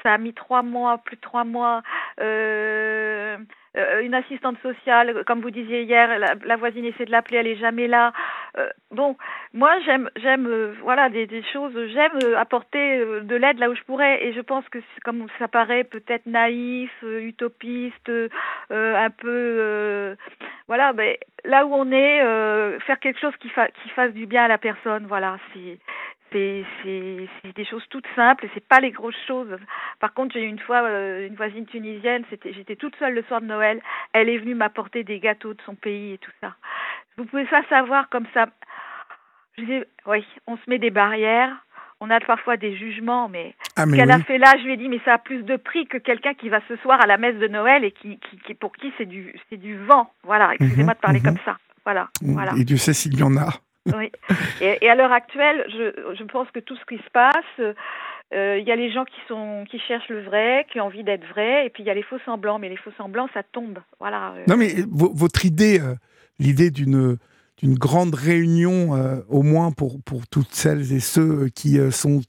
Ça 0.03 0.13
a 0.13 0.17
mis 0.17 0.33
trois 0.33 0.63
mois, 0.63 0.97
plus 0.99 1.15
de 1.15 1.21
trois 1.21 1.43
mois. 1.43 1.81
Euh, 2.19 3.37
euh, 3.77 4.01
une 4.01 4.15
assistante 4.15 4.57
sociale, 4.61 5.23
comme 5.25 5.41
vous 5.41 5.51
disiez 5.51 5.83
hier, 5.83 6.09
la, 6.17 6.55
voisine 6.55 6.85
essaie 6.85 7.05
de 7.05 7.11
l'appeler, 7.11 7.37
elle 7.37 7.47
est 7.47 7.55
jamais 7.55 7.87
là. 7.87 8.13
Euh, 8.57 8.67
bon, 8.89 9.15
moi 9.53 9.79
j'aime, 9.85 10.09
j'aime, 10.15 10.47
euh, 10.47 10.73
voilà, 10.81 11.09
des, 11.09 11.27
des, 11.27 11.43
choses, 11.53 11.73
j'aime 11.93 12.35
apporter 12.35 12.97
de 13.21 13.35
l'aide 13.35 13.59
là 13.59 13.69
où 13.69 13.75
je 13.75 13.83
pourrais, 13.83 14.25
et 14.25 14.33
je 14.33 14.41
pense 14.41 14.67
que 14.69 14.79
comme 15.03 15.27
ça 15.37 15.47
paraît 15.47 15.83
peut-être 15.83 16.25
naïf, 16.25 16.91
utopiste, 17.03 18.11
un 18.71 19.09
peu, 19.11 20.15
voilà, 20.67 20.91
mais 20.93 21.19
là 21.45 21.65
où 21.67 21.73
on 21.73 21.91
est, 21.91 22.79
faire 22.81 22.99
quelque 22.99 23.19
chose 23.19 23.35
qui, 23.39 23.49
fa- 23.49 23.69
qui 23.69 23.89
fasse 23.89 24.13
du 24.13 24.25
bien 24.25 24.45
à 24.45 24.47
la 24.47 24.57
personne, 24.57 25.05
voilà, 25.05 25.37
c'est 25.53 25.77
c'est 26.31 26.63
c'est 26.83 27.55
des 27.55 27.65
choses 27.65 27.83
toutes 27.89 28.07
simples 28.15 28.47
c'est 28.53 28.65
pas 28.65 28.79
les 28.79 28.91
grosses 28.91 29.19
choses. 29.27 29.57
Par 29.99 30.13
contre, 30.13 30.33
j'ai 30.33 30.43
eu 30.43 30.47
une 30.47 30.59
fois 30.59 30.83
euh, 30.83 31.27
une 31.27 31.35
voisine 31.35 31.65
tunisienne, 31.65 32.23
c'était 32.29 32.53
j'étais 32.53 32.75
toute 32.75 32.95
seule 32.97 33.13
le 33.13 33.23
soir 33.23 33.41
de 33.41 33.47
Noël, 33.47 33.81
elle 34.13 34.29
est 34.29 34.37
venue 34.37 34.55
m'apporter 34.55 35.03
des 35.03 35.19
gâteaux 35.19 35.53
de 35.53 35.61
son 35.65 35.75
pays 35.75 36.13
et 36.13 36.17
tout 36.17 36.31
ça. 36.41 36.55
Vous 37.17 37.25
pouvez 37.25 37.45
pas 37.45 37.63
savoir 37.69 38.09
comme 38.09 38.27
ça. 38.33 38.47
Je 39.57 39.63
dis 39.63 39.83
oui, 40.05 40.25
on 40.47 40.57
se 40.57 40.69
met 40.69 40.79
des 40.79 40.91
barrières. 40.91 41.55
On 42.01 42.09
a 42.09 42.19
parfois 42.21 42.55
des 42.55 42.77
jugements, 42.77 43.27
mais, 43.27 43.53
ah, 43.75 43.83
ce 43.83 43.93
qu'elle 43.93 44.09
a 44.09 44.19
fait 44.19 44.37
là, 44.37 44.53
je 44.57 44.63
lui 44.63 44.71
ai 44.71 44.77
dit, 44.77 44.87
mais 44.87 45.01
ça 45.03 45.15
a 45.15 45.17
plus 45.17 45.43
de 45.43 45.57
prix 45.57 45.85
que 45.85 45.97
quelqu'un 45.97 46.33
qui 46.33 46.47
va 46.47 46.61
ce 46.69 46.77
soir 46.77 47.01
à 47.01 47.07
la 47.07 47.17
messe 47.17 47.35
de 47.35 47.49
Noël 47.49 47.83
et 47.83 47.91
qui, 47.91 48.17
qui, 48.45 48.53
pour 48.53 48.71
qui 48.71 48.93
c'est 48.97 49.05
du, 49.05 49.35
c'est 49.49 49.57
du 49.57 49.75
vent. 49.83 50.09
Voilà, 50.23 50.53
excusez-moi 50.53 50.93
de 50.93 50.99
parler 50.99 51.19
mhm. 51.19 51.25
comme 51.25 51.43
ça. 51.43 51.57
Voilà, 51.83 52.07
voilà. 52.21 52.53
Et 52.57 52.63
Dieu 52.63 52.77
sait 52.77 52.93
s'il 52.93 53.19
y 53.19 53.23
en 53.23 53.35
a. 53.35 53.49
Oui. 53.85 54.11
Et, 54.61 54.89
à 54.89 54.95
l'heure 54.95 55.11
actuelle, 55.11 55.65
je, 55.69 56.23
pense 56.25 56.49
que 56.51 56.59
tout 56.59 56.75
ce 56.75 56.85
qui 56.85 57.01
se 57.01 57.09
passe, 57.11 57.75
euh, 58.33 58.57
il 58.59 58.67
y 58.67 58.71
a 58.71 58.75
les 58.75 58.91
gens 58.91 59.05
qui 59.05 59.19
sont 59.27 59.65
qui 59.69 59.79
cherchent 59.79 60.09
le 60.09 60.21
vrai, 60.21 60.67
qui 60.71 60.79
ont 60.79 60.85
envie 60.85 61.03
d'être 61.03 61.25
vrai, 61.29 61.65
et 61.65 61.69
puis 61.69 61.83
il 61.83 61.87
y 61.87 61.89
a 61.89 61.93
les 61.93 62.03
faux 62.03 62.19
semblants. 62.25 62.59
Mais 62.59 62.69
les 62.69 62.77
faux 62.77 62.91
semblants, 62.97 63.29
ça 63.33 63.43
tombe. 63.43 63.79
Voilà. 63.99 64.33
Euh. 64.37 64.43
Non, 64.47 64.57
mais 64.57 64.73
votre 64.91 65.45
idée, 65.45 65.79
euh, 65.79 65.95
l'idée 66.39 66.71
d'une 66.71 67.17
d'une 67.57 67.75
grande 67.75 68.15
réunion, 68.15 68.91
au 69.27 69.41
moins 69.41 69.73
pour, 69.73 70.01
pour 70.01 70.25
toutes 70.29 70.53
celles 70.53 70.93
et 70.93 71.01
ceux 71.01 71.49
qui 71.49 71.77
sont 71.91 72.21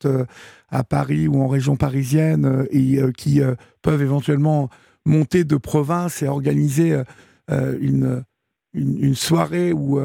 à 0.71 0.83
Paris 0.83 1.29
ou 1.29 1.41
en 1.41 1.47
région 1.47 1.77
parisienne 1.77 2.67
et 2.73 2.99
qui 3.17 3.41
peuvent 3.81 4.03
éventuellement 4.03 4.71
monter 5.07 5.45
de 5.45 5.57
province 5.57 6.21
et 6.23 6.27
organiser 6.27 7.01
une, 7.49 8.25
une, 8.75 8.99
une, 9.05 9.15
soirée 9.15 9.73
où 9.73 10.01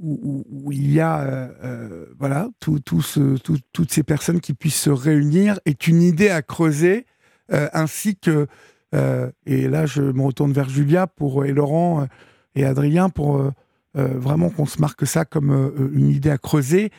où, 0.00 0.70
il 0.72 0.92
y 0.92 1.00
a 1.00 1.20
euh, 1.20 1.48
euh, 1.64 2.06
voilà 2.18 2.48
tout, 2.60 3.02
ce, 3.02 3.36
toutes 3.38 3.92
ces 3.92 4.02
personnes 4.02 4.40
qui 4.40 4.54
puissent 4.54 4.80
se 4.80 4.90
réunir 4.90 5.58
est 5.64 5.86
une 5.86 6.02
idée 6.02 6.30
à 6.30 6.42
creuser 6.42 7.06
euh, 7.52 7.68
ainsi 7.72 8.16
que 8.16 8.46
et 9.44 9.68
là 9.68 9.84
je 9.84 10.00
me 10.00 10.22
retourne 10.22 10.52
vers 10.52 10.70
Julia 10.70 11.06
pour 11.06 11.44
et 11.44 11.52
Laurent 11.52 12.06
et 12.54 12.64
Adrien 12.64 13.10
pour 13.10 13.52
vraiment 13.92 14.48
qu'on 14.48 14.64
se 14.64 14.80
marque 14.80 15.06
ça 15.06 15.26
comme 15.26 15.90
une 15.92 16.08
idée 16.08 16.30
à 16.30 16.38
creuser. 16.38 16.90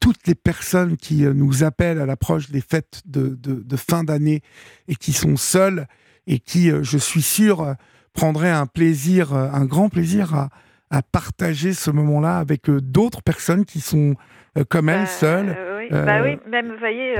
Toutes 0.00 0.26
les 0.26 0.34
personnes 0.34 0.96
qui 0.96 1.24
nous 1.24 1.62
appellent 1.62 2.00
à 2.00 2.06
l'approche 2.06 2.50
des 2.50 2.62
fêtes 2.62 3.02
de, 3.04 3.36
de, 3.38 3.56
de 3.56 3.76
fin 3.76 4.02
d'année 4.02 4.40
et 4.88 4.94
qui 4.94 5.12
sont 5.12 5.36
seules 5.36 5.86
et 6.26 6.38
qui 6.38 6.70
je 6.70 6.96
suis 6.96 7.20
sûr 7.20 7.74
prendraient 8.14 8.50
un 8.50 8.64
plaisir 8.64 9.34
un 9.34 9.66
grand 9.66 9.90
plaisir 9.90 10.34
à 10.34 10.48
à 10.94 11.02
partager 11.02 11.72
ce 11.72 11.90
moment-là 11.90 12.38
avec 12.38 12.68
euh, 12.70 12.80
d'autres 12.80 13.20
personnes 13.22 13.64
qui 13.64 13.80
sont 13.80 14.14
euh, 14.56 14.62
comme 14.68 14.88
elle, 14.88 15.00
bah, 15.00 15.06
seules. 15.06 15.54
Euh, 15.56 15.78
oui. 15.80 15.88
Bah 15.90 16.22
oui, 16.22 16.38
même, 16.48 16.70
vous 16.70 16.78
voyez, 16.78 17.14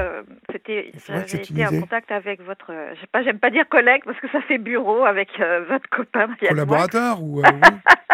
c'était, 0.51 0.91
j'avais 1.07 1.21
été 1.21 1.67
en 1.67 1.81
contact 1.81 2.11
avec 2.11 2.41
votre, 2.41 2.73
j'aime 2.95 3.07
pas, 3.13 3.23
j'aime 3.23 3.39
pas 3.39 3.51
dire 3.51 3.69
collègue 3.69 4.01
parce 4.07 4.19
que 4.21 4.29
ça 4.31 4.41
fait 4.41 4.57
bureau 4.57 5.05
avec 5.05 5.29
votre 5.69 5.87
copain. 5.91 6.29
Collaborateur 6.49 7.23
ou 7.23 7.43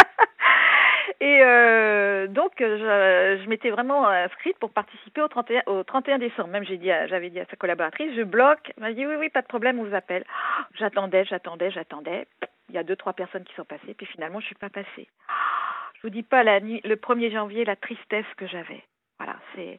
Et 1.22 1.42
euh, 1.42 2.26
donc, 2.28 2.52
je, 2.58 3.40
je 3.42 3.48
m'étais 3.48 3.70
vraiment 3.70 4.06
inscrite 4.08 4.58
pour 4.58 4.70
participer 4.70 5.20
au 5.20 5.28
31, 5.28 5.62
au 5.66 5.84
31 5.84 6.18
décembre. 6.18 6.48
Même 6.48 6.64
j'ai 6.64 6.78
dit, 6.78 6.90
j'avais 7.08 7.28
dit 7.30 7.40
à 7.40 7.44
sa 7.46 7.56
collaboratrice, 7.56 8.14
je 8.16 8.22
bloque. 8.22 8.72
Elle 8.76 8.82
m'a 8.82 8.92
dit 8.92 9.06
oui, 9.06 9.16
oui, 9.18 9.28
pas 9.28 9.42
de 9.42 9.46
problème, 9.46 9.78
on 9.78 9.84
vous 9.84 9.94
appelle. 9.94 10.24
J'attendais, 10.78 11.24
j'attendais, 11.26 11.70
j'attendais 11.70 12.26
il 12.70 12.76
y 12.76 12.78
a 12.78 12.84
deux, 12.84 12.96
trois 12.96 13.12
personnes 13.12 13.44
qui 13.44 13.54
sont 13.54 13.64
passées, 13.64 13.94
puis 13.94 14.06
finalement, 14.06 14.40
je 14.40 14.46
suis 14.46 14.54
pas 14.54 14.70
passée. 14.70 15.08
Je 15.96 16.02
vous 16.02 16.10
dis 16.10 16.22
pas 16.22 16.42
la 16.42 16.60
nuit, 16.60 16.80
le 16.84 16.96
1er 16.96 17.32
janvier, 17.32 17.64
la 17.64 17.76
tristesse 17.76 18.26
que 18.36 18.46
j'avais. 18.46 18.82
Voilà, 19.18 19.36
c'est. 19.54 19.78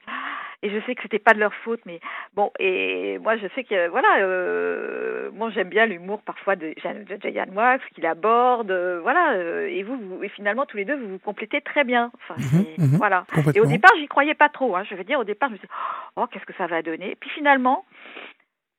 Et 0.63 0.69
je 0.69 0.79
sais 0.85 0.95
que 0.95 1.01
c'était 1.01 1.19
pas 1.19 1.33
de 1.33 1.39
leur 1.39 1.53
faute, 1.53 1.81
mais 1.85 1.99
bon, 2.35 2.51
et 2.59 3.17
moi 3.19 3.37
je 3.37 3.47
sais 3.55 3.63
que 3.63 3.87
voilà, 3.89 4.19
euh, 4.19 5.29
moi 5.33 5.49
j'aime 5.49 5.69
bien 5.69 5.85
l'humour 5.85 6.21
parfois 6.21 6.55
de, 6.55 6.73
Yann 6.83 7.49
Wax 7.55 7.83
qu'il 7.95 8.05
aborde, 8.05 8.71
euh, 8.71 8.99
voilà, 9.01 9.33
euh, 9.33 9.67
et 9.67 9.83
vous, 9.83 9.97
vous, 9.97 10.23
et 10.23 10.29
finalement 10.29 10.65
tous 10.65 10.77
les 10.77 10.85
deux 10.85 10.95
vous 10.95 11.09
vous 11.09 11.19
complétez 11.19 11.61
très 11.61 11.83
bien, 11.83 12.11
enfin, 12.15 12.35
Mhm, 12.37 12.85
mhm, 12.85 12.97
voilà. 12.97 13.25
Et 13.55 13.59
au 13.59 13.65
départ 13.65 13.91
j'y 13.97 14.07
croyais 14.07 14.35
pas 14.35 14.49
trop, 14.49 14.75
hein, 14.75 14.83
je 14.89 14.95
veux 14.95 15.03
dire 15.03 15.19
au 15.19 15.23
départ 15.23 15.49
je 15.49 15.53
me 15.53 15.57
suis 15.57 15.67
dit, 15.67 15.73
oh 16.15 16.25
qu'est-ce 16.27 16.45
que 16.45 16.53
ça 16.53 16.67
va 16.67 16.81
donner, 16.81 17.11
et 17.11 17.15
puis 17.15 17.29
finalement 17.31 17.85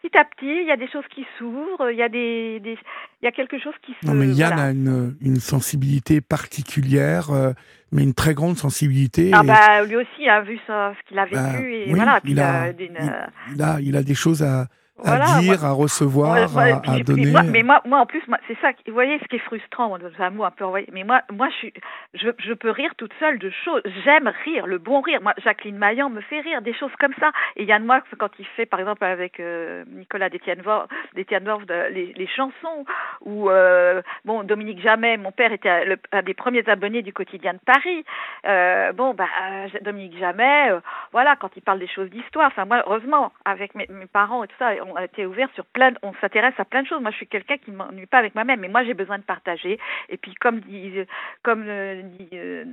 petit 0.03 0.17
à 0.19 0.25
petit 0.25 0.47
il 0.63 0.67
y 0.67 0.71
a 0.71 0.77
des 0.77 0.89
choses 0.89 1.05
qui 1.15 1.25
s'ouvrent, 1.39 1.91
il 1.91 1.97
y 1.97 2.03
a 2.03 2.09
des, 2.09 2.61
des, 2.61 2.77
il 3.23 3.25
y 3.25 3.29
a 3.29 3.33
quelque 3.33 3.59
chose 3.59 3.75
qui 3.85 3.93
se, 4.01 4.07
Non, 4.07 4.15
mais 4.15 4.27
Yann 4.29 4.53
voilà. 4.53 4.69
a 4.69 4.71
une, 4.73 5.17
une 5.21 5.37
sensibilité 5.37 6.21
particulière, 6.21 7.31
euh, 7.31 7.53
mais 7.93 8.03
une 8.03 8.15
très 8.15 8.35
grande 8.35 8.57
sensibilité. 8.57 9.31
Ah 9.33 9.43
et 9.43 9.47
bah 9.47 9.85
lui 9.85 9.97
aussi 9.97 10.29
a 10.29 10.41
vu 10.43 10.59
ça, 10.67 10.93
ce 11.01 11.09
qu'il 11.09 11.19
a 11.19 11.25
vécu 11.25 11.37
Bah, 11.37 11.61
et 11.61 11.85
oui, 11.89 11.95
voilà, 11.95 12.21
puis 12.21 12.33
il 12.33 12.41
a- 12.41 12.69
il- 12.71 12.91
euh, 13.01 13.27
il, 13.55 13.63
a, 13.63 13.81
il 13.81 13.97
a 13.97 14.03
des 14.03 14.15
choses 14.15 14.43
à, 14.43 14.67
à 14.99 15.17
voilà, 15.17 15.25
dire, 15.41 15.59
moi- 15.59 15.69
à 15.69 15.73
recevoir, 15.73 16.33
à, 16.35 16.93
à 16.93 16.99
donner. 17.01 17.27
moi- 17.33 17.43
mais 17.43 17.63
moi, 17.63 17.81
moi, 17.87 17.99
en 18.01 18.07
plus, 18.07 18.23
c'est 18.47 18.59
ça. 18.61 18.71
Vous 18.87 18.93
voyez, 18.93 19.19
ce 19.21 19.25
qui 19.29 19.37
est 19.37 19.41
frustrant, 19.41 19.89
moi, 19.89 19.99
un 20.19 20.31
mot 20.31 20.45
un 20.45 20.51
peu 20.51 20.65
envoyé. 20.65 20.87
Mais 20.93 21.03
moi, 21.03 21.23
moi, 21.33 21.49
je 21.49 21.55
suis, 21.57 21.73
je, 22.15 22.29
je 22.39 22.53
peux 22.53 22.71
rire 22.71 22.93
toute 22.99 23.13
seule 23.19 23.39
de 23.39 23.51
choses. 23.65 23.83
J'aime 24.05 24.31
rire, 24.45 24.67
le 24.67 24.79
bon 24.79 25.01
rire. 25.01 25.21
Moi, 25.23 25.33
Jacqueline 25.43 25.79
Maillan 25.79 26.11
me 26.11 26.21
fait 26.21 26.41
rire, 26.41 26.61
des 26.63 26.75
choses 26.75 26.93
comme 27.01 27.15
ça. 27.19 27.31
Et 27.57 27.65
Yann 27.65 27.85
Moix, 27.85 28.03
quand 28.19 28.29
il 28.39 28.47
fait, 28.47 28.67
par 28.67 28.81
exemple, 28.81 29.03
avec 29.05 29.41
euh, 29.41 29.85
Nicolas 29.89 30.29
d'Étienne 30.29 30.61
Vor- 30.63 30.87
d'Étienne 31.15 31.49
Worf, 31.49 31.65
de- 31.67 31.89
les, 31.93 32.13
les 32.15 32.27
chansons, 32.29 32.85
ou 33.23 33.49
euh, 33.51 34.03
bon, 34.25 34.45
Dominique 34.45 34.81
Jamais, 34.83 35.17
mon 35.17 35.33
père 35.33 35.53
était 35.53 35.69
un- 35.71 35.85
le- 35.85 35.99
un 36.13 36.23
des 36.23 36.35
premiers 36.35 36.69
abonnés 36.69 37.03
du 37.03 37.13
quotidien 37.13 37.55
de 37.55 37.61
Paris. 37.65 38.05
Euh, 38.47 38.93
bon, 38.93 39.15
bah, 39.15 39.25
euh, 39.51 39.69
Dominique 39.81 40.19
Jamais, 40.19 40.71
voilà, 41.13 41.35
quand 41.37 41.51
il 41.57 41.63
parle 41.63 41.79
des 41.79 41.89
choses 41.89 42.11
d'histoire. 42.11 42.49
Enfin, 42.49 42.67
moi, 42.67 42.83
heureusement, 42.87 43.33
avec 43.45 43.75
mes, 43.75 43.87
mes 43.89 44.07
parents 44.07 44.45
et 44.45 44.49
tout 44.49 44.55
ça, 44.59 44.71
on 44.87 44.95
a 44.97 45.05
été 45.05 45.27
ouvert 45.27 45.49
sur 45.55 45.65
plein, 45.67 45.93
on 46.03 46.13
s'intéresse 46.21 46.55
à 46.59 46.65
plein 46.65 46.83
de 46.83 46.87
choses. 46.89 47.01
Moi, 47.01 47.11
je 47.11 47.17
suis 47.17 47.27
quelqu'un 47.27 47.57
qui 47.59 47.71
ne 47.71 47.77
m'ennuie 47.77 48.07
pas 48.07 48.19
avec 48.19 48.35
moi-même, 48.35 48.61
mais 48.61 48.69
moi, 48.69 48.85
j'ai 48.85 48.95
besoin 48.95 49.19
de 49.19 49.25
partager. 49.25 49.79
Et 50.09 50.17
puis, 50.17 50.35
comme 50.35 50.61
dit, 50.61 50.95
comme 51.43 51.65
euh, 51.69 52.03
dit 52.03 52.29
euh, 52.35 52.65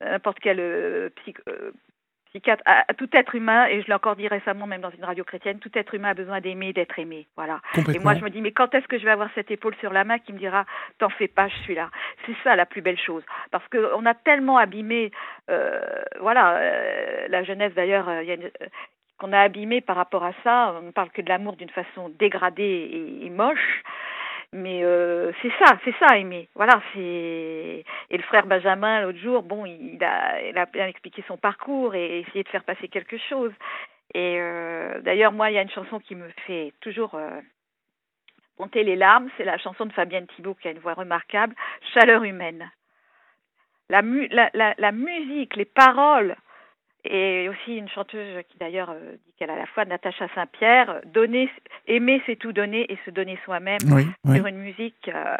n'importe 0.00 0.38
quel 0.40 0.58
euh, 0.60 1.08
psych- 1.16 1.40
euh, 1.48 1.72
psychiatre, 2.26 2.62
à, 2.66 2.84
à 2.86 2.94
tout 2.94 3.08
être 3.14 3.34
humain, 3.34 3.66
et 3.68 3.80
je 3.80 3.86
l'ai 3.86 3.94
encore 3.94 4.14
dit 4.14 4.28
récemment, 4.28 4.66
même 4.66 4.82
dans 4.82 4.90
une 4.90 5.04
radio 5.04 5.24
chrétienne, 5.24 5.60
tout 5.60 5.70
être 5.74 5.94
humain 5.94 6.10
a 6.10 6.14
besoin 6.14 6.40
d'aimer, 6.42 6.74
d'être 6.74 6.98
aimé. 6.98 7.26
Voilà. 7.36 7.60
Et 7.96 7.98
moi, 8.00 8.12
je 8.20 8.24
me 8.24 8.28
dis, 8.30 8.42
mais 8.42 8.52
quand 8.52 8.74
est-ce 8.74 8.86
que 8.86 8.98
je 8.98 9.04
vais 9.04 9.10
avoir 9.10 9.30
cette 9.34 9.50
épaule 9.50 9.74
sur 9.76 9.92
la 9.94 10.04
main 10.04 10.18
qui 10.18 10.34
me 10.34 10.38
dira, 10.38 10.66
t'en 10.98 11.08
fais 11.08 11.28
pas, 11.28 11.48
je 11.48 11.56
suis 11.62 11.74
là. 11.74 11.90
C'est 12.26 12.36
ça 12.44 12.54
la 12.54 12.66
plus 12.66 12.82
belle 12.82 12.98
chose, 12.98 13.24
parce 13.50 13.66
que 13.68 13.94
on 13.94 14.04
a 14.04 14.12
tellement 14.14 14.58
abîmé, 14.58 15.10
euh, 15.48 15.80
voilà, 16.20 16.56
euh, 16.58 17.28
la 17.28 17.42
jeunesse 17.44 17.72
d'ailleurs, 17.74 18.08
euh, 18.10 18.22
il 18.22 18.28
y 18.28 18.32
a 18.32 18.34
une- 18.34 18.44
euh, 18.62 18.66
qu'on 19.18 19.32
a 19.32 19.40
abîmé 19.40 19.80
par 19.80 19.96
rapport 19.96 20.24
à 20.24 20.32
ça. 20.44 20.74
On 20.78 20.82
ne 20.82 20.90
parle 20.90 21.10
que 21.10 21.22
de 21.22 21.28
l'amour 21.28 21.56
d'une 21.56 21.70
façon 21.70 22.08
dégradée 22.18 23.20
et, 23.22 23.30
moche. 23.30 23.82
Mais 24.52 24.82
euh, 24.82 25.30
c'est 25.42 25.52
ça, 25.58 25.78
c'est 25.84 25.94
ça 25.98 26.16
aimer. 26.16 26.48
Voilà, 26.54 26.80
c'est 26.94 27.84
et 28.10 28.16
le 28.16 28.22
frère 28.22 28.46
Benjamin 28.46 29.02
l'autre 29.02 29.18
jour, 29.18 29.42
bon, 29.42 29.66
il 29.66 30.02
a, 30.02 30.64
bien 30.66 30.86
expliqué 30.86 31.22
son 31.28 31.36
parcours 31.36 31.94
et 31.94 32.20
essayé 32.20 32.44
de 32.44 32.48
faire 32.48 32.64
passer 32.64 32.88
quelque 32.88 33.18
chose. 33.28 33.52
Et 34.14 34.38
euh, 34.40 35.00
d'ailleurs, 35.02 35.32
moi, 35.32 35.50
il 35.50 35.54
y 35.54 35.58
a 35.58 35.62
une 35.62 35.70
chanson 35.70 35.98
qui 36.00 36.14
me 36.14 36.28
fait 36.46 36.72
toujours 36.80 37.14
euh, 37.14 37.40
les 38.74 38.96
larmes, 38.96 39.28
c'est 39.36 39.44
la 39.44 39.58
chanson 39.58 39.84
de 39.84 39.92
Fabienne 39.92 40.26
Thibault 40.34 40.54
qui 40.54 40.68
a 40.68 40.70
une 40.70 40.78
voix 40.78 40.94
remarquable, 40.94 41.54
Chaleur 41.92 42.24
humaine. 42.24 42.70
La 43.90 44.02
musique, 44.02 45.56
les 45.56 45.64
paroles, 45.64 46.36
et 47.10 47.48
aussi 47.48 47.76
une 47.76 47.88
chanteuse 47.88 48.42
qui 48.48 48.58
d'ailleurs 48.58 48.90
euh, 48.90 49.16
dit 49.26 49.32
qu'elle 49.38 49.50
a 49.50 49.56
la 49.56 49.66
foi, 49.66 49.84
Natacha 49.84 50.28
Saint-Pierre, 50.34 50.90
euh, 50.90 51.00
donner, 51.06 51.50
aimer 51.86 52.22
c'est 52.26 52.36
tout 52.36 52.52
donner 52.52 52.90
et 52.92 52.98
se 53.04 53.10
donner 53.10 53.38
soi-même 53.44 53.78
Oui, 53.90 54.06
oui. 54.24 54.36
sur 54.36 54.46
une 54.46 54.58
musique. 54.58 55.08
euh, 55.08 55.36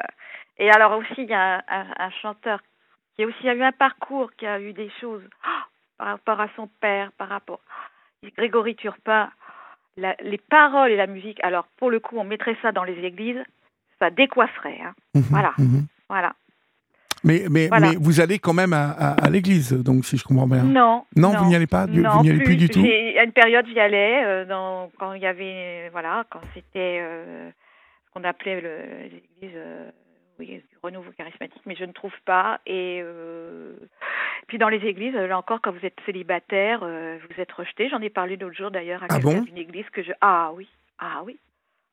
Et 0.59 0.71
alors 0.71 0.97
aussi, 0.99 1.15
il 1.19 1.29
y 1.29 1.35
a 1.35 1.57
un, 1.59 1.63
un- 1.69 1.95
un 1.99 2.11
chanteur 2.23 2.61
qui 3.15 3.23
a 3.23 3.27
aussi 3.27 3.47
eu 3.47 3.63
un 3.63 3.73
parcours, 3.73 4.33
qui 4.37 4.47
a 4.47 4.61
eu 4.61 4.73
des 4.73 4.91
choses 5.01 5.23
ah, 5.45 5.67
par 5.99 6.07
rapport 6.09 6.41
à 6.41 6.49
son 6.57 6.69
père, 6.81 7.13
par 7.13 7.29
rapport 7.29 7.61
Grégory 8.37 8.75
Turpin. 8.77 9.31
La- 9.97 10.17
les 10.21 10.39
paroles 10.39 10.93
et 10.93 10.97
la 10.97 11.09
musique, 11.09 11.43
alors 11.43 11.67
pour 11.77 11.91
le 11.91 11.99
coup, 11.99 12.17
on 12.19 12.25
mettrait 12.25 12.57
ça 12.63 12.71
dans 12.73 12.85
les 12.85 12.99
églises, 13.05 13.43
ça 13.99 14.11
décoifferait. 14.11 14.81
hein. 14.81 14.95
Mhm, 15.15 15.23
Voilà. 15.31 15.53
mhm. 15.59 15.87
Voilà. 16.09 16.35
Mais, 17.25 17.43
mais, 17.51 17.69
Voilà. 17.69 17.91
mais 17.91 17.97
vous 17.99 18.21
allez 18.21 18.39
quand 18.39 18.53
même 18.55 18.73
à, 18.73 18.91
à- 18.91 19.25
à 19.27 19.31
l'église, 19.31 19.73
donc 19.73 20.05
si 20.05 20.17
je 20.17 20.25
comprends 20.25 20.47
bien. 20.47 20.63
Non. 20.63 21.05
Non, 21.17 21.31
vous 21.37 21.47
n'y 21.47 21.57
allez 21.57 21.67
pas 21.67 21.87
du- 21.87 22.01
Non, 22.01 22.11
Vous 22.19 22.23
n'y 22.23 22.31
allez 22.31 22.45
plus 22.45 22.57
du 22.57 22.69
tout? 22.69 22.81
À 23.19 23.25
une 23.25 23.33
période, 23.33 23.67
j'y 23.67 23.79
allais 23.81 24.23
euh, 24.25 24.45
dans, 24.45 24.91
quand 24.99 25.13
il 25.15 25.23
y 25.23 25.27
avait, 25.27 25.89
voilà, 25.91 26.25
quand 26.31 26.41
c'était 26.55 26.99
euh, 27.01 27.51
ce 28.07 28.13
qu'on 28.13 28.23
appelait 28.25 28.61
l'église, 28.61 29.57
euh, 29.57 29.91
oui, 30.39 30.47
du 30.47 30.63
renouveau 30.83 31.11
charismatique, 31.19 31.63
mais 31.67 31.75
je 31.75 31.85
ne 31.85 31.93
trouve 31.93 32.13
pas. 32.25 32.61
Et 32.67 33.01
euh, 33.03 33.73
puis 34.47 34.59
dans 34.59 34.69
les 34.69 34.79
églises, 34.87 35.15
là 35.15 35.37
encore, 35.37 35.61
quand 35.61 35.73
vous 35.73 35.85
êtes 35.85 35.99
célibataire, 36.07 36.81
euh, 36.85 37.19
vous 37.29 37.41
êtes 37.43 37.51
rejeté. 37.51 37.89
J'en 37.89 38.01
ai 38.01 38.11
parlé 38.11 38.37
l'autre 38.37 38.57
jour 38.57 38.71
d'ailleurs 38.71 39.03
à 39.03 39.07
Ah 39.11 39.15
quelqu'un 39.19 39.39
bon? 39.39 39.45
d'une 39.45 39.59
église 39.59 39.89
que 39.91 40.05
je. 40.05 40.13
Ah 40.21 40.53
oui, 40.55 40.69
ah 41.01 41.23
oui, 41.27 41.37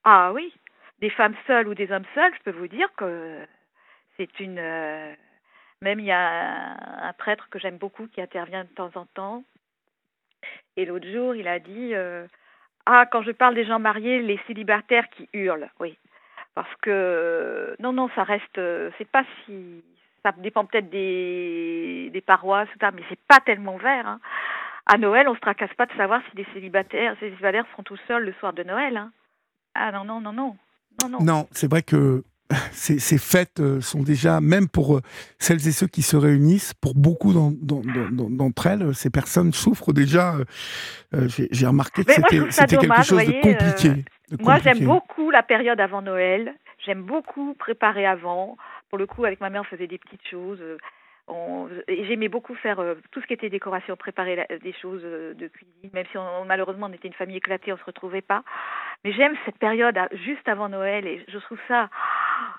ah 0.03 0.31
oui. 0.33 0.53
Des 1.01 1.09
femmes 1.09 1.33
seules 1.47 1.67
ou 1.67 1.73
des 1.73 1.91
hommes 1.91 2.05
seuls, 2.13 2.31
je 2.37 2.43
peux 2.51 2.57
vous 2.57 2.67
dire 2.67 2.87
que 2.95 3.37
c'est 4.17 4.39
une. 4.39 4.57
euh, 4.59 5.13
même 5.81 5.99
il 5.99 6.05
y 6.05 6.11
a 6.11 7.07
un, 7.07 7.13
prêtre 7.13 7.47
que 7.49 7.59
j'aime 7.59 7.77
beaucoup 7.77 8.07
qui 8.07 8.21
intervient 8.21 8.63
de 8.63 8.69
temps 8.69 8.91
en 8.95 9.05
temps. 9.05 9.43
Et 10.77 10.85
l'autre 10.85 11.07
jour, 11.11 11.35
il 11.35 11.47
a 11.47 11.59
dit 11.59 11.93
euh, 11.93 12.25
Ah, 12.85 13.05
quand 13.11 13.21
je 13.23 13.31
parle 13.31 13.55
des 13.55 13.65
gens 13.65 13.79
mariés, 13.79 14.21
les 14.21 14.39
célibataires 14.47 15.09
qui 15.09 15.27
hurlent. 15.33 15.69
Oui. 15.79 15.97
Parce 16.53 16.73
que. 16.81 17.75
Non, 17.79 17.93
non, 17.93 18.09
ça 18.15 18.23
reste. 18.23 18.57
euh, 18.57 18.89
C'est 18.97 19.09
pas 19.09 19.23
si. 19.45 19.83
Ça 20.23 20.31
dépend 20.37 20.65
peut-être 20.65 20.89
des, 20.89 22.09
des 22.11 22.21
paroisses, 22.21 22.67
mais 22.81 23.03
c'est 23.09 23.19
pas 23.27 23.39
tellement 23.41 23.77
vert. 23.77 24.07
hein. 24.07 24.19
À 24.87 24.97
Noël, 24.97 25.27
on 25.27 25.35
se 25.35 25.39
tracasse 25.39 25.73
pas 25.75 25.85
de 25.85 25.93
savoir 25.93 26.21
si 26.29 26.35
des 26.35 26.45
célibataires, 26.53 27.15
ces 27.19 27.29
célibataires 27.29 27.65
seront 27.71 27.83
tout 27.83 27.97
seuls 28.07 28.23
le 28.25 28.33
soir 28.33 28.53
de 28.53 28.63
Noël. 28.63 28.97
hein. 28.97 29.11
Ah 29.75 29.91
non, 29.91 30.03
non, 30.03 30.21
non, 30.21 30.33
non. 30.33 30.57
Non, 31.03 31.09
non. 31.09 31.19
Non, 31.21 31.47
c'est 31.51 31.69
vrai 31.69 31.83
que 31.83 32.23
ces, 32.71 32.99
ces 32.99 33.17
fêtes 33.17 33.59
euh, 33.59 33.81
sont 33.81 34.03
déjà, 34.03 34.39
même 34.41 34.67
pour 34.67 34.97
euh, 34.97 35.01
celles 35.39 35.67
et 35.67 35.71
ceux 35.71 35.87
qui 35.87 36.01
se 36.03 36.15
réunissent, 36.15 36.73
pour 36.75 36.93
beaucoup 36.93 37.33
d'en- 37.33 37.51
d'en- 37.51 37.81
d'en- 38.11 38.29
d'entre 38.29 38.67
elles, 38.67 38.93
ces 38.93 39.09
personnes 39.09 39.51
souffrent 39.53 39.93
déjà. 39.93 40.35
euh, 41.13 41.27
J'ai 41.51 41.65
remarqué 41.67 42.03
que 42.03 42.11
c'était 42.51 42.77
quelque 42.77 43.03
chose 43.03 43.19
de 43.25 43.31
compliqué. 43.41 44.05
Moi, 44.43 44.53
j'aime 44.63 44.77
beaucoup 44.85 45.31
la 45.31 45.43
période 45.43 45.79
avant 45.79 46.01
Noël. 46.01 46.53
J'aime 46.85 47.01
beaucoup 47.03 47.55
préparer 47.55 48.05
avant. 48.05 48.57
Pour 48.89 48.99
le 48.99 49.07
coup, 49.07 49.25
avec 49.25 49.41
ma 49.41 49.49
mère, 49.49 49.61
on 49.61 49.65
faisait 49.75 49.87
des 49.87 49.97
petites 49.97 50.27
choses. 50.29 50.59
on- 51.27 51.67
J'aimais 51.87 52.27
beaucoup 52.29 52.53
faire 52.53 52.79
euh, 52.79 52.93
tout 53.11 53.19
ce 53.21 53.25
qui 53.25 53.33
était 53.33 53.49
décoration, 53.49 53.95
préparer 53.97 54.35
la- 54.35 54.59
des 54.59 54.73
choses 54.79 55.01
euh, 55.03 55.33
de 55.33 55.47
cuisine. 55.47 55.89
Même 55.93 56.05
si 56.11 56.17
on, 56.19 56.45
malheureusement 56.45 56.85
on 56.87 56.93
était 56.93 57.07
une 57.07 57.15
famille 57.15 57.37
éclatée, 57.37 57.73
on 57.73 57.77
se 57.77 57.83
retrouvait 57.83 58.21
pas. 58.21 58.43
Mais 59.03 59.11
j'aime 59.11 59.33
cette 59.45 59.57
période 59.57 59.97
à- 59.97 60.07
juste 60.25 60.47
avant 60.47 60.69
Noël 60.69 61.07
et 61.07 61.25
je 61.27 61.37
trouve 61.39 61.57
ça. 61.67 61.89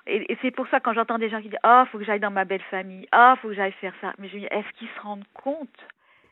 Et, 0.06 0.32
et 0.32 0.38
c'est 0.42 0.50
pour 0.50 0.66
ça 0.68 0.80
quand 0.80 0.92
j'entends 0.94 1.18
des 1.18 1.28
gens 1.30 1.40
qui 1.40 1.48
disent 1.48 1.58
ah 1.62 1.86
faut 1.90 1.98
que 1.98 2.04
j'aille 2.04 2.20
dans 2.20 2.30
ma 2.30 2.44
belle 2.44 2.62
famille, 2.70 3.06
ah 3.12 3.36
faut 3.40 3.48
que 3.48 3.54
j'aille 3.54 3.72
faire 3.80 3.94
ça. 4.00 4.12
Mais 4.18 4.28
je 4.28 4.34
me 4.36 4.40
dis 4.40 4.46
est-ce 4.50 4.78
qu'ils 4.78 4.88
se 4.96 5.00
rendent 5.00 5.26
compte? 5.34 5.68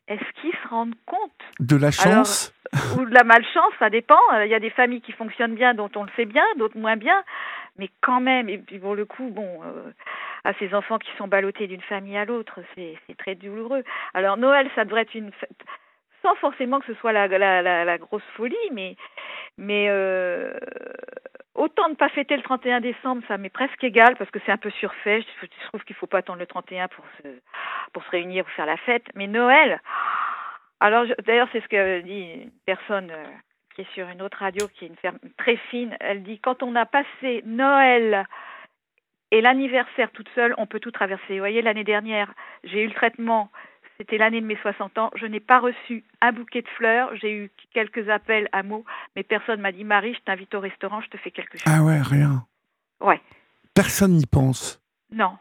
Est-ce 0.07 0.41
qu'ils 0.41 0.53
se 0.53 0.69
rendent 0.69 0.95
compte? 1.07 1.33
De 1.61 1.77
la 1.77 1.87
Alors, 1.87 2.27
chance? 2.27 2.55
ou 2.99 3.05
de 3.07 3.15
la 3.15 3.25
malchance, 3.25 3.73
ça 3.79 3.89
dépend. 3.89 4.21
Il 4.45 4.51
y 4.51 4.55
a 4.55 4.61
des 4.61 4.71
familles 4.71 5.01
qui 5.01 5.13
fonctionnent 5.13 5.55
bien, 5.55 5.73
dont 5.73 5.91
on 5.97 6.03
le 6.03 6.11
sait 6.15 6.27
bien, 6.27 6.45
d'autres 6.59 6.77
moins 6.77 6.97
bien. 6.97 7.23
Mais 7.79 7.89
quand 8.03 8.21
même, 8.21 8.49
et 8.49 8.59
puis 8.59 8.79
pour 8.79 8.95
le 8.95 9.05
coup, 9.07 9.31
bon, 9.31 9.63
euh, 9.65 9.91
à 10.45 10.53
ces 10.55 10.75
enfants 10.75 10.99
qui 10.99 11.11
sont 11.17 11.27
ballottés 11.27 11.67
d'une 11.67 11.81
famille 11.81 12.17
à 12.19 12.25
l'autre, 12.27 12.61
c'est 12.75 12.99
c'est 13.07 13.17
très 13.17 13.35
douloureux. 13.35 13.83
Alors 14.13 14.37
Noël, 14.37 14.69
ça 14.75 14.85
devrait 14.85 15.03
être 15.03 15.15
une 15.15 15.33
fête, 15.33 15.65
sans 16.25 16.35
forcément 16.37 16.81
que 16.81 16.87
ce 16.87 16.95
soit 16.95 17.13
la, 17.13 17.99
grosse 17.99 18.25
folie, 18.35 18.57
mais, 18.73 18.97
mais 19.59 19.87
euh, 19.91 20.59
autant 21.55 21.89
ne 21.91 21.95
pas 21.95 22.09
fêter 22.09 22.37
le 22.37 22.43
31 22.43 22.81
décembre, 22.81 23.23
ça 23.29 23.37
m'est 23.37 23.51
presque 23.51 23.85
égal, 23.85 24.17
parce 24.17 24.31
que 24.31 24.39
c'est 24.45 24.53
un 24.53 24.57
peu 24.57 24.71
surfait. 24.71 25.21
Je, 25.21 25.47
trouve 25.69 25.85
qu'il 25.85 25.95
ne 25.95 25.99
faut 25.99 26.07
pas 26.07 26.19
attendre 26.19 26.39
le 26.39 26.47
31 26.47 26.89
pour 26.89 27.05
se, 27.19 27.29
pour 27.93 28.03
se 28.05 28.11
réunir 28.11 28.45
ou 28.47 28.51
faire 28.51 28.67
la 28.67 28.79
fête. 28.79 29.05
Mais 29.15 29.27
Noël, 29.27 29.81
alors, 30.81 31.05
d'ailleurs, 31.27 31.49
c'est 31.53 31.63
ce 31.63 31.69
que 31.69 32.01
dit 32.01 32.45
une 32.45 32.51
personne 32.65 33.11
euh, 33.11 33.25
qui 33.75 33.83
est 33.83 33.93
sur 33.93 34.09
une 34.09 34.23
autre 34.23 34.39
radio, 34.39 34.67
qui 34.69 34.87
est 34.87 34.89
une 34.89 34.97
ferme 34.97 35.19
très 35.37 35.57
fine. 35.71 35.95
Elle 36.01 36.23
dit 36.23 36.39
quand 36.39 36.63
on 36.63 36.75
a 36.75 36.87
passé 36.87 37.43
Noël 37.45 38.27
et 39.31 39.41
l'anniversaire 39.41 40.11
toute 40.13 40.29
seule, 40.35 40.55
on 40.59 40.67
peut 40.67 40.81
tout 40.81 40.91
traverser. 40.91 41.35
Vous 41.35 41.39
voyez, 41.39 41.61
l'année 41.61 41.85
dernière, 41.85 42.33
j'ai 42.63 42.83
eu 42.83 42.87
le 42.87 42.95
traitement. 42.95 43.51
C'était 43.97 44.19
l'année 44.19 44.41
de 44.41 44.47
mes 44.47 44.57
60 44.57 44.99
ans. 44.99 45.11
Je 45.15 45.27
n'ai 45.27 45.41
pas 45.41 45.61
reçu 45.61 46.05
un 46.21 46.33
bouquet 46.33 46.63
de 46.63 46.69
fleurs. 46.69 47.15
J'ai 47.17 47.33
eu 47.33 47.51
quelques 47.73 48.09
appels 48.09 48.49
à 48.53 48.63
mots, 48.63 48.85
mais 49.15 49.23
personne 49.23 49.61
m'a 49.61 49.73
dit 49.73 49.85
Marie, 49.85 50.15
je 50.15 50.21
t'invite 50.21 50.55
au 50.55 50.61
restaurant, 50.61 51.01
je 51.01 51.09
te 51.09 51.17
fais 51.17 51.31
quelque 51.31 51.59
chose. 51.59 51.73
Ah 51.73 51.83
ouais, 51.83 52.01
rien. 52.01 52.45
Ouais. 53.01 53.21
Personne 53.75 54.13
n'y 54.13 54.27
pense. 54.27 54.83
Non. 55.11 55.39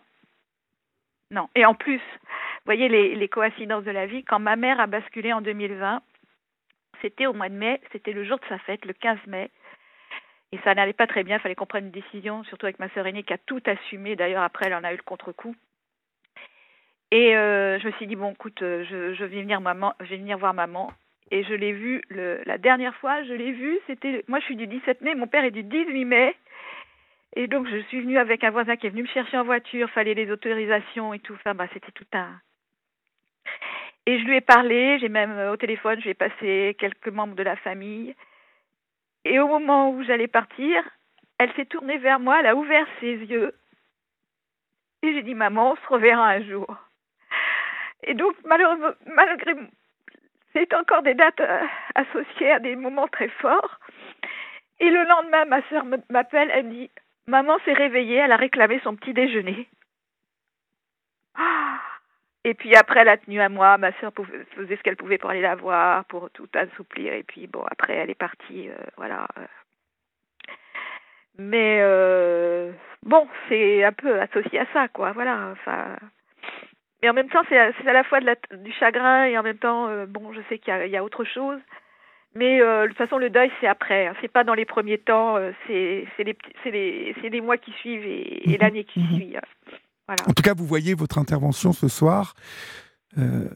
Non. 1.31 1.49
Et 1.55 1.65
en 1.65 1.73
plus, 1.73 1.97
vous 1.97 2.65
voyez 2.65 2.89
les, 2.89 3.15
les 3.15 3.27
coïncidences 3.27 3.83
de 3.83 3.91
la 3.91 4.05
vie. 4.05 4.23
Quand 4.23 4.39
ma 4.39 4.55
mère 4.55 4.79
a 4.79 4.87
basculé 4.87 5.33
en 5.33 5.41
2020, 5.41 6.01
c'était 7.01 7.25
au 7.25 7.33
mois 7.33 7.49
de 7.49 7.55
mai, 7.55 7.81
c'était 7.91 8.13
le 8.13 8.23
jour 8.23 8.37
de 8.37 8.45
sa 8.47 8.59
fête, 8.59 8.85
le 8.85 8.93
15 8.93 9.17
mai. 9.27 9.49
Et 10.51 10.59
ça 10.63 10.75
n'allait 10.75 10.93
pas 10.93 11.07
très 11.07 11.23
bien, 11.23 11.37
il 11.37 11.39
fallait 11.41 11.55
qu'on 11.55 11.65
prenne 11.65 11.85
une 11.85 11.91
décision, 11.91 12.43
surtout 12.43 12.67
avec 12.67 12.77
ma 12.77 12.87
sœur 12.89 13.07
aînée 13.07 13.23
qui 13.23 13.33
a 13.33 13.39
tout 13.39 13.61
assumé. 13.65 14.15
D'ailleurs, 14.15 14.43
après, 14.43 14.67
elle 14.67 14.75
en 14.75 14.83
a 14.83 14.93
eu 14.93 14.97
le 14.97 15.03
contre-coup. 15.03 15.55
Et 17.13 17.37
euh, 17.37 17.77
je 17.77 17.85
me 17.85 17.91
suis 17.91 18.07
dit, 18.07 18.15
bon, 18.15 18.31
écoute, 18.31 18.59
euh, 18.63 18.83
je, 18.89 19.13
je, 19.13 19.23
vais 19.23 19.43
venir 19.43 19.61
maman, 19.61 19.93
je 19.99 20.05
vais 20.05 20.17
venir 20.17 20.39
voir 20.39 20.55
maman. 20.55 20.91
Et 21.29 21.43
je 21.43 21.53
l'ai 21.53 21.71
vue 21.71 22.01
la 22.09 22.57
dernière 22.57 22.95
fois, 22.95 23.21
je 23.21 23.33
l'ai 23.33 23.51
vue, 23.51 23.77
c'était, 23.85 24.25
moi 24.27 24.39
je 24.39 24.45
suis 24.45 24.55
du 24.55 24.65
17 24.65 25.01
mai, 25.01 25.13
mon 25.13 25.27
père 25.27 25.43
est 25.43 25.51
du 25.51 25.61
18 25.61 26.05
mai. 26.05 26.35
Et 27.35 27.45
donc 27.45 27.67
je 27.67 27.77
suis 27.83 28.01
venue 28.01 28.17
avec 28.17 28.43
un 28.43 28.49
voisin 28.49 28.77
qui 28.77 28.87
est 28.87 28.89
venu 28.89 29.03
me 29.03 29.07
chercher 29.07 29.37
en 29.37 29.43
voiture, 29.43 29.91
fallait 29.91 30.15
les 30.15 30.31
autorisations 30.31 31.13
et 31.13 31.19
tout. 31.19 31.33
Enfin, 31.35 31.53
bah, 31.53 31.67
c'était 31.71 31.91
tout 31.91 32.05
un. 32.13 32.31
Et 34.07 34.17
je 34.17 34.25
lui 34.25 34.37
ai 34.37 34.41
parlé, 34.41 34.97
j'ai 34.97 35.09
même 35.09 35.37
euh, 35.37 35.53
au 35.53 35.57
téléphone, 35.57 35.99
je 35.99 36.05
lui 36.05 36.11
ai 36.11 36.15
passé 36.15 36.75
quelques 36.79 37.09
membres 37.09 37.35
de 37.35 37.43
la 37.43 37.57
famille. 37.57 38.15
Et 39.23 39.39
au 39.39 39.47
moment 39.47 39.91
où 39.91 40.03
j'allais 40.03 40.27
partir, 40.27 40.83
elle 41.37 41.53
s'est 41.53 41.65
tournée 41.65 41.99
vers 41.99 42.19
moi, 42.19 42.39
elle 42.39 42.47
a 42.47 42.55
ouvert 42.55 42.87
ses 42.99 43.17
yeux. 43.17 43.53
Et 45.03 45.13
j'ai 45.13 45.21
dit, 45.21 45.35
maman, 45.35 45.73
on 45.73 45.75
se 45.75 45.93
reverra 45.93 46.27
un 46.27 46.41
jour. 46.41 46.75
Et 48.05 48.13
donc, 48.13 48.35
malgré, 48.45 49.53
c'est 50.53 50.73
encore 50.73 51.03
des 51.03 51.13
dates 51.13 51.39
euh, 51.39 51.61
associées 51.95 52.51
à 52.51 52.59
des 52.59 52.75
moments 52.75 53.07
très 53.07 53.29
forts. 53.29 53.79
Et 54.79 54.89
le 54.89 55.03
lendemain, 55.03 55.45
ma 55.45 55.61
soeur 55.69 55.85
m'appelle, 56.09 56.49
elle 56.53 56.65
me 56.65 56.71
dit, 56.71 56.89
maman 57.27 57.57
s'est 57.65 57.73
réveillée, 57.73 58.17
elle 58.17 58.31
a 58.31 58.37
réclamé 58.37 58.79
son 58.83 58.95
petit 58.95 59.13
déjeuner. 59.13 59.67
Et 62.45 62.53
puis 62.53 62.75
après, 62.75 62.99
elle 63.01 63.09
a 63.09 63.17
tenu 63.17 63.39
à 63.39 63.49
moi. 63.49 63.77
Ma 63.77 63.93
soeur 63.99 64.11
faisait 64.55 64.75
ce 64.75 64.81
qu'elle 64.83 64.97
pouvait 64.97 65.17
pour 65.17 65.29
aller 65.29 65.41
la 65.41 65.55
voir, 65.55 66.03
pour 66.05 66.29
tout 66.31 66.49
assouplir. 66.53 67.13
Et 67.13 67.23
puis 67.23 67.47
bon, 67.47 67.63
après, 67.71 67.93
elle 67.93 68.09
est 68.09 68.15
partie. 68.15 68.69
Euh, 68.69 68.75
voilà. 68.97 69.27
Mais 71.37 71.79
euh, 71.81 72.71
bon, 73.01 73.27
c'est 73.47 73.83
un 73.83 73.93
peu 73.93 74.19
associé 74.19 74.59
à 74.59 74.65
ça, 74.73 74.87
quoi. 74.89 75.13
Voilà. 75.13 75.55
Mais 77.03 77.09
en 77.09 77.13
même 77.13 77.29
temps, 77.29 77.43
c'est 77.47 77.59
à 77.59 77.93
la 77.93 78.03
fois 78.03 78.19
de 78.19 78.25
la, 78.25 78.35
du 78.57 78.71
chagrin 78.71 79.25
et 79.25 79.37
en 79.37 79.43
même 79.43 79.59
temps, 79.59 79.87
euh, 79.87 80.07
bon, 80.07 80.33
je 80.33 80.39
sais 80.49 80.57
qu'il 80.57 80.73
y, 80.73 80.89
y, 80.89 80.97
a 80.97 81.03
autre 81.03 81.23
chose. 81.23 81.59
Mais 82.33 82.57
de 82.57 82.87
toute 82.87 82.97
façon, 82.97 83.19
le 83.19 83.29
deuil, 83.29 83.51
c'est 83.61 83.67
après. 83.67 84.07
Hein. 84.07 84.15
C'est 84.19 84.31
pas 84.31 84.43
dans 84.43 84.55
les 84.55 84.65
premiers 84.65 84.97
temps. 84.97 85.37
c'est 85.67 86.07
les, 86.17 86.35
les, 86.65 87.15
les 87.29 87.41
mois 87.41 87.57
qui 87.57 87.71
suivent 87.73 88.07
et, 88.07 88.49
et 88.49 88.53
mhm. 88.53 88.57
l'année 88.59 88.83
qui 88.85 89.01
mhm. 89.01 89.15
suit. 89.15 89.37
Hein. 89.37 89.41
En 90.07 90.33
tout 90.33 90.43
cas, 90.43 90.53
vous 90.53 90.65
voyez 90.65 90.93
votre 90.95 91.17
intervention 91.17 91.71
ce 91.71 91.87
soir, 91.87 92.33
euh, 93.17 93.47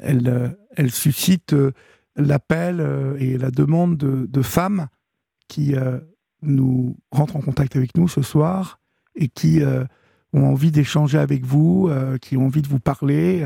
elle, 0.00 0.28
euh, 0.28 0.48
elle, 0.76 0.90
suscite 0.90 1.52
euh, 1.52 1.72
l'appel 2.16 2.80
et 3.18 3.38
la 3.38 3.50
demande 3.50 3.96
de, 3.96 4.42
femmes 4.42 4.88
qui 5.48 5.74
nous 6.42 6.96
rentrent 7.10 7.36
en 7.36 7.40
contact 7.40 7.74
avec 7.74 7.96
nous 7.96 8.06
ce 8.06 8.22
soir 8.22 8.78
et 9.16 9.28
qui 9.28 9.60
ont 10.34 10.50
envie 10.50 10.70
d'échanger 10.70 11.18
avec 11.18 11.44
vous, 11.44 11.90
qui 12.20 12.36
ont 12.36 12.46
envie 12.46 12.62
de 12.62 12.68
vous 12.68 12.80
parler. 12.80 13.44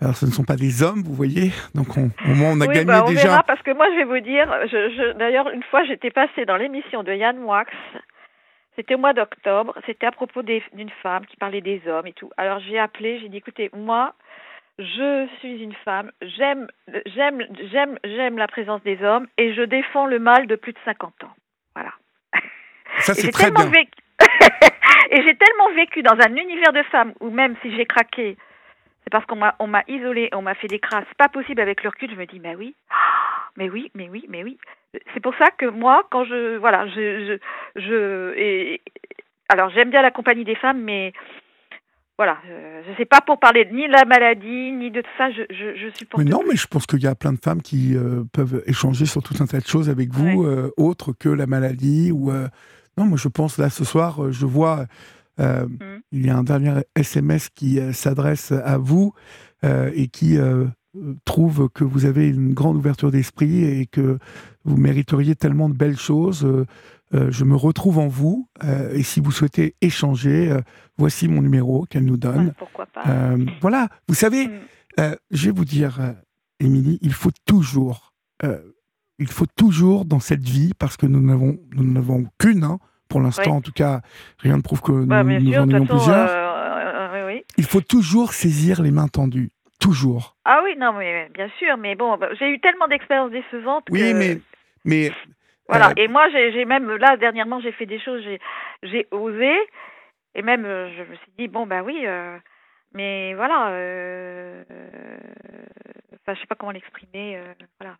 Alors, 0.00 0.16
ce 0.16 0.26
ne 0.26 0.30
sont 0.30 0.44
pas 0.44 0.56
des 0.56 0.82
hommes, 0.82 1.02
vous 1.02 1.14
voyez. 1.14 1.52
Donc, 1.74 1.96
on, 1.96 2.10
au 2.24 2.34
moins, 2.34 2.52
on 2.52 2.60
a 2.60 2.66
gagné 2.66 2.84
bah, 2.84 3.04
on 3.04 3.10
déjà. 3.10 3.28
Verra 3.28 3.42
parce 3.42 3.62
que 3.62 3.74
moi, 3.74 3.86
je 3.90 3.96
vais 3.96 4.04
vous 4.04 4.20
dire, 4.20 4.46
je, 4.70 5.18
d'ailleurs, 5.18 5.50
une 5.50 5.62
fois, 5.64 5.84
j'étais 5.84 6.10
passée 6.10 6.44
dans 6.44 6.56
l'émission 6.56 7.02
de 7.02 7.12
Yann 7.12 7.38
Wax 7.40 7.72
c'était 8.78 8.94
au 8.94 8.98
mois 8.98 9.12
d'octobre. 9.12 9.74
C'était 9.86 10.06
à 10.06 10.12
propos 10.12 10.42
d'une 10.42 10.90
femme 11.02 11.26
qui 11.26 11.36
parlait 11.36 11.60
des 11.60 11.82
hommes 11.88 12.06
et 12.06 12.12
tout. 12.12 12.30
Alors 12.36 12.60
j'ai 12.60 12.78
appelé, 12.78 13.18
j'ai 13.18 13.28
dit 13.28 13.38
écoutez, 13.38 13.70
moi, 13.76 14.14
je 14.78 15.26
suis 15.40 15.60
une 15.60 15.74
femme, 15.84 16.12
j'aime, 16.22 16.68
j'aime, 17.06 17.44
j'aime, 17.72 17.98
j'aime 18.04 18.38
la 18.38 18.46
présence 18.46 18.80
des 18.84 19.02
hommes 19.02 19.26
et 19.36 19.52
je 19.52 19.62
défends 19.62 20.06
le 20.06 20.20
mal 20.20 20.46
de 20.46 20.54
plus 20.54 20.72
de 20.72 20.78
50 20.84 21.24
ans. 21.24 21.34
Voilà. 21.74 21.92
Ça 23.00 23.14
c'est 23.14 23.32
très 23.32 23.50
bien. 23.50 23.68
et 25.10 25.22
j'ai 25.22 25.36
tellement 25.36 25.70
vécu 25.74 26.02
dans 26.02 26.16
un 26.18 26.36
univers 26.36 26.72
de 26.72 26.82
femmes 26.84 27.12
où 27.20 27.30
même 27.30 27.56
si 27.62 27.74
j'ai 27.74 27.86
craqué, 27.86 28.36
c'est 29.04 29.10
parce 29.10 29.24
qu'on 29.26 29.36
m'a 29.36 29.54
on 29.58 29.66
m'a 29.66 29.82
isolé, 29.88 30.28
on 30.32 30.42
m'a 30.42 30.54
fait 30.54 30.68
des 30.68 30.78
crasses 30.78 31.04
pas 31.16 31.28
possible 31.28 31.60
avec 31.60 31.82
le 31.82 31.90
recul. 31.90 32.10
Je 32.10 32.16
me 32.16 32.26
dis 32.26 32.40
mais 32.40 32.54
oui, 32.54 32.74
mais 33.56 33.68
oui, 33.68 33.90
mais 33.94 34.08
oui, 34.08 34.24
mais 34.28 34.42
oui. 34.42 34.58
C'est 35.14 35.20
pour 35.20 35.34
ça 35.36 35.46
que 35.56 35.66
moi, 35.66 36.06
quand 36.10 36.24
je 36.24 36.56
voilà, 36.56 36.86
je 36.88 37.38
je, 37.74 37.80
je 37.80 38.34
et, 38.36 38.80
alors 39.48 39.70
j'aime 39.70 39.90
bien 39.90 40.02
la 40.02 40.10
compagnie 40.10 40.44
des 40.44 40.56
femmes, 40.56 40.82
mais 40.82 41.12
voilà, 42.18 42.38
euh, 42.50 42.82
je 42.84 42.90
ne 42.90 42.96
sais 42.96 43.04
pas 43.04 43.20
pour 43.20 43.38
parler 43.38 43.68
ni 43.72 43.86
de 43.86 43.92
la 43.92 44.04
maladie, 44.04 44.72
ni 44.72 44.90
de 44.90 45.00
tout 45.00 45.10
ça, 45.16 45.30
je, 45.30 45.42
je, 45.50 45.76
je 45.76 45.88
supporte. 45.96 46.24
Mais 46.24 46.28
non, 46.28 46.42
mais 46.48 46.56
je 46.56 46.66
pense 46.66 46.84
qu'il 46.84 47.00
y 47.00 47.06
a 47.06 47.14
plein 47.14 47.32
de 47.32 47.38
femmes 47.38 47.62
qui 47.62 47.96
euh, 47.96 48.24
peuvent 48.32 48.60
échanger 48.66 49.06
sur 49.06 49.22
tout 49.22 49.34
un 49.40 49.46
tas 49.46 49.60
de 49.60 49.66
choses 49.66 49.88
avec 49.88 50.10
vous, 50.10 50.42
euh, 50.42 50.72
autres 50.76 51.12
que 51.12 51.28
la 51.28 51.46
maladie. 51.46 52.10
Ou, 52.10 52.32
non, 52.98 53.06
moi 53.06 53.18
je 53.18 53.28
pense, 53.28 53.58
là, 53.58 53.70
ce 53.70 53.84
soir, 53.84 54.30
je 54.32 54.46
vois, 54.46 54.86
mmh. 55.38 55.66
il 56.12 56.26
y 56.26 56.30
a 56.30 56.36
un 56.36 56.44
dernier 56.44 56.82
SMS 56.96 57.48
qui 57.48 57.78
s'adresse 57.92 58.52
à 58.52 58.78
vous 58.78 59.14
et 59.64 60.08
qui 60.08 60.38
trouve 61.24 61.68
que 61.68 61.84
vous 61.84 62.06
avez 62.06 62.28
une 62.28 62.54
grande 62.54 62.76
ouverture 62.76 63.10
d'esprit 63.10 63.64
et 63.64 63.86
que 63.86 64.18
vous 64.64 64.76
mériteriez 64.76 65.34
tellement 65.34 65.68
de 65.68 65.74
belles 65.74 65.98
choses. 65.98 66.44
Euh, 66.44 66.66
euh, 67.14 67.30
je 67.30 67.44
me 67.44 67.56
retrouve 67.56 67.98
en 67.98 68.08
vous 68.08 68.48
euh, 68.64 68.92
et 68.92 69.02
si 69.02 69.20
vous 69.20 69.32
souhaitez 69.32 69.74
échanger, 69.80 70.54
voici 70.98 71.28
mon 71.28 71.42
numéro 71.42 71.86
qu'elle 71.86 72.04
nous 72.04 72.16
donne. 72.16 72.52
pourquoi 72.58 72.86
pas 72.86 73.36
Voilà, 73.60 73.88
vous 74.08 74.14
savez, 74.14 74.48
mm. 74.48 75.16
je 75.30 75.46
vais 75.46 75.52
vous 75.52 75.64
dire, 75.64 76.14
Émilie, 76.60 76.98
il 77.02 77.12
faut 77.12 77.30
toujours, 77.46 78.12
il 79.18 79.28
faut 79.28 79.46
toujours 79.46 80.04
dans 80.04 80.20
cette 80.20 80.46
vie, 80.48 80.72
parce 80.78 80.96
que 80.96 81.06
nous 81.06 81.20
n'avons 81.20 81.58
nous 81.72 81.84
n'avons 81.84 82.26
qu'une, 82.38 82.64
hein, 82.64 82.78
pour 83.08 83.20
l'instant 83.20 83.56
en 83.56 83.60
tout 83.60 83.72
cas, 83.72 84.00
rien 84.38 84.56
ne 84.56 84.62
prouve 84.62 84.82
que 84.82 85.04
bah, 85.04 85.22
nous, 85.22 85.40
nous 85.40 85.58
en 85.58 85.68
ayons 85.68 85.86
plusieurs. 85.86 86.48
Il 87.56 87.64
faut 87.64 87.80
toujours 87.80 88.32
saisir 88.32 88.82
les 88.82 88.90
mains 88.90 89.08
tendues. 89.08 89.50
Toujours. 89.80 90.36
Ah 90.44 90.60
oui, 90.64 90.74
non, 90.76 90.92
mais 90.92 91.28
bien 91.32 91.48
sûr, 91.56 91.76
mais 91.76 91.94
bon, 91.94 92.16
bah, 92.16 92.30
j'ai 92.36 92.50
eu 92.50 92.58
tellement 92.58 92.88
d'expériences 92.88 93.30
décevantes. 93.30 93.84
Oui, 93.90 94.12
mais, 94.12 94.40
mais. 94.84 95.12
Voilà, 95.68 95.90
euh, 95.90 95.94
et 95.96 96.08
moi, 96.08 96.28
j'ai 96.30 96.64
même, 96.64 96.90
là, 96.96 97.16
dernièrement, 97.16 97.60
j'ai 97.60 97.70
fait 97.70 97.86
des 97.86 98.00
choses, 98.00 98.24
j'ai 98.82 99.06
osé, 99.12 99.54
et 100.34 100.42
même, 100.42 100.64
euh, 100.64 100.88
je 100.96 101.02
me 101.02 101.14
suis 101.16 101.32
dit, 101.38 101.48
bon, 101.48 101.66
ben 101.66 101.82
oui, 101.82 102.00
euh, 102.06 102.38
mais 102.92 103.34
voilà, 103.34 103.68
euh, 103.70 104.64
enfin, 106.14 106.34
je 106.34 106.40
sais 106.40 106.46
pas 106.46 106.54
comment 106.54 106.72
l'exprimer, 106.72 107.40
voilà. 107.80 107.96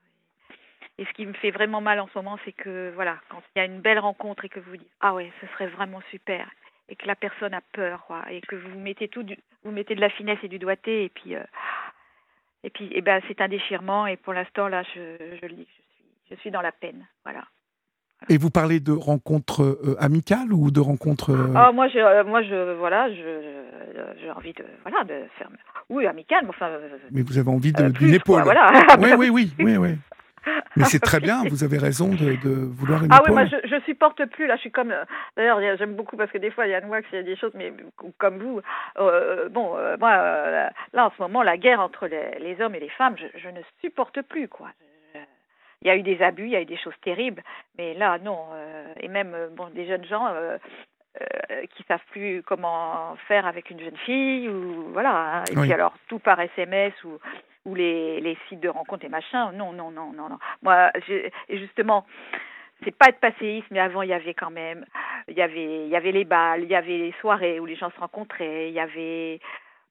Et 0.99 1.05
ce 1.05 1.13
qui 1.13 1.25
me 1.27 1.33
fait 1.35 1.53
vraiment 1.53 1.81
mal 1.81 2.01
en 2.01 2.09
ce 2.09 2.19
moment, 2.19 2.39
c'est 2.45 2.53
que, 2.53 2.91
voilà, 2.97 3.19
quand 3.29 3.41
il 3.55 3.61
y 3.61 3.63
a 3.63 3.67
une 3.67 3.81
belle 3.81 4.01
rencontre 4.01 4.45
et 4.45 4.49
que 4.49 4.59
vous 4.59 4.77
dites, 4.77 4.91
ah 5.01 5.15
ouais, 5.15 5.31
ce 5.41 5.47
serait 5.53 5.69
vraiment 5.69 6.03
super, 6.11 6.51
et 6.89 6.97
que 6.97 7.07
la 7.07 7.15
personne 7.15 7.55
a 7.55 7.61
peur, 7.73 8.05
quoi, 8.07 8.25
et 8.31 8.41
que 8.41 8.57
vous 8.57 8.79
mettez 8.81 9.07
tout, 9.07 9.25
vous 9.65 9.71
mettez 9.71 9.95
de 9.95 10.01
la 10.01 10.11
finesse 10.11 10.39
et 10.43 10.49
du 10.49 10.59
doigté, 10.59 11.05
et 11.05 11.09
puis, 11.09 11.37
euh, 11.37 11.45
et 12.65 12.71
puis, 12.71 12.87
et 12.87 12.99
eh 12.99 13.01
ben, 13.01 13.23
c'est 13.29 13.41
un 13.41 13.47
déchirement, 13.47 14.09
et 14.09 14.17
pour 14.17 14.33
l'instant, 14.33 14.67
là, 14.67 14.83
je, 14.83 15.37
je 15.41 15.47
le 15.47 15.55
dis, 15.55 15.69
je 15.69 15.83
suis, 15.95 16.05
je 16.31 16.35
suis 16.41 16.51
dans 16.51 16.63
la 16.63 16.73
peine, 16.73 17.07
voilà. 17.25 17.45
Et 18.29 18.37
vous 18.37 18.51
parlez 18.51 18.81
de 18.81 18.91
rencontres 18.91 19.63
euh, 19.63 19.97
amicales 20.01 20.53
ou 20.53 20.73
de 20.73 20.81
rencontres 20.81 21.31
euh, 21.31 21.53
Ah 21.55 21.71
moi 21.71 21.87
je 21.87 22.25
moi 22.25 22.43
je 22.43 22.75
voilà 22.75 23.09
je 23.15 23.63
j'ai 24.21 24.31
envie 24.33 24.53
de 24.55 24.65
voilà 24.83 25.05
de 25.05 25.25
faire 25.39 25.49
oui 25.89 26.05
amicale 26.05 26.41
mais 26.43 26.49
enfin 26.49 26.69
mais 27.13 27.23
vous 27.23 27.39
avez 27.39 27.49
envie 27.49 27.73
d'une 27.73 28.13
épaule. 28.13 28.43
voilà. 28.43 28.73
Oui 28.99 29.13
oui 29.17 29.31
oui 29.31 29.53
oui 29.61 29.77
oui 29.77 29.91
mais 30.77 30.85
c'est 30.85 31.01
très 31.01 31.21
bien, 31.21 31.43
vous 31.49 31.65
avez 31.65 31.79
raison 31.79 32.09
de, 32.09 32.37
de 32.43 32.51
vouloir 32.51 33.05
une 33.05 33.13
Ah 33.13 33.21
oui, 33.27 33.33
moi 33.33 33.47
je, 33.47 33.57
je 33.65 33.81
supporte 33.85 34.25
plus, 34.27 34.47
là 34.47 34.57
je 34.57 34.61
suis 34.63 34.71
comme... 34.71 34.91
Euh, 34.91 35.05
d'ailleurs 35.37 35.61
j'aime 35.77 35.95
beaucoup 35.95 36.17
parce 36.17 36.31
que 36.31 36.39
des 36.39 36.51
fois 36.51 36.67
il 36.67 36.71
y 36.71 36.75
a 36.75 36.81
Wax, 36.81 37.07
il 37.13 37.17
y 37.17 37.19
a 37.19 37.23
des 37.23 37.37
choses, 37.37 37.53
mais 37.55 37.73
comme 38.19 38.39
vous, 38.39 38.61
euh, 38.99 39.49
bon, 39.49 39.77
euh, 39.77 39.97
moi 39.99 40.17
là 40.93 41.07
en 41.07 41.11
ce 41.11 41.21
moment 41.23 41.43
la 41.43 41.57
guerre 41.57 41.81
entre 41.81 42.07
les, 42.07 42.39
les 42.41 42.61
hommes 42.61 42.75
et 42.75 42.81
les 42.81 42.89
femmes, 42.91 43.17
je, 43.17 43.39
je, 43.39 43.49
ne 43.49 43.61
supporte 43.81 44.23
plus 44.23 44.49
quoi. 44.49 44.69
Il 45.83 45.87
y 45.87 45.91
a 45.91 45.97
eu 45.97 46.03
des 46.03 46.21
abus, 46.23 46.47
il 46.47 46.51
y 46.51 46.57
a 46.57 46.61
eu 46.61 46.67
des 46.67 46.77
choses 46.77 46.99
terribles, 47.03 47.43
mais 47.79 47.95
là 47.95 48.19
non, 48.19 48.39
et 48.99 49.09
même 49.09 49.37
bon 49.57 49.69
des 49.75 49.87
jeunes 49.87 50.05
gens... 50.05 50.29
qui 51.75 51.83
savent 51.89 52.09
plus 52.13 52.45
comment 52.45 53.17
faire 53.27 53.45
avec 53.47 53.71
une 53.71 53.81
jeune 53.81 53.97
fille 54.07 54.49
ou 54.49 54.93
voilà 54.93 55.39
hein. 55.39 55.45
et 55.51 55.57
puis 55.57 55.73
alors 55.73 55.95
tout 56.07 56.21
par 56.21 56.39
SMS 56.39 56.93
ou 57.03 57.19
ou 57.69 57.75
les, 57.75 58.21
les 58.21 58.37
sites 58.49 58.61
de 58.61 58.69
rencontres 58.69 59.05
et 59.05 59.09
machin. 59.09 59.53
Non, 59.53 59.73
non, 59.73 59.91
non, 59.91 60.13
non, 60.13 60.29
non. 60.29 60.39
Moi, 60.63 60.91
et 61.49 61.59
justement, 61.59 62.07
c'est 62.85 62.97
pas 62.97 63.09
être 63.09 63.21
passéiste, 63.21 63.67
mais 63.71 63.81
avant 63.81 64.03
il 64.03 64.09
y 64.09 64.13
avait 64.13 64.35
quand 64.35 64.51
même, 64.51 64.85
il 65.29 65.37
y 65.37 65.43
avait, 65.43 65.85
il 65.85 65.89
y 65.89 65.97
avait 65.97 66.13
les 66.13 66.25
balles, 66.25 66.63
il 66.63 66.71
y 66.71 66.75
avait 66.75 66.99
les 66.99 67.15
soirées 67.21 67.61
où 67.61 67.67
les 67.67 67.77
gens 67.77 67.91
se 67.91 68.01
rencontraient, 68.01 68.69
il 68.69 68.75
y 68.75 68.81
avait, 68.81 69.41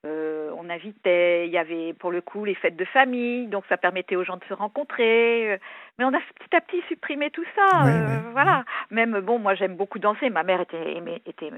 euh, 0.06 0.52
on 0.58 0.70
invitait, 0.70 1.48
il 1.48 1.52
y 1.52 1.58
avait 1.58 1.94
pour 1.94 2.12
le 2.12 2.22
coup 2.22 2.46
les 2.46 2.56
fêtes 2.56 2.78
de 2.78 2.86
famille, 2.86 3.48
donc 3.48 3.66
ça 3.68 3.78
permettait 3.78 4.16
aux 4.16 4.24
gens 4.24 4.38
de 4.38 4.46
se 4.46 4.54
rencontrer. 4.54 5.60
Mais 6.00 6.06
on 6.06 6.14
a 6.14 6.20
petit 6.20 6.56
à 6.56 6.62
petit 6.62 6.82
supprimé 6.88 7.30
tout 7.30 7.46
ça, 7.56 7.86
euh, 7.88 8.32
voilà. 8.32 8.64
Même 8.90 9.20
bon, 9.20 9.38
moi 9.38 9.54
j'aime 9.56 9.76
beaucoup 9.76 10.00
danser. 10.00 10.30
Ma 10.30 10.44
mère 10.44 10.62
était 10.62 11.02
était 11.26 11.52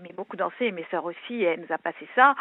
aimait 0.00 0.14
beaucoup 0.16 0.36
danser, 0.36 0.72
mes 0.72 0.84
sœurs 0.90 1.04
aussi, 1.04 1.42
elle 1.42 1.60
nous 1.60 1.72
a 1.74 1.78
passé 1.78 2.08
ça. 2.14 2.34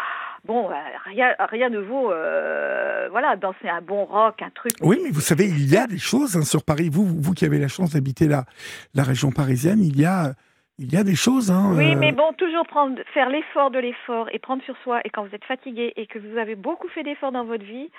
Bon, 0.45 0.69
euh, 0.69 0.73
rien, 1.05 1.35
rien 1.39 1.69
ne 1.69 1.79
vaut, 1.79 2.11
euh, 2.11 3.07
voilà, 3.11 3.35
danser 3.35 3.67
un 3.69 3.81
bon 3.81 4.05
rock, 4.05 4.41
un 4.41 4.49
truc. 4.49 4.73
Oui, 4.81 4.99
mais 5.03 5.11
vous 5.11 5.21
savez, 5.21 5.45
il 5.45 5.69
y 5.71 5.77
a 5.77 5.85
des 5.87 5.97
choses 5.97 6.35
hein, 6.37 6.43
sur 6.43 6.63
Paris. 6.63 6.89
Vous, 6.91 7.05
vous 7.05 7.33
qui 7.33 7.45
avez 7.45 7.59
la 7.59 7.67
chance 7.67 7.91
d'habiter 7.93 8.27
la, 8.27 8.45
la 8.93 9.03
région 9.03 9.31
parisienne, 9.31 9.79
il 9.83 9.99
y 9.99 10.05
a, 10.05 10.33
il 10.77 10.91
y 10.93 10.97
a 10.97 11.03
des 11.03 11.15
choses. 11.15 11.51
Hein, 11.51 11.73
Oui, 11.75 11.93
euh, 11.93 11.97
mais 11.99 12.11
bon, 12.13 12.31
toujours 12.37 12.65
prendre, 12.65 12.99
faire 13.13 13.29
l'effort 13.29 13.69
de 13.71 13.79
l'effort 13.79 14.27
et 14.31 14.39
prendre 14.39 14.63
sur 14.63 14.77
soi. 14.83 15.01
Et 15.03 15.09
quand 15.09 15.25
vous 15.25 15.35
êtes 15.35 15.45
fatigué 15.45 15.93
et 15.97 16.07
que 16.07 16.19
vous 16.19 16.37
avez 16.37 16.55
beaucoup 16.55 16.87
fait 16.89 17.03
d'efforts 17.03 17.31
dans 17.33 17.43
votre 17.45 17.65
vie, 17.65 17.89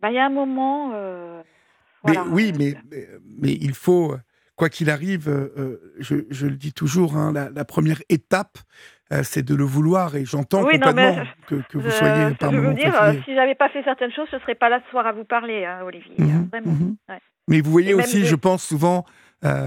bah, 0.00 0.10
il 0.10 0.14
y 0.14 0.18
a 0.18 0.26
un 0.26 0.30
moment. 0.30 0.90
euh, 0.94 1.42
Mais 2.06 2.18
oui, 2.30 2.52
mais, 2.58 2.74
mais, 2.90 3.06
mais 3.40 3.52
il 3.52 3.72
faut, 3.74 4.14
quoi 4.56 4.68
qu'il 4.68 4.90
arrive, 4.90 5.28
euh, 5.28 5.52
euh, 5.58 5.92
je, 5.98 6.16
je 6.30 6.46
le 6.46 6.56
dis 6.56 6.72
toujours, 6.72 7.16
hein, 7.16 7.32
la, 7.32 7.50
la 7.50 7.64
première 7.64 8.00
étape, 8.08 8.58
euh, 9.12 9.22
c'est 9.22 9.42
de 9.42 9.54
le 9.54 9.64
vouloir. 9.64 10.16
Et 10.16 10.24
j'entends 10.24 10.64
Oui, 10.64 10.78
non, 10.78 10.88
complètement 10.88 11.16
mais 11.24 11.46
que, 11.46 11.56
que 11.68 11.78
vous 11.78 11.90
soyez 11.90 12.34
par 12.34 12.52
je 12.52 12.56
veux 12.58 12.68
vous 12.68 12.74
dire, 12.74 12.92
fatigué. 12.94 13.22
si 13.26 13.34
j'avais 13.34 13.54
pas 13.54 13.68
fait 13.68 13.82
certaines 13.84 14.12
choses, 14.12 14.28
je 14.32 14.38
serais 14.38 14.54
pas 14.54 14.68
là 14.68 14.80
ce 14.84 14.90
soir 14.90 15.06
à 15.06 15.12
vous 15.12 15.24
parler, 15.24 15.64
hein, 15.64 15.80
Olivier. 15.84 16.14
hein, 16.18 16.24
Mhm, 16.24 16.48
vraiment. 16.50 16.72
mhm. 16.72 16.96
ouais. 17.08 17.18
Mais 17.48 17.60
vous 17.60 17.70
voyez 17.70 17.90
Et 17.90 17.94
aussi, 17.94 18.24
je 18.24 18.36
pense 18.36 18.64
souvent 18.64 19.04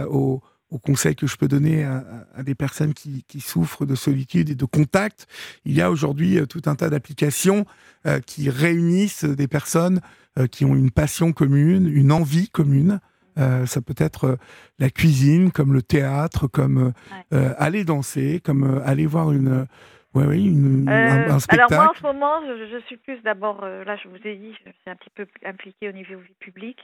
aux, 0.09 0.41
aux 0.71 0.79
conseils 0.79 1.15
que 1.15 1.27
je 1.27 1.37
peux 1.37 1.47
donner 1.47 1.83
à, 1.83 2.41
des 2.43 2.55
personnes 2.55 2.93
qui, 2.95 3.23
qui 3.27 3.39
souffrent 3.39 3.85
de 3.85 3.93
solitude 3.95 4.49
et 4.49 4.55
de 4.55 4.65
contact. 4.65 5.27
Il 5.63 5.73
y 5.73 5.81
a 5.81 5.91
aujourd'hui 5.91 6.39
tout 6.47 6.63
un 6.65 6.73
tas 6.75 6.89
d'applications 6.89 7.65
euh, 8.07 8.19
qui 8.19 8.49
réunissent 8.49 9.23
des 9.25 9.47
personnes 9.47 10.01
euh, 10.39 10.47
qui 10.47 10.65
ont 10.65 10.75
une 10.75 10.89
passion 10.91 11.31
commune, 11.33 11.87
une 11.87 12.11
envie 12.11 12.49
commune. 12.49 12.99
Euh, 13.37 13.65
ça 13.65 13.81
peut 13.81 13.95
être 13.97 14.23
euh, 14.25 14.35
la 14.79 14.89
cuisine, 14.89 15.51
comme 15.51 15.73
le 15.73 15.81
théâtre, 15.81 16.47
comme 16.47 16.93
euh, 17.33 17.53
aller 17.57 17.83
danser, 17.83 18.41
comme 18.43 18.81
aller 18.85 19.05
voir 19.05 19.31
une, 19.31 19.67
ouais, 20.15 20.39
une, 20.39 20.87
un, 20.89 21.27
Euh, 21.29 21.33
un 21.33 21.39
spectacle. 21.39 21.73
alors 21.73 21.85
moi, 21.85 21.91
en 21.91 21.97
ce 21.97 22.03
moment, 22.03 22.41
je, 22.47 22.67
je 22.71 22.85
suis 22.85 22.97
plus 22.97 23.21
d'abord, 23.21 23.63
euh, 23.63 23.83
là, 23.83 23.95
je 23.97 24.07
vous 24.07 24.17
ai 24.25 24.35
dit, 24.35 24.53
je 24.65 24.71
suis 24.71 24.89
un 24.89 24.95
petit 24.95 25.11
peu 25.11 25.27
impliquée 25.45 25.89
au 25.89 25.91
niveau 25.91 26.17
vie 26.17 26.33
publique. 26.39 26.79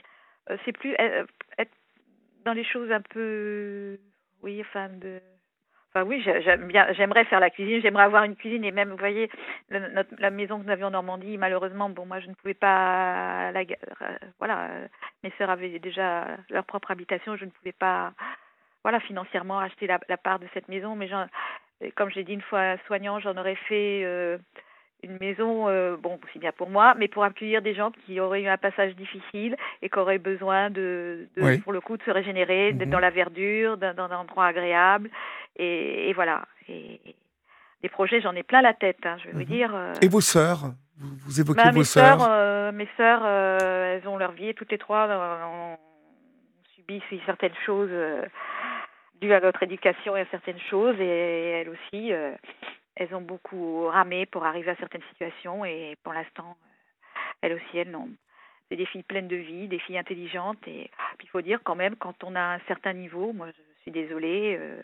Euh, 0.50 0.56
c'est 0.64 0.72
plus 0.76 0.94
être 1.58 1.72
dans 2.44 2.52
les 2.52 2.64
choses 2.64 2.90
un 2.92 3.00
peu, 3.00 3.98
oui, 4.42 4.60
enfin 4.60 4.88
de. 4.88 5.20
Enfin 5.94 6.04
oui, 6.06 6.20
j'ai- 6.24 6.42
j'aime 6.42 6.66
bien, 6.66 6.92
j'aimerais 6.94 7.24
faire 7.24 7.38
la 7.38 7.50
cuisine, 7.50 7.80
j'aimerais 7.80 8.02
avoir 8.04 8.24
une 8.24 8.34
cuisine 8.34 8.64
et 8.64 8.72
même, 8.72 8.90
vous 8.90 8.96
voyez, 8.96 9.30
notre- 9.70 10.10
la 10.18 10.30
maison 10.30 10.58
que 10.58 10.64
nous 10.64 10.70
avions 10.72 10.88
en 10.88 10.90
Normandie, 10.90 11.38
malheureusement, 11.38 11.88
bon, 11.88 12.04
moi 12.04 12.18
je 12.18 12.26
ne 12.28 12.34
pouvais 12.34 12.54
pas, 12.54 13.52
la, 13.52 13.60
euh, 13.60 14.18
voilà, 14.40 14.70
mes 15.22 15.30
sœurs 15.38 15.50
avaient 15.50 15.78
déjà 15.78 16.26
leur 16.50 16.64
propre 16.64 16.90
habitation, 16.90 17.36
je 17.36 17.44
ne 17.44 17.50
pouvais 17.50 17.72
pas, 17.72 18.12
voilà, 18.82 18.98
financièrement 19.00 19.60
acheter 19.60 19.86
la, 19.86 20.00
la 20.08 20.16
part 20.16 20.40
de 20.40 20.46
cette 20.52 20.68
maison, 20.68 20.96
mais 20.96 21.08
comme 21.94 22.10
j'ai 22.10 22.24
dit 22.24 22.34
une 22.34 22.42
fois 22.42 22.76
soignant, 22.88 23.20
j'en 23.20 23.36
aurais 23.36 23.54
fait 23.56 24.02
euh, 24.04 24.38
une 25.04 25.18
maison, 25.18 25.68
euh, 25.68 25.96
bon, 25.96 26.18
aussi 26.26 26.38
bien 26.38 26.52
pour 26.52 26.68
moi, 26.70 26.94
mais 26.96 27.08
pour 27.08 27.24
accueillir 27.24 27.62
des 27.62 27.74
gens 27.74 27.90
qui 27.90 28.18
auraient 28.20 28.42
eu 28.42 28.48
un 28.48 28.56
passage 28.58 28.94
difficile 28.96 29.56
et 29.82 29.88
qui 29.88 29.98
auraient 29.98 30.18
besoin 30.18 30.70
de, 30.70 31.28
de 31.36 31.42
Oui. 31.42 31.58
pour 31.58 31.72
le 31.72 31.80
coup, 31.80 31.96
de 31.96 32.02
se 32.02 32.10
régénérer, 32.10 32.72
d'être 32.72 32.88
Mhm. 32.88 32.92
dans 32.92 32.98
la 33.00 33.10
verdure, 33.10 33.76
d'un- 33.76 33.94
dans 33.94 34.10
un 34.10 34.16
endroit 34.18 34.46
agréable, 34.46 35.10
et, 35.56 36.08
et 36.10 36.12
voilà. 36.12 36.42
Et 36.68 37.00
des 37.82 37.88
projets, 37.88 38.20
j'en 38.20 38.34
ai 38.34 38.42
plein 38.42 38.62
la 38.62 38.74
tête, 38.74 39.04
hein, 39.04 39.16
je 39.18 39.26
vais 39.28 39.32
Mhm. 39.34 39.38
vous 39.38 39.44
dire. 39.44 39.70
euh, 39.74 39.92
Et 40.02 40.08
vos 40.08 40.20
sœurs 40.20 40.72
vous, 40.96 41.16
vous 41.26 41.40
évoquez 41.40 41.60
bah, 41.62 41.70
vos 41.72 41.78
mes 41.78 41.84
sœurs. 41.84 42.20
sœurs, 42.20 42.28
euh, 42.30 42.72
mes 42.72 42.88
sœurs, 42.96 43.26
elles 43.26 44.06
ont 44.08 44.16
leur 44.16 44.30
vie 44.32 44.48
et 44.48 44.54
toutes 44.54 44.70
les 44.70 44.78
trois 44.78 45.08
ont 45.08 45.76
subi 46.76 47.02
certaines 47.26 47.54
choses 47.66 47.90
dues 49.20 49.32
à 49.32 49.40
notre 49.40 49.62
éducation 49.64 50.16
et 50.16 50.20
à 50.20 50.26
certaines 50.30 50.60
choses 50.70 50.94
et 51.00 51.50
elles 51.62 51.68
aussi, 51.68 52.12
elles 52.96 53.14
ont 53.14 53.20
beaucoup 53.20 53.86
ramé 53.86 54.26
pour 54.26 54.44
arriver 54.44 54.70
à 54.70 54.76
certaines 54.76 55.02
situations 55.10 55.64
et 55.64 55.96
pour 56.02 56.12
l'instant, 56.12 56.56
euh, 56.62 56.74
elles 57.42 57.52
aussi, 57.54 57.78
elles 57.78 57.90
n'ont. 57.90 58.10
C'est 58.68 58.76
des 58.76 58.86
filles 58.86 59.02
pleines 59.02 59.28
de 59.28 59.36
vie, 59.36 59.68
des 59.68 59.78
filles 59.78 59.98
intelligentes 59.98 60.66
et 60.66 60.90
puis 61.18 61.26
il 61.26 61.30
faut 61.30 61.42
dire 61.42 61.60
quand 61.62 61.74
même 61.74 61.96
quand 61.96 62.24
on 62.24 62.34
a 62.34 62.40
un 62.40 62.58
certain 62.60 62.92
niveau, 62.92 63.32
moi 63.32 63.48
je 63.50 63.62
suis 63.82 63.90
désolée, 63.90 64.56
euh, 64.58 64.82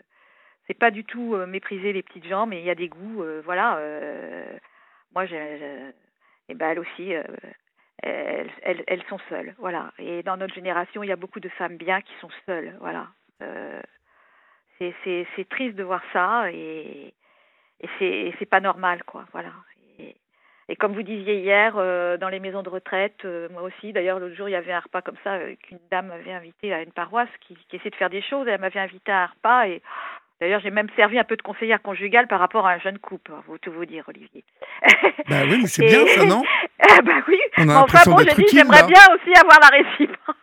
c'est 0.67 0.77
pas 0.77 0.91
du 0.91 1.03
tout 1.03 1.35
euh, 1.35 1.47
mépriser 1.47 1.91
les 1.91 2.03
petites 2.03 2.27
gens, 2.27 2.45
mais 2.45 2.59
il 2.61 2.65
y 2.65 2.69
a 2.69 2.75
des 2.75 2.87
goûts, 2.87 3.23
euh, 3.23 3.41
voilà. 3.43 3.79
moi, 5.13 5.25
je, 5.25 5.35
et 6.49 6.53
ben 6.53 6.69
elles 6.69 6.79
aussi, 6.79 7.11
elles, 8.03 8.49
elles, 8.61 8.83
elles 8.87 9.03
sont 9.09 9.19
seules, 9.29 9.55
voilà. 9.57 9.91
Et 9.97 10.23
dans 10.23 10.37
notre 10.37 10.53
génération, 10.53 11.03
il 11.03 11.07
y 11.09 11.11
a 11.11 11.17
beaucoup 11.17 11.39
de 11.39 11.49
femmes 11.49 11.77
bien 11.77 12.01
qui 12.01 12.13
sont 12.21 12.29
seules, 12.45 12.75
voilà. 12.79 13.07
C'est 14.79 15.49
triste 15.49 15.75
de 15.75 15.83
voir 15.83 16.01
ça 16.13 16.51
et, 16.51 17.13
et 17.81 17.87
c'est 17.99 18.33
c'est 18.39 18.45
pas 18.49 18.59
normal, 18.59 19.03
quoi, 19.05 19.25
voilà. 19.31 19.49
Et, 19.99 20.15
et 20.69 20.75
comme 20.75 20.93
vous 20.93 21.03
disiez 21.03 21.39
hier, 21.39 21.73
euh, 21.77 22.17
dans 22.17 22.29
les 22.29 22.39
maisons 22.39 22.63
de 22.63 22.69
retraite, 22.69 23.25
euh, 23.25 23.49
moi 23.51 23.63
aussi, 23.63 23.91
d'ailleurs, 23.93 24.19
l'autre 24.19 24.35
jour, 24.35 24.47
il 24.47 24.53
y 24.53 24.55
avait 24.55 24.71
un 24.73 24.79
repas 24.79 25.01
comme 25.01 25.17
ça 25.23 25.33
euh, 25.33 25.55
qu'une 25.63 25.79
dame 25.91 26.07
m'avait 26.07 26.31
invité 26.33 26.73
à 26.73 26.81
une 26.81 26.91
paroisse 26.91 27.29
qui, 27.41 27.55
qui 27.69 27.75
essaie 27.75 27.89
de 27.89 27.95
faire 27.95 28.09
des 28.09 28.21
choses. 28.21 28.47
Elle 28.47 28.61
m'avait 28.61 28.79
invité 28.79 29.11
à 29.11 29.23
un 29.23 29.25
repas 29.27 29.67
et 29.67 29.81
d'ailleurs, 30.39 30.61
j'ai 30.61 30.71
même 30.71 30.89
servi 30.95 31.19
un 31.19 31.23
peu 31.23 31.35
de 31.35 31.41
conseillère 31.41 31.81
conjugale 31.81 32.27
par 32.27 32.39
rapport 32.39 32.65
à 32.67 32.71
un 32.73 32.79
jeune 32.79 32.99
couple, 32.99 33.31
hein, 33.33 33.43
vous 33.47 33.57
tout 33.57 33.71
vous 33.71 33.85
dire, 33.85 34.05
Olivier. 34.07 34.43
Bah 35.29 35.43
oui, 35.45 35.59
mais 35.61 35.67
c'est 35.67 35.83
Et- 35.83 35.87
bien 35.87 36.05
ça, 36.07 36.25
non? 36.25 36.43
Ah 36.89 37.01
bah 37.03 37.21
oui. 37.27 37.37
On 37.57 37.69
a 37.69 37.83
Enfin 37.83 38.09
bon, 38.09 38.17
j'ai 38.19 38.33
dit 38.35 38.47
j'aimerais 38.51 38.83
bien 38.87 39.01
aussi 39.13 39.31
avoir 39.39 39.59
la 39.61 39.67
réciproque. 39.77 40.35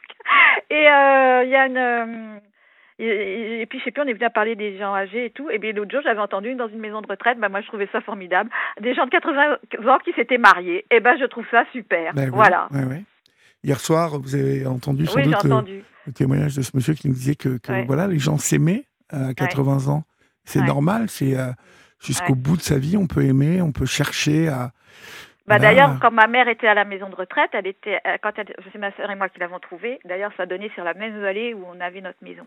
Et 0.70 0.82
il 0.82 1.50
y 1.50 1.56
a 1.56 1.66
une 1.66 2.40
et, 2.98 3.60
et 3.62 3.66
puis 3.66 3.78
je 3.78 3.84
sais 3.84 3.90
plus, 3.90 4.02
on 4.02 4.06
est 4.06 4.12
venu 4.12 4.24
à 4.24 4.30
parler 4.30 4.56
des 4.56 4.76
gens 4.78 4.94
âgés 4.94 5.26
et 5.26 5.30
tout. 5.30 5.48
Et 5.50 5.58
bien 5.58 5.72
l'autre 5.72 5.90
jour, 5.90 6.00
j'avais 6.02 6.20
entendu 6.20 6.54
dans 6.54 6.68
une 6.68 6.78
maison 6.80 7.00
de 7.00 7.06
retraite, 7.06 7.38
bah 7.38 7.48
moi 7.48 7.60
je 7.60 7.66
trouvais 7.68 7.88
ça 7.92 8.00
formidable, 8.00 8.50
des 8.80 8.94
gens 8.94 9.04
de 9.06 9.10
80 9.10 9.52
ans 9.88 9.98
qui 10.04 10.12
s'étaient 10.14 10.38
mariés. 10.38 10.84
Et 10.90 11.00
ben 11.00 11.16
je 11.20 11.24
trouve 11.26 11.44
ça 11.50 11.64
super. 11.72 12.12
Ben 12.14 12.24
oui, 12.24 12.30
voilà. 12.34 12.68
ouais, 12.72 12.84
ouais. 12.84 13.02
Hier 13.64 13.80
soir, 13.80 14.18
vous 14.20 14.34
avez 14.34 14.66
entendu 14.66 15.06
sans 15.06 15.20
doute 15.20 15.34
euh, 15.34 15.48
entendu. 15.48 15.82
le 16.06 16.12
témoignage 16.12 16.54
de 16.56 16.62
ce 16.62 16.70
monsieur 16.76 16.94
qui 16.94 17.08
nous 17.08 17.14
disait 17.14 17.34
que, 17.34 17.58
que 17.58 17.72
Ouais. 17.72 17.84
voilà, 17.86 18.06
les 18.06 18.18
gens 18.18 18.38
s'aimaient 18.38 18.84
à 19.10 19.34
80 19.34 19.88
ans. 19.92 20.04
C'est 20.44 20.60
Ouais. 20.60 20.66
normal, 20.66 21.06
c'est 21.08 21.36
euh, 21.36 21.50
jusqu'au 22.00 22.32
Ouais. 22.34 22.38
bout 22.38 22.56
de 22.56 22.62
sa 22.62 22.78
vie, 22.78 22.96
on 22.96 23.06
peut 23.06 23.24
aimer, 23.24 23.60
on 23.62 23.72
peut 23.72 23.86
chercher 23.86 24.48
à. 24.48 24.70
Bah 25.48 25.56
Voilà. 25.56 25.60
d'ailleurs, 25.60 25.98
quand 26.00 26.10
ma 26.12 26.26
mère 26.26 26.48
était 26.48 26.68
à 26.68 26.74
la 26.74 26.84
maison 26.84 27.08
de 27.08 27.16
retraite, 27.16 27.50
elle 27.54 27.66
était 27.66 28.00
euh, 28.06 28.18
quand 28.22 28.32
elle, 28.38 28.54
c'est 28.72 28.78
ma 28.78 28.92
sœur 28.92 29.10
et 29.10 29.16
moi 29.16 29.28
qui 29.30 29.40
l'avons 29.40 29.58
trouvée. 29.58 29.98
D'ailleurs, 30.04 30.32
ça 30.36 30.46
donnait 30.46 30.70
sur 30.74 30.84
la 30.84 30.94
même 30.94 31.24
allée 31.24 31.54
où 31.54 31.64
on 31.66 31.80
avait 31.80 32.02
notre 32.02 32.22
maison. 32.22 32.44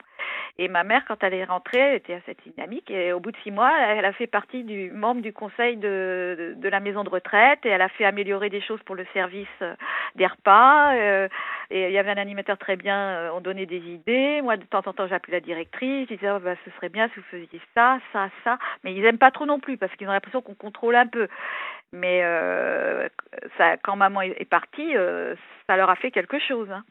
Et 0.59 0.67
ma 0.67 0.83
mère, 0.83 1.03
quand 1.07 1.23
elle 1.23 1.33
est 1.33 1.45
rentrée, 1.45 1.79
elle 1.79 1.95
était 1.95 2.13
assez 2.13 2.35
dynamique. 2.45 2.91
Et 2.91 3.11
au 3.13 3.19
bout 3.19 3.31
de 3.31 3.37
six 3.43 3.51
mois, 3.51 3.71
elle 3.89 4.05
a 4.05 4.13
fait 4.13 4.27
partie 4.27 4.63
du 4.63 4.91
membre 4.91 5.21
du 5.21 5.33
conseil 5.33 5.77
de, 5.77 6.35
de, 6.37 6.53
de 6.61 6.69
la 6.69 6.79
maison 6.79 7.03
de 7.03 7.09
retraite. 7.09 7.59
Et 7.65 7.69
elle 7.69 7.81
a 7.81 7.89
fait 7.89 8.05
améliorer 8.05 8.49
des 8.49 8.61
choses 8.61 8.81
pour 8.85 8.95
le 8.95 9.05
service 9.13 9.47
euh, 9.63 9.73
des 10.15 10.27
repas. 10.27 10.93
euh, 10.95 11.27
et 11.71 11.87
il 11.87 11.93
y 11.93 11.97
avait 11.97 12.11
un 12.11 12.17
animateur 12.17 12.57
très 12.57 12.75
bien. 12.75 12.97
euh, 12.97 13.29
on 13.33 13.41
donnait 13.41 13.65
des 13.65 13.79
idées. 13.79 14.41
Moi, 14.43 14.57
de 14.57 14.65
temps 14.65 14.83
en 14.85 14.93
temps, 14.93 15.07
j'appelais 15.07 15.35
la 15.37 15.39
directrice. 15.39 16.07
Je 16.09 16.15
disais, 16.15 16.29
oh, 16.29 16.39
bah, 16.39 16.55
ce 16.65 16.71
serait 16.71 16.89
bien 16.89 17.07
si 17.09 17.15
vous 17.15 17.25
faisiez 17.31 17.61
ça, 17.73 17.97
ça, 18.13 18.29
ça. 18.43 18.59
Mais 18.83 18.93
ils 18.93 19.05
aiment 19.05 19.17
pas 19.17 19.31
trop 19.31 19.45
non 19.45 19.59
plus 19.59 19.77
parce 19.77 19.95
qu'ils 19.95 20.07
ont 20.07 20.11
l'impression 20.11 20.41
qu'on 20.41 20.53
contrôle 20.55 20.95
un 20.95 21.07
peu. 21.07 21.27
Mais 21.93 22.21
euh, 22.23 23.07
ça, 23.57 23.75
quand 23.83 23.95
maman 23.95 24.21
est 24.21 24.49
partie, 24.49 24.95
euh, 24.95 25.35
ça 25.67 25.75
leur 25.75 25.89
a 25.89 25.95
fait 25.95 26.11
quelque 26.11 26.37
chose. 26.47 26.69
hein. 26.71 26.83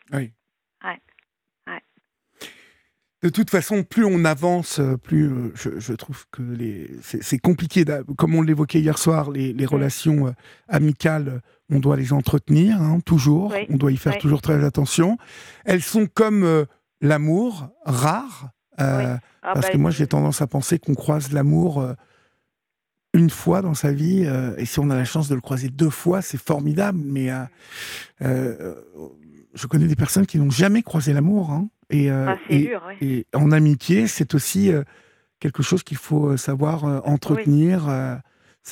De 3.22 3.28
toute 3.28 3.50
façon, 3.50 3.82
plus 3.82 4.06
on 4.06 4.24
avance, 4.24 4.78
euh, 4.80 4.96
plus 4.96 5.30
je, 5.54 5.78
je 5.78 5.92
trouve 5.92 6.24
que 6.30 6.40
les 6.40 6.88
c'est 7.02 7.38
compliqué. 7.38 7.84
Comme 8.16 8.34
on 8.34 8.40
l'évoquait 8.40 8.80
hier 8.80 8.96
soir, 8.96 9.30
les, 9.30 9.52
les 9.52 9.66
relations 9.66 10.34
amicales, 10.68 11.42
on 11.70 11.80
doit 11.80 11.96
les 11.96 12.14
entretenir 12.14 12.80
hein, 12.80 13.00
toujours. 13.04 13.52
Oui, 13.52 13.66
On 13.68 13.76
doit 13.76 13.92
y 13.92 13.98
faire 13.98 14.14
oui. 14.14 14.18
toujours 14.20 14.40
très 14.40 14.64
attention. 14.64 15.18
Elles 15.66 15.82
sont 15.82 16.06
comme 16.06 16.44
euh, 16.44 16.64
l'amour, 17.02 17.68
rares. 17.84 18.48
Ah 18.78 19.18
Parce 19.42 19.66
bah, 19.66 19.72
que 19.72 19.76
moi, 19.76 19.90
j'ai 19.90 20.06
tendance 20.06 20.40
à 20.40 20.46
penser 20.46 20.78
qu'on 20.78 20.94
croise 20.94 21.32
l'amour 21.32 21.86
une 23.14 23.30
fois 23.30 23.60
dans 23.62 23.74
sa 23.74 23.92
vie, 23.92 24.24
euh, 24.26 24.54
et 24.56 24.64
si 24.64 24.78
on 24.80 24.88
a 24.90 24.94
la 24.96 25.04
chance 25.04 25.28
de 25.28 25.34
le 25.34 25.40
croiser 25.40 25.68
deux 25.68 25.90
fois, 25.90 26.22
c'est 26.22 26.40
formidable. 26.40 26.98
Mais 27.02 27.30
euh, 27.30 27.44
euh, 28.22 28.74
je 29.54 29.66
connais 29.66 29.86
des 29.86 29.96
personnes 29.96 30.26
qui 30.26 30.38
n'ont 30.38 30.50
jamais 30.50 30.82
croisé 30.82 31.12
l'amour. 31.12 31.50
hein. 31.50 31.68
et, 31.90 32.08
ah, 32.10 32.36
et- 32.48 32.66
dur, 32.66 32.82
oui. 32.88 32.96
et 33.32 33.36
en 33.36 33.50
amitié, 33.50 34.06
c'est 34.06 34.34
aussi 34.34 34.70
quelque 35.40 35.62
chose 35.62 35.82
qu'il 35.82 35.96
faut 35.96 36.36
savoir 36.36 36.84
entretenir. 37.06 37.88
et, 37.88 37.90
Ah 37.90 38.20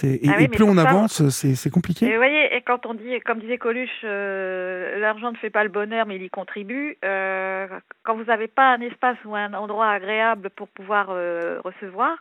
oui, 0.05 0.21
et 0.23 0.29
mais 0.39 0.49
plus 0.49 0.63
on 0.65 0.77
ça- 0.77 0.83
avance, 0.89 1.29
c'est 1.31 1.55
c'est 1.57 1.71
compliqué. 1.71 2.07
Et 2.07 2.11
vous 2.13 2.17
voyez, 2.19 2.55
et 2.55 2.63
quand 2.63 2.87
on 2.87 2.95
dit, 2.95 3.19
comme 3.27 3.41
disait 3.41 3.59
Coluche, 3.59 3.89
euh, 4.05 4.99
l'argent 5.01 5.33
ne 5.33 5.37
fait 5.39 5.51
pas 5.51 5.65
le 5.65 5.71
bonheur, 5.71 6.07
mais 6.07 6.15
il 6.17 6.23
y 6.23 6.31
contribue. 6.31 6.97
euh, 7.05 7.67
quand 8.05 8.15
vous 8.17 8.25
n'avez 8.25 8.47
pas 8.49 8.75
un 8.75 8.81
espace 8.83 9.17
ou 9.25 9.35
un 9.35 9.53
endroit 9.55 9.89
agréable 9.91 10.51
pour 10.55 10.69
pouvoir 10.69 11.09
euh, 11.11 11.59
recevoir, 11.65 12.17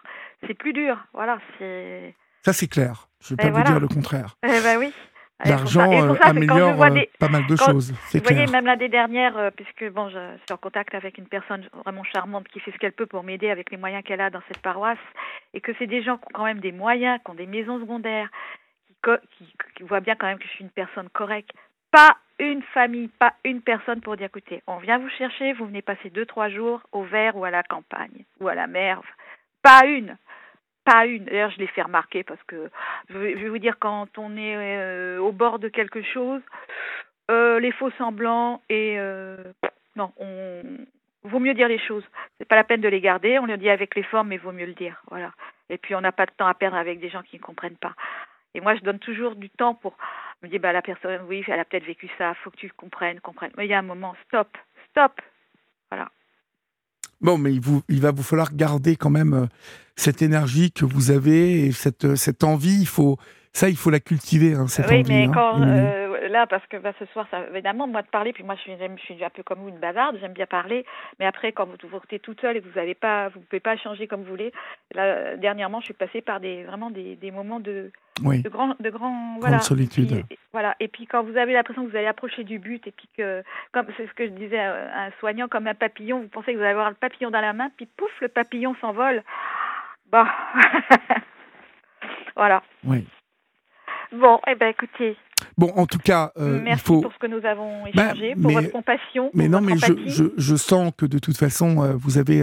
c'est 0.45 0.53
plus 0.53 0.73
dur. 0.73 0.97
Voilà, 1.13 1.39
c'est. 1.57 2.13
Ça, 2.43 2.53
c'est 2.53 2.67
clair. 2.67 3.07
Je 3.21 3.33
ne 3.33 3.41
vais 3.41 3.47
Et 3.47 3.51
pas 3.51 3.57
vous 3.59 3.63
dire 3.63 3.79
le 3.79 3.87
contraire. 3.87 4.35
Eh 4.43 4.61
ben 4.61 4.77
oui. 4.79 4.93
L'argent 5.45 5.91
euh, 5.91 6.15
améliore 6.21 6.73
vois 6.73 6.87
euh, 6.87 6.95
des- 6.95 7.09
pas 7.19 7.27
mal 7.29 7.45
de 7.45 7.55
quand- 7.55 7.65
choses, 7.71 7.91
Vous 7.91 8.19
voyez, 8.23 8.47
même 8.47 8.65
l'année 8.65 8.89
dernière, 8.89 9.37
euh, 9.37 9.51
puisque 9.51 9.87
bon, 9.91 10.09
je 10.09 10.17
suis 10.37 10.51
en 10.53 10.57
contact 10.57 10.95
avec 10.95 11.19
une 11.19 11.27
personne 11.27 11.67
vraiment 11.85 12.03
charmante 12.03 12.47
qui 12.47 12.59
fait 12.59 12.71
ce 12.71 12.77
qu'elle 12.79 12.91
peut 12.93 13.05
pour 13.05 13.23
m'aider 13.23 13.51
avec 13.51 13.69
les 13.69 13.77
moyens 13.77 14.03
qu'elle 14.03 14.19
a 14.21 14.31
dans 14.31 14.41
cette 14.47 14.63
paroisse, 14.63 14.97
et 15.53 15.61
que 15.61 15.73
c'est 15.77 15.85
des 15.85 16.01
gens 16.01 16.17
qui 16.17 16.23
ont 16.25 16.33
quand 16.33 16.43
même 16.45 16.59
des 16.59 16.71
moyens, 16.71 17.19
qui 17.23 17.29
ont 17.29 17.35
des 17.35 17.45
maisons 17.45 17.79
secondaires, 17.79 18.29
qui, 18.87 18.95
co- 19.03 19.21
qui, 19.37 19.53
qui 19.75 19.83
voient 19.83 19.99
bien 19.99 20.15
quand 20.15 20.25
même 20.25 20.39
que 20.39 20.45
je 20.45 20.49
suis 20.53 20.63
une 20.63 20.71
personne 20.71 21.07
correcte. 21.09 21.51
Pas 21.91 22.17
une 22.39 22.63
famille, 22.73 23.07
pas 23.19 23.35
une 23.43 23.61
personne 23.61 24.01
pour 24.01 24.17
dire 24.17 24.25
écoutez, 24.27 24.63
on 24.65 24.77
vient 24.77 24.97
vous 24.97 25.09
chercher, 25.19 25.53
vous 25.53 25.67
venez 25.67 25.83
passer 25.83 26.09
deux 26.09 26.25
trois 26.25 26.49
jours 26.49 26.81
au 26.91 27.03
vert 27.03 27.35
ou 27.37 27.45
à 27.45 27.51
la 27.51 27.61
campagne 27.61 28.25
ou 28.39 28.47
à 28.47 28.55
la 28.55 28.65
mer. 28.65 29.01
Pas 29.61 29.85
une, 29.85 30.17
pas 30.87 31.05
une. 31.05 31.25
D'ailleurs, 31.25 31.51
je 31.51 31.57
l'ai 31.57 31.67
fait 31.67 31.81
remarquer 31.81 32.23
parce 32.23 32.41
que 32.43 32.69
je 33.09 33.17
vais, 33.17 33.49
vous 33.49 33.57
dire 33.57 33.77
quand 33.77 34.17
on 34.17 34.37
est 34.37 34.55
euh, 34.55 35.19
au 35.19 35.33
bord 35.33 35.59
de 35.59 35.67
quelque 35.67 36.01
chose, 36.01 36.41
euh, 37.29 37.59
les 37.59 37.73
faux 37.73 37.91
semblants 37.97 38.61
et 38.69 38.95
euh, 38.97 39.35
non, 39.97 40.13
on 40.17 40.63
vaut 41.23 41.39
mieux 41.39 41.53
dire 41.53 41.67
les 41.67 41.79
choses. 41.79 42.05
C'est 42.37 42.47
pas 42.47 42.55
la 42.55 42.63
peine 42.63 42.79
de 42.79 42.87
les 42.87 43.01
garder. 43.01 43.37
On 43.37 43.45
le 43.45 43.57
dit 43.57 43.69
avec 43.69 43.95
les 43.95 44.03
formes, 44.03 44.29
mais 44.29 44.37
vaut 44.37 44.53
mieux 44.53 44.65
le 44.65 44.73
dire. 44.73 45.01
Voilà. 45.09 45.33
Et 45.69 45.77
puis 45.77 45.93
on 45.93 46.01
n'a 46.01 46.13
pas 46.13 46.25
de 46.25 46.31
temps 46.31 46.47
à 46.47 46.53
perdre 46.53 46.77
avec 46.77 47.01
des 47.01 47.09
gens 47.09 47.21
qui 47.21 47.35
ne 47.35 47.41
comprennent 47.41 47.75
pas. 47.75 47.93
Et 48.53 48.61
moi, 48.61 48.75
je 48.75 48.81
donne 48.81 48.99
toujours 48.99 49.35
du 49.35 49.49
temps 49.49 49.75
pour 49.75 49.97
me 50.41 50.47
dire 50.47 50.61
bah 50.61 50.71
la 50.71 50.81
personne, 50.81 51.21
oui, 51.27 51.43
elle 51.47 51.59
a 51.59 51.65
peut-être 51.65 51.85
vécu 51.85 52.09
ça. 52.17 52.33
Faut 52.35 52.49
que 52.49 52.57
tu 52.57 52.69
comprennes, 52.69 53.19
comprennes. 53.19 53.51
Mais 53.57 53.65
il 53.65 53.69
y 53.69 53.73
a 53.73 53.79
un 53.79 53.81
moment, 53.81 54.15
stop, 54.25 54.57
stop. 54.89 55.19
Bon, 57.21 57.37
mais 57.37 57.53
il, 57.53 57.61
vous, 57.61 57.81
il 57.89 58.01
va 58.01 58.11
vous 58.11 58.23
falloir 58.23 58.53
garder 58.53 58.95
quand 58.95 59.09
même 59.09 59.33
euh, 59.33 59.45
cette 59.95 60.21
énergie 60.21 60.71
que 60.71 60.85
vous 60.85 61.11
avez 61.11 61.65
et 61.65 61.71
cette, 61.71 62.05
euh, 62.05 62.15
cette 62.15 62.43
envie. 62.43 62.79
Il 62.79 62.87
faut, 62.87 63.17
ça, 63.53 63.69
il 63.69 63.75
faut 63.75 63.89
la 63.89 63.99
cultiver, 63.99 64.53
hein, 64.53 64.67
cette 64.67 64.87
oui, 64.87 64.99
envie. 64.99 65.09
mais 65.09 65.23
hein, 65.25 65.31
quand 65.33 65.61
euh, 65.61 66.06
là, 66.27 66.47
parce 66.47 66.65
que 66.67 66.77
bah, 66.77 66.93
ce 66.99 67.05
soir, 67.07 67.27
ça, 67.31 67.45
évidemment, 67.51 67.87
moi 67.87 68.01
de 68.01 68.07
parler, 68.07 68.33
puis 68.33 68.43
moi 68.43 68.55
je 68.55 68.61
suis, 68.61 68.73
je 68.77 69.01
suis 69.03 69.23
un 69.23 69.29
peu 69.29 69.43
comme 69.43 69.59
vous, 69.59 69.69
une 69.69 69.79
bavarde, 69.79 70.17
j'aime 70.19 70.33
bien 70.33 70.45
parler, 70.45 70.85
mais 71.19 71.25
après, 71.25 71.51
quand 71.51 71.65
vous 71.65 71.75
vous 71.89 71.99
êtes 72.11 72.21
toute 72.21 72.41
seule 72.41 72.57
et 72.57 72.61
que 72.61 72.67
vous 72.67 72.79
avez 72.79 72.95
pas, 72.95 73.29
vous 73.29 73.39
pouvez 73.41 73.59
pas 73.59 73.73
échanger 73.75 74.07
comme 74.07 74.23
vous 74.23 74.29
voulez. 74.29 74.51
Là, 74.93 75.35
dernièrement, 75.37 75.79
je 75.79 75.85
suis 75.85 75.93
passée 75.93 76.21
par 76.21 76.39
des 76.39 76.63
vraiment 76.63 76.89
des, 76.89 77.15
des 77.15 77.31
moments 77.31 77.59
de, 77.59 77.91
oui, 78.23 78.41
de 78.41 78.49
grand, 78.49 78.75
de 78.79 78.89
grand, 78.89 79.37
voilà. 79.39 79.59
solitude. 79.59 80.07
Puis, 80.07 80.25
et- 80.31 80.39
voilà. 80.53 80.75
Et 80.79 80.87
puis 80.87 81.05
quand 81.05 81.23
vous 81.23 81.37
avez 81.37 81.53
l'impression 81.53 81.85
que 81.85 81.91
vous 81.91 81.97
allez 81.97 82.07
approcher 82.07 82.43
du 82.43 82.57
but, 82.59 82.85
et 82.87 82.91
puis 82.91 83.07
que, 83.17 83.43
comme 83.71 83.85
c'est 83.95 84.07
ce 84.07 84.13
que 84.13 84.25
je 84.25 84.31
disais 84.31 84.59
à 84.59 85.03
un 85.05 85.11
soignant, 85.19 85.47
comme 85.47 85.67
un 85.67 85.75
papillon, 85.75 86.21
vous 86.21 86.27
pensez 86.29 86.51
que 86.53 86.57
vous 86.57 86.63
allez 86.63 86.71
avoir 86.71 86.89
le 86.89 86.95
papillon 86.95 87.29
dans 87.31 87.41
la 87.41 87.53
main, 87.53 87.69
puis 87.77 87.85
pouf, 87.85 88.11
le 88.21 88.27
papillon 88.27 88.75
s'envole. 88.81 89.23
Bah, 90.11 90.27
voilà. 92.35 92.63
oui. 92.85 93.05
Bon, 94.11 94.39
eh 94.47 94.55
ben 94.55 94.69
écoutez, 94.69 95.15
Bon, 95.57 95.71
en 95.75 95.85
tout 95.85 95.97
cas, 95.99 96.31
euh, 96.37 96.57
il 96.57 96.63
merci 96.63 96.83
faut. 96.83 97.01
pour 97.01 97.13
ce 97.13 97.17
que 97.19 97.27
nous 97.27 97.45
avons 97.45 97.83
Bah, 97.93 98.07
échangé, 98.13 98.33
pour 98.35 98.47
mais- 98.47 98.53
votre 98.55 98.71
compassion, 98.71 99.29
Mais 99.33 99.47
non, 99.47 99.61
mais 99.61 99.77
je, 99.77 99.93
je, 100.07 100.23
je 100.37 100.55
sens 100.55 100.91
que 100.97 101.05
de 101.05 101.19
toute 101.19 101.37
façon, 101.37 101.83
euh, 101.83 101.93
vous 101.95 102.17
avez 102.17 102.41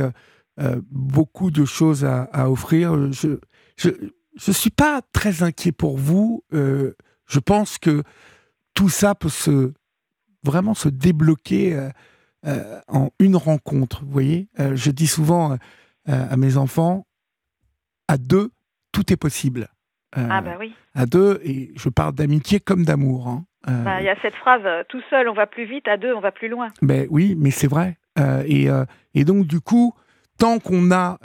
euh, 0.61 0.81
beaucoup 0.91 1.51
de 1.51 1.65
choses 1.65 2.05
à, 2.05 2.25
à 2.33 2.49
offrir. 2.51 3.11
Je 3.12 3.39
je 3.77 3.91
je 4.37 4.53
suis 4.53 4.71
pas 4.71 5.01
très 5.12 5.43
inquiet 5.43 5.73
pour 5.73 5.97
vous. 5.97 6.43
Je 6.53 7.39
pense 7.39 7.79
que 7.79 8.03
tout 8.75 8.89
ça 8.89 9.15
peut 9.15 9.29
se 9.29 9.73
vraiment 10.45 10.75
se 10.75 10.89
débloquer 10.89 11.89
en 12.89 13.11
une 13.21 13.37
rencontre. 13.37 14.05
Vous 14.05 14.11
voyez, 14.11 14.49
je 14.59 14.91
dis 14.91 15.07
souvent 15.07 15.57
à 16.07 16.37
mes 16.37 16.57
enfants, 16.57 17.07
à 18.09 18.17
deux, 18.19 18.51
tout 18.93 19.12
est 19.12 19.17
possible. 19.17 19.69
Euh, 20.17 20.27
Ah 20.31 20.41
bah 20.41 20.57
oui. 20.61 20.75
À 20.95 21.07
deux, 21.07 21.41
et 21.45 21.73
je 21.77 21.89
parle 21.89 22.15
d'amitié 22.15 22.61
comme 22.61 22.85
d'amour. 22.85 23.29
hein. 23.29 23.45
Euh, 23.69 23.83
Bah, 23.83 24.01
Il 24.01 24.05
y 24.05 24.09
a 24.09 24.17
cette 24.23 24.35
phrase, 24.35 24.62
euh, 24.65 24.83
tout 24.89 25.01
seul 25.11 25.29
on 25.29 25.35
va 25.35 25.47
plus 25.47 25.65
vite, 25.67 25.89
à 25.89 25.97
deux 25.97 26.12
on 26.15 26.21
va 26.21 26.33
plus 26.33 26.49
loin. 26.49 26.69
ben 26.83 27.07
oui, 27.11 27.35
mais 27.39 27.51
c'est 27.51 27.67
vrai. 27.67 27.97
Euh, 28.19 28.45
et, 28.47 28.69
et 29.15 29.25
donc, 29.25 29.47
du 29.47 29.61
coup, 29.61 29.93
tant 30.39 30.59
qu'on 30.61 30.93
a 30.93 31.19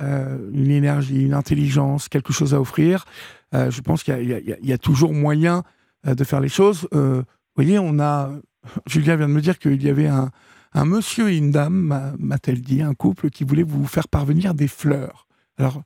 une 0.54 0.72
énergie, 0.72 1.24
une 1.26 1.34
intelligence, 1.36 2.10
quelque 2.10 2.34
chose 2.34 2.54
à 2.56 2.60
offrir, 2.60 3.06
je 3.54 3.82
pense 3.82 4.04
qu'il 4.04 4.28
y, 4.28 4.34
a- 4.34 4.40
y 4.40 4.72
y 4.74 4.80
toujours 4.80 5.14
moyen 5.14 5.64
de 6.06 6.24
faire 6.24 6.40
les 6.40 6.50
choses. 6.50 6.88
Vous 6.92 7.24
voyez, 7.56 7.78
on 7.80 8.00
a. 8.00 8.32
Julien 8.88 9.16
vient 9.16 9.28
de 9.28 9.34
me 9.34 9.42
dire 9.42 9.58
qu'il 9.60 9.82
y 9.84 9.90
avait 9.90 10.08
un, 10.08 10.30
un 10.74 10.86
monsieur 10.86 11.30
et 11.30 11.38
une 11.38 11.52
dame, 11.52 11.74
m'a- 11.76 12.14
m'a-t-elle 12.20 12.62
dit, 12.62 12.82
un 12.82 12.94
couple 12.96 13.30
qui 13.30 13.44
voulait 13.44 13.64
vous 13.64 13.86
faire 13.86 14.08
parvenir 14.08 14.54
des 14.54 14.68
fleurs. 14.68 15.28
Alors, 15.58 15.82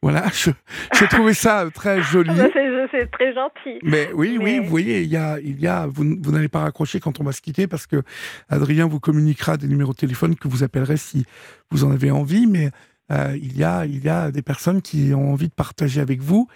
voilà, 0.00 0.28
je, 0.32 0.50
j'ai 0.98 1.08
trouvé 1.08 1.34
ça 1.34 1.68
très 1.72 2.02
joli. 2.02 2.30
C'est 2.90 3.10
très 3.10 3.34
gentil. 3.34 3.78
Mais 3.82 4.10
oui, 4.14 4.38
oui, 4.40 4.60
vous 4.60 4.68
voyez, 4.68 5.02
il 5.02 5.10
y 5.10 5.16
a, 5.16 5.38
il 5.40 5.60
y 5.60 5.66
a, 5.66 5.86
vous, 5.86 6.04
n'allez 6.04 6.48
pas 6.48 6.60
raccrocher 6.60 7.00
quand 7.00 7.20
on 7.20 7.24
va 7.24 7.32
se 7.32 7.42
quitter 7.42 7.66
parce 7.66 7.86
que 7.86 8.02
Adrien 8.48 8.86
vous 8.86 9.00
communiquera 9.00 9.56
des 9.56 9.68
numéros 9.68 9.92
de 9.92 9.98
téléphone 9.98 10.36
que 10.36 10.48
vous 10.48 10.62
appellerez 10.62 10.96
si 10.96 11.26
vous 11.70 11.84
en 11.84 11.90
avez 11.90 12.10
envie. 12.10 12.46
Mais 12.46 12.70
euh, 13.10 13.36
il 13.40 13.56
y 13.56 13.64
a, 13.64 13.84
il 13.84 14.02
y 14.02 14.08
a 14.08 14.30
des 14.30 14.42
personnes 14.42 14.80
qui 14.80 15.12
ont 15.14 15.32
envie 15.32 15.48
de 15.48 15.54
partager 15.54 16.00
avec 16.00 16.20
vous. 16.22 16.48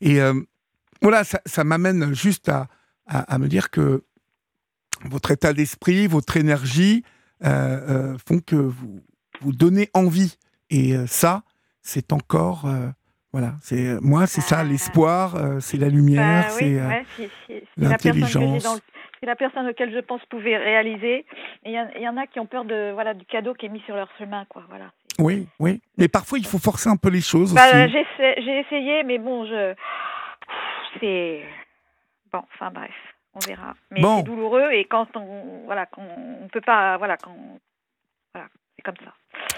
Et 0.00 0.20
euh, 0.20 0.34
voilà, 1.00 1.24
ça, 1.24 1.40
ça 1.46 1.64
m'amène 1.64 2.14
juste 2.14 2.48
à, 2.48 2.68
à, 3.06 3.20
à 3.34 3.38
me 3.38 3.48
dire 3.48 3.70
que 3.70 4.04
votre 5.04 5.30
état 5.30 5.52
d'esprit, 5.52 6.06
votre 6.06 6.36
énergie 6.36 7.04
euh, 7.44 8.16
font 8.26 8.40
que 8.40 8.56
vous, 8.56 9.00
vous 9.40 9.52
donnez 9.52 9.88
envie. 9.94 10.36
Et 10.70 10.94
ça, 11.06 11.44
c'est 11.88 12.12
encore, 12.12 12.66
euh, 12.66 12.88
voilà, 13.32 13.52
c'est 13.60 13.98
moi, 14.02 14.26
c'est 14.26 14.40
ça 14.42 14.58
Ah. 14.60 14.64
l'espoir, 14.64 15.36
euh, 15.36 15.58
c'est 15.60 15.78
la 15.78 15.88
lumière, 15.88 16.44
Bah 16.44 16.50
c'est 16.50 16.78
euh, 16.78 16.88
ouais, 16.88 17.62
l'intelligence. 17.78 18.80
si 19.18 19.26
la 19.26 19.34
personne 19.36 19.66
auquel 19.68 19.92
je 19.92 19.98
pense 20.00 20.24
pouvait 20.26 20.56
réaliser. 20.56 21.24
Et 21.64 21.70
Il 21.70 21.72
y, 21.72 21.80
en- 21.80 21.88
il 21.96 22.02
y 22.02 22.08
en 22.08 22.16
a 22.18 22.26
qui 22.26 22.38
ont 22.40 22.46
peur 22.46 22.64
de 22.64 22.92
voilà 22.92 23.14
du 23.14 23.24
cadeau 23.24 23.54
qui 23.54 23.66
est 23.66 23.68
mis 23.70 23.80
sur 23.80 23.96
leur 23.96 24.10
chemin 24.18 24.44
quoi. 24.50 24.62
Voilà. 24.68 24.92
oui, 25.18 25.48
oui. 25.58 25.80
Mais 25.96 26.08
parfois, 26.08 26.38
il 26.38 26.46
faut 26.46 26.58
forcer 26.58 26.88
un 26.90 26.96
peu 26.96 27.08
les 27.10 27.20
choses 27.22 27.52
Bah, 27.54 27.62
aussi. 27.84 27.92
j'ai 28.18 28.58
essayé, 28.60 29.02
mais 29.04 29.18
bon, 29.18 29.46
je 29.46 29.74
c'est 31.00 31.42
bon. 32.32 32.42
Enfin 32.54 32.70
bref, 32.70 32.94
on 33.34 33.38
verra. 33.40 33.74
Mais 33.90 34.00
Bon. 34.00 34.18
c'est 34.18 34.22
douloureux 34.24 34.70
et 34.72 34.84
quand 34.84 35.08
on 35.16 35.64
voilà, 35.64 35.86
on 35.96 36.48
peut 36.52 36.60
pas 36.60 36.96
voilà, 36.98 37.16
quand 37.16 37.34
voilà, 38.34 38.48
c'est 38.76 38.82
comme 38.82 38.96
ça. 39.04 39.12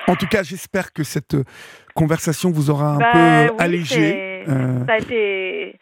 En 0.09 0.17
tout 0.17 0.27
cas, 0.27 0.43
j'espère 0.43 0.93
que 0.93 1.03
cette 1.05 1.35
euh, 1.35 1.45
conversation 1.95 2.51
vous 2.51 2.71
aura 2.71 2.95
un 2.95 2.99
Bah, 2.99 3.11
peu 3.13 3.53
oui, 3.53 3.57
allégé. 3.59 4.45
Euh, 4.49 4.87
Ça 4.87 4.95
a 4.95 4.99
été. 4.99 5.79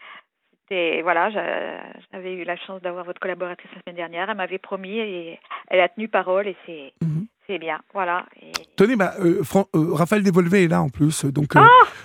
c'était- 0.63 1.03
Voilà, 1.03 1.31
j'a- 1.31 1.83
j'avais 2.13 2.35
eu 2.35 2.45
la 2.45 2.57
chance 2.57 2.83
d'avoir 2.83 3.05
votre 3.05 3.21
collaboratrice 3.21 3.71
la 3.75 3.81
semaine 3.83 3.97
dernière. 3.97 4.29
Elle 4.29 4.37
m'avait 4.37 4.59
promis 4.59 4.99
et 4.99 5.39
elle 5.69 5.81
a 5.81 5.89
tenu 5.89 6.09
parole 6.09 6.47
et 6.49 6.57
c'est 6.67 6.93
Mhm. 7.03 7.27
C'est 7.49 7.59
bien. 7.59 7.79
Voilà. 7.95 8.25
Et- 8.43 8.53
Tenez, 8.77 8.95
bah, 8.97 9.15
euh, 9.25 9.43
Fran- 9.43 9.67
euh, 9.75 9.93
Raphaël 9.93 10.23
Devolvé 10.23 10.65
est 10.65 10.69
là 10.69 10.83
en 10.83 10.89
plus, 10.89 11.25
donc 11.25 11.57
euh, 11.57 11.61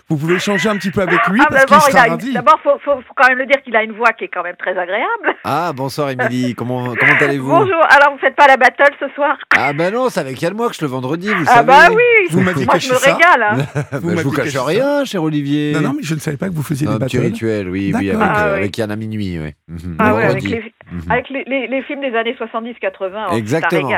vous 0.09 0.17
pouvez 0.17 0.35
échanger 0.35 0.69
un 0.69 0.77
petit 0.77 0.89
peu 0.89 1.01
avec 1.01 1.19
lui 1.27 1.39
Ah, 1.43 1.47
parce 1.49 1.65
qu'il 1.85 1.93
d'abord, 1.93 2.17
il 2.21 2.29
une- 2.29 2.41
faut, 2.63 2.79
faut, 2.83 3.01
faut 3.01 3.13
quand 3.15 3.27
même 3.27 3.37
le 3.37 3.45
dire 3.45 3.61
qu'il 3.63 3.75
a 3.75 3.83
une 3.83 3.91
voix 3.91 4.11
qui 4.13 4.23
est 4.23 4.27
quand 4.29 4.41
même 4.43 4.55
très 4.55 4.71
agréable. 4.71 5.35
Ah, 5.43 5.71
bonsoir 5.75 6.09
Émilie, 6.11 6.55
comment, 6.57 6.95
comment 6.95 7.13
allez-vous? 7.19 7.49
Bonjour. 7.49 7.81
Alors, 7.89 8.13
vous 8.13 8.19
faites 8.19 8.35
pas 8.35 8.47
la 8.47 8.57
battle 8.57 8.93
ce 8.99 9.07
soir? 9.09 9.37
Ah 9.55 9.73
bah 9.73 9.91
non, 9.91 10.09
c'est 10.09 10.21
avec 10.21 10.41
Yann 10.41 10.53
Moix 10.55 10.71
le 10.81 10.87
vendredi, 10.87 11.27
vous 11.27 11.43
Ah 11.47 11.55
savez. 11.55 11.67
bah 11.67 11.87
oui. 11.91 12.27
Vous 12.31 12.41
m'aviez 12.41 12.65
Moi, 12.65 12.73
caché 12.75 12.87
je 12.89 12.93
me 12.93 12.97
ça 12.99 13.13
régale. 13.15 13.43
hein. 13.43 13.57
Bah, 13.91 13.97
Vous 14.01 14.17
je 14.17 14.23
vous 14.23 14.31
cache 14.31 14.49
ça. 14.49 14.63
rien, 14.63 15.05
cher 15.05 15.21
Olivier. 15.23 15.73
Non, 15.73 15.81
non, 15.81 15.93
mais 15.97 16.03
je 16.03 16.15
ne 16.15 16.19
savais 16.19 16.37
pas 16.37 16.47
que 16.49 16.53
vous 16.53 16.63
faisiez 16.63 16.87
Un 16.87 16.97
des 16.97 17.05
petit 17.05 17.17
battles. 17.17 17.27
rituel, 17.31 17.69
oui, 17.69 17.91
oui, 17.93 18.09
avec. 18.09 18.21
Ah, 18.21 18.45
euh, 18.47 18.51
oui. 18.53 18.59
avec 18.59 18.77
Yann 18.77 18.91
à 18.91 18.95
minuit, 18.95 19.39
oui. 19.39 19.53
Ah 19.99 20.15
ouais, 20.15 20.23
avec 20.23 20.43
les, 20.43 20.73
Mhm. 20.91 21.11
avec 21.11 21.29
les, 21.29 21.83
films 21.83 22.01
des 22.01 22.15
années 22.15 22.35
70-80, 22.39 23.27
oh, 23.31 23.35
Exactement. 23.35 23.89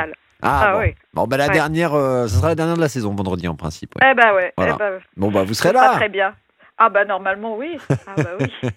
Ah, 0.42 0.64
Ah 0.68 0.72
bon. 0.74 0.80
oui. 0.80 0.94
Bon, 1.14 1.26
bah 1.26 1.36
la 1.36 1.46
Ouais. 1.48 1.52
dernière, 1.54 1.94
euh, 1.94 2.26
ça 2.28 2.36
sera 2.36 2.48
la 2.48 2.54
dernière 2.54 2.76
de 2.76 2.80
la 2.80 2.88
saison, 2.88 3.14
vendredi 3.14 3.48
en 3.48 3.54
principe. 3.56 3.94
ouais. 3.96 4.08
Eh 4.10 4.14
ben 4.14 4.34
ouais. 4.34 4.52
Voilà. 4.56 4.74
Eh 4.74 4.78
ben, 4.78 4.92
Bon, 5.16 5.30
bah 5.30 5.44
vous 5.44 5.54
serez 5.54 5.72
là. 5.72 5.94
Très 5.96 6.08
bien. 6.08 6.34
Ah 6.78 6.90
bah 6.90 7.04
normalement 7.04 7.56
oui. 7.56 7.78
Ah 7.90 8.14
bah 8.16 8.30
oui. 8.40 8.52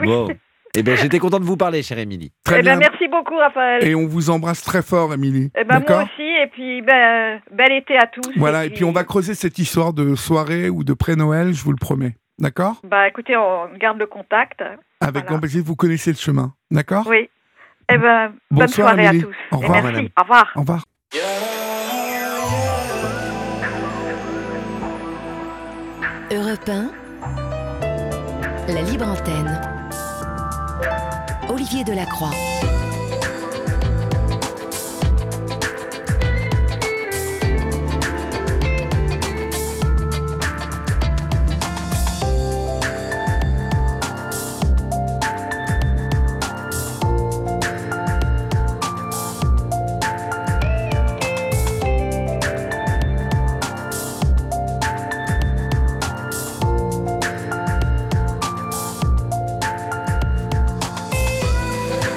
oui. 0.00 0.06
Bon. 0.06 0.28
Eh 0.76 0.82
bien, 0.82 0.96
j'étais 0.96 1.20
content 1.20 1.38
de 1.38 1.44
vous 1.44 1.56
parler, 1.56 1.82
chère 1.84 1.98
Émilie. 1.98 2.32
Très 2.42 2.58
eh 2.58 2.62
bien. 2.62 2.74
ben 2.76 2.88
merci 2.90 3.06
beaucoup 3.06 3.36
Raphaël. 3.36 3.84
Et 3.86 3.94
on 3.94 4.06
vous 4.08 4.30
embrasse 4.30 4.60
très 4.62 4.82
fort, 4.82 5.14
Émilie. 5.14 5.52
Eh 5.56 5.62
ben 5.62 5.80
moi 5.86 6.02
aussi 6.02 6.22
et 6.22 6.48
puis 6.48 6.82
ben 6.82 7.40
bel 7.52 7.70
été 7.72 7.96
à 7.96 8.06
tous. 8.06 8.32
Voilà, 8.36 8.64
et 8.64 8.70
puis 8.70 8.82
on 8.84 8.90
va 8.90 9.04
creuser 9.04 9.34
cette 9.34 9.58
histoire 9.58 9.92
de 9.92 10.14
soirée 10.16 10.68
ou 10.70 10.82
de 10.82 10.92
pré-Noël, 10.94 11.52
je 11.52 11.62
vous 11.62 11.70
le 11.70 11.76
promets. 11.76 12.16
D'accord 12.40 12.80
Bah 12.82 13.06
écoutez, 13.06 13.36
on 13.36 13.68
garde 13.78 13.98
le 13.98 14.06
contact. 14.06 14.62
Avec 14.62 15.12
Voilà. 15.12 15.20
grand 15.28 15.38
plaisir, 15.38 15.62
vous 15.64 15.76
connaissez 15.76 16.10
le 16.10 16.16
chemin. 16.16 16.54
D'accord 16.72 17.06
Oui. 17.06 17.28
Eh 17.88 17.98
ben 17.98 18.32
bonne 18.50 18.66
Bonsoir, 18.66 18.88
soirée 18.88 19.06
Amélie. 19.06 19.22
à 19.22 19.26
tous. 19.26 19.34
Au 19.52 19.60
Et 19.60 19.62
revoir, 19.62 19.82
merci. 19.82 19.92
madame. 19.92 20.08
Au 20.18 20.22
revoir. 20.22 20.52
Au 20.56 20.60
revoir. 20.60 20.84
Europe 26.54 26.68
1, 26.68 26.92
la 28.68 28.82
libre 28.82 29.08
antenne. 29.08 29.60
Olivier 31.48 31.82
Delacroix. 31.82 32.30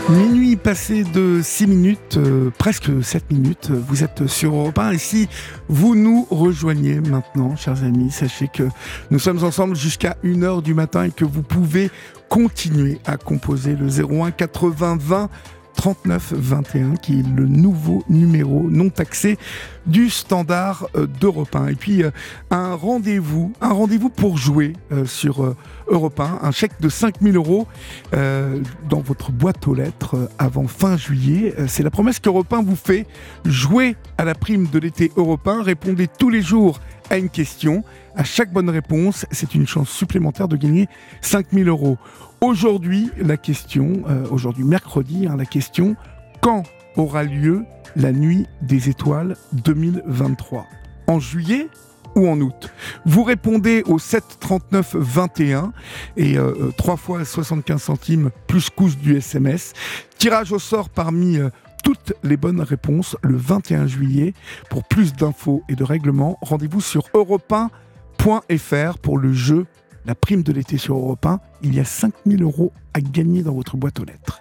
Minuit 0.09 0.55
passé 0.55 1.03
de 1.03 1.41
6 1.43 1.67
minutes, 1.67 2.15
euh, 2.15 2.49
presque 2.57 3.03
7 3.03 3.29
minutes, 3.29 3.71
vous 3.71 4.05
êtes 4.05 4.25
sur 4.27 4.55
Europe 4.55 4.79
1 4.79 4.91
et 4.91 4.97
si 4.97 5.27
vous 5.67 5.95
nous 5.95 6.25
rejoignez 6.29 7.01
maintenant, 7.01 7.57
chers 7.57 7.83
amis, 7.83 8.09
sachez 8.09 8.47
que 8.47 8.63
nous 9.11 9.19
sommes 9.19 9.43
ensemble 9.43 9.75
jusqu'à 9.75 10.15
1h 10.23 10.61
du 10.61 10.73
matin 10.73 11.03
et 11.03 11.11
que 11.11 11.25
vous 11.25 11.43
pouvez 11.43 11.91
continuer 12.29 12.99
à 13.05 13.17
composer 13.17 13.75
le 13.75 13.87
01 13.87 14.31
80 14.31 14.97
20 14.97 15.29
39 15.77 16.33
21 16.35 16.95
qui 16.95 17.19
est 17.19 17.35
le 17.35 17.45
nouveau 17.45 18.03
numéro 18.09 18.69
non 18.69 18.89
taxé 18.89 19.37
du 19.85 20.09
standard 20.09 20.89
euh, 20.95 21.07
d'Europe 21.07 21.55
1. 21.55 21.67
Et 21.67 21.75
puis 21.75 22.03
euh, 22.03 22.11
un 22.49 22.73
rendez-vous, 22.73 23.53
un 23.61 23.71
rendez-vous 23.71 24.09
pour 24.09 24.37
jouer 24.37 24.73
euh, 24.91 25.05
sur 25.05 25.55
Europe 25.87 26.19
1, 26.19 26.39
un 26.41 26.51
chèque 26.51 26.81
de 26.81 26.89
5000 26.89 27.37
euros 27.37 27.67
dans 28.11 28.99
votre 28.99 29.31
boîte 29.31 29.67
aux 29.67 29.73
lettres 29.73 30.29
avant 30.37 30.67
fin 30.67 30.97
juillet. 30.97 31.53
C'est 31.67 31.83
la 31.83 31.91
promesse 31.91 32.19
qu'Europe 32.19 32.51
1 32.51 32.63
vous 32.63 32.75
fait. 32.75 33.05
Jouez 33.45 33.95
à 34.17 34.25
la 34.25 34.35
prime 34.35 34.67
de 34.67 34.79
l'été 34.79 35.11
européen, 35.15 35.61
répondez 35.61 36.07
tous 36.07 36.29
les 36.29 36.41
jours 36.41 36.79
à 37.09 37.17
une 37.17 37.29
question. 37.29 37.83
À 38.15 38.23
chaque 38.23 38.51
bonne 38.51 38.69
réponse, 38.69 39.25
c'est 39.31 39.55
une 39.55 39.67
chance 39.67 39.89
supplémentaire 39.89 40.47
de 40.47 40.57
gagner 40.57 40.87
5000 41.21 41.67
euros. 41.67 41.97
Aujourd'hui, 42.41 43.11
la 43.17 43.37
question, 43.37 44.03
euh, 44.09 44.25
aujourd'hui 44.29 44.63
mercredi, 44.63 45.27
hein, 45.27 45.35
la 45.37 45.45
question, 45.45 45.95
quand 46.41 46.63
aura 46.95 47.23
lieu 47.23 47.65
la 47.95 48.11
nuit 48.11 48.45
des 48.61 48.89
étoiles 48.89 49.35
2023 49.53 50.65
En 51.07 51.19
juillet 51.19 51.67
ou 52.15 52.27
en 52.27 52.39
août? 52.41 52.71
Vous 53.05 53.23
répondez 53.23 53.83
au 53.85 53.99
7 53.99 54.23
39 54.39 54.95
21 54.95 55.73
et 56.15 56.37
euh, 56.37 56.53
euh, 56.59 56.71
3 56.77 56.97
fois 56.97 57.25
75 57.25 57.81
centimes 57.81 58.29
plus 58.47 58.69
coût 58.69 58.89
du 58.89 59.17
SMS. 59.17 59.73
Tirage 60.17 60.51
au 60.51 60.59
sort 60.59 60.89
parmi 60.89 61.37
euh, 61.37 61.49
toutes 61.83 62.13
les 62.23 62.37
bonnes 62.37 62.61
réponses 62.61 63.15
le 63.21 63.35
21 63.35 63.87
juillet. 63.87 64.33
Pour 64.69 64.83
plus 64.83 65.13
d'infos 65.13 65.63
et 65.69 65.75
de 65.75 65.83
règlements, 65.83 66.37
rendez-vous 66.41 66.81
sur 66.81 67.03
europe 67.13 67.51
1.fr 67.51 68.97
pour 68.99 69.17
le 69.17 69.33
jeu 69.33 69.65
la 70.05 70.15
prime 70.15 70.41
de 70.41 70.53
l'été 70.53 70.77
sur 70.77 70.95
Europe 70.95 71.25
1. 71.25 71.39
Il 71.63 71.75
y 71.75 71.79
a 71.79 71.83
5000 71.83 72.41
euros 72.41 72.71
à 72.93 73.01
gagner 73.01 73.43
dans 73.43 73.53
votre 73.53 73.77
boîte 73.77 73.99
aux 73.99 74.05
lettres. 74.05 74.39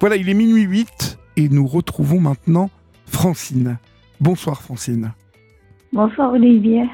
Voilà, 0.00 0.16
il 0.16 0.28
est 0.28 0.34
minuit 0.34 0.62
8 0.62 1.18
et 1.36 1.48
nous 1.48 1.66
retrouvons 1.66 2.20
maintenant 2.20 2.70
Francine. 3.06 3.78
Bonsoir 4.20 4.62
Francine. 4.62 5.12
Bonsoir 5.92 6.32
Olivier. 6.32 6.84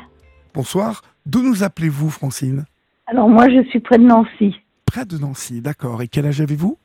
Bonsoir. 0.54 1.02
D'où 1.26 1.42
nous 1.42 1.62
appelez-vous 1.62 2.10
Francine? 2.10 2.64
Alors 3.06 3.28
moi 3.28 3.48
je 3.48 3.62
suis 3.68 3.80
près 3.80 3.98
de 3.98 4.04
Nancy, 4.04 4.54
Près 4.92 5.06
de 5.06 5.16
Nancy, 5.16 5.62
d'accord. 5.62 6.02
Et 6.02 6.08
quel 6.08 6.26
âge 6.26 6.42
avez-vous? 6.42 6.76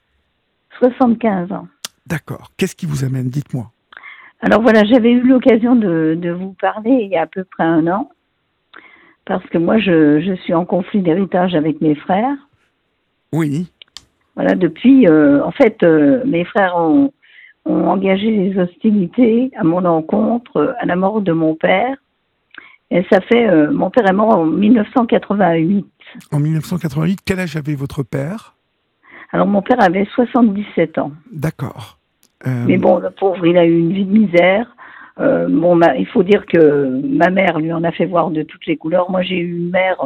75 0.79 1.51
ans. 1.51 1.67
D'accord. 2.07 2.51
Qu'est-ce 2.57 2.75
qui 2.75 2.85
vous 2.85 3.03
amène? 3.03 3.27
Dites-moi. 3.27 3.71
Alors 4.41 4.61
voilà, 4.61 4.83
j'avais 4.85 5.11
eu 5.11 5.21
l'occasion 5.21 5.75
de, 5.75 6.17
de 6.19 6.31
vous 6.31 6.53
parler 6.61 6.91
il 6.91 7.09
y 7.09 7.17
a 7.17 7.23
à 7.23 7.27
peu 7.27 7.43
près 7.43 7.63
un 7.63 7.87
an, 7.87 8.11
parce 9.25 9.43
que 9.47 9.57
moi 9.57 9.79
je, 9.79 10.21
je 10.21 10.33
suis 10.43 10.53
en 10.53 10.63
conflit 10.63 11.01
d'héritage 11.01 11.55
avec 11.55 11.81
mes 11.81 11.95
frères. 11.95 12.37
Oui. 13.33 13.67
Voilà, 14.35 14.53
depuis, 14.55 15.07
euh, 15.07 15.43
en 15.43 15.51
fait, 15.51 15.81
euh, 15.83 16.23
mes 16.25 16.45
frères 16.45 16.77
ont, 16.77 17.11
ont 17.65 17.87
engagé 17.87 18.29
les 18.29 18.57
hostilités 18.57 19.51
à 19.57 19.63
mon 19.63 19.83
encontre 19.83 20.57
euh, 20.57 20.73
à 20.79 20.85
la 20.85 20.95
mort 20.95 21.21
de 21.21 21.33
mon 21.33 21.55
père. 21.55 21.97
Et 22.91 23.05
ça 23.11 23.19
fait, 23.21 23.49
euh, 23.49 23.71
mon 23.71 23.89
père 23.89 24.07
est 24.07 24.13
mort 24.13 24.37
en 24.37 24.45
1988. 24.45 25.85
En 26.31 26.39
1988, 26.39 27.19
quel 27.25 27.39
âge 27.39 27.57
avait 27.57 27.75
votre 27.75 28.03
père? 28.03 28.55
Alors 29.31 29.47
mon 29.47 29.61
père 29.61 29.81
avait 29.81 30.07
77 30.15 30.99
ans. 30.99 31.11
D'accord. 31.33 31.96
Euh, 32.45 32.65
Mais 32.67 32.77
bon, 32.77 32.99
le 32.99 33.09
pauvre, 33.09 33.45
il 33.47 33.57
a 33.57 33.65
eu 33.65 33.77
une 33.79 33.93
vie 33.93 34.05
de 34.05 34.11
misère. 34.17 34.75
Euh, 35.19 35.47
bon, 35.49 35.75
ma- 35.75 35.95
il 35.97 36.05
faut 36.05 36.21
dire 36.23 36.45
que 36.45 37.01
ma 37.03 37.29
mère 37.31 37.57
lui 37.57 37.73
en 37.73 37.83
a 37.83 37.91
fait 37.91 38.05
voir 38.05 38.29
de 38.29 38.43
toutes 38.43 38.65
les 38.67 38.77
couleurs. 38.77 39.09
Moi, 39.09 39.23
j'ai 39.23 39.37
eu 39.39 39.57
une 39.57 39.71
mère, 39.71 39.97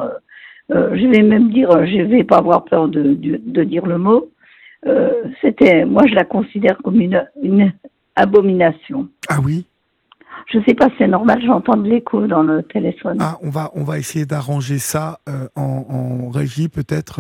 euh, 0.72 0.96
je 0.96 1.06
vais 1.08 1.22
même 1.24 1.50
dire, 1.52 1.70
je 1.86 2.02
vais 2.04 2.24
pas 2.24 2.38
avoir 2.38 2.64
peur 2.64 2.88
de, 2.88 3.14
de, 3.16 3.42
de 3.46 3.64
dire 3.66 3.86
le 3.86 3.98
mot. 3.98 4.30
C'était, 5.42 5.86
moi, 5.86 6.04
je 6.08 6.16
la 6.16 6.24
considère 6.24 6.78
comme 6.84 7.00
une, 7.02 7.24
une 7.44 7.72
abomination. 8.16 9.08
Ah 9.30 9.40
oui? 9.44 9.66
Je 10.48 10.60
sais 10.68 10.74
pas 10.74 10.88
si 10.90 10.96
c'est 10.98 11.08
normal, 11.08 11.42
j'entends 11.46 11.78
de 11.78 11.88
l'écho 11.88 12.26
dans 12.26 12.42
le 12.44 12.64
téléphone. 12.64 13.18
Ah, 13.20 13.38
on 13.44 13.50
va, 13.50 13.70
on 13.76 13.84
va 13.84 14.00
essayer 14.00 14.26
d'arranger 14.26 14.80
ça 14.80 15.20
euh, 15.30 15.48
en, 15.56 15.86
en 15.90 16.30
régie, 16.30 16.68
peut-être. 16.68 17.20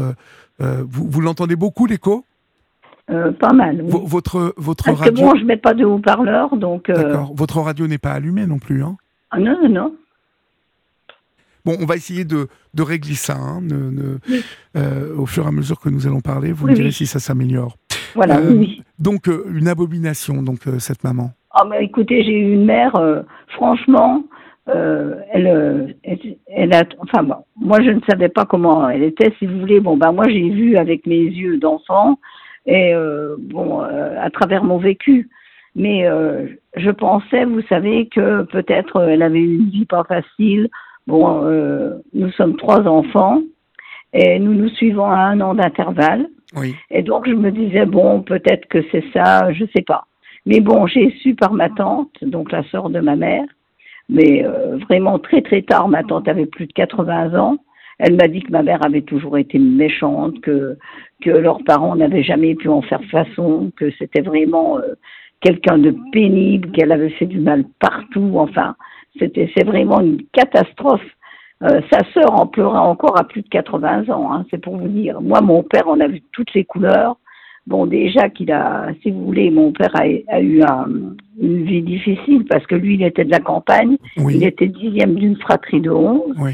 euh, 0.61 0.83
vous 0.89 1.07
vous 1.09 1.21
l'entendez 1.21 1.55
beaucoup, 1.55 1.85
l'écho? 1.85 2.25
Euh, 3.11 3.31
pas 3.31 3.51
mal. 3.53 3.81
oui. 3.83 3.89
Votre, 4.05 4.53
votre 4.57 4.85
Parce 4.85 4.99
que 4.99 5.05
radio. 5.05 5.25
bon, 5.27 5.35
je 5.35 5.43
mets 5.45 5.57
pas 5.57 5.73
de 5.73 5.83
haut-parleur, 5.85 6.55
donc. 6.55 6.89
euh, 6.89 6.93
D'accord. 6.95 7.31
Votre 7.35 7.59
radio 7.59 7.87
n'est 7.87 7.97
pas 7.97 8.11
allumée 8.13 8.45
non 8.45 8.57
plus. 8.59 8.83
Hein 8.83 8.95
ah 9.31 9.39
non, 9.39 9.57
non, 9.63 9.69
non. 9.69 9.95
bon, 11.65 11.75
on 11.81 11.85
va 11.85 11.95
essayer 11.95 12.25
de, 12.25 12.47
de 12.73 12.81
régler 12.83 13.15
ça 13.15 13.35
hein, 13.37 13.59
ne- 13.61 13.89
ne- 13.91 14.17
Oui. 14.29 14.43
euh, 14.77 15.15
au 15.17 15.25
fur 15.25 15.45
et 15.45 15.47
à 15.47 15.51
mesure 15.51 15.79
que 15.79 15.89
nous 15.89 16.07
allons 16.07 16.21
parler. 16.21 16.51
Vous 16.51 16.65
Oui, 16.65 16.71
me 16.71 16.75
direz 16.75 16.91
si 16.91 17.05
ça 17.05 17.19
s'améliore. 17.19 17.77
Voilà, 18.15 18.39
oui. 18.41 18.81
Donc, 18.99 19.27
une 19.27 19.67
abomination, 19.67 20.41
donc, 20.41 20.59
cette 20.79 21.03
maman. 21.03 21.31
Ah 21.53 21.65
mais 21.69 21.83
écoutez, 21.83 22.23
j'ai 22.23 22.31
eu 22.39 22.53
une 22.53 22.65
mère, 22.65 22.93
franchement, 23.55 24.23
euh, 24.69 25.15
elle, 25.33 25.95
elle, 26.03 26.19
elle 26.47 26.73
a, 26.73 26.83
enfin 26.99 27.23
bon, 27.23 27.35
moi 27.57 27.81
je 27.81 27.89
ne 27.89 27.99
savais 28.09 28.29
pas 28.29 28.45
comment 28.45 28.87
elle 28.89 29.03
était, 29.03 29.33
si 29.37 29.45
vous 29.47 29.59
voulez. 29.59 29.79
Bon 29.81 29.97
ben 29.97 30.11
moi 30.13 30.29
j'ai 30.29 30.49
vu 30.49 30.77
avec 30.77 31.05
mes 31.07 31.17
yeux 31.19 31.57
d'enfant 31.57 32.19
et 32.65 32.93
euh, 32.93 33.35
bon 33.39 33.81
euh, 33.81 34.15
à 34.19 34.29
travers 34.29 34.63
mon 34.63 34.77
vécu, 34.77 35.29
mais 35.75 36.07
euh, 36.07 36.47
je 36.75 36.91
pensais, 36.91 37.45
vous 37.45 37.61
savez, 37.69 38.07
que 38.07 38.43
peut-être 38.43 39.01
elle 39.01 39.23
avait 39.23 39.41
une 39.41 39.69
vie 39.69 39.85
pas 39.85 40.03
facile. 40.03 40.69
Bon, 41.07 41.43
euh, 41.45 41.97
nous 42.13 42.31
sommes 42.31 42.57
trois 42.57 42.87
enfants 42.87 43.41
et 44.13 44.39
nous 44.39 44.53
nous 44.53 44.69
suivons 44.69 45.05
à 45.05 45.17
un 45.17 45.41
an 45.41 45.53
d'intervalle. 45.55 46.27
Oui. 46.55 46.75
Et 46.89 47.01
donc, 47.01 47.27
je 47.27 47.33
me 47.33 47.51
disais, 47.51 47.85
bon, 47.85 48.21
peut-être 48.21 48.67
que 48.67 48.83
c'est 48.91 49.05
ça, 49.13 49.51
je 49.53 49.65
sais 49.73 49.83
pas. 49.83 50.05
Mais 50.45 50.59
bon, 50.59 50.85
j'ai 50.87 51.11
su 51.21 51.35
par 51.35 51.53
ma 51.53 51.69
tante, 51.69 52.11
donc 52.21 52.51
la 52.51 52.63
sœur 52.63 52.89
de 52.89 52.99
ma 52.99 53.15
mère, 53.15 53.45
mais 54.09 54.43
euh, 54.45 54.77
vraiment 54.89 55.19
très 55.19 55.41
très 55.41 55.61
tard, 55.61 55.87
ma 55.87 56.03
tante 56.03 56.27
avait 56.27 56.47
plus 56.47 56.67
de 56.67 56.73
80 56.73 57.39
ans. 57.39 57.57
Elle 58.03 58.15
m'a 58.15 58.27
dit 58.27 58.41
que 58.41 58.51
ma 58.51 58.63
mère 58.63 58.83
avait 58.85 59.01
toujours 59.03 59.37
été 59.37 59.59
méchante, 59.59 60.41
que, 60.41 60.77
que 61.21 61.29
leurs 61.29 61.63
parents 61.63 61.95
n'avaient 61.95 62.23
jamais 62.23 62.55
pu 62.55 62.67
en 62.67 62.81
faire 62.81 63.03
façon, 63.11 63.71
que 63.77 63.91
c'était 63.99 64.21
vraiment 64.21 64.77
euh, 64.79 64.95
quelqu'un 65.39 65.77
de 65.77 65.95
pénible, 66.11 66.71
qu'elle 66.71 66.91
avait 66.91 67.11
fait 67.11 67.27
du 67.27 67.39
mal 67.39 67.63
partout. 67.79 68.31
Enfin, 68.35 68.75
c'était 69.19 69.51
c'est 69.55 69.63
vraiment 69.65 69.99
une 70.01 70.21
catastrophe. 70.33 71.05
Euh, 71.63 71.79
sa 71.91 71.99
sœur 72.11 72.33
en 72.33 72.47
pleura 72.47 72.81
encore 72.81 73.19
à 73.19 73.23
plus 73.23 73.43
de 73.43 73.47
80 73.49 74.09
ans, 74.09 74.33
hein, 74.33 74.45
c'est 74.49 74.59
pour 74.59 74.77
vous 74.77 74.87
dire. 74.87 75.21
Moi, 75.21 75.41
mon 75.41 75.61
père 75.61 75.87
en 75.87 75.99
a 75.99 76.07
vu 76.07 76.21
toutes 76.31 76.53
les 76.55 76.63
couleurs. 76.65 77.17
Bon, 77.67 77.85
déjà 77.85 78.29
qu'il 78.29 78.51
a, 78.51 78.87
si 79.03 79.11
vous 79.11 79.23
voulez, 79.25 79.51
mon 79.51 79.71
père 79.71 79.95
a, 79.95 80.05
a 80.35 80.41
eu 80.41 80.63
un- 80.63 80.87
une 81.39 81.63
vie 81.65 81.83
difficile 81.83 82.45
parce 82.49 82.65
que 82.65 82.73
lui, 82.73 82.95
il 82.95 83.03
était 83.03 83.25
de 83.25 83.29
la 83.29 83.39
campagne. 83.39 83.97
Il 84.33 84.43
était 84.43 84.65
dixième 84.65 85.13
d'une 85.13 85.35
fratrie 85.35 85.81
de 85.81 85.91
onze. 85.91 86.35
Oui. 86.39 86.53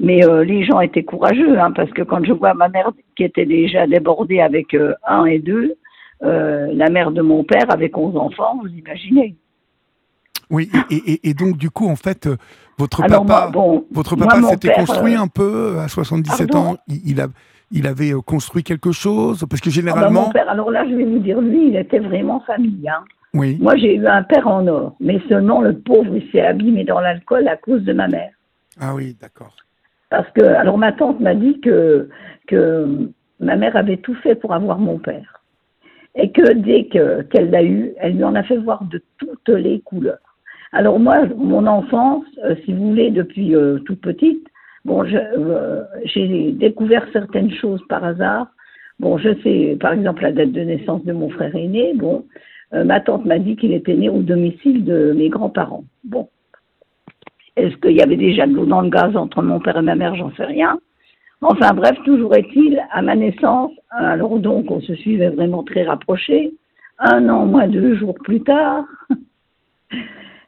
Mais 0.00 0.24
euh, 0.24 0.44
les 0.44 0.64
gens 0.64 0.80
étaient 0.80 1.02
courageux, 1.04 1.58
hein, 1.58 1.72
parce 1.72 1.90
que 1.90 2.02
quand 2.02 2.24
je 2.24 2.32
vois 2.32 2.54
ma 2.54 2.68
mère 2.68 2.90
qui 3.16 3.24
était 3.24 3.46
déjà 3.46 3.86
débordée 3.86 4.40
avec 4.40 4.74
euh, 4.74 4.94
un 5.06 5.24
et 5.24 5.38
deux, 5.40 5.74
euh, 6.22 6.68
la 6.72 6.88
mère 6.88 7.10
de 7.10 7.20
mon 7.22 7.42
père 7.44 7.66
avec 7.70 7.96
11 7.96 8.16
enfants, 8.16 8.58
vous 8.62 8.68
imaginez. 8.68 9.36
Oui. 10.50 10.70
Et, 10.90 10.94
et- 10.96 11.12
et- 11.12 11.28
et 11.30 11.34
donc, 11.34 11.58
du 11.58 11.70
coup, 11.70 11.88
en 11.88 11.96
fait, 11.96 12.28
votre 12.78 13.02
Alors 13.02 13.26
papa, 13.26 13.40
moi, 13.42 13.50
bon, 13.50 13.84
votre 13.90 14.16
papa 14.16 14.40
s'était 14.42 14.72
construit 14.72 15.14
un 15.14 15.26
peu 15.28 15.78
à 15.78 15.88
77 15.88 16.50
pardon 16.52 16.68
ans. 16.70 16.76
Il, 16.86 17.00
il 17.10 17.20
a, 17.20 17.26
il 17.70 17.86
avait 17.86 18.12
construit 18.24 18.62
quelque 18.62 18.92
chose 18.92 19.44
Parce 19.50 19.60
que 19.60 19.68
ah 19.68 19.70
ben, 19.70 19.74
généralement. 19.74 20.22
mon 20.26 20.30
père, 20.30 20.48
alors 20.48 20.70
là, 20.70 20.86
je 20.88 20.94
vais 20.94 21.04
vous 21.04 21.18
dire, 21.18 21.40
lui, 21.40 21.68
il 21.68 21.76
était 21.76 21.98
vraiment 21.98 22.40
famille. 22.46 22.88
Hein. 22.88 23.02
Oui. 23.34 23.58
Moi, 23.60 23.76
j'ai 23.76 23.96
eu 23.96 24.06
un 24.06 24.22
père 24.22 24.46
en 24.48 24.66
or, 24.68 24.96
mais 25.00 25.20
seulement 25.28 25.60
le 25.60 25.76
pauvre, 25.78 26.16
il 26.16 26.26
s'est 26.30 26.40
abîmé 26.40 26.84
dans 26.84 27.00
l'alcool 27.00 27.46
à 27.48 27.56
cause 27.56 27.82
de 27.82 27.92
ma 27.92 28.08
mère. 28.08 28.30
Ah 28.80 28.94
oui, 28.94 29.16
d'accord. 29.20 29.54
Parce 30.10 30.30
que, 30.30 30.42
alors 30.42 30.78
ma 30.78 30.92
tante 30.92 31.20
m'a 31.20 31.34
dit 31.34 31.60
que, 31.60 32.08
que 32.46 33.10
ma 33.40 33.56
mère 33.56 33.76
avait 33.76 33.98
tout 33.98 34.14
fait 34.16 34.34
pour 34.34 34.54
avoir 34.54 34.78
mon 34.78 34.98
père. 34.98 35.42
Et 36.14 36.30
que 36.30 36.52
dès 36.52 36.86
que, 36.86 37.22
qu'elle 37.22 37.50
l'a 37.50 37.62
eu, 37.62 37.92
elle 37.98 38.16
lui 38.16 38.24
en 38.24 38.34
a 38.34 38.42
fait 38.42 38.56
voir 38.56 38.84
de 38.84 39.02
toutes 39.18 39.48
les 39.48 39.80
couleurs. 39.80 40.18
Alors 40.72 40.98
moi, 40.98 41.26
mon 41.36 41.66
enfance, 41.66 42.24
euh, 42.44 42.54
si 42.64 42.72
vous 42.72 42.88
voulez, 42.88 43.10
depuis 43.10 43.54
euh, 43.54 43.78
toute 43.80 44.00
petite, 44.00 44.46
bon, 44.84 45.04
euh, 45.04 45.82
j'ai 46.04 46.52
découvert 46.52 47.06
certaines 47.12 47.52
choses 47.52 47.82
par 47.88 48.04
hasard. 48.04 48.48
Bon, 48.98 49.16
je 49.16 49.30
sais, 49.42 49.76
par 49.80 49.92
exemple, 49.92 50.22
la 50.22 50.32
date 50.32 50.52
de 50.52 50.60
naissance 50.60 51.04
de 51.04 51.12
mon 51.12 51.30
frère 51.30 51.54
aîné. 51.54 51.94
Bon, 51.94 52.24
euh, 52.74 52.84
ma 52.84 53.00
tante 53.00 53.24
m'a 53.24 53.38
dit 53.38 53.56
qu'il 53.56 53.72
était 53.72 53.94
né 53.94 54.08
au 54.08 54.20
domicile 54.20 54.84
de 54.84 55.12
mes 55.16 55.28
grands-parents. 55.28 55.84
Bon, 56.04 56.28
est-ce 57.58 57.76
qu'il 57.76 57.96
y 57.96 58.02
avait 58.02 58.16
déjà 58.16 58.46
de 58.46 58.54
l'eau 58.54 58.66
dans 58.66 58.80
le 58.80 58.90
gaz 58.90 59.16
entre 59.16 59.42
mon 59.42 59.60
père 59.60 59.76
et 59.76 59.82
ma 59.82 59.94
mère? 59.94 60.14
J'en 60.14 60.30
sais 60.36 60.44
rien. 60.44 60.78
Enfin 61.40 61.72
bref, 61.72 61.96
toujours 62.04 62.34
est-il, 62.34 62.82
à 62.90 63.00
ma 63.00 63.14
naissance, 63.14 63.70
alors 63.90 64.38
donc 64.40 64.70
on 64.70 64.80
se 64.80 64.94
suivait 64.94 65.30
vraiment 65.30 65.62
très 65.62 65.84
rapprochés. 65.84 66.52
un 66.98 67.28
an 67.28 67.46
moins 67.46 67.68
deux 67.68 67.94
jours 67.96 68.16
plus 68.24 68.42
tard, 68.42 68.84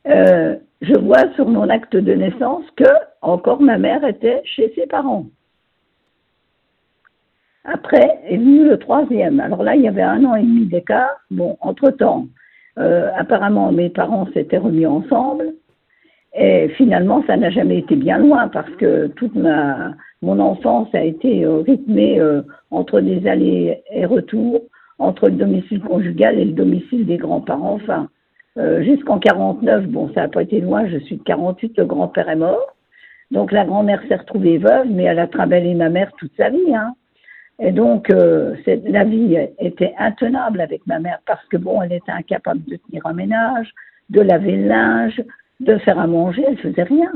euh, 0.09 0.57
je 0.83 0.99
vois 0.99 1.33
sur 1.37 1.49
mon 1.49 1.69
acte 1.69 1.97
de 1.97 2.13
naissance 2.13 2.65
que 2.77 2.91
encore 3.23 3.61
ma 3.61 3.79
mère 3.79 4.05
était 4.05 4.43
chez 4.45 4.73
ses 4.75 4.87
parents. 4.87 5.27
Après 7.65 8.19
est 8.25 8.39
venu 8.39 8.69
le 8.69 8.79
troisième. 8.79 9.39
Alors 9.39 9.63
là, 9.63 9.77
il 9.77 9.83
y 9.83 9.89
avait 9.89 10.03
un 10.03 10.25
an 10.25 10.35
et 10.35 10.43
demi 10.43 10.67
d'écart. 10.67 11.21
Bon, 11.31 11.57
entre-temps, 11.61 12.27
euh, 12.79 13.11
apparemment, 13.17 13.71
mes 13.71 13.91
parents 13.91 14.27
s'étaient 14.33 14.59
remis 14.59 14.87
ensemble. 14.87 15.55
Et 16.35 16.69
finalement, 16.77 17.25
ça 17.27 17.37
n'a 17.37 17.51
jamais 17.51 17.79
été 17.79 17.97
bien 17.97 18.19
loin 18.19 18.49
parce 18.49 18.71
que 18.77 19.09
toute 19.09 19.35
ma, 19.35 19.95
mon 20.23 20.39
enfance 20.39 20.89
a 20.95 21.03
été 21.03 21.45
euh, 21.45 21.59
rythmée 21.61 22.21
euh, 22.21 22.43
entre 22.71 23.01
des 23.01 23.27
allers 23.27 23.83
et 23.91 24.05
retours, 24.05 24.63
entre 24.99 25.29
le 25.29 25.37
domicile 25.37 25.81
conjugal 25.81 26.39
et 26.39 26.45
le 26.45 26.53
domicile 26.53 27.07
des 27.07 27.17
grands-parents. 27.17 27.75
Enfin, 27.75 28.09
euh, 28.59 28.83
jusqu'en 28.83 29.19
49, 29.19 29.87
bon, 29.87 30.11
ça 30.15 30.23
n'a 30.23 30.29
pas 30.29 30.43
été 30.43 30.61
loin, 30.61 30.87
je 30.87 30.99
suis 30.99 31.17
de 31.17 31.23
48, 31.23 31.79
le 31.79 31.85
grand-père 31.87 32.29
est 32.29 32.37
mort. 32.37 32.77
Donc 33.31 33.51
la 33.53 33.65
grand-mère 33.65 34.03
s'est 34.09 34.17
retrouvée 34.17 34.59
veuve, 34.59 34.89
mais 34.89 35.05
elle 35.05 35.21
a 35.21 35.27
travaillé 35.27 35.75
ma 35.75 35.89
mère 35.89 36.13
toute 36.19 36.33
sa 36.37 36.51
vie. 36.51 36.75
Hein. 36.75 36.95
Et 37.61 37.73
donc, 37.73 38.09
la 38.09 39.05
vie 39.05 39.37
était 39.59 39.93
intenable 39.99 40.63
avec 40.63 40.87
ma 40.87 40.99
mère 40.99 41.21
parce 41.27 41.45
que, 41.49 41.59
bon, 41.59 41.83
elle 41.83 41.93
était 41.93 42.11
incapable 42.11 42.65
de 42.65 42.77
tenir 42.77 43.07
un 43.07 43.13
ménage, 43.13 43.71
de 44.09 44.23
laver 44.23 44.57
le 44.57 44.67
linge, 44.67 45.23
de 45.61 45.77
faire 45.79 45.99
à 45.99 46.07
manger, 46.07 46.45
elle 46.47 46.59
faisait 46.59 46.83
rien. 46.83 47.13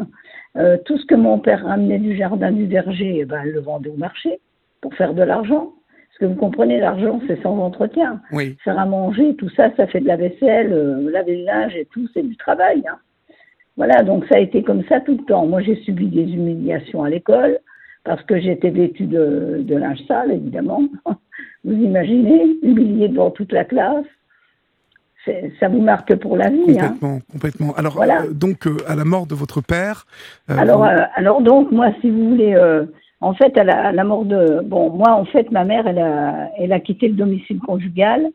Euh, 0.56 0.76
tout 0.84 0.96
ce 0.98 1.06
que 1.06 1.14
mon 1.14 1.38
père 1.38 1.64
ramenait 1.64 1.98
du 1.98 2.16
jardin 2.16 2.52
du 2.52 2.66
verger, 2.66 3.18
eh 3.20 3.24
ben, 3.24 3.40
elle 3.44 3.52
le 3.52 3.60
vendait 3.60 3.90
au 3.90 3.96
marché 3.96 4.38
pour 4.80 4.94
faire 4.94 5.14
de 5.14 5.22
l'argent. 5.22 5.72
Parce 6.08 6.18
que 6.20 6.24
vous 6.26 6.38
comprenez, 6.38 6.78
l'argent, 6.78 7.20
c'est 7.26 7.42
sans 7.42 7.58
entretien. 7.58 8.20
Oui. 8.30 8.56
Faire 8.62 8.78
à 8.78 8.86
manger, 8.86 9.34
tout 9.34 9.48
ça, 9.50 9.70
ça 9.76 9.86
fait 9.88 10.00
de 10.00 10.06
la 10.06 10.16
vaisselle, 10.16 10.72
euh, 10.72 11.10
laver 11.10 11.38
le 11.38 11.44
linge 11.44 11.74
et 11.74 11.86
tout, 11.86 12.06
c'est 12.14 12.22
du 12.22 12.36
travail. 12.36 12.84
hein. 12.88 12.98
Voilà, 13.76 14.04
donc 14.04 14.24
ça 14.26 14.36
a 14.36 14.38
été 14.38 14.62
comme 14.62 14.84
ça 14.84 15.00
tout 15.00 15.16
le 15.18 15.24
temps. 15.24 15.46
Moi, 15.46 15.60
j'ai 15.62 15.74
subi 15.82 16.06
des 16.06 16.22
humiliations 16.32 17.02
à 17.02 17.10
l'école 17.10 17.58
parce 18.04 18.22
que 18.22 18.38
j'étais 18.38 18.70
vêtue 18.70 19.06
de, 19.06 19.62
de 19.66 19.76
linge 19.76 19.98
sale, 20.06 20.30
évidemment. 20.30 20.82
Vous 21.64 21.72
imaginez, 21.72 22.44
humiliée 22.62 23.08
devant 23.08 23.30
toute 23.30 23.52
la 23.52 23.64
classe. 23.64 24.04
Ça 25.60 25.68
vous 25.68 25.80
marque 25.80 26.14
pour 26.16 26.36
la 26.36 26.50
vie. 26.50 26.78
Hein. 26.78 26.88
Complètement, 27.00 27.18
complètement. 27.32 27.74
Alors, 27.74 27.94
Voilà. 27.94 28.22
euh, 28.22 28.32
donc, 28.32 28.66
euh, 28.66 28.76
à 28.86 28.94
la 28.94 29.04
mort 29.04 29.26
de 29.26 29.34
votre 29.34 29.60
père. 29.60 30.06
euh, 30.50 30.56
Alors, 30.58 30.84
alors 31.14 31.40
donc, 31.40 31.70
moi, 31.72 31.88
si 32.00 32.10
vous 32.10 32.30
voulez, 32.30 32.54
en 33.20 33.34
fait, 33.34 33.56
à 33.56 33.64
la, 33.64 33.88
à 33.88 33.92
la 33.92 34.04
mort 34.04 34.24
de... 34.24 34.60
Bon, 34.64 34.90
moi, 34.90 35.12
en 35.12 35.24
fait, 35.24 35.50
ma 35.50 35.64
mère, 35.64 35.86
elle 35.86 35.98
a, 35.98 36.50
elle 36.58 36.72
a 36.72 36.80
quitté 36.80 37.08
le 37.08 37.14
domicile 37.14 37.58
conjugal 37.60 38.26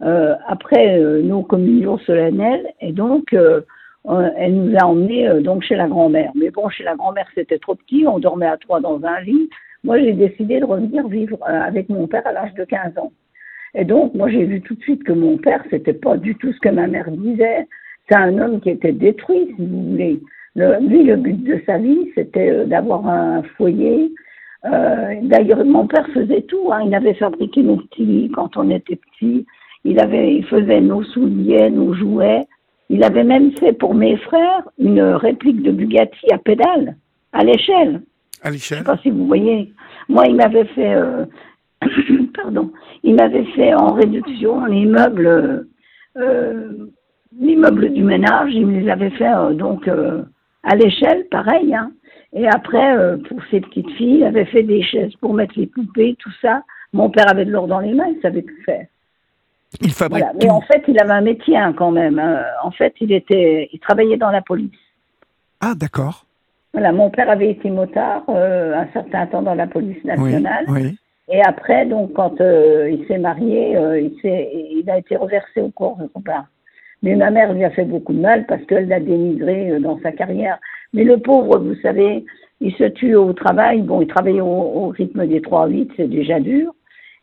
après 0.00 0.98
nos 1.22 1.42
communions 1.42 1.98
solennelles, 1.98 2.66
et 2.80 2.92
donc, 2.92 3.34
elle 3.34 4.54
nous 4.54 4.76
a 4.80 4.84
emmenés 4.86 5.28
donc 5.42 5.62
chez 5.64 5.74
la 5.76 5.88
grand-mère. 5.88 6.30
Mais 6.34 6.50
bon, 6.50 6.68
chez 6.70 6.84
la 6.84 6.94
grand-mère, 6.94 7.26
c'était 7.34 7.58
trop 7.58 7.74
petit, 7.74 8.06
on 8.06 8.18
dormait 8.18 8.46
à 8.46 8.56
trois 8.56 8.80
dans 8.80 9.00
un 9.04 9.20
lit. 9.20 9.50
Moi, 9.84 9.98
j'ai 9.98 10.12
décidé 10.12 10.60
de 10.60 10.64
revenir 10.64 11.06
vivre 11.08 11.38
avec 11.46 11.88
mon 11.88 12.06
père 12.06 12.26
à 12.26 12.32
l'âge 12.32 12.54
de 12.54 12.64
15 12.64 12.96
ans. 12.98 13.12
Et 13.78 13.84
donc, 13.84 14.12
moi, 14.14 14.28
j'ai 14.28 14.44
vu 14.44 14.60
tout 14.60 14.74
de 14.74 14.82
suite 14.82 15.04
que 15.04 15.12
mon 15.12 15.38
père, 15.38 15.62
c'était 15.70 15.92
pas 15.92 16.16
du 16.16 16.34
tout 16.34 16.52
ce 16.52 16.58
que 16.58 16.68
ma 16.68 16.88
mère 16.88 17.08
disait. 17.10 17.66
C'est 18.08 18.16
un 18.16 18.36
homme 18.38 18.60
qui 18.60 18.70
était 18.70 18.92
détruit, 18.92 19.54
si 19.56 19.64
vous 19.64 19.90
voulez. 19.92 20.20
Le, 20.56 20.80
lui, 20.80 21.04
le 21.04 21.14
but 21.16 21.42
de 21.44 21.60
sa 21.64 21.78
vie, 21.78 22.10
c'était 22.16 22.50
euh, 22.50 22.64
d'avoir 22.66 23.06
un 23.08 23.42
foyer. 23.56 24.10
Euh, 24.64 25.14
D'ailleurs, 25.22 25.64
mon 25.64 25.86
père 25.86 26.08
faisait 26.12 26.42
tout. 26.42 26.72
Hein. 26.72 26.80
Il 26.86 26.94
avait 26.94 27.14
fabriqué 27.14 27.62
nos 27.62 27.76
petits 27.76 28.04
lits 28.04 28.30
quand 28.34 28.56
on 28.56 28.68
était 28.70 28.96
petits. 28.96 29.46
Il, 29.84 30.00
avait, 30.00 30.34
il 30.34 30.44
faisait 30.46 30.80
nos 30.80 31.04
souliers, 31.04 31.70
nos 31.70 31.94
jouets. 31.94 32.46
Il 32.90 33.04
avait 33.04 33.22
même 33.22 33.52
fait 33.58 33.72
pour 33.74 33.94
mes 33.94 34.16
frères 34.16 34.66
une 34.78 35.00
réplique 35.02 35.62
de 35.62 35.70
Bugatti 35.70 36.32
à 36.32 36.38
pédale, 36.38 36.96
à 37.32 37.44
l'échelle. 37.44 38.02
à 38.42 38.48
Je 38.48 38.54
l'échelle. 38.54 38.78
sais 38.78 38.84
pas 38.84 38.96
si 39.02 39.10
vous 39.10 39.26
voyez. 39.26 39.72
Moi, 40.08 40.24
il 40.26 40.34
m'avait 40.34 40.64
fait, 40.64 40.94
euh, 40.94 41.26
pardon, 42.34 42.70
il 43.02 43.14
m'avait 43.14 43.44
fait 43.56 43.74
en 43.74 43.92
réduction 43.94 44.64
les 44.66 44.84
meubles, 44.86 45.66
euh, 46.16 46.72
les 47.40 47.56
meubles 47.56 47.92
du 47.92 48.02
ménage. 48.02 48.52
Il 48.52 48.66
me 48.66 48.80
les 48.80 48.90
avait 48.90 49.10
fait 49.10 49.32
euh, 49.32 49.52
donc 49.54 49.86
euh, 49.88 50.22
à 50.64 50.74
l'échelle, 50.76 51.26
pareil. 51.30 51.74
Hein. 51.74 51.92
Et 52.32 52.46
après, 52.48 52.96
euh, 52.96 53.16
pour 53.28 53.38
ses 53.50 53.60
petites 53.60 53.90
filles, 53.92 54.18
il 54.18 54.24
avait 54.24 54.44
fait 54.44 54.62
des 54.62 54.82
chaises 54.82 55.14
pour 55.20 55.34
mettre 55.34 55.54
les 55.56 55.66
poupées, 55.66 56.16
tout 56.18 56.32
ça. 56.42 56.62
Mon 56.92 57.10
père 57.10 57.28
avait 57.30 57.44
de 57.44 57.50
l'or 57.50 57.66
dans 57.68 57.80
les 57.80 57.94
mains, 57.94 58.08
il 58.14 58.20
savait 58.20 58.42
tout 58.42 58.62
faire. 58.64 58.86
Il 59.80 59.92
fabrique 59.92 60.24
Voilà. 60.24 60.38
Mais 60.42 60.50
en 60.50 60.60
fait, 60.62 60.82
il 60.88 60.98
avait 60.98 61.12
un 61.12 61.20
métier 61.20 61.56
hein, 61.56 61.74
quand 61.76 61.90
même. 61.90 62.18
hein. 62.18 62.42
En 62.62 62.70
fait, 62.70 62.94
il 63.00 63.12
était, 63.12 63.68
il 63.72 63.78
travaillait 63.80 64.16
dans 64.16 64.30
la 64.30 64.40
police. 64.42 64.70
Ah, 65.60 65.74
d'accord. 65.74 66.24
Voilà, 66.72 66.92
mon 66.92 67.10
père 67.10 67.28
avait 67.30 67.50
été 67.50 67.70
motard 67.70 68.22
euh, 68.28 68.74
un 68.74 68.86
certain 68.92 69.26
temps 69.26 69.42
dans 69.42 69.54
la 69.54 69.66
police 69.66 69.98
Oui, 70.04 70.08
nationale. 70.08 70.64
oui. 70.68 70.98
Et 71.30 71.42
après, 71.42 71.84
donc, 71.84 72.14
quand 72.14 72.40
euh, 72.40 72.90
il 72.90 73.06
s'est 73.06 73.18
marié, 73.18 73.76
euh, 73.76 74.00
il, 74.00 74.12
il 74.24 74.90
a 74.90 74.98
été 74.98 75.16
reversé 75.16 75.60
au 75.60 75.68
corps 75.68 75.96
de 75.96 76.08
son. 76.14 76.22
Mais 77.02 77.14
ma 77.14 77.30
mère 77.30 77.52
lui 77.52 77.64
a 77.64 77.70
fait 77.70 77.84
beaucoup 77.84 78.14
de 78.14 78.20
mal 78.20 78.46
parce 78.46 78.64
qu'elle 78.64 78.88
l'a 78.88 78.98
dénigré 78.98 79.70
euh, 79.70 79.78
dans 79.78 80.00
sa 80.00 80.10
carrière. 80.10 80.58
Mais 80.94 81.04
le 81.04 81.18
pauvre, 81.18 81.58
vous 81.58 81.74
savez, 81.82 82.24
il 82.60 82.74
se 82.74 82.84
tue 82.84 83.14
au 83.14 83.34
travail. 83.34 83.82
Bon, 83.82 84.00
il 84.00 84.06
travaillait 84.06 84.40
au, 84.40 84.88
rythme 84.88 85.26
des 85.26 85.40
3-8, 85.40 85.90
c'est 85.96 86.08
déjà 86.08 86.40
dur. 86.40 86.72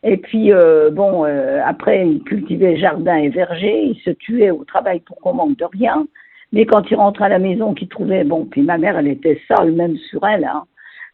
Et 0.04 0.18
puis, 0.18 0.52
euh, 0.52 0.90
bon, 0.90 1.24
après, 1.64 2.06
il 2.06 2.22
cultivait 2.22 2.76
jardin 2.76 3.16
et 3.16 3.28
verger. 3.28 3.86
Il 3.86 3.96
se 4.04 4.10
tuait 4.10 4.52
au 4.52 4.64
travail 4.64 5.00
pour 5.00 5.16
qu'on 5.16 5.34
manque 5.34 5.56
de 5.56 5.64
rien. 5.64 6.06
Mais 6.52 6.64
quand 6.64 6.88
il 6.90 6.94
rentrait 6.94 7.24
à 7.24 7.30
la 7.30 7.40
maison, 7.40 7.74
qu'il 7.74 7.88
trouvait, 7.88 8.22
bon, 8.22 8.44
puis 8.44 8.62
ma 8.62 8.78
mère, 8.78 8.96
elle 8.98 9.08
était 9.08 9.40
sale 9.48 9.72
même 9.72 9.96
sur 9.96 10.24
elle. 10.24 10.44
Hein. 10.44 10.62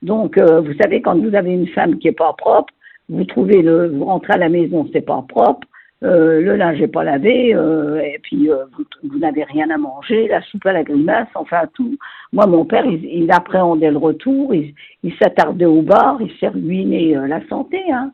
Donc, 0.03 0.38
vous 0.38 0.74
savez, 0.82 1.01
quand 1.01 1.16
vous 1.16 1.34
avez 1.34 1.53
une 1.53 1.68
femme 1.68 1.99
qui 1.99 2.09
est 2.09 2.12
pas 2.12 2.34
propre, 2.34 2.74
vous 3.13 3.25
trouvez 3.25 3.63
le, 3.63 3.89
vous 3.89 4.05
rentrez 4.05 4.33
à 4.33 4.39
la 4.39 4.49
maison, 4.49 4.89
c'est 4.93 5.07
pas 5.13 5.25
propre, 5.29 5.67
euh, 6.03 6.41
le 6.41 6.57
linge 6.57 6.81
n'est 6.81 6.89
pas 6.89 7.05
lavé, 7.05 7.55
euh, 7.55 8.01
et 8.01 8.19
puis 8.23 8.51
euh, 8.51 8.65
vous, 8.77 8.85
vous 9.09 9.19
n'avez 9.21 9.45
rien 9.45 9.71
à 9.71 9.79
manger, 9.79 10.27
la 10.29 10.43
soupe 10.43 10.67
à 10.67 10.73
la 10.73 10.83
grimace, 10.83 11.29
enfin 11.35 11.63
tout. 11.75 11.97
Moi, 12.33 12.47
mon 12.47 12.65
père, 12.65 12.85
il, 12.87 13.05
il 13.05 13.31
appréhendait 13.31 13.91
le 13.91 13.99
retour, 13.99 14.55
il, 14.55 14.75
il 15.05 15.15
s'attardait 15.21 15.65
au 15.67 15.83
bar, 15.83 16.19
il 16.21 16.33
s'est 16.39 16.49
ruiné 16.49 17.15
la 17.29 17.41
santé, 17.49 17.79
hein. 17.93 18.13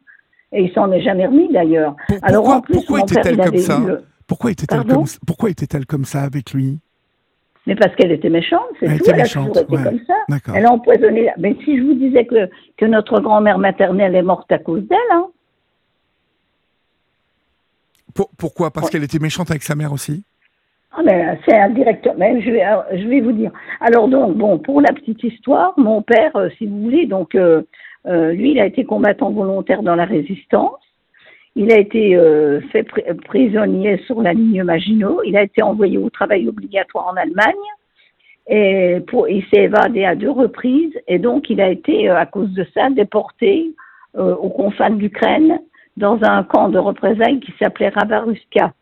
Et 0.51 0.63
il 0.65 0.73
s'en 0.73 0.91
est 0.93 1.03
jamais 1.03 1.27
remis 1.27 1.53
d'ailleurs. 1.53 1.95
Alors 2.23 2.49
en 2.49 2.61
plus, 2.63 2.75
pourquoi 2.75 3.01
mon 3.01 3.05
père, 3.07 3.19
était-elle 3.27 3.37
le- 3.37 4.03
comme, 4.85 5.05
pourquoi 5.27 5.51
était-elle 5.51 5.87
comme 5.87 6.05
ça 6.05 6.23
avec 6.23 6.53
lui 6.53 6.79
Mais 7.67 7.75
parce 7.77 7.95
qu'elle 7.97 8.13
était 8.13 8.31
méchante, 8.31 8.63
c'est 8.81 8.87
Elle 8.87 8.93
tout. 8.99 9.05
était 9.05 9.11
elle 9.13 9.17
méchante, 9.19 9.57
a 9.57 9.63
toujours 9.65 9.79
été 9.81 9.89
ouais. 9.91 9.97
comme 9.99 10.07
ça. 10.07 10.53
Elle 10.55 10.65
a 10.67 10.73
empoisonné. 10.73 11.25
la- 11.25 11.35
Mais 11.39 11.55
si 11.65 11.77
je 11.79 11.83
vous 11.83 11.95
disais 11.95 12.25
que, 12.25 12.49
que 12.79 12.87
notre 12.87 13.21
grand-mère 13.21 13.59
maternelle 13.59 14.15
est 14.15 14.23
morte 14.23 14.51
à 14.53 14.59
cause 14.59 14.83
d'elle, 14.89 14.99
hein, 15.13 15.27
Pour- 18.15 18.31
pourquoi? 18.37 18.71
Parce 18.71 18.87
Ouais. 18.87 18.93
qu'elle 18.93 19.05
était 19.05 19.19
méchante 19.19 19.51
avec 19.51 19.63
sa 19.63 19.75
mère 19.75 19.93
aussi? 19.93 20.25
Ah 20.93 21.03
ben, 21.05 21.39
c'est 21.47 21.57
indirect. 21.57 22.09
Mais 22.17 22.41
je 22.41 22.51
vais, 22.51 22.63
alors, 22.63 22.85
je 22.93 23.07
vais 23.07 23.21
vous 23.21 23.33
dire. 23.33 23.53
Alors 23.81 24.09
donc, 24.09 24.37
bon, 24.37 24.59
pour 24.59 24.81
la 24.81 24.93
petite 24.93 25.23
histoire, 25.23 25.75
mon 25.79 26.03
père, 26.03 26.35
euh, 26.37 26.49
si 26.59 26.67
vous 26.67 26.83
voulez, 26.83 27.07
donc 27.07 27.35
euh, 27.35 27.63
euh, 28.07 28.33
lui, 28.33 28.53
il 28.53 28.61
a 28.61 28.67
été 28.67 28.85
combattant 28.85 29.31
volontaire 29.31 29.83
dans 29.83 29.95
la 29.95 30.07
résistance. 30.07 30.81
Il 31.61 31.73
a 31.73 31.79
été 31.79 32.15
euh, 32.15 32.61
fait 32.71 32.85
pri- 32.85 33.15
prisonnier 33.25 33.99
sur 34.07 34.23
la 34.23 34.33
ligne 34.33 34.63
Maginot. 34.63 35.23
Il 35.25 35.37
a 35.37 35.43
été 35.43 35.61
envoyé 35.61 35.99
au 35.99 36.09
travail 36.09 36.49
obligatoire 36.49 37.09
en 37.09 37.17
Allemagne. 37.17 37.67
Et 38.47 39.01
pour, 39.09 39.29
il 39.29 39.43
s'est 39.47 39.65
évadé 39.65 40.05
à 40.05 40.15
deux 40.15 40.31
reprises. 40.31 40.97
Et 41.09 41.19
donc, 41.19 41.51
il 41.51 41.61
a 41.61 41.69
été, 41.69 42.09
euh, 42.09 42.17
à 42.17 42.27
cause 42.27 42.53
de 42.53 42.65
ça, 42.75 42.91
déporté 42.91 43.73
euh, 44.17 44.37
aux 44.37 44.51
confins 44.51 44.91
de 44.91 45.01
l'Ukraine 45.01 45.59
dans 45.97 46.21
un 46.23 46.45
camp 46.45 46.69
de 46.69 46.79
représailles 46.79 47.41
qui 47.41 47.53
s'appelait 47.59 47.89
Ravaruska 47.89 48.73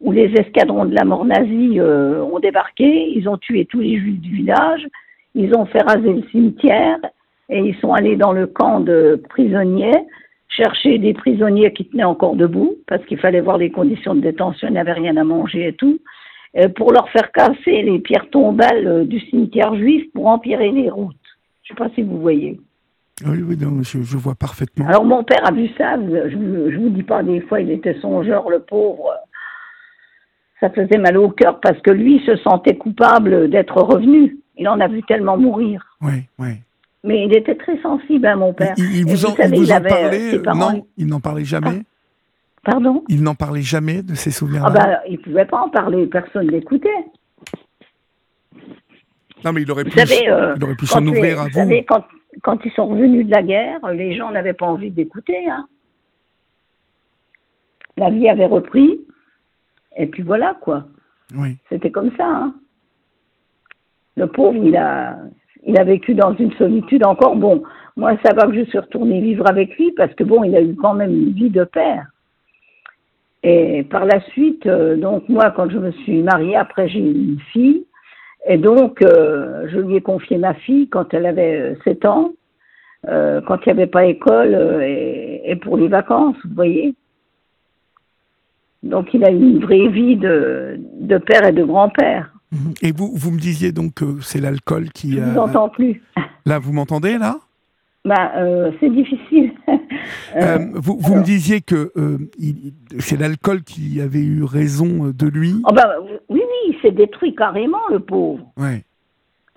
où 0.00 0.12
les 0.12 0.32
escadrons 0.34 0.84
de 0.84 0.94
la 0.94 1.04
mort 1.04 1.24
nazie 1.24 1.80
ont 1.80 2.38
débarqué, 2.38 3.10
ils 3.16 3.26
ont 3.26 3.38
tué 3.38 3.64
tous 3.64 3.80
les 3.80 3.98
juifs 3.98 4.20
du 4.20 4.34
village, 4.34 4.86
ils 5.34 5.54
ont 5.56 5.64
fait 5.64 5.82
raser 5.82 6.12
le 6.12 6.22
cimetière 6.30 6.98
et 7.48 7.60
ils 7.60 7.76
sont 7.76 7.92
allés 7.92 8.16
dans 8.16 8.32
le 8.32 8.46
camp 8.46 8.80
de 8.80 9.22
prisonniers 9.30 10.04
chercher 10.56 10.98
des 10.98 11.14
prisonniers 11.14 11.72
qui 11.72 11.84
tenaient 11.86 12.04
encore 12.04 12.36
debout 12.36 12.76
parce 12.86 13.04
qu'il 13.06 13.18
fallait 13.18 13.40
voir 13.40 13.58
les 13.58 13.70
conditions 13.70 14.14
de 14.14 14.20
détention, 14.20 14.68
ils 14.68 14.74
n'avaient 14.74 14.92
rien 14.92 15.16
à 15.16 15.24
manger 15.24 15.68
et 15.68 15.72
tout, 15.72 15.98
euh, 16.56 16.68
pour 16.68 16.92
leur 16.92 17.08
faire 17.10 17.32
casser 17.32 17.82
les 17.82 17.98
pierres 17.98 18.28
tombales 18.30 18.86
euh, 18.86 19.04
du 19.04 19.20
cimetière 19.20 19.74
juif 19.74 20.04
pour 20.14 20.26
empirer 20.28 20.70
les 20.70 20.90
routes. 20.90 21.16
Je 21.62 21.72
ne 21.72 21.76
sais 21.76 21.84
pas 21.84 21.94
si 21.94 22.02
vous 22.02 22.20
voyez. 22.20 22.60
Oui, 23.26 23.42
oui, 23.42 23.56
non, 23.60 23.82
je, 23.82 24.02
je 24.02 24.16
vois 24.16 24.34
parfaitement. 24.34 24.86
Alors 24.86 25.04
mon 25.04 25.22
père 25.22 25.46
a 25.46 25.52
vu 25.52 25.68
ça, 25.78 25.94
je 25.96 26.36
ne 26.36 26.76
vous 26.76 26.90
dis 26.90 27.04
pas, 27.04 27.22
des 27.22 27.40
fois 27.42 27.60
il 27.60 27.70
était 27.70 27.98
songeur, 28.00 28.50
le 28.50 28.60
pauvre. 28.60 29.12
Ça 30.60 30.70
faisait 30.70 30.98
mal 30.98 31.16
au 31.18 31.30
cœur 31.30 31.60
parce 31.60 31.78
que 31.80 31.90
lui 31.90 32.20
se 32.24 32.36
sentait 32.36 32.76
coupable 32.76 33.50
d'être 33.50 33.76
revenu. 33.76 34.38
Il 34.56 34.68
en 34.68 34.80
a 34.80 34.88
vu 34.88 35.02
tellement 35.02 35.36
mourir. 35.36 35.96
Oui, 36.00 36.24
oui. 36.38 36.54
Mais 37.06 37.24
il 37.26 37.36
était 37.36 37.54
très 37.54 37.78
sensible, 37.82 38.26
hein, 38.26 38.36
mon 38.36 38.54
père. 38.54 38.74
Il, 38.78 39.04
vous 39.06 39.26
en, 39.26 39.36
savez, 39.36 39.56
il 39.56 39.60
vous 39.62 39.70
en 39.72 39.76
euh, 39.76 39.80
parlait 39.80 40.30
ses 40.30 40.38
parents- 40.42 40.72
Non, 40.72 40.86
il 40.96 41.06
n'en 41.06 41.20
parlait 41.20 41.44
jamais 41.44 41.82
Pardon? 42.64 43.04
Il 43.08 43.22
n'en 43.22 43.34
parlait 43.34 43.60
jamais 43.60 44.02
de 44.02 44.14
ces 44.14 44.30
Ah 44.30 44.32
souvenirs-là 44.32 44.70
ben, 44.70 44.98
il 45.10 45.20
pouvait 45.20 45.44
pas 45.44 45.58
en 45.60 45.68
parler, 45.68 46.06
personne 46.06 46.46
l'écoutait. 46.50 46.88
Non, 49.44 49.52
mais 49.52 49.60
il 49.62 49.70
aurait 49.70 49.84
Vous 49.84 49.90
pu, 49.90 49.98
savez, 49.98 50.30
euh, 50.30 50.54
il 50.56 50.64
aurait 50.64 50.74
pu 50.74 50.86
s'en 50.86 51.06
ouvrir 51.06 51.40
à 51.40 51.44
vous 51.44 51.50
vous. 51.50 51.58
savez, 51.58 51.84
quand, 51.84 52.04
quand 52.42 52.58
ils 52.64 52.72
sont 52.72 52.86
revenus 52.86 53.26
de 53.26 53.30
la 53.30 53.42
guerre, 53.42 53.86
les 53.92 54.16
gens 54.16 54.30
n'avaient 54.30 54.54
pas 54.54 54.64
envie 54.64 54.90
d'écouter. 54.90 55.46
Hein. 55.50 55.68
La 57.98 58.08
vie 58.08 58.30
avait 58.30 58.46
repris, 58.46 58.98
et 59.98 60.06
puis 60.06 60.22
voilà 60.22 60.56
quoi. 60.62 60.86
Oui. 61.36 61.58
C'était 61.68 61.90
comme 61.90 62.10
ça. 62.16 62.26
Hein. 62.26 62.54
Le 64.16 64.26
pauvre, 64.26 64.56
il 64.56 64.74
a, 64.76 65.18
il 65.66 65.78
a 65.78 65.84
vécu 65.84 66.14
dans 66.14 66.34
une 66.34 66.52
solitude 66.52 67.04
encore. 67.04 67.36
Bon, 67.36 67.62
moi, 67.96 68.16
ça 68.24 68.34
va 68.34 68.46
que 68.46 68.54
je 68.54 68.64
suis 68.64 68.78
retournée 68.78 69.20
vivre 69.20 69.48
avec 69.48 69.76
lui 69.76 69.92
parce 69.92 70.12
que 70.14 70.24
bon, 70.24 70.44
il 70.44 70.54
a 70.56 70.62
eu 70.62 70.74
quand 70.74 70.94
même 70.94 71.12
une 71.12 71.32
vie 71.32 71.50
de 71.50 71.64
père. 71.64 72.06
Et 73.42 73.82
par 73.84 74.06
la 74.06 74.20
suite, 74.20 74.66
euh, 74.66 74.96
donc 74.96 75.28
moi, 75.28 75.50
quand 75.50 75.68
je 75.68 75.78
me 75.78 75.92
suis 75.92 76.22
mariée, 76.22 76.56
après 76.56 76.88
j'ai 76.88 77.00
eu 77.00 77.12
une 77.12 77.40
fille. 77.52 77.84
Et 78.46 78.58
donc, 78.58 79.02
euh, 79.02 79.66
je 79.68 79.78
lui 79.78 79.96
ai 79.96 80.00
confié 80.00 80.36
ma 80.36 80.54
fille 80.54 80.88
quand 80.88 81.14
elle 81.14 81.26
avait 81.26 81.72
euh, 81.72 81.74
7 81.84 82.04
ans, 82.04 82.32
euh, 83.08 83.40
quand 83.40 83.58
il 83.64 83.68
n'y 83.68 83.80
avait 83.80 83.90
pas 83.90 84.04
école 84.04 84.54
et, 84.82 85.56
pour 85.62 85.76
les 85.76 85.88
vacances, 85.88 86.36
vous 86.44 86.54
voyez. 86.54 86.94
Donc, 88.82 89.14
il 89.14 89.24
a 89.24 89.30
eu 89.30 89.36
une 89.36 89.60
vraie 89.60 89.88
vie 89.88 90.16
de 90.16 91.18
père 91.18 91.46
et 91.46 91.52
de 91.52 91.64
grand-père. 91.64 92.33
Et 92.82 92.92
vous, 92.92 93.12
vous 93.14 93.30
me 93.30 93.38
disiez 93.38 93.72
donc 93.72 93.94
que 93.94 94.20
c'est 94.20 94.40
l'alcool 94.40 94.90
qui. 94.90 95.12
Je 95.12 95.20
euh, 95.20 95.32
vous 95.32 95.38
entends 95.38 95.68
plus. 95.68 96.02
Là, 96.46 96.58
vous 96.58 96.72
m'entendez 96.72 97.18
là? 97.18 97.38
Ben, 98.04 98.30
euh, 98.36 98.70
c'est 98.80 98.90
difficile. 98.90 99.52
Euh, 100.36 100.58
Euh, 100.58 100.58
Vous, 100.74 100.98
vous 101.00 101.14
me 101.14 101.22
disiez 101.22 101.62
que 101.62 101.90
euh, 101.96 102.18
c'est 102.98 103.18
l'alcool 103.18 103.62
qui 103.62 104.02
avait 104.02 104.18
eu 104.22 104.42
raison 104.44 105.10
de 105.16 105.26
lui. 105.26 105.54
oh 105.64 105.72
ben, 105.72 105.84
oui, 106.28 106.42
oui, 106.42 106.74
il 106.74 106.76
s'est 106.82 106.90
détruit 106.90 107.34
carrément, 107.34 107.78
le 107.90 108.00
pauvre. 108.00 108.44
Ouais. 108.58 108.84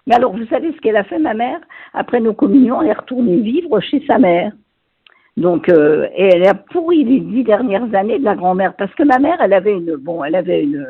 Mais 0.06 0.16
alors, 0.16 0.34
vous 0.38 0.46
savez 0.46 0.72
ce 0.72 0.78
qu'elle 0.80 0.96
a 0.96 1.04
fait, 1.04 1.20
ma 1.20 1.34
mère? 1.34 1.60
Après 1.94 2.22
nos 2.22 2.34
communions, 2.34 2.82
elle 2.82 2.88
est 2.90 2.94
retournée 2.94 3.42
vivre 3.42 3.82
chez 3.82 4.02
sa 4.08 4.20
mère. 4.20 4.54
Donc, 5.36 5.68
euh, 5.68 6.08
et 6.16 6.30
elle 6.36 6.48
a 6.48 6.54
pourri 6.54 7.04
les 7.04 7.20
dix 7.20 7.44
dernières 7.44 7.94
années 7.94 8.20
de 8.20 8.24
la 8.24 8.36
grand-mère. 8.36 8.74
Parce 8.78 8.94
que 8.96 9.04
ma 9.04 9.20
mère, 9.20 9.38
elle 9.42 9.54
avait 9.54 9.74
une, 9.74 9.96
bon, 9.98 10.24
elle 10.24 10.36
avait 10.36 10.64
une, 10.64 10.88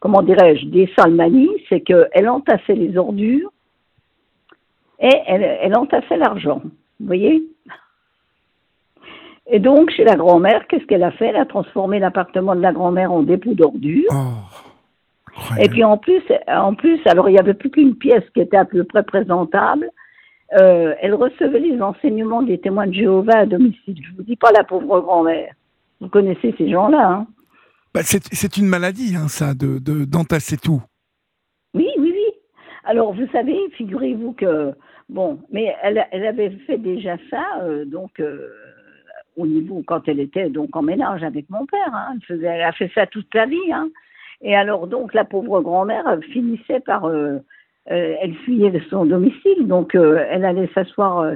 comment 0.00 0.22
dirais-je, 0.22 0.66
des 0.66 0.90
sales 0.96 1.14
manies, 1.14 1.50
c'est 1.68 1.80
qu'elle 1.80 2.28
entassait 2.28 2.74
les 2.74 2.96
ordures 2.96 3.50
et 4.98 5.10
elle, 5.26 5.42
elle 5.42 5.76
entassait 5.76 6.16
l'argent. 6.16 6.62
Vous 7.00 7.06
voyez 7.06 7.42
Et 9.46 9.58
donc, 9.58 9.90
chez 9.90 10.04
la 10.04 10.16
grand-mère, 10.16 10.66
qu'est-ce 10.66 10.86
qu'elle 10.86 11.02
a 11.02 11.10
fait? 11.10 11.26
Elle 11.26 11.36
a 11.36 11.44
transformé 11.44 11.98
l'appartement 11.98 12.54
de 12.54 12.60
la 12.60 12.72
grand-mère 12.72 13.12
en 13.12 13.22
dépôt 13.22 13.54
d'ordures. 13.54 14.10
Oh. 14.12 14.56
Et 15.60 15.68
puis 15.68 15.84
en 15.84 15.98
plus, 15.98 16.22
en 16.48 16.74
plus, 16.74 16.98
alors 17.06 17.28
il 17.28 17.32
n'y 17.32 17.38
avait 17.38 17.54
plus 17.54 17.70
qu'une 17.70 17.94
pièce 17.94 18.24
qui 18.32 18.40
était 18.40 18.56
à 18.56 18.64
peu 18.64 18.84
près 18.84 19.02
présentable. 19.02 19.90
Euh, 20.58 20.94
elle 21.00 21.14
recevait 21.14 21.60
les 21.60 21.82
enseignements 21.82 22.42
des 22.42 22.58
témoins 22.58 22.86
de 22.86 22.94
Jéhovah 22.94 23.38
à 23.38 23.46
domicile. 23.46 24.00
Je 24.00 24.16
vous 24.16 24.22
dis 24.22 24.36
pas 24.36 24.52
la 24.52 24.64
pauvre 24.64 25.00
grand-mère. 25.00 25.52
Vous 26.00 26.08
connaissez 26.08 26.54
ces 26.56 26.70
gens-là, 26.70 27.08
hein 27.08 27.26
Bah, 27.96 28.02
c'est 28.04 28.58
une 28.58 28.66
maladie, 28.66 29.16
hein, 29.16 29.26
ça, 29.26 29.54
de 29.54 29.78
de- 29.78 30.04
d'entasser 30.04 30.58
tout. 30.58 30.82
Oui, 31.72 31.88
oui, 31.96 32.12
oui. 32.14 32.30
Alors 32.84 33.14
vous 33.14 33.26
savez, 33.32 33.56
figurez-vous 33.70 34.32
que 34.34 34.74
bon, 35.08 35.38
mais 35.50 35.74
elle, 35.82 36.26
avait 36.26 36.50
fait 36.66 36.76
déjà 36.76 37.16
ça, 37.30 37.42
euh, 37.62 37.86
donc 37.86 38.20
euh, 38.20 38.52
au 39.38 39.46
niveau 39.46 39.82
quand 39.86 40.06
elle 40.08 40.20
était 40.20 40.50
donc 40.50 40.76
en 40.76 40.82
ménage 40.82 41.22
avec 41.24 41.48
mon 41.48 41.64
père. 41.64 41.94
Hein, 41.94 42.08
elle, 42.16 42.22
faisait, 42.26 42.62
a 42.62 42.72
fait 42.72 42.90
ça 42.94 43.06
toute 43.06 43.28
sa 43.32 43.46
vie. 43.46 43.72
Hein. 43.72 43.88
Et 44.42 44.54
alors 44.54 44.88
donc 44.88 45.14
la 45.14 45.24
pauvre 45.24 45.62
grand-mère 45.62 46.06
elle 46.06 46.22
finissait 46.24 46.80
par, 46.80 47.06
euh, 47.06 47.38
euh, 47.90 48.14
elle 48.20 48.34
fuyait 48.44 48.72
de 48.72 48.80
son 48.90 49.06
domicile, 49.06 49.66
donc 49.66 49.94
euh, 49.94 50.22
elle 50.30 50.44
allait 50.44 50.68
s'asseoir 50.74 51.20
euh, 51.20 51.34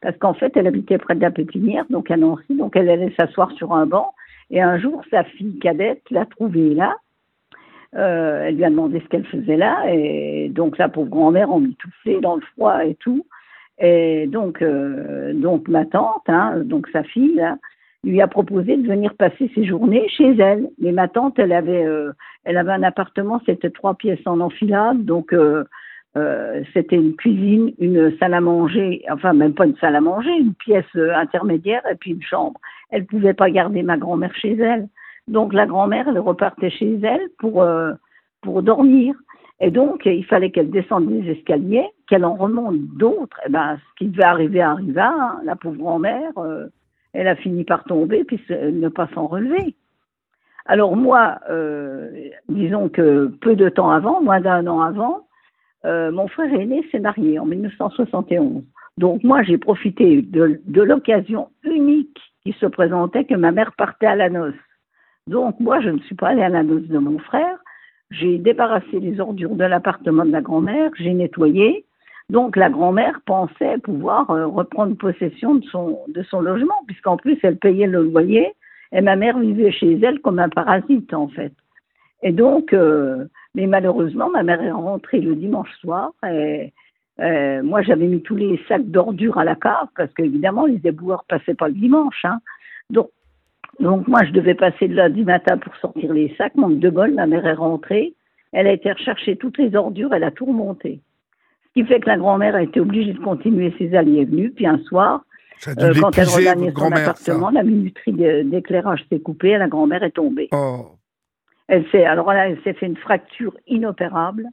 parce 0.00 0.16
qu'en 0.16 0.32
fait 0.32 0.56
elle 0.56 0.66
habitait 0.66 0.96
près 0.96 1.14
de 1.14 1.20
la 1.20 1.30
pépinière, 1.30 1.84
donc 1.90 2.10
à 2.10 2.16
Nancy, 2.16 2.54
donc 2.56 2.74
elle 2.74 2.88
allait 2.88 3.12
s'asseoir 3.18 3.52
sur 3.52 3.74
un 3.74 3.84
banc. 3.84 4.14
Et 4.50 4.60
un 4.60 4.78
jour 4.78 5.02
sa 5.10 5.24
fille 5.24 5.58
cadette 5.58 6.02
l'a 6.10 6.26
trouvée 6.26 6.74
là. 6.74 6.96
Euh, 7.96 8.44
elle 8.44 8.56
lui 8.56 8.64
a 8.64 8.70
demandé 8.70 9.00
ce 9.00 9.08
qu'elle 9.08 9.26
faisait 9.26 9.56
là, 9.56 9.82
et 9.92 10.48
donc 10.48 10.78
la 10.78 10.88
pauvre 10.88 11.10
grand-mère 11.10 11.50
en 11.50 11.58
mitouflée 11.58 12.20
dans 12.20 12.36
le 12.36 12.42
froid 12.52 12.84
et 12.84 12.94
tout. 12.94 13.26
Et 13.78 14.26
donc, 14.28 14.62
euh, 14.62 15.32
donc 15.34 15.66
ma 15.68 15.86
tante, 15.86 16.22
hein, 16.28 16.60
donc 16.64 16.86
sa 16.92 17.02
fille, 17.02 17.42
lui 18.04 18.20
a 18.20 18.28
proposé 18.28 18.76
de 18.76 18.86
venir 18.86 19.14
passer 19.14 19.50
ses 19.54 19.64
journées 19.64 20.08
chez 20.08 20.36
elle. 20.38 20.68
Mais 20.78 20.92
ma 20.92 21.08
tante, 21.08 21.38
elle 21.38 21.52
avait, 21.52 21.84
euh, 21.84 22.12
elle 22.44 22.58
avait 22.58 22.72
un 22.72 22.84
appartement, 22.84 23.40
c'était 23.44 23.70
trois 23.70 23.94
pièces 23.94 24.24
en 24.26 24.38
enfilade, 24.40 25.04
donc 25.04 25.34
euh, 26.16 26.62
c'était 26.72 26.96
une 26.96 27.14
cuisine, 27.14 27.72
une 27.78 28.16
salle 28.18 28.34
à 28.34 28.40
manger, 28.40 29.04
enfin 29.10 29.32
même 29.32 29.54
pas 29.54 29.66
une 29.66 29.76
salle 29.76 29.94
à 29.94 30.00
manger, 30.00 30.32
une 30.32 30.54
pièce 30.54 30.84
euh, 30.96 31.14
intermédiaire 31.14 31.82
et 31.90 31.94
puis 31.94 32.12
une 32.12 32.22
chambre. 32.22 32.58
Elle 32.90 33.06
pouvait 33.06 33.34
pas 33.34 33.50
garder 33.50 33.82
ma 33.82 33.96
grand-mère 33.96 34.34
chez 34.34 34.56
elle. 34.56 34.88
Donc 35.28 35.52
la 35.52 35.66
grand-mère, 35.66 36.08
elle 36.08 36.18
repartait 36.18 36.70
chez 36.70 36.98
elle 37.02 37.28
pour, 37.38 37.62
euh, 37.62 37.92
pour 38.42 38.62
dormir. 38.62 39.14
Et 39.60 39.70
donc, 39.70 40.06
il 40.06 40.24
fallait 40.24 40.50
qu'elle 40.50 40.70
descende 40.70 41.06
des 41.06 41.30
escaliers, 41.30 41.86
qu'elle 42.08 42.24
en 42.24 42.34
remonte 42.34 42.80
d'autres. 42.96 43.38
Et 43.46 43.50
ben, 43.50 43.76
ce 43.76 43.98
qui 43.98 44.10
devait 44.10 44.24
arriver 44.24 44.62
arriva. 44.62 45.12
hein. 45.12 45.40
La 45.44 45.54
pauvre 45.54 45.76
grand-mère, 45.76 46.32
euh, 46.38 46.66
elle 47.12 47.28
a 47.28 47.36
fini 47.36 47.64
par 47.64 47.84
tomber 47.84 48.24
puis 48.24 48.40
ne 48.50 48.88
pas 48.88 49.08
s'en 49.14 49.26
relever. 49.26 49.76
Alors 50.66 50.96
moi, 50.96 51.38
euh, 51.50 52.10
disons 52.48 52.88
que 52.88 53.26
peu 53.40 53.54
de 53.54 53.68
temps 53.68 53.90
avant, 53.90 54.22
moins 54.22 54.40
d'un 54.40 54.66
an 54.66 54.80
avant, 54.80 55.26
euh, 55.84 56.10
mon 56.10 56.28
frère 56.28 56.52
aîné 56.52 56.84
s'est 56.90 57.00
marié 57.00 57.38
en 57.38 57.46
1971. 57.46 58.62
Donc 58.98 59.22
moi, 59.24 59.42
j'ai 59.42 59.58
profité 59.58 60.22
de, 60.22 60.60
l'occasion 60.82 61.48
unique 61.64 62.18
qui 62.42 62.52
se 62.52 62.66
présentait 62.66 63.24
que 63.24 63.34
ma 63.34 63.52
mère 63.52 63.72
partait 63.72 64.06
à 64.06 64.16
la 64.16 64.28
noce. 64.28 64.54
Donc 65.26 65.58
moi, 65.60 65.80
je 65.80 65.88
ne 65.88 65.98
suis 66.00 66.14
pas 66.14 66.28
allée 66.28 66.42
à 66.42 66.48
la 66.48 66.62
noce 66.62 66.86
de 66.86 66.98
mon 66.98 67.18
frère. 67.18 67.58
J'ai 68.10 68.38
débarrassé 68.38 68.98
les 68.98 69.20
ordures 69.20 69.54
de 69.54 69.64
l'appartement 69.64 70.24
de 70.24 70.32
la 70.32 70.40
grand-mère, 70.40 70.90
j'ai 70.98 71.14
nettoyé. 71.14 71.86
Donc 72.28 72.56
la 72.56 72.68
grand-mère 72.68 73.20
pensait 73.24 73.78
pouvoir 73.78 74.30
euh, 74.30 74.46
reprendre 74.46 74.96
possession 74.96 75.54
de 75.54 75.64
son, 75.66 76.00
de 76.08 76.22
son 76.24 76.40
logement, 76.40 76.74
puisqu'en 76.86 77.16
plus 77.16 77.38
elle 77.42 77.56
payait 77.56 77.86
le 77.86 78.02
loyer 78.02 78.52
et 78.92 79.00
ma 79.00 79.16
mère 79.16 79.38
vivait 79.38 79.70
chez 79.70 79.98
elle 80.00 80.20
comme 80.20 80.38
un 80.38 80.48
parasite 80.48 81.14
en 81.14 81.28
fait. 81.28 81.52
Et 82.22 82.32
donc, 82.32 82.72
euh, 82.72 83.24
mais 83.54 83.66
malheureusement, 83.66 84.30
ma 84.30 84.42
mère 84.42 84.62
est 84.62 84.70
rentrée 84.70 85.20
le 85.20 85.34
dimanche 85.34 85.72
soir 85.80 86.12
et 86.26 86.72
euh, 87.20 87.62
moi 87.62 87.82
j'avais 87.82 88.06
mis 88.06 88.22
tous 88.22 88.36
les 88.36 88.60
sacs 88.68 88.86
d'ordures 88.86 89.38
à 89.38 89.44
la 89.44 89.56
cave 89.56 89.88
parce 89.96 90.12
qu'évidemment 90.14 90.66
les 90.66 90.80
éboueurs 90.84 91.24
passaient 91.28 91.54
pas 91.54 91.68
le 91.68 91.74
dimanche. 91.74 92.24
Hein. 92.24 92.38
Donc, 92.90 93.10
donc 93.80 94.06
moi 94.08 94.24
je 94.24 94.30
devais 94.30 94.54
passer 94.54 94.86
le 94.86 94.94
lundi 94.94 95.24
matin 95.24 95.58
pour 95.58 95.74
sortir 95.76 96.12
les 96.12 96.34
sacs. 96.36 96.54
Manque 96.54 96.78
de 96.78 96.90
bol, 96.90 97.12
ma 97.12 97.26
mère 97.26 97.46
est 97.46 97.54
rentrée. 97.54 98.14
Elle 98.52 98.66
a 98.66 98.72
été 98.72 98.90
rechercher 98.90 99.36
toutes 99.36 99.58
les 99.58 99.74
ordures, 99.74 100.12
elle 100.12 100.24
a 100.24 100.30
tout 100.30 100.46
remonté. 100.46 101.00
Ce 101.68 101.80
qui 101.80 101.86
fait 101.86 102.00
que 102.00 102.08
la 102.08 102.16
grand-mère 102.16 102.56
a 102.56 102.62
été 102.62 102.80
obligée 102.80 103.12
de 103.12 103.20
continuer 103.20 103.72
ses 103.78 103.94
allées 103.94 104.16
et 104.16 104.24
venues. 104.24 104.50
Puis 104.50 104.66
un 104.66 104.78
soir, 104.78 105.22
euh, 105.68 105.94
quand 106.00 106.16
elle 106.18 106.28
regagnait 106.28 106.72
son 106.72 106.90
ça. 106.90 106.96
appartement, 106.96 107.50
la 107.50 107.62
minuterie 107.62 108.12
d'éclairage 108.12 109.04
s'est 109.08 109.20
coupée 109.20 109.50
et 109.50 109.58
la 109.58 109.68
grand-mère 109.68 110.02
est 110.02 110.10
tombée. 110.10 110.48
Oh. 110.52 110.96
Elle 111.70 111.86
s'est, 111.90 112.04
alors 112.04 112.32
là, 112.32 112.48
elle 112.48 112.60
s'est 112.62 112.72
fait 112.72 112.86
une 112.86 112.96
fracture 112.96 113.56
inopérable. 113.68 114.48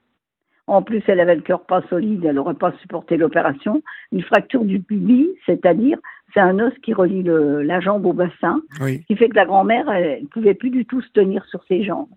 En 0.68 0.84
plus, 0.84 1.02
elle 1.08 1.20
avait 1.20 1.34
le 1.36 1.42
cœur 1.42 1.66
pas 1.66 1.82
solide, 1.90 2.24
elle 2.26 2.36
n'aurait 2.36 2.54
pas 2.54 2.74
supporté 2.74 3.18
l'opération. 3.18 3.82
Une 4.12 4.22
fracture 4.22 4.64
du 4.64 4.80
pubis, 4.80 5.30
c'est-à-dire, 5.48 5.98
c'est 6.32 6.42
un 6.42 6.60
os 6.60 6.74
qui 6.84 6.94
relie 6.94 7.24
le- 7.24 7.64
la 7.64 7.80
jambe 7.80 8.06
au 8.06 8.14
bassin, 8.14 8.62
Oui. 8.82 9.04
qui 9.06 9.16
fait 9.16 9.30
que 9.30 9.36
la 9.36 9.46
grand-mère, 9.46 9.90
elle 9.90 10.22
ne 10.22 10.28
pouvait 10.28 10.54
plus 10.54 10.70
du 10.70 10.86
tout 10.86 11.02
se 11.02 11.10
tenir 11.12 11.44
sur 11.46 11.64
ses 11.64 11.84
jambes. 11.84 12.10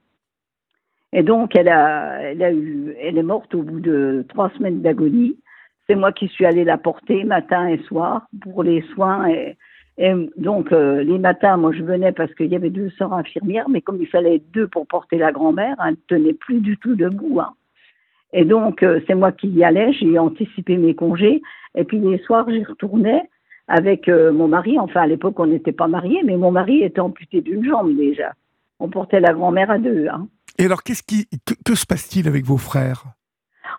Et 1.15 1.23
donc, 1.23 1.57
elle, 1.57 1.71
a, 1.71 2.21
elle, 2.21 2.43
a 2.43 2.53
eu, 2.53 2.95
elle 3.01 3.17
est 3.17 3.23
morte 3.23 3.55
au 3.55 3.63
bout 3.63 3.81
de 3.81 4.27
trois 4.29 4.51
semaines 4.51 4.83
d'agonie. 4.83 5.39
C'est 5.87 5.95
moi 5.95 6.13
qui 6.13 6.29
suis 6.29 6.45
allée 6.45 6.65
la 6.65 6.77
porter 6.77 7.25
matin 7.25 7.69
et 7.69 7.79
soir 7.85 8.27
pour 8.43 8.63
les 8.65 8.83
soins. 8.93 9.29
Et, 9.29 9.57
et 10.03 10.15
donc, 10.39 10.73
euh, 10.73 11.03
les 11.03 11.19
matins, 11.19 11.59
moi, 11.59 11.73
je 11.73 11.83
venais 11.83 12.11
parce 12.11 12.33
qu'il 12.35 12.47
y 12.47 12.57
avait 12.57 12.71
deux 12.71 12.89
sœurs 12.97 13.13
infirmières, 13.13 13.69
mais 13.69 13.83
comme 13.83 14.01
il 14.01 14.07
fallait 14.07 14.43
deux 14.55 14.67
pour 14.67 14.87
porter 14.87 15.19
la 15.19 15.31
grand-mère, 15.31 15.77
elle 15.85 15.91
ne 15.91 15.97
tenait 16.09 16.33
plus 16.33 16.61
du 16.61 16.79
tout 16.79 16.95
debout. 16.95 17.39
hein. 17.39 17.53
Et 18.33 18.47
donc, 18.47 18.83
euh, 18.83 19.01
c'est 19.07 19.15
moi 19.15 19.31
qui 19.31 19.49
y 19.49 19.63
allais, 19.63 19.93
j'ai 19.93 20.19
anticipé 20.19 20.79
mes 20.79 20.95
congés. 20.95 21.43
Et 21.75 21.85
puis, 21.85 21.99
les 21.99 22.17
soirs, 22.21 22.49
j'y 22.49 22.65
retournais 22.65 23.29
avec 23.69 24.09
euh, 24.09 24.33
mon 24.33 24.49
mari. 24.49 24.79
Enfin, 24.79 25.03
à 25.03 25.07
l'époque, 25.07 25.39
on 25.39 25.49
n'était 25.49 25.73
pas 25.73 25.87
mariés, 25.87 26.23
mais 26.25 26.39
mon 26.39 26.51
mari 26.51 26.83
était 26.83 27.01
amputé 27.01 27.43
d'une 27.43 27.63
jambe 27.63 27.95
déjà. 27.95 28.33
On 28.79 28.89
portait 28.89 29.21
la 29.21 29.35
grand-mère 29.35 29.71
à 29.71 29.77
deux. 29.77 30.07
Hein. 30.09 30.29
Et 30.59 30.65
alors, 30.65 30.83
qu'est-ce 30.83 31.03
qui, 31.03 31.27
que, 31.45 31.53
que 31.63 31.75
se 31.75 31.85
passe-t-il 31.85 32.27
avec 32.27 32.47
vos 32.47 32.57
frères? 32.57 33.05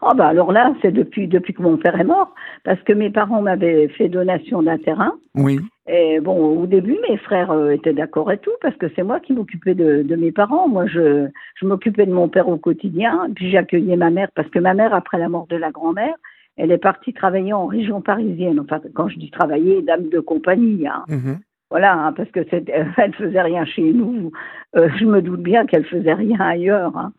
Oh 0.03 0.13
bah 0.15 0.27
alors 0.27 0.51
là, 0.51 0.73
c'est 0.81 0.91
depuis, 0.91 1.27
depuis 1.27 1.53
que 1.53 1.61
mon 1.61 1.77
père 1.77 1.99
est 1.99 2.03
mort, 2.03 2.33
parce 2.63 2.81
que 2.83 2.93
mes 2.93 3.09
parents 3.09 3.41
m'avaient 3.41 3.87
fait 3.89 4.07
donation 4.07 4.61
d'un 4.61 4.77
terrain. 4.77 5.13
Oui. 5.35 5.59
Et 5.93 6.21
bon, 6.21 6.57
au 6.57 6.67
début, 6.67 6.97
mes 7.09 7.17
frères 7.17 7.51
euh, 7.51 7.71
étaient 7.71 7.91
d'accord 7.91 8.31
et 8.31 8.37
tout, 8.37 8.53
parce 8.61 8.77
que 8.77 8.85
c'est 8.95 9.03
moi 9.03 9.19
qui 9.19 9.33
m'occupais 9.33 9.75
de, 9.75 10.03
de 10.03 10.15
mes 10.15 10.31
parents. 10.31 10.69
Moi, 10.69 10.87
je, 10.87 11.27
je 11.55 11.65
m'occupais 11.65 12.05
de 12.05 12.13
mon 12.13 12.29
père 12.29 12.47
au 12.47 12.55
quotidien, 12.55 13.27
puis 13.35 13.51
j'accueillais 13.51 13.97
ma 13.97 14.09
mère, 14.09 14.29
parce 14.33 14.47
que 14.47 14.59
ma 14.59 14.73
mère, 14.73 14.93
après 14.93 15.17
la 15.17 15.27
mort 15.27 15.47
de 15.47 15.57
la 15.57 15.69
grand-mère, 15.71 16.15
elle 16.55 16.71
est 16.71 16.77
partie 16.77 17.11
travailler 17.11 17.51
en 17.51 17.65
région 17.65 17.99
parisienne. 17.99 18.61
Enfin, 18.61 18.79
quand 18.93 19.09
je 19.09 19.19
dis 19.19 19.31
travailler, 19.31 19.81
dame 19.81 20.07
de 20.07 20.21
compagnie. 20.21 20.87
Hein. 20.87 21.03
Mhm. 21.09 21.39
Voilà, 21.69 21.93
hein, 21.93 22.13
parce 22.13 22.31
que 22.31 22.39
c'est, 22.49 22.69
elle 22.97 23.13
faisait 23.13 23.41
rien 23.41 23.65
chez 23.65 23.91
nous. 23.91 24.31
Euh, 24.77 24.87
je 24.97 25.03
me 25.03 25.21
doute 25.21 25.41
bien 25.41 25.65
qu'elle 25.65 25.85
faisait 25.85 26.13
rien 26.13 26.39
ailleurs. 26.39 26.95
hein. 26.97 27.11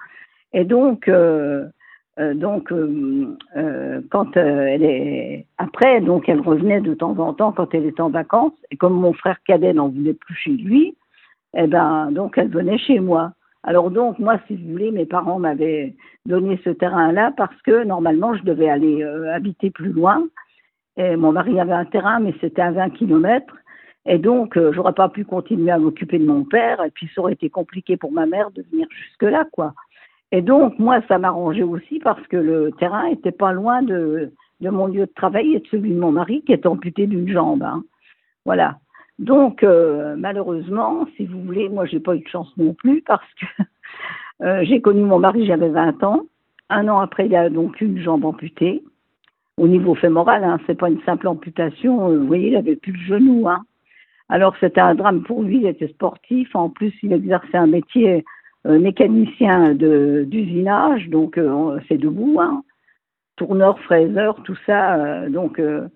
Et 0.55 0.65
donc, 0.65 1.09
euh, 1.09 1.67
euh, 2.19 2.35
donc, 2.35 2.71
euh, 2.73 3.37
euh, 3.57 4.03
quand 4.11 4.37
elle 4.37 4.83
est 4.83 5.47
après, 5.57 6.01
donc 6.03 6.29
elle 6.29 6.41
revenait 6.41 6.83
de 6.83 6.93
temps 6.93 7.19
en 7.19 7.33
temps 7.33 7.53
quand 7.53 7.75
elle 7.75 7.87
était 7.87 8.03
en 8.03 8.11
vacances. 8.11 8.53
Et 8.71 8.77
comme 8.77 8.95
mon 8.95 9.15
frère 9.15 9.39
cadet 9.47 9.73
n'en 9.73 9.89
voulait 9.89 10.15
plus 10.15 10.35
chez 10.35 10.51
lui, 10.51 10.97
eh 11.57 11.67
ben, 11.67 12.11
donc 12.13 12.37
elle 12.37 12.49
venait 12.49 12.79
chez 12.79 13.01
moi. 13.01 13.33
Alors 13.63 13.91
donc, 13.91 14.19
moi, 14.19 14.39
si 14.47 14.57
vous 14.57 14.73
voulez, 14.73 14.91
mes 14.91 15.07
parents 15.07 15.39
m'avaient 15.39 15.95
donné 16.27 16.61
ce 16.65 16.71
terrain-là 16.71 17.33
parce 17.37 17.61
que 17.63 17.85
normalement, 17.85 18.35
je 18.35 18.43
devais 18.43 18.69
aller 18.69 19.03
habiter 19.33 19.71
plus 19.71 19.93
loin. 19.93 20.27
Et 20.99 21.17
mon 21.17 21.33
mari 21.33 21.59
avait 21.59 21.73
un 21.73 21.87
terrain, 21.87 22.21
mais 22.21 22.35
c'était 22.41 22.61
à 22.63 22.73
20 22.73 22.91
kilomètres. 22.91 23.55
Et 24.05 24.19
donc, 24.19 24.59
j'aurais 24.73 24.93
pas 24.93 25.09
pu 25.09 25.25
continuer 25.25 25.71
à 25.71 25.79
m'occuper 25.79 26.19
de 26.19 26.27
mon 26.27 26.45
père. 26.45 26.83
Et 26.85 26.91
puis, 26.91 27.09
ça 27.15 27.21
aurait 27.21 27.35
été 27.35 27.49
compliqué 27.51 27.97
pour 27.97 28.13
ma 28.13 28.27
mère 28.27 28.51
de 28.51 28.65
venir 28.71 28.89
jusque-là, 28.91 29.47
quoi. 29.53 29.75
Et 30.33 30.41
donc, 30.41 30.79
moi, 30.79 31.01
ça 31.09 31.19
m'arrangeait 31.19 31.63
aussi 31.63 31.99
parce 31.99 32.27
que 32.29 32.39
le 32.39 32.73
terrain 32.79 33.05
était 33.07 33.33
pas 33.33 33.53
loin 33.53 33.83
de, 33.83 34.33
mon 34.63 34.87
lieu 34.87 35.07
de 35.07 35.13
travail 35.15 35.55
et 35.55 35.61
de 35.61 35.67
celui 35.67 35.91
de 35.91 36.01
mon 36.01 36.11
mari 36.11 36.43
qui 36.43 36.53
est 36.53 36.65
amputé 36.65 37.07
d'une 37.07 37.29
jambe. 37.29 37.63
hein. 37.63 37.85
Voilà. 38.47 38.79
Donc, 39.19 39.63
euh, 39.63 40.17
malheureusement, 40.17 41.07
si 41.17 41.27
vous 41.27 41.43
voulez, 41.43 41.69
moi, 41.69 41.85
j'ai 41.85 42.01
pas 42.01 42.17
eu 42.17 42.21
de 42.21 42.29
chance 42.29 42.51
non 42.57 42.73
plus 42.73 43.03
parce 43.03 43.29
que 43.35 43.63
euh, 44.43 44.65
j'ai 44.65 44.81
connu 44.81 45.03
mon 45.03 45.19
mari, 45.19 45.45
j'avais 45.45 45.69
20 45.69 46.03
ans. 46.03 46.23
Un 46.71 46.89
an 46.89 47.01
après, 47.01 47.27
il 47.27 47.37
a 47.37 47.51
donc 47.51 47.83
une 47.83 47.99
jambe 47.99 48.25
amputée. 48.25 48.83
Au 49.59 49.69
niveau 49.69 49.95
fémoral, 49.95 50.45
hein, 50.45 50.59
c'est 50.67 50.79
pas 50.79 50.89
une 50.89 51.03
simple 51.03 51.29
amputation. 51.29 52.09
euh, 52.09 52.19
vous 52.19 52.27
voyez, 52.27 52.49
il 52.49 52.57
avait 52.57 52.77
plus 52.77 52.93
le 52.93 53.19
genou. 53.19 53.49
Hein. 53.51 53.63
Alors, 54.31 54.57
c'était 54.61 54.81
un 54.81 54.95
drame 54.95 55.25
pour 55.25 55.43
lui. 55.43 55.59
Il 55.59 55.67
était 55.67 55.89
sportif. 55.89 56.57
En 56.57 56.71
plus, 56.71 56.95
il 57.03 57.13
exerçait 57.13 57.59
un 57.59 57.67
métier 57.67 58.25
mécanicien 58.65 59.75
de 59.75 60.25
d'usinage, 60.27 61.09
donc 61.09 61.39
euh, 61.39 61.79
c'est 61.89 61.99
debout. 61.99 62.39
Hein. 62.41 62.63
Tourneur, 63.37 63.79
fraiseur, 63.81 64.43
tout 64.45 64.57
ça. 64.67 64.95
euh, 64.97 65.29
donc, 65.31 65.59
euh, 65.59 65.89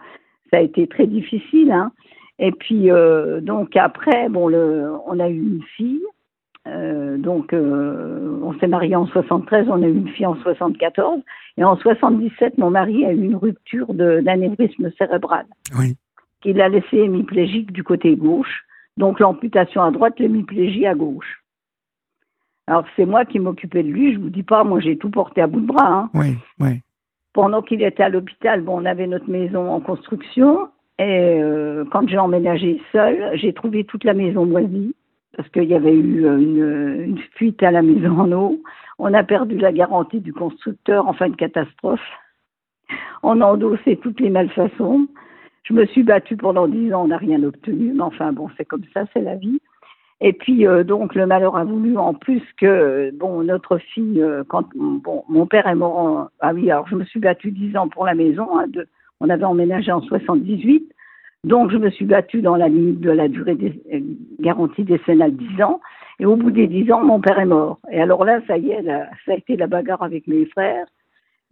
ça 0.50 0.58
a 0.58 0.60
été 0.60 0.86
très 0.86 1.06
difficile. 1.06 1.70
Hein. 1.70 1.92
Et 2.38 2.52
puis, 2.52 2.90
euh, 2.90 3.40
donc 3.40 3.76
après, 3.76 4.28
bon, 4.28 4.48
le, 4.48 4.90
on 5.06 5.18
a 5.20 5.28
eu 5.28 5.38
une 5.38 5.62
fille. 5.76 6.02
Euh, 6.66 7.16
donc, 7.16 7.52
euh, 7.52 8.40
on 8.42 8.52
s'est 8.58 8.66
marié 8.66 8.96
en 8.96 9.06
73, 9.06 9.68
on 9.68 9.82
a 9.82 9.86
eu 9.86 9.94
une 9.94 10.08
fille 10.08 10.26
en 10.26 10.34
74. 10.36 11.20
Et 11.58 11.64
en 11.64 11.76
77, 11.76 12.58
mon 12.58 12.70
mari 12.70 13.04
a 13.04 13.12
eu 13.12 13.22
une 13.22 13.36
rupture 13.36 13.94
d'anévrisme 13.94 14.90
cérébral 14.98 15.46
Oui. 15.78 15.94
qui 16.42 16.52
l'a 16.52 16.68
laissé 16.68 16.96
hémiplégique 16.98 17.72
du 17.72 17.84
côté 17.84 18.16
gauche. 18.16 18.64
Donc, 18.96 19.20
l'amputation 19.20 19.82
à 19.82 19.90
droite, 19.92 20.18
l'hémiplégie 20.18 20.86
à 20.86 20.94
gauche. 20.94 21.42
Alors, 22.66 22.84
c'est 22.96 23.06
moi 23.06 23.24
qui 23.24 23.38
m'occupais 23.38 23.82
de 23.82 23.88
lui. 23.88 24.14
Je 24.14 24.18
vous 24.18 24.30
dis 24.30 24.42
pas, 24.42 24.64
moi, 24.64 24.80
j'ai 24.80 24.96
tout 24.98 25.10
porté 25.10 25.40
à 25.40 25.46
bout 25.46 25.60
de 25.60 25.66
bras. 25.66 25.88
hein 25.88 26.10
Oui, 26.14 26.36
oui. 26.60 26.80
pendant 27.32 27.62
qu'il 27.62 27.82
était 27.82 28.02
à 28.02 28.08
l'hôpital, 28.08 28.62
bon, 28.62 28.80
on 28.80 28.84
avait 28.84 29.06
notre 29.06 29.30
maison 29.30 29.70
en 29.70 29.80
construction. 29.80 30.68
Et 30.98 31.38
euh, 31.42 31.84
quand 31.92 32.08
j'ai 32.08 32.18
emménagé 32.18 32.80
seule, 32.90 33.30
j'ai 33.34 33.52
trouvé 33.52 33.84
toute 33.84 34.04
la 34.04 34.14
maison 34.14 34.46
moisie 34.46 34.94
parce 35.36 35.48
qu'il 35.50 35.64
y 35.64 35.74
avait 35.74 35.94
eu 35.94 36.24
euh, 36.24 36.38
une, 36.38 37.04
une 37.04 37.18
fuite 37.34 37.62
à 37.62 37.70
la 37.70 37.82
maison 37.82 38.18
en 38.20 38.32
eau. 38.32 38.62
On 38.98 39.12
a 39.12 39.22
perdu 39.22 39.58
la 39.58 39.72
garantie 39.72 40.20
du 40.20 40.32
constructeur 40.32 41.06
en 41.06 41.12
fin 41.12 41.28
de 41.28 41.36
catastrophe. 41.36 42.00
On 43.22 43.42
a 43.42 43.44
endossé 43.46 43.96
toutes 43.96 44.20
les 44.20 44.30
malfaçons. 44.30 45.06
Je 45.64 45.74
me 45.74 45.84
suis 45.86 46.02
battue 46.04 46.36
pendant 46.36 46.66
dix 46.68 46.94
ans, 46.94 47.04
on 47.04 47.08
n'a 47.08 47.18
rien 47.18 47.42
obtenu, 47.42 47.92
mais 47.92 48.02
enfin 48.02 48.32
bon, 48.32 48.48
c'est 48.56 48.64
comme 48.64 48.84
ça, 48.94 49.04
c'est 49.12 49.20
la 49.20 49.34
vie. 49.34 49.60
Et 50.20 50.32
puis 50.32 50.66
euh, 50.66 50.82
donc 50.82 51.14
le 51.14 51.26
malheur 51.26 51.56
a 51.56 51.64
voulu 51.64 51.98
en 51.98 52.14
plus 52.14 52.42
que 52.58 53.10
bon 53.14 53.42
notre 53.42 53.76
fille 53.76 54.22
euh, 54.22 54.44
quand 54.48 54.64
bon 54.74 55.24
mon 55.28 55.46
père 55.46 55.66
est 55.66 55.74
mort 55.74 55.98
en, 55.98 56.28
ah 56.40 56.54
oui 56.54 56.70
alors 56.70 56.88
je 56.88 56.94
me 56.94 57.04
suis 57.04 57.20
battue 57.20 57.50
dix 57.50 57.76
ans 57.76 57.88
pour 57.88 58.06
la 58.06 58.14
maison 58.14 58.58
hein, 58.58 58.64
de, 58.66 58.88
on 59.20 59.28
avait 59.28 59.44
emménagé 59.44 59.92
en 59.92 60.00
78 60.00 60.90
donc 61.46 61.70
je 61.70 61.76
me 61.76 61.90
suis 61.90 62.06
battue 62.06 62.42
dans 62.42 62.56
la 62.56 62.68
limite 62.68 63.00
de 63.00 63.10
la 63.10 63.28
durée 63.28 63.54
des 63.54 63.80
euh, 63.92 64.00
garantie 64.40 64.84
dix 64.84 65.62
ans. 65.62 65.80
Et 66.18 66.26
au 66.26 66.34
bout 66.34 66.50
des 66.50 66.66
dix 66.66 66.90
ans 66.90 67.04
mon 67.04 67.20
père 67.20 67.38
est 67.38 67.46
mort. 67.46 67.78
Et 67.92 68.00
alors 68.00 68.24
là 68.24 68.40
ça 68.48 68.58
y 68.58 68.70
est 68.70 68.82
là, 68.82 69.08
ça 69.24 69.32
a 69.32 69.36
été 69.36 69.56
la 69.56 69.68
bagarre 69.68 70.02
avec 70.02 70.26
mes 70.26 70.44
frères. 70.46 70.86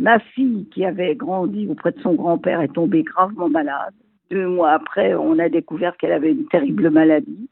Ma 0.00 0.18
fille 0.18 0.66
qui 0.72 0.84
avait 0.84 1.14
grandi 1.14 1.68
auprès 1.68 1.92
de 1.92 2.00
son 2.00 2.14
grand-père 2.14 2.60
est 2.60 2.72
tombée 2.72 3.04
gravement 3.04 3.48
malade. 3.48 3.94
Deux 4.32 4.48
mois 4.48 4.72
après 4.72 5.14
on 5.14 5.38
a 5.38 5.48
découvert 5.48 5.96
qu'elle 5.96 6.12
avait 6.12 6.32
une 6.32 6.46
terrible 6.46 6.90
maladie 6.90 7.48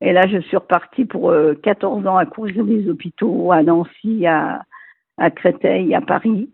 et 0.00 0.12
là, 0.12 0.26
je 0.26 0.38
suis 0.38 0.56
repartie 0.56 1.04
pour 1.04 1.30
euh, 1.30 1.54
14 1.62 2.06
ans 2.06 2.16
à 2.16 2.26
courir 2.26 2.64
les 2.64 2.88
hôpitaux 2.88 3.52
à 3.52 3.62
Nancy, 3.62 4.26
à, 4.26 4.64
Créteil, 5.30 5.94
à 5.94 6.00
Paris. 6.00 6.50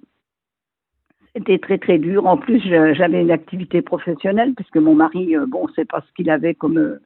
C'était 1.35 1.59
très 1.59 1.79
très 1.79 1.99
dur. 1.99 2.27
En 2.27 2.37
plus, 2.37 2.61
j'avais 2.61 3.23
une 3.23 3.31
activité 3.31 3.83
professionnelle 3.83 4.55
puisque 4.55 4.77
mon 4.77 4.95
mari, 4.95 5.37
euh, 5.37 5.47
bon, 5.47 5.67
c'est 5.75 5.89
pas 5.89 6.01
ce 6.01 6.13
qu'il 6.15 6.31
avait 6.31 6.55
comme 6.55 6.79
euh, 6.79 7.01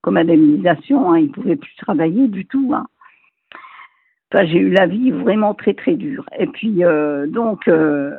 comme 0.00 0.16
indemnisation. 0.16 1.12
Hein, 1.12 1.20
il 1.20 1.30
pouvait 1.30 1.56
plus 1.56 1.74
travailler 1.76 2.28
du 2.28 2.44
tout. 2.46 2.72
Hein. 2.74 2.86
Enfin, 4.32 4.44
j'ai 4.46 4.58
eu 4.58 4.70
la 4.70 4.86
vie 4.86 5.10
vraiment 5.10 5.54
très 5.54 5.74
très 5.74 5.94
dure. 5.94 6.26
Et 6.38 6.46
puis 6.46 6.84
euh, 6.84 7.26
donc 7.26 7.66
euh, 7.68 8.14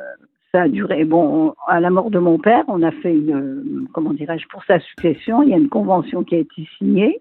ça 0.52 0.62
a 0.62 0.68
duré. 0.68 1.04
Bon, 1.04 1.54
à 1.68 1.78
la 1.80 1.90
mort 1.90 2.10
de 2.10 2.18
mon 2.18 2.38
père, 2.38 2.64
on 2.68 2.82
a 2.82 2.90
fait 2.90 3.14
une 3.14 3.34
euh, 3.34 3.86
comment 3.92 4.12
dirais-je 4.12 4.48
pour 4.48 4.64
sa 4.64 4.80
succession. 4.80 5.42
Il 5.42 5.50
y 5.50 5.54
a 5.54 5.58
une 5.58 5.68
convention 5.68 6.24
qui 6.24 6.34
a 6.34 6.38
été 6.38 6.66
signée. 6.78 7.20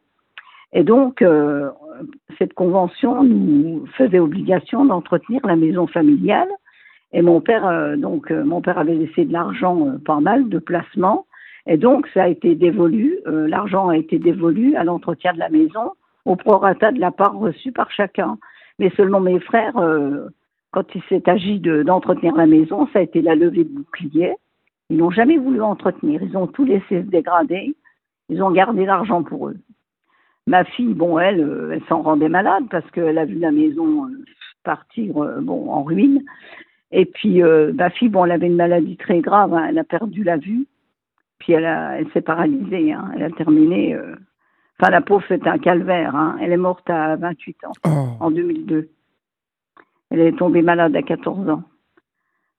Et 0.74 0.84
donc, 0.84 1.22
euh, 1.22 1.72
cette 2.38 2.54
convention 2.54 3.24
nous 3.24 3.86
faisait 3.98 4.20
obligation 4.20 4.86
d'entretenir 4.86 5.42
la 5.46 5.56
maison 5.56 5.88
familiale. 5.88 6.50
Et 7.12 7.22
mon 7.22 7.42
père, 7.42 7.66
euh, 7.66 7.96
donc, 7.96 8.32
euh, 8.32 8.44
mon 8.44 8.62
père 8.62 8.78
avait 8.78 8.94
laissé 8.94 9.26
de 9.26 9.34
l'argent, 9.34 9.98
pas 10.06 10.20
mal, 10.20 10.48
de 10.48 10.60
placement. 10.60 11.26
Et 11.66 11.78
donc, 11.78 12.08
ça 12.14 12.24
a 12.24 12.28
été 12.28 12.56
dévolu, 12.56 13.20
l'argent 13.26 13.90
a 13.90 13.98
été 13.98 14.18
dévolu 14.18 14.76
à 14.76 14.84
l'entretien 14.84 15.34
de 15.34 15.40
la 15.40 15.50
maison 15.50 15.92
au 16.26 16.36
prorata 16.36 16.92
de 16.92 17.00
la 17.00 17.12
part 17.12 17.38
reçue 17.38 17.72
par 17.72 17.92
chacun. 17.92 18.38
Mais 18.80 18.90
seulement 18.92 19.20
mes 19.20 19.40
frères, 19.40 19.76
quand 20.72 20.96
il 20.96 21.02
s'est 21.10 21.30
agi 21.30 21.60
de- 21.60 21.84
d'entretenir 21.84 22.34
la 22.36 22.48
maison, 22.48 22.88
ça 22.92 23.00
a 23.00 23.02
été 23.04 23.22
la 23.22 23.36
levée 23.36 23.66
de 23.66 23.70
bouclier. 23.70 24.34
Ils 24.90 24.98
n'ont 24.98 25.12
jamais 25.12 25.38
voulu 25.38 25.62
entretenir. 25.62 26.24
Ils 26.24 26.36
ont 26.38 26.48
tout 26.48 26.64
laissé 26.66 27.04
se 27.04 27.08
dégrader. 27.08 27.76
Ils 28.30 28.42
ont 28.42 28.52
gardé 28.52 28.86
l'argent 28.86 29.22
pour 29.22 29.50
eux. 29.50 29.58
Ma 30.50 30.64
fille, 30.64 30.96
bon, 30.96 31.20
elle, 31.20 31.42
euh, 31.42 31.72
elle 31.74 31.84
s'en 31.88 32.02
rendait 32.02 32.28
malade 32.28 32.64
parce 32.72 32.90
qu'elle 32.90 33.20
a 33.20 33.26
vu 33.26 33.36
la 33.38 33.52
maison 33.52 34.06
euh, 34.08 34.26
partir 34.64 35.24
euh, 35.24 35.40
bon, 35.42 35.70
en 35.70 35.84
ruine. 35.84 36.24
Et 36.92 37.06
puis, 37.06 37.44
euh, 37.44 37.72
ma 37.74 37.92
fille, 37.92 38.10
bon, 38.10 38.26
elle 38.26 38.32
avait 38.32 38.48
une 38.48 38.56
maladie 38.56 38.98
très 38.98 39.20
grave. 39.22 39.54
hein, 39.54 39.68
elle 39.70 39.78
a 39.78 39.84
perdu 39.84 40.24
la 40.24 40.38
vue. 40.38 40.66
Puis, 41.38 41.54
elle, 41.54 41.66
a- 41.66 42.00
elle 42.00 42.10
s'est 42.14 42.22
paralysée. 42.22 42.92
hein, 42.94 43.12
elle 43.16 43.24
a 43.24 43.30
terminé. 43.30 43.94
euh, 43.94 44.16
Enfin, 44.82 44.92
la 44.92 45.02
pauvre, 45.02 45.24
c'était 45.28 45.50
un 45.50 45.60
calvaire. 45.60 46.16
hein, 46.16 46.38
elle 46.42 46.52
est 46.52 46.58
morte 46.58 46.90
à 46.90 47.16
28 47.16 47.64
ans, 47.66 47.72
Oh, 47.86 47.90
en 48.26 48.32
2002. 48.32 48.90
Elle 50.10 50.20
est 50.22 50.38
tombée 50.38 50.64
malade 50.64 50.96
à 50.96 51.04
14 51.04 51.48
ans. 51.48 51.64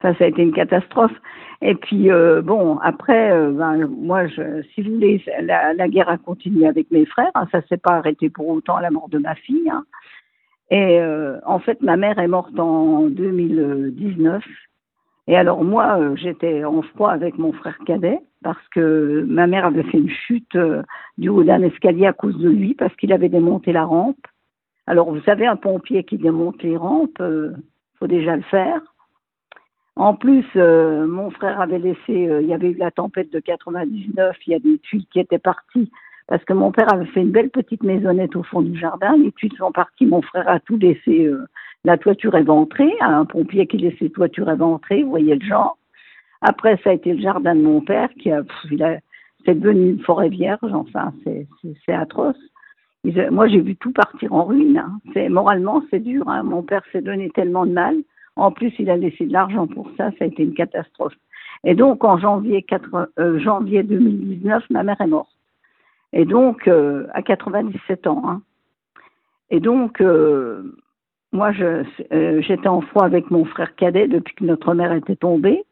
Enfin, 0.03 0.15
ça 0.19 0.25
a 0.25 0.29
été 0.29 0.43
une 0.43 0.53
catastrophe. 0.53 1.13
Et 1.63 1.75
puis, 1.75 2.11
euh, 2.11 2.41
bon, 2.41 2.79
après, 2.79 3.33
euh, 3.33 3.51
ben, 3.53 3.87
moi, 3.87 4.27
je, 4.29 4.63
si 4.75 4.83
vous 4.83 4.95
voulez, 4.95 5.23
la, 5.43 5.75
la 5.75 5.89
guerre 5.89 6.09
a 6.09 6.17
continué 6.17 6.67
avec 6.67 6.91
mes 6.91 7.05
frères. 7.05 7.31
hein, 7.35 7.47
ça 7.53 7.61
s'est 7.69 7.77
pas 7.77 7.97
arrêté 7.97 8.31
pour 8.31 8.49
autant 8.49 8.77
à 8.77 8.83
la 8.83 8.91
mort 8.91 9.09
de 9.11 9.19
ma 9.19 9.35
fille. 9.35 9.69
hein. 9.71 9.85
Et 10.71 11.01
euh, 11.01 11.39
en 11.45 11.59
fait, 11.59 11.83
ma 11.83 11.97
mère 11.97 12.19
est 12.19 12.29
morte 12.29 12.59
en 12.59 13.09
2019. 13.11 14.43
Et 15.27 15.37
alors, 15.37 15.65
moi, 15.65 15.99
euh, 16.01 16.17
j'étais 16.17 16.65
en 16.65 16.81
froid 16.83 17.11
avec 17.11 17.37
mon 17.39 17.53
frère 17.53 17.77
cadet 17.85 18.21
parce 18.43 18.67
que 18.69 19.25
ma 19.29 19.47
mère 19.47 19.67
avait 19.67 19.83
fait 19.83 19.99
une 19.99 20.09
chute 20.09 20.57
euh, 20.57 20.83
du 21.19 21.29
haut 21.29 21.45
d'un 21.45 21.63
escalier 21.63 22.07
à 22.07 22.13
cause 22.15 22.39
de 22.39 22.49
lui 22.49 22.75
parce 22.75 22.95
qu'il 22.97 23.13
avait 23.13 23.29
démonté 23.29 23.73
la 23.73 23.85
rampe. 23.85 24.27
Alors, 24.87 25.13
vous 25.13 25.21
savez, 25.23 25.47
un 25.47 25.57
pompier 25.57 26.05
qui 26.05 26.17
démonte 26.17 26.63
les 26.63 26.77
rampes, 26.77 27.23
faut 27.99 28.07
déjà 28.07 28.35
le 28.35 28.43
faire. 28.43 28.81
En 29.97 30.15
plus, 30.15 30.45
euh, 30.57 31.07
mon 31.07 31.31
frère 31.31 31.61
avait 31.61 31.79
laissé, 31.79 32.29
euh, 32.29 32.41
il 32.41 32.49
y 32.49 32.55
avait 32.55 32.71
eu 32.71 32.77
la 32.77 32.91
tempête 32.91 33.33
de 33.33 33.41
99, 33.41 34.37
il 34.47 34.53
y 34.53 34.57
a 34.57 34.59
des 34.59 34.79
tuiles 34.79 35.05
qui 35.13 35.21
étaient 35.21 35.39
parties 35.39 35.91
parce 36.29 36.45
que 36.45 36.53
mon 36.53 36.71
père 36.71 36.93
avait 36.95 37.07
fait 37.07 37.23
une 37.23 37.33
belle 37.33 37.51
petite 37.51 37.83
maisonnette 37.83 38.37
au 38.37 38.45
fond 38.45 38.63
du 38.63 38.79
jardin. 38.79 39.17
Les 39.17 39.33
tuiles 39.33 39.53
sont 39.59 39.73
parties, 39.73 40.07
mon 40.07 40.23
frère 40.23 40.49
a 40.49 40.61
tout 40.61 40.77
laissé, 40.77 41.25
euh, 41.27 41.45
la 41.85 41.99
toiture 41.99 42.37
éventrée, 42.37 42.93
un 43.01 43.25
pompier 43.25 43.67
qui 43.67 43.79
laissait 43.79 44.11
toiture 44.11 44.49
éventrée, 44.49 45.03
vous 45.03 45.11
voyez 45.11 45.35
le 45.35 45.45
genre. 45.45 45.77
Après, 46.41 46.79
ça 46.85 46.91
a 46.91 46.93
été 46.95 47.13
le 47.13 47.21
jardin 47.21 47.55
de 47.57 47.61
mon 47.63 47.81
père 47.81 48.09
qui 48.19 48.31
a, 48.31 48.43
c'est 49.45 49.59
devenu 49.59 49.91
une 49.91 50.01
forêt 50.01 50.29
vierge, 50.29 50.73
enfin, 50.73 51.13
c'est- 51.25 51.47
atroce. 51.93 52.37
Moi, 53.31 53.49
j'ai 53.49 53.61
vu 53.61 53.75
tout 53.77 53.93
partir 53.93 54.33
en 54.35 54.45
ruine. 54.45 54.79
hein. 54.79 55.01
C'est 55.13 55.29
Moralement, 55.29 55.83
c'est 55.91 56.01
dur. 56.01 56.29
hein. 56.29 56.43
Mon 56.45 56.63
père 56.63 56.83
s'est 56.93 57.01
donné 57.03 57.31
tellement 57.31 57.67
de 57.67 57.73
mal. 57.73 57.97
En 58.41 58.53
plus, 58.53 58.73
il 58.79 58.89
a 58.89 58.97
laissé 58.97 59.27
de 59.27 59.33
l'argent 59.35 59.67
pour 59.67 59.91
ça, 59.99 60.11
ça 60.19 60.25
a 60.25 60.27
été 60.27 60.43
une 60.43 60.55
catastrophe. 60.55 61.13
Et 61.63 61.75
donc, 61.75 62.05
en 62.05 62.17
janvier, 62.17 62.63
80 62.63 63.09
euh, 63.19 63.83
2019, 63.83 64.65
ma 64.71 64.83
mère 64.83 64.99
est 65.01 65.07
morte. 65.07 65.31
Et 66.15 66.25
donc, 66.25 66.67
euh, 66.67 67.07
à 67.13 67.21
97 67.21 68.07
ans. 68.07 68.23
hein. 68.27 68.41
Et 69.51 69.61
donc, 69.61 70.01
euh, 70.01 70.75
moi, 71.33 71.53
j'étais 71.53 72.69
en 72.69 72.81
froid 72.81 73.05
avec 73.05 73.31
mon 73.31 73.45
frère 73.45 73.75
cadet 73.77 74.09
depuis 74.09 74.35
que 74.35 74.45
notre 74.45 74.73
mère 74.73 74.93
était 74.93 75.17
tombée. 75.17 75.65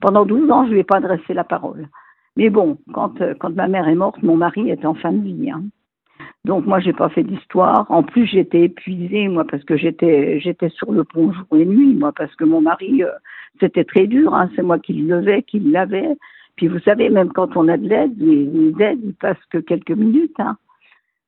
Pendant 0.00 0.26
12 0.26 0.50
ans, 0.50 0.66
je 0.66 0.72
lui 0.72 0.80
ai 0.80 0.84
pas 0.84 0.98
adressé 0.98 1.32
la 1.32 1.44
parole. 1.44 1.88
Mais 2.36 2.50
bon, 2.50 2.76
quand, 2.92 3.14
ma 3.54 3.68
mère 3.68 3.88
est 3.88 3.94
morte, 3.94 4.22
mon 4.22 4.36
mari 4.36 4.68
est 4.68 4.84
en 4.84 4.94
fin 4.94 5.12
de 5.12 5.22
vie. 5.22 5.50
Donc 6.44 6.66
moi, 6.66 6.80
j'ai 6.80 6.92
pas 6.92 7.08
fait 7.08 7.24
d'histoire. 7.24 7.86
En 7.90 8.02
plus, 8.02 8.26
j'étais 8.26 8.62
épuisée, 8.62 9.28
moi, 9.28 9.44
parce 9.50 9.64
que 9.64 9.76
j'étais 9.76 10.38
j'étais 10.40 10.68
sur 10.70 10.92
le 10.92 11.04
pont 11.04 11.32
jour 11.32 11.46
et 11.58 11.64
nuit, 11.64 11.94
moi, 11.94 12.12
parce 12.12 12.34
que 12.36 12.44
mon 12.44 12.60
mari, 12.60 13.02
euh, 13.02 13.10
c'était 13.60 13.84
très 13.84 14.06
dur. 14.06 14.34
hein. 14.34 14.50
C'est 14.54 14.62
moi 14.62 14.78
qui 14.78 14.92
le 14.94 15.16
levais, 15.18 15.42
qui 15.42 15.58
le 15.58 15.70
lavais. 15.72 16.16
Puis 16.56 16.68
vous 16.68 16.78
savez, 16.80 17.10
même 17.10 17.32
quand 17.32 17.56
on 17.56 17.68
a 17.68 17.76
de 17.76 17.88
l'aide, 17.88 18.18
les, 18.18 18.72
aides, 18.82 19.00
ils 19.04 19.14
passent 19.14 19.44
que 19.50 19.58
quelques 19.58 19.90
minutes. 19.90 20.38
hein. 20.38 20.56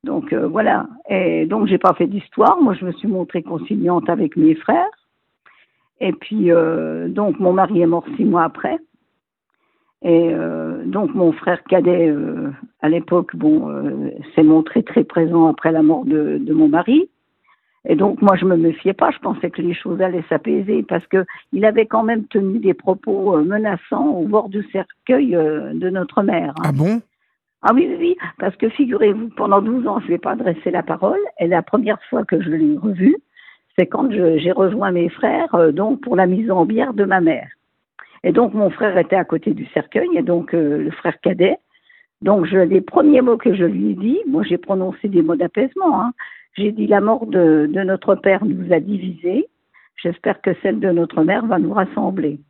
Donc 0.04 0.32
euh, 0.32 0.46
voilà. 0.46 0.86
Et 1.10 1.46
donc 1.46 1.66
j'ai 1.66 1.78
pas 1.78 1.94
fait 1.94 2.06
d'histoire. 2.06 2.60
Moi, 2.62 2.74
je 2.74 2.84
me 2.84 2.92
suis 2.92 3.08
montrée 3.08 3.42
conciliante 3.42 4.08
avec 4.08 4.36
mes 4.36 4.54
frères. 4.54 4.86
Et 6.00 6.12
puis 6.12 6.52
euh, 6.52 7.08
donc 7.08 7.40
mon 7.40 7.52
mari 7.52 7.82
est 7.82 7.86
mort 7.86 8.04
six 8.16 8.24
mois 8.24 8.44
après. 8.44 8.78
Et 10.02 10.30
euh, 10.32 10.84
donc 10.84 11.14
mon 11.14 11.32
frère 11.32 11.62
cadet 11.64 12.08
euh, 12.08 12.50
à 12.80 12.88
l'époque, 12.88 13.34
bon, 13.34 13.68
euh, 13.68 14.10
s'est 14.34 14.44
montré 14.44 14.82
très 14.82 15.04
présent 15.04 15.48
après 15.48 15.72
la 15.72 15.82
mort 15.82 16.04
de, 16.04 16.38
de 16.38 16.52
mon 16.52 16.68
mari. 16.68 17.08
Et 17.84 17.96
donc 17.96 18.22
moi 18.22 18.36
je 18.36 18.44
me 18.44 18.56
méfiais 18.56 18.92
pas, 18.92 19.10
je 19.10 19.18
pensais 19.18 19.50
que 19.50 19.62
les 19.62 19.74
choses 19.74 20.00
allaient 20.00 20.24
s'apaiser 20.28 20.82
parce 20.82 21.06
que 21.06 21.24
il 21.52 21.64
avait 21.64 21.86
quand 21.86 22.04
même 22.04 22.26
tenu 22.26 22.58
des 22.58 22.74
propos 22.74 23.36
euh, 23.36 23.42
menaçants 23.42 24.08
au 24.08 24.26
bord 24.26 24.48
du 24.48 24.62
cercueil 24.70 25.34
euh, 25.34 25.72
de 25.74 25.90
notre 25.90 26.22
mère. 26.22 26.50
hein. 26.58 26.62
Ah 26.64 26.72
bon? 26.72 27.00
Ah 27.62 27.72
oui, 27.74 27.88
oui, 27.88 27.96
oui, 27.98 28.16
parce 28.38 28.54
que 28.54 28.68
figurez-vous, 28.68 29.30
pendant 29.30 29.60
12 29.60 29.86
ans, 29.88 29.98
je 30.00 30.06
lui 30.06 30.14
ai 30.14 30.18
pas 30.18 30.32
adressé 30.32 30.70
la 30.70 30.84
parole. 30.84 31.18
Et 31.40 31.48
la 31.48 31.62
première 31.62 32.00
fois 32.08 32.24
que 32.24 32.40
je 32.40 32.50
l'ai 32.50 32.76
revu, 32.76 33.16
c'est 33.76 33.86
quand 33.86 34.10
j'ai 34.12 34.52
rejoint 34.52 34.92
mes 34.92 35.08
frères, 35.08 35.52
euh, 35.56 35.72
donc 35.72 36.00
pour 36.00 36.14
la 36.14 36.26
mise 36.26 36.50
en 36.52 36.64
bière 36.64 36.94
de 36.94 37.04
ma 37.04 37.20
mère. 37.20 37.48
Et 38.24 38.32
donc 38.32 38.54
mon 38.54 38.70
frère 38.70 38.96
était 38.98 39.16
à 39.16 39.24
côté 39.24 39.52
du 39.54 39.66
cercueil, 39.66 40.08
et 40.16 40.22
donc 40.22 40.54
euh, 40.54 40.78
le 40.78 40.90
frère 40.90 41.20
cadet. 41.20 41.58
Donc 42.22 42.46
je, 42.46 42.56
les 42.58 42.80
premiers 42.80 43.20
mots 43.20 43.36
que 43.36 43.54
je 43.54 43.64
lui 43.64 43.90
ai 43.90 43.94
dit, 43.94 44.18
moi 44.26 44.42
j'ai 44.42 44.58
prononcé 44.58 45.08
des 45.08 45.22
mots 45.22 45.36
d'apaisement. 45.36 46.02
hein. 46.02 46.12
J'ai 46.56 46.72
dit 46.72 46.86
la 46.88 47.00
mort 47.00 47.26
de, 47.26 47.68
de 47.72 47.80
notre 47.82 48.16
père 48.16 48.44
nous 48.44 48.72
a 48.72 48.80
divisés. 48.80 49.48
J'espère 50.02 50.40
que 50.40 50.50
celle 50.62 50.80
de 50.80 50.90
notre 50.90 51.22
mère 51.22 51.46
va 51.46 51.58
nous 51.58 51.72
rassembler. 51.72 52.40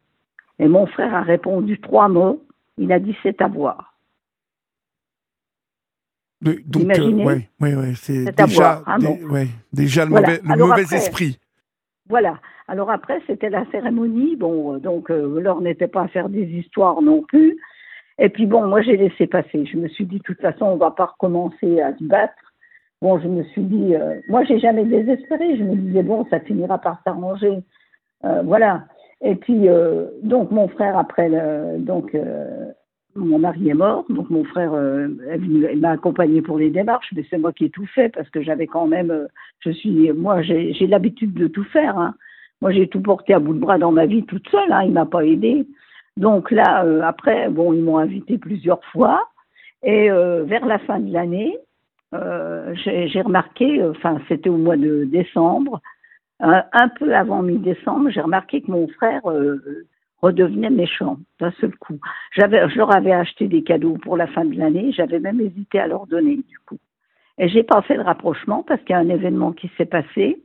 Et 0.58 0.68
mon 0.68 0.86
frère 0.86 1.14
a 1.14 1.22
répondu 1.22 1.78
trois 1.80 2.08
mots. 2.08 2.42
Il 2.78 2.90
a 2.92 2.98
dit 2.98 3.14
c'est 3.22 3.40
à 3.42 3.48
voir. 3.48 3.94
Euh, 6.46 6.54
Donc, 6.66 6.82
Imaginez. 6.82 7.24
ouais, 7.24 7.48
ouais, 7.60 7.74
ouais, 7.74 7.92
c'est 7.96 8.24
déjà, 8.36 8.46
voir, 8.46 8.82
hein, 8.86 8.98
bon. 9.00 9.18
déjà 9.72 10.04
le 10.04 10.10
Voilà. 10.10 10.26
mauvais, 10.28 10.40
le 10.44 10.50
Alors 10.52 10.68
mauvais 10.68 10.82
après- 10.84 10.96
esprit. 10.96 11.38
Voilà. 12.08 12.38
Alors 12.68 12.90
après, 12.90 13.20
c'était 13.26 13.50
la 13.50 13.64
cérémonie. 13.70 14.36
Bon, 14.36 14.74
euh, 14.74 14.78
donc 14.78 15.10
euh, 15.10 15.40
l'heure 15.40 15.60
n'était 15.60 15.88
pas 15.88 16.02
à 16.02 16.08
faire 16.08 16.28
des 16.28 16.44
histoires 16.44 17.02
non 17.02 17.22
plus. 17.22 17.58
Et 18.18 18.28
puis 18.28 18.46
bon, 18.46 18.66
moi 18.66 18.82
j'ai 18.82 18.96
laissé 18.96 19.26
passer. 19.26 19.64
Je 19.64 19.76
me 19.76 19.88
suis 19.88 20.04
dit, 20.04 20.18
de 20.18 20.22
toute 20.22 20.40
façon, 20.40 20.66
on 20.66 20.76
va 20.76 20.90
pas 20.90 21.06
recommencer 21.06 21.80
à 21.80 21.96
se 21.96 22.04
battre. 22.04 22.34
Bon, 23.00 23.20
je 23.20 23.28
me 23.28 23.44
suis 23.44 23.62
dit, 23.62 23.94
euh, 23.94 24.20
moi 24.28 24.44
j'ai 24.44 24.58
jamais 24.58 24.84
désespéré. 24.84 25.56
Je 25.56 25.62
me 25.62 25.76
disais 25.76 26.02
bon, 26.02 26.26
ça 26.30 26.40
finira 26.40 26.78
par 26.78 27.00
s'arranger. 27.04 27.58
Euh, 28.24 28.42
voilà. 28.44 28.84
Et 29.20 29.36
puis 29.36 29.68
euh, 29.68 30.06
donc 30.22 30.50
mon 30.50 30.68
frère 30.68 30.98
après, 30.98 31.30
donc 31.78 32.16
mon 33.16 33.38
mari 33.38 33.68
est 33.68 33.74
mort, 33.74 34.04
donc 34.08 34.30
mon 34.30 34.44
frère 34.44 34.72
m'a 34.72 35.90
accompagné 35.90 36.40
pour 36.40 36.58
les 36.58 36.70
démarches, 36.70 37.12
mais 37.16 37.24
c'est 37.28 37.38
moi 37.38 37.52
qui 37.52 37.64
ai 37.64 37.70
tout 37.70 37.86
fait 37.86 38.10
parce 38.10 38.30
que 38.30 38.42
j'avais 38.42 38.68
quand 38.68 38.86
même, 38.86 39.26
je 39.60 39.70
suis, 39.70 40.12
moi 40.12 40.42
j'ai 40.42 40.72
j'ai 40.72 40.86
l'habitude 40.86 41.34
de 41.34 41.48
tout 41.48 41.64
faire. 41.64 41.98
Hein. 41.98 42.14
Moi, 42.60 42.72
j'ai 42.72 42.88
tout 42.88 43.00
porté 43.00 43.34
à 43.34 43.38
bout 43.38 43.54
de 43.54 43.60
bras 43.60 43.78
dans 43.78 43.92
ma 43.92 44.06
vie 44.06 44.24
toute 44.24 44.48
seule. 44.48 44.72
Hein, 44.72 44.82
il 44.84 44.92
m'a 44.92 45.06
pas 45.06 45.24
aidé. 45.24 45.66
Donc 46.16 46.50
là, 46.50 46.84
euh, 46.84 47.02
après, 47.02 47.48
bon, 47.48 47.72
ils 47.72 47.82
m'ont 47.82 47.98
invité 47.98 48.38
plusieurs 48.38 48.84
fois. 48.86 49.28
Et 49.82 50.10
euh, 50.10 50.44
vers 50.44 50.66
la 50.66 50.78
fin 50.80 50.98
de 50.98 51.12
l'année, 51.12 51.56
euh, 52.14 52.74
j'ai 52.74 53.20
remarqué, 53.20 53.80
euh, 53.80 53.90
enfin, 53.90 54.20
c'était 54.28 54.48
au 54.48 54.56
mois 54.56 54.76
de 54.76 55.04
décembre, 55.04 55.80
un, 56.40 56.88
peu 56.88 57.14
avant 57.14 57.42
mi-décembre, 57.42 58.10
j'ai 58.10 58.20
remarqué 58.20 58.60
que 58.60 58.70
mon 58.70 58.86
frère 58.88 59.28
euh, 59.28 59.84
redevenait 60.22 60.70
méchant 60.70 61.18
d'un 61.40 61.50
seul 61.60 61.74
coup. 61.76 61.98
J'avais, 62.36 62.68
je 62.68 62.76
leur 62.76 62.94
avais 62.94 63.12
acheté 63.12 63.48
des 63.48 63.62
cadeaux 63.64 63.98
pour 64.02 64.16
la 64.16 64.28
fin 64.28 64.44
de 64.44 64.56
l'année. 64.56 64.92
J'avais 64.92 65.18
même 65.18 65.40
hésité 65.40 65.80
à 65.80 65.88
leur 65.88 66.06
donner 66.06 66.36
du 66.36 66.58
coup. 66.60 66.78
Et 67.38 67.48
j'ai 67.48 67.64
pas 67.64 67.82
fait 67.82 67.96
le 67.96 68.02
rapprochement 68.02 68.62
parce 68.62 68.80
qu'il 68.82 68.90
y 68.90 68.94
a 68.94 69.00
un 69.00 69.08
événement 69.08 69.52
qui 69.52 69.68
s'est 69.76 69.84
passé 69.84 70.40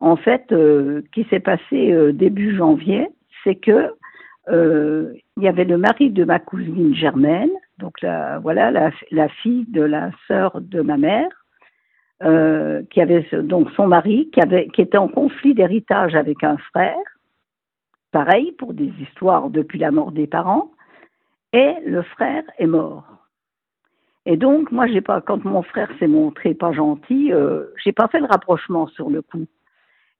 en 0.00 0.16
fait, 0.16 0.52
euh, 0.52 1.02
qui 1.12 1.24
s'est 1.24 1.40
passé 1.40 1.92
euh, 1.92 2.12
début 2.12 2.56
janvier, 2.56 3.08
c'est 3.42 3.56
que 3.56 3.92
euh, 4.48 5.12
il 5.36 5.42
y 5.42 5.48
avait 5.48 5.64
le 5.64 5.76
mari 5.76 6.10
de 6.10 6.24
ma 6.24 6.38
cousine 6.38 6.94
Germaine, 6.94 7.50
donc 7.78 8.00
la, 8.00 8.38
voilà 8.38 8.70
la, 8.70 9.28
fille 9.28 9.66
de 9.68 9.82
la 9.82 10.10
sœur 10.26 10.60
de 10.60 10.80
ma 10.80 10.96
mère, 10.96 11.28
euh, 12.22 12.82
qui 12.90 13.00
avait 13.00 13.26
donc 13.42 13.70
son 13.72 13.86
mari 13.86 14.30
qui 14.32 14.80
était 14.80 14.98
en 14.98 15.08
conflit 15.08 15.54
d'héritage 15.54 16.14
avec 16.14 16.42
un 16.44 16.56
frère, 16.72 16.96
pareil 18.10 18.52
pour 18.52 18.72
des 18.72 18.92
histoires 19.00 19.50
depuis 19.50 19.78
la 19.78 19.90
mort 19.90 20.12
des 20.12 20.26
parents, 20.26 20.70
et 21.52 21.74
le 21.84 22.02
frère 22.02 22.44
est 22.58 22.66
mort. 22.66 23.04
Et 24.24 24.36
donc 24.36 24.72
moi 24.72 24.86
j'ai 24.86 25.02
pas 25.02 25.20
quand 25.20 25.44
mon 25.44 25.62
frère 25.62 25.90
s'est 25.98 26.08
montré 26.08 26.54
pas 26.54 26.72
gentil, 26.72 27.32
j'ai 27.84 27.92
pas 27.92 28.08
fait 28.08 28.20
le 28.20 28.26
rapprochement 28.26 28.86
sur 28.88 29.10
le 29.10 29.20
coup. 29.20 29.46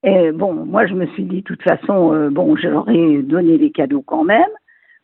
Et 0.04 0.30
bon, 0.32 0.52
moi, 0.52 0.86
je 0.86 0.94
me 0.94 1.06
suis 1.08 1.24
dit, 1.24 1.38
de 1.38 1.46
toute 1.46 1.62
façon, 1.62 2.12
euh, 2.14 2.30
bon, 2.30 2.54
je 2.56 2.68
leur 2.68 2.88
ai 2.88 3.22
donné 3.22 3.58
les 3.58 3.72
cadeaux 3.72 4.02
quand 4.02 4.24
même. 4.24 4.50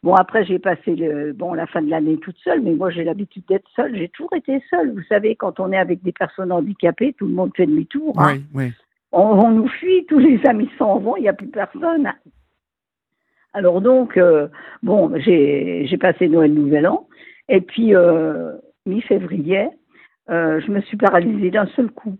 Bon, 0.02 0.14
après, 0.14 0.44
j'ai 0.44 0.58
passé 0.58 0.94
le, 0.94 1.32
bon, 1.32 1.54
la 1.54 1.66
fin 1.66 1.82
de 1.82 1.90
l'année 1.90 2.18
toute 2.18 2.36
seule, 2.38 2.60
mais 2.60 2.74
moi, 2.74 2.90
j'ai 2.90 3.04
l'habitude 3.04 3.44
d'être 3.48 3.68
seule. 3.74 3.96
J'ai 3.96 4.08
toujours 4.10 4.34
été 4.34 4.62
seule. 4.70 4.92
Vous 4.92 5.02
savez, 5.08 5.34
quand 5.34 5.58
on 5.60 5.72
est 5.72 5.78
avec 5.78 6.02
des 6.02 6.12
personnes 6.12 6.52
handicapées, 6.52 7.14
tout 7.14 7.26
le 7.26 7.32
monde 7.32 7.50
fait 7.56 7.66
demi-tour. 7.66 8.14
hein. 8.20 8.34
Oui, 8.34 8.44
oui. 8.54 8.72
On, 9.12 9.22
on 9.22 9.50
nous 9.50 9.68
fuit, 9.68 10.04
tous 10.06 10.18
les 10.18 10.40
amis 10.46 10.70
s'en 10.76 10.98
vont, 10.98 11.16
il 11.16 11.22
n'y 11.22 11.28
a 11.28 11.32
plus 11.32 11.48
personne. 11.48 12.12
Alors 13.52 13.80
donc, 13.80 14.16
euh, 14.16 14.48
bon, 14.82 15.12
j'ai 15.16 15.86
j'ai 15.86 15.96
passé 15.96 16.28
Noël 16.28 16.52
Nouvel 16.52 16.88
An, 16.88 17.06
et 17.48 17.60
puis 17.60 17.94
euh, 17.94 18.52
mi-février, 18.86 19.68
je 20.28 20.70
me 20.70 20.80
suis 20.80 20.96
paralysée 20.96 21.52
d'un 21.52 21.66
seul 21.76 21.92
coup. 21.92 22.16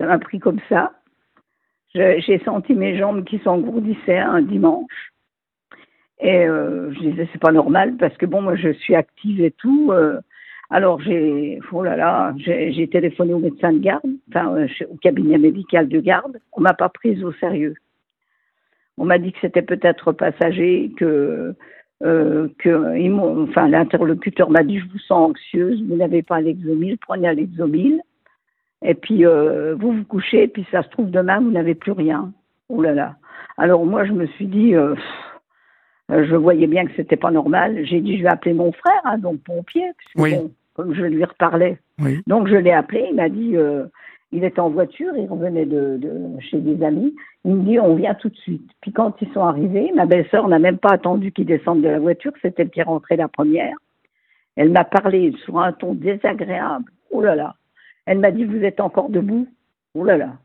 Ça 0.00 0.06
m'a 0.06 0.18
pris 0.18 0.40
comme 0.40 0.58
ça. 0.68 0.97
J'ai 1.98 2.38
senti 2.44 2.74
mes 2.74 2.96
jambes 2.96 3.24
qui 3.24 3.38
s'engourdissaient 3.40 4.18
un 4.18 4.42
dimanche. 4.42 5.12
Et 6.20 6.46
euh, 6.46 6.92
je 6.94 7.00
disais, 7.00 7.28
c'est 7.32 7.40
pas 7.40 7.52
normal 7.52 7.96
parce 7.96 8.16
que 8.16 8.26
bon, 8.26 8.42
moi 8.42 8.56
je 8.56 8.70
suis 8.70 8.94
active 8.94 9.40
et 9.40 9.52
tout. 9.52 9.90
euh, 9.92 10.20
alors 10.70 11.00
j'ai, 11.00 11.60
oh 11.72 11.82
là 11.82 11.96
là, 11.96 12.34
j'ai 12.36 12.88
téléphoné 12.88 13.32
au 13.32 13.38
médecin 13.38 13.72
de 13.72 13.78
garde, 13.78 14.10
enfin 14.28 14.54
euh, 14.54 14.68
au 14.90 14.96
cabinet 14.96 15.38
médical 15.38 15.88
de 15.88 16.00
garde. 16.00 16.38
On 16.52 16.60
m'a 16.60 16.74
pas 16.74 16.88
prise 16.88 17.24
au 17.24 17.32
sérieux. 17.32 17.74
On 18.98 19.04
m'a 19.04 19.18
dit 19.18 19.32
que 19.32 19.38
c'était 19.40 19.62
peut-être 19.62 20.12
passager, 20.12 20.92
que 20.96 21.54
que 22.00 23.42
enfin 23.42 23.68
l'interlocuteur 23.68 24.50
m'a 24.50 24.62
dit 24.62 24.78
je 24.78 24.86
vous 24.86 24.98
sens 25.00 25.30
anxieuse, 25.30 25.82
vous 25.88 25.96
n'avez 25.96 26.22
pas 26.22 26.40
l'exomile, 26.40 26.96
prenez 26.98 27.32
l'exomile. 27.34 28.02
Et 28.82 28.94
puis 28.94 29.26
euh, 29.26 29.74
vous 29.74 29.92
vous 29.92 30.04
couchez, 30.04 30.44
et 30.44 30.48
puis 30.48 30.66
ça 30.70 30.82
se 30.82 30.88
trouve 30.88 31.10
demain 31.10 31.40
vous 31.40 31.50
n'avez 31.50 31.74
plus 31.74 31.92
rien. 31.92 32.32
Oh 32.68 32.82
là 32.82 32.92
là. 32.92 33.16
Alors 33.56 33.84
moi 33.84 34.04
je 34.04 34.12
me 34.12 34.26
suis 34.26 34.46
dit, 34.46 34.74
euh, 34.74 34.94
je 36.10 36.36
voyais 36.36 36.66
bien 36.66 36.86
que 36.86 36.92
c'était 36.96 37.16
pas 37.16 37.30
normal. 37.30 37.84
J'ai 37.84 38.00
dit 38.00 38.18
je 38.18 38.22
vais 38.22 38.28
appeler 38.28 38.54
mon 38.54 38.72
frère, 38.72 39.00
hein, 39.04 39.18
donc 39.18 39.40
pompier, 39.40 39.90
puisque 39.98 40.18
Oui. 40.18 40.34
bon, 40.34 40.50
comme 40.74 40.94
je 40.94 41.02
lui 41.02 41.24
reparlais. 41.24 41.78
Oui. 41.98 42.20
Donc 42.26 42.46
je 42.48 42.54
l'ai 42.54 42.72
appelé, 42.72 43.06
il 43.10 43.16
m'a 43.16 43.28
dit, 43.28 43.56
euh, 43.56 43.86
il 44.30 44.44
était 44.44 44.60
en 44.60 44.70
voiture, 44.70 45.12
il 45.16 45.26
revenait 45.26 45.66
de, 45.66 45.96
de 45.96 46.40
chez 46.40 46.58
des 46.58 46.84
amis. 46.84 47.14
Il 47.44 47.56
me 47.56 47.62
dit 47.64 47.80
on 47.80 47.96
vient 47.96 48.14
tout 48.14 48.28
de 48.28 48.36
suite. 48.36 48.70
Puis 48.80 48.92
quand 48.92 49.14
ils 49.20 49.32
sont 49.32 49.42
arrivés, 49.42 49.90
ma 49.94 50.06
belle-sœur 50.06 50.46
n'a 50.48 50.58
même 50.58 50.78
pas 50.78 50.92
attendu 50.92 51.32
qu'ils 51.32 51.46
descendent 51.46 51.82
de 51.82 51.88
la 51.88 51.98
voiture, 51.98 52.32
c'est 52.42 52.58
elle 52.60 52.70
qui 52.70 52.80
est 52.80 52.84
rentrée 52.84 53.16
la 53.16 53.28
première. 53.28 53.74
Elle 54.54 54.70
m'a 54.70 54.84
parlé 54.84 55.32
sur 55.44 55.58
un 55.58 55.72
ton 55.72 55.94
désagréable. 55.94 56.90
Oh 57.10 57.22
là 57.22 57.34
là. 57.34 57.54
Elle 58.08 58.20
m'a 58.20 58.30
dit 58.30 58.44
vous 58.44 58.64
êtes 58.64 58.80
encore 58.80 59.10
debout. 59.10 59.46
Oh 59.94 60.02
là 60.02 60.16
là. 60.16 60.38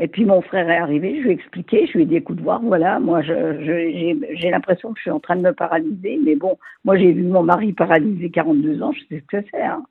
Et 0.00 0.08
puis 0.08 0.24
mon 0.24 0.40
frère 0.40 0.68
est 0.68 0.76
arrivé, 0.76 1.18
je 1.18 1.22
lui 1.22 1.30
ai 1.30 1.34
expliqué, 1.34 1.86
je 1.86 1.92
lui 1.92 2.02
ai 2.02 2.06
dit 2.06 2.16
écoute 2.16 2.40
voir, 2.40 2.60
voilà, 2.60 2.98
moi 2.98 3.22
j'ai 3.22 4.50
l'impression 4.50 4.92
que 4.92 4.98
je 4.98 5.02
suis 5.02 5.10
en 5.12 5.20
train 5.20 5.36
de 5.36 5.42
me 5.42 5.52
paralyser, 5.52 6.18
mais 6.24 6.34
bon, 6.34 6.58
moi 6.84 6.98
j'ai 6.98 7.12
vu 7.12 7.22
mon 7.22 7.44
mari 7.44 7.72
paralysé 7.72 8.28
42 8.28 8.82
ans, 8.82 8.90
je 8.90 8.98
sais 9.08 9.20
ce 9.20 9.26
que 9.26 9.46
c'est. 9.52 9.62
Hein. 9.62 9.84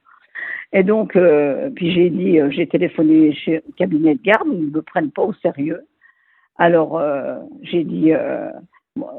Et 0.74 0.84
donc, 0.84 1.16
euh, 1.16 1.70
puis 1.70 1.94
j'ai 1.94 2.10
dit, 2.10 2.38
euh, 2.38 2.50
j'ai 2.52 2.68
téléphoné 2.68 3.34
chez 3.34 3.64
le 3.66 3.74
cabinet 3.78 4.16
de 4.16 4.22
garde, 4.22 4.50
ils 4.52 4.66
ne 4.66 4.72
me 4.72 4.82
prennent 4.82 5.12
pas 5.12 5.22
au 5.22 5.34
sérieux. 5.36 5.86
Alors 6.58 7.00
euh, 7.00 7.38
j'ai 7.62 7.86
dit, 7.86 8.12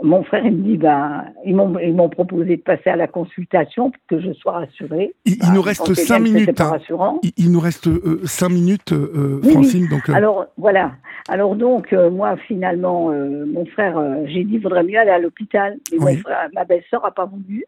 mon 0.04 0.22
frère 0.22 0.44
il 0.46 0.52
me 0.56 0.62
dit, 0.62 0.76
ben, 0.76 1.24
ils 1.44 1.54
m'ont 1.56 2.08
proposé 2.08 2.56
de 2.56 2.62
passer 2.62 2.90
à 2.90 2.96
la 2.96 3.08
consultation 3.08 3.90
pour 3.90 4.00
que 4.08 4.20
je 4.20 4.32
sois 4.34 4.52
rassurée. 4.52 5.14
Il, 5.24 5.32
il 5.32 5.38
Ben, 5.40 5.52
nous 5.54 5.62
reste 5.62 5.80
pensais 5.86 6.02
cinq 6.04 6.20
minutes. 6.20 6.60
hein. 6.60 7.18
Il, 7.24 7.32
il 7.36 7.50
nous 7.52 7.58
reste 7.58 7.88
euh, 7.88 8.20
cinq 8.24 8.50
minutes, 8.50 8.92
euh, 8.92 9.40
Oui, 9.42 9.48
oui. 9.48 9.52
Francine. 9.52 9.88
Donc, 9.88 10.08
euh, 10.08 10.14
Alors 10.14 10.46
voilà. 10.56 10.92
Alors 11.28 11.56
donc 11.56 11.92
euh, 11.92 12.08
moi 12.10 12.36
finalement 12.36 13.10
euh, 13.10 13.44
mon 13.46 13.64
frère 13.66 13.98
euh, 13.98 14.22
j'ai 14.26 14.44
dit 14.44 14.54
il 14.54 14.60
vaudrait 14.60 14.84
mieux 14.84 14.98
aller 14.98 15.10
à 15.10 15.18
l'hôpital 15.18 15.76
mais 15.90 15.98
Oui. 15.98 16.14
mon 16.16 16.20
frère 16.20 16.48
ma 16.54 16.64
belle-sœur 16.64 17.04
a 17.04 17.10
pas 17.10 17.24
voulu. 17.24 17.64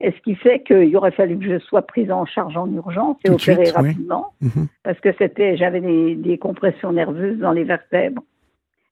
Et 0.00 0.10
ce 0.10 0.20
qui 0.22 0.34
fait 0.34 0.62
qu'il 0.62 0.96
aurait 0.96 1.10
fallu 1.12 1.38
que 1.38 1.44
je 1.44 1.58
sois 1.58 1.82
prise 1.82 2.10
en 2.10 2.24
charge 2.24 2.56
en 2.56 2.66
urgence 2.72 3.18
et 3.24 3.28
Tout 3.28 3.34
opérée 3.34 3.66
suite, 3.66 3.76
rapidement 3.76 4.32
mhm. 4.40 4.68
parce 4.84 4.98
que 5.00 5.10
c'était 5.18 5.56
j'avais 5.58 5.80
des, 5.82 6.14
des 6.14 6.38
compressions 6.38 6.92
nerveuses 6.92 7.38
dans 7.38 7.52
les 7.52 7.64
vertèbres. 7.64 8.22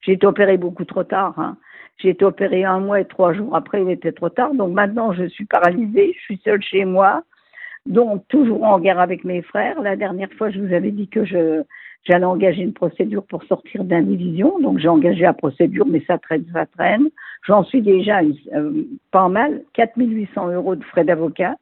J'ai 0.03 0.12
été 0.12 0.27
opérée 0.27 0.57
beaucoup 0.59 0.85
trop 0.85 1.05
tard. 1.05 1.35
hein. 1.39 1.57
J'ai 2.01 2.11
été 2.11 2.25
opérée 2.25 2.65
un 2.65 2.81
mois 2.81 3.01
et 3.01 3.05
trois 3.05 3.33
jours 3.35 3.55
après, 3.55 3.83
il 3.83 3.91
était 3.91 4.13
trop 4.13 4.31
tard. 4.31 4.55
Donc 4.55 4.73
maintenant, 4.73 5.13
je 5.13 5.25
suis 5.25 5.45
paralysée, 5.45 6.15
je 6.17 6.21
suis 6.23 6.41
seule 6.45 6.63
chez 6.63 6.85
moi, 6.85 7.25
donc 7.87 8.27
toujours 8.29 8.65
en 8.65 8.79
guerre 8.79 9.01
avec 9.01 9.25
mes 9.25 9.43
frères. 9.43 9.81
La 9.83 9.97
dernière 9.97 10.33
fois, 10.39 10.51
je 10.51 10.61
vous 10.61 10.73
avais 10.73 10.91
dit 10.91 11.09
que 11.09 11.25
je 11.25 11.63
j'allais 12.05 12.25
engager 12.25 12.63
une 12.63 12.73
procédure 12.73 13.25
pour 13.27 13.45
sortir 13.45 13.85
d'indivision. 13.85 14.59
Donc 14.61 14.79
j'ai 14.79 14.89
engagé 14.89 15.23
la 15.23 15.35
procédure, 15.35 15.87
mais 15.87 16.03
ça 16.07 16.17
traîne, 16.19 16.45
ça 16.53 16.67
traîne. 16.67 17.11
J'en 17.47 17.65
suis 17.65 17.83
déjà 17.83 18.21
euh, 18.55 18.85
pas 19.11 19.29
mal, 19.29 19.63
4800 19.75 20.53
euros 20.53 20.77
de 20.77 20.85
frais 20.85 21.05
d'avocat. 21.05 21.57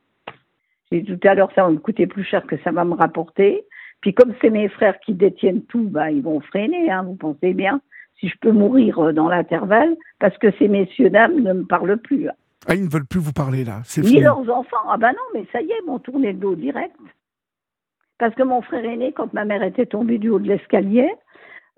J'ai 0.90 1.02
dit 1.02 1.18
tout 1.18 1.28
à 1.28 1.34
l'heure, 1.34 1.50
ça 1.54 1.64
va 1.64 1.70
me 1.70 1.78
coûter 1.78 2.06
plus 2.06 2.24
cher 2.24 2.46
que 2.46 2.56
ça 2.58 2.70
va 2.70 2.84
me 2.84 2.94
rapporter. 2.94 3.64
Puis 4.00 4.14
comme 4.14 4.32
c'est 4.40 4.50
mes 4.50 4.68
frères 4.68 4.98
qui 5.00 5.12
détiennent 5.12 5.62
tout, 5.62 5.88
bah, 5.88 6.10
ils 6.10 6.22
vont 6.22 6.40
freiner, 6.40 6.90
hein, 6.90 7.02
vous 7.02 7.16
pensez 7.16 7.52
bien. 7.52 7.80
Si 8.20 8.28
je 8.28 8.34
peux 8.40 8.52
mourir 8.52 8.98
euh, 8.98 9.12
dans 9.12 9.28
l'intervalle, 9.28 9.96
parce 10.18 10.36
que 10.38 10.50
ces 10.58 10.68
messieurs 10.68 11.10
dames 11.10 11.40
ne 11.40 11.52
me 11.52 11.64
parlent 11.64 11.98
plus. 11.98 12.28
Ah, 12.66 12.74
ils 12.74 12.84
ne 12.84 12.90
veulent 12.90 13.06
plus 13.06 13.20
vous 13.20 13.32
parler 13.32 13.64
là. 13.64 13.82
Ni 13.98 14.08
fini. 14.08 14.20
leurs 14.20 14.50
enfants. 14.50 14.76
Ah 14.88 14.96
ben 14.96 15.12
non, 15.12 15.22
mais 15.34 15.46
ça 15.52 15.60
y 15.60 15.70
est, 15.70 15.78
ils 15.82 15.86
m'ont 15.86 15.98
tourné 15.98 16.32
le 16.32 16.38
dos 16.38 16.54
direct. 16.54 16.94
Parce 18.18 18.34
que 18.34 18.42
mon 18.42 18.62
frère 18.62 18.84
aîné, 18.84 19.12
quand 19.12 19.32
ma 19.32 19.44
mère 19.44 19.62
était 19.62 19.86
tombée 19.86 20.18
du 20.18 20.28
haut 20.28 20.40
de 20.40 20.48
l'escalier, 20.48 21.08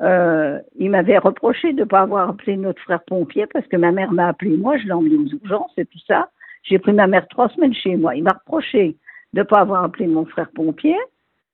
euh, 0.01 0.59
il 0.79 0.91
m'avait 0.91 1.19
reproché 1.19 1.75
de 1.75 1.81
ne 1.81 1.85
pas 1.85 2.01
avoir 2.01 2.31
appelé 2.31 2.57
notre 2.57 2.81
frère 2.83 3.05
pompier 3.05 3.47
parce 3.47 3.67
que 3.67 3.77
ma 3.77 3.93
mère 3.93 4.13
m'a 4.13 4.29
appelé 4.29 4.57
moi, 4.57 4.79
je 4.79 4.87
l'ai 4.87 4.93
emmené 4.93 5.17
aux 5.17 5.29
urgences 5.45 5.73
et 5.77 5.85
tout 5.85 5.99
ça. 6.07 6.31
J'ai 6.63 6.79
pris 6.79 6.93
ma 6.93 7.07
mère 7.07 7.29
trois 7.29 7.51
semaines 7.51 7.75
chez 7.75 7.97
moi. 7.97 8.17
Il 8.17 8.25
m'a 8.25 8.33
reproché 8.45 8.97
de 9.35 9.41
ne 9.41 9.45
pas 9.45 9.61
avoir 9.61 9.85
appelé 9.85 10.07
mon 10.07 10.25
frère 10.25 10.51
pompier. 10.55 10.97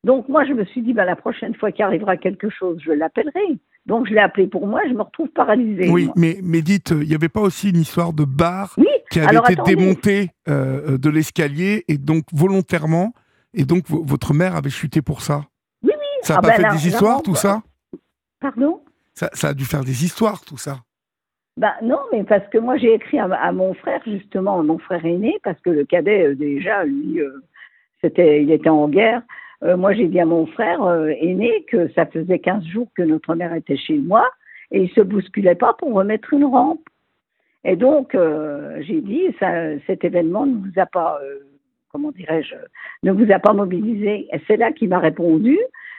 Donc 0.04 0.28
moi, 0.28 0.44
je 0.44 0.52
me 0.52 0.64
suis 0.64 0.82
dit, 0.82 0.92
ben, 0.92 1.04
la 1.04 1.16
prochaine 1.16 1.54
fois 1.54 1.72
qu'il 1.72 1.84
arrivera 1.84 2.16
quelque 2.16 2.48
chose, 2.48 2.78
je 2.84 2.92
l'appellerai. 2.92 3.58
Donc 3.86 4.08
je 4.08 4.12
l'ai 4.14 4.20
appelé 4.20 4.46
pour 4.48 4.66
moi, 4.66 4.80
je 4.88 4.92
me 4.94 5.02
retrouve 5.02 5.28
paralysée. 5.28 5.88
Oui, 5.90 6.06
moi. 6.06 6.14
mais, 6.16 6.38
mais 6.42 6.60
dites, 6.60 6.92
euh, 6.92 7.02
il 7.02 7.08
n'y 7.08 7.14
avait 7.14 7.28
pas 7.28 7.40
aussi 7.40 7.70
une 7.70 7.80
histoire 7.80 8.12
de 8.12 8.24
bar 8.24 8.74
Oui, 8.78 8.86
qui 9.10 9.20
avait 9.20 9.28
alors 9.28 9.44
été 9.48 9.60
attendez. 9.60 9.76
démontée 9.76 10.30
euh, 10.48 10.98
de 10.98 11.08
l'escalier 11.10 11.84
et 11.86 11.96
donc 11.96 12.24
volontairement, 12.32 13.12
et 13.54 13.64
donc 13.64 13.86
vo- 13.88 14.02
votre 14.04 14.34
mère 14.34 14.56
avait 14.56 14.70
chuté 14.70 15.02
pour 15.02 15.22
ça? 15.22 15.44
Oui, 15.84 15.92
oui. 15.92 16.06
Ça 16.22 16.34
n'a 16.34 16.38
Ah 16.38 16.42
pas 16.42 16.48
ben 16.48 16.56
fait 16.56 16.62
là- 16.62 16.72
des 16.72 16.88
histoires, 16.88 17.22
tout 17.22 17.36
ça? 17.36 17.62
Pardon? 18.40 18.80
Ça 19.14 19.30
Ça 19.32 19.48
a 19.48 19.54
dû 19.54 19.64
faire 19.64 19.84
des 19.84 20.04
histoires, 20.04 20.44
tout 20.44 20.58
ça. 20.58 20.78
Bah 21.56 21.74
non, 21.82 22.00
mais 22.12 22.22
parce 22.24 22.46
que 22.48 22.58
moi 22.58 22.76
j'ai 22.76 22.92
écrit 22.92 23.18
à, 23.18 23.24
à 23.32 23.52
mon 23.52 23.72
frère 23.74 24.02
justement, 24.04 24.62
mon 24.62 24.78
frère 24.78 25.06
aîné, 25.06 25.38
parce 25.42 25.58
que 25.60 25.70
le 25.70 25.84
cadet 25.86 26.26
euh, 26.26 26.34
déjà 26.34 26.84
lui, 26.84 27.20
euh, 27.20 27.30
c'était, 28.02 28.42
il 28.42 28.50
était 28.50 28.68
en 28.68 28.88
guerre. 28.88 29.22
Euh, 29.62 29.76
moi 29.76 29.92
j'ai 29.94 30.08
dit 30.08 30.20
à 30.20 30.26
mon 30.26 30.46
frère 30.46 30.82
euh, 30.82 31.08
aîné 31.20 31.64
que 31.68 31.88
ça 31.94 32.06
faisait 32.06 32.38
15 32.38 32.64
jours 32.66 32.88
que 32.94 33.02
notre 33.02 33.34
mère 33.34 33.54
était 33.54 33.76
chez 33.76 33.96
moi 33.96 34.28
et 34.70 34.82
il 34.82 34.90
se 34.90 35.00
bousculait 35.00 35.54
pas 35.54 35.74
pour 35.74 35.92
remettre 35.92 36.32
une 36.32 36.44
rampe. 36.44 36.86
Et 37.64 37.76
donc 37.76 38.14
euh, 38.14 38.80
j'ai 38.82 39.00
dit 39.00 39.24
cet 39.86 40.04
événement 40.04 40.46
ne 40.46 40.56
vous 40.56 40.78
a 40.78 40.86
pas, 40.86 41.18
euh, 41.22 41.38
comment 41.90 42.12
dirais-je, 42.12 42.54
ne 43.02 43.12
vous 43.12 43.30
a 43.32 43.38
pas 43.38 43.52
mobilisé. 43.52 44.28
Et 44.32 44.40
c'est 44.46 44.56
là 44.56 44.72
qu'il 44.72 44.88
m'a 44.88 44.98
répondu 44.98 45.58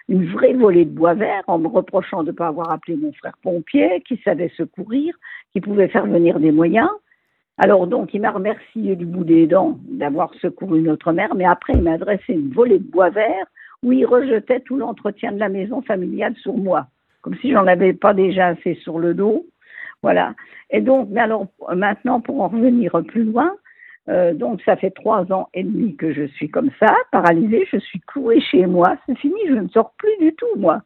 une 0.09 0.25
vraie 0.27 0.53
volée 0.53 0.85
de 0.85 0.91
bois 0.91 1.13
vert 1.13 1.43
en 1.47 1.59
me 1.59 1.67
reprochant 1.67 2.23
de 2.23 2.31
ne 2.31 2.35
pas 2.35 2.47
avoir 2.47 2.71
appelé 2.71 2.95
mon 2.95 3.11
frère 3.13 3.37
pompier, 3.43 4.01
qui 4.07 4.17
savait 4.23 4.51
secourir, 4.55 5.13
qui 5.51 5.59
pouvait 5.59 5.89
faire 5.89 6.05
venir 6.05 6.39
des 6.39 6.51
moyens. 6.51 6.89
Alors 7.57 7.87
donc, 7.87 8.13
il 8.13 8.21
m'a 8.21 8.31
remercié 8.31 8.95
du 8.95 9.05
bout 9.05 9.23
des 9.23 9.47
dents 9.47 9.79
d'avoir 9.89 10.33
secouru 10.35 10.81
notre 10.81 11.11
mère, 11.11 11.33
mais 11.35 11.45
après, 11.45 11.73
il 11.73 11.81
m'a 11.81 11.93
adressé 11.93 12.33
une 12.33 12.51
volée 12.51 12.77
de 12.79 12.83
bois 12.89 13.09
vert 13.09 13.45
où 13.83 13.91
il 13.91 14.05
rejetait 14.05 14.59
tout 14.61 14.77
l'entretien 14.77 15.31
de 15.31 15.39
la 15.39 15.49
maison 15.49 15.81
familiale 15.81 16.35
sur 16.41 16.55
moi, 16.55 16.87
comme 17.21 17.35
si 17.37 17.51
j'en 17.51 17.65
avais 17.67 17.93
pas 17.93 18.13
déjà 18.13 18.47
assez 18.47 18.75
sur 18.75 18.99
le 18.99 19.13
dos. 19.13 19.45
Voilà. 20.03 20.35
Et 20.69 20.81
donc, 20.81 21.09
mais 21.11 21.21
alors 21.21 21.47
maintenant, 21.75 22.21
pour 22.21 22.41
en 22.41 22.47
revenir 22.47 22.91
plus 23.07 23.23
loin, 23.23 23.51
euh, 24.09 24.33
donc 24.33 24.61
ça 24.63 24.75
fait 24.75 24.91
trois 24.91 25.31
ans 25.33 25.49
et 25.53 25.63
demi 25.63 25.95
que 25.95 26.13
je 26.13 26.27
suis 26.27 26.49
comme 26.49 26.69
ça, 26.79 26.95
paralysée, 27.11 27.67
je 27.71 27.77
suis 27.77 27.99
clouée 28.01 28.39
chez 28.39 28.65
moi, 28.67 28.95
c'est 29.05 29.17
fini, 29.17 29.39
je 29.49 29.53
ne 29.55 29.67
sors 29.69 29.93
plus 29.97 30.15
du 30.19 30.33
tout, 30.35 30.47
moi. 30.57 30.81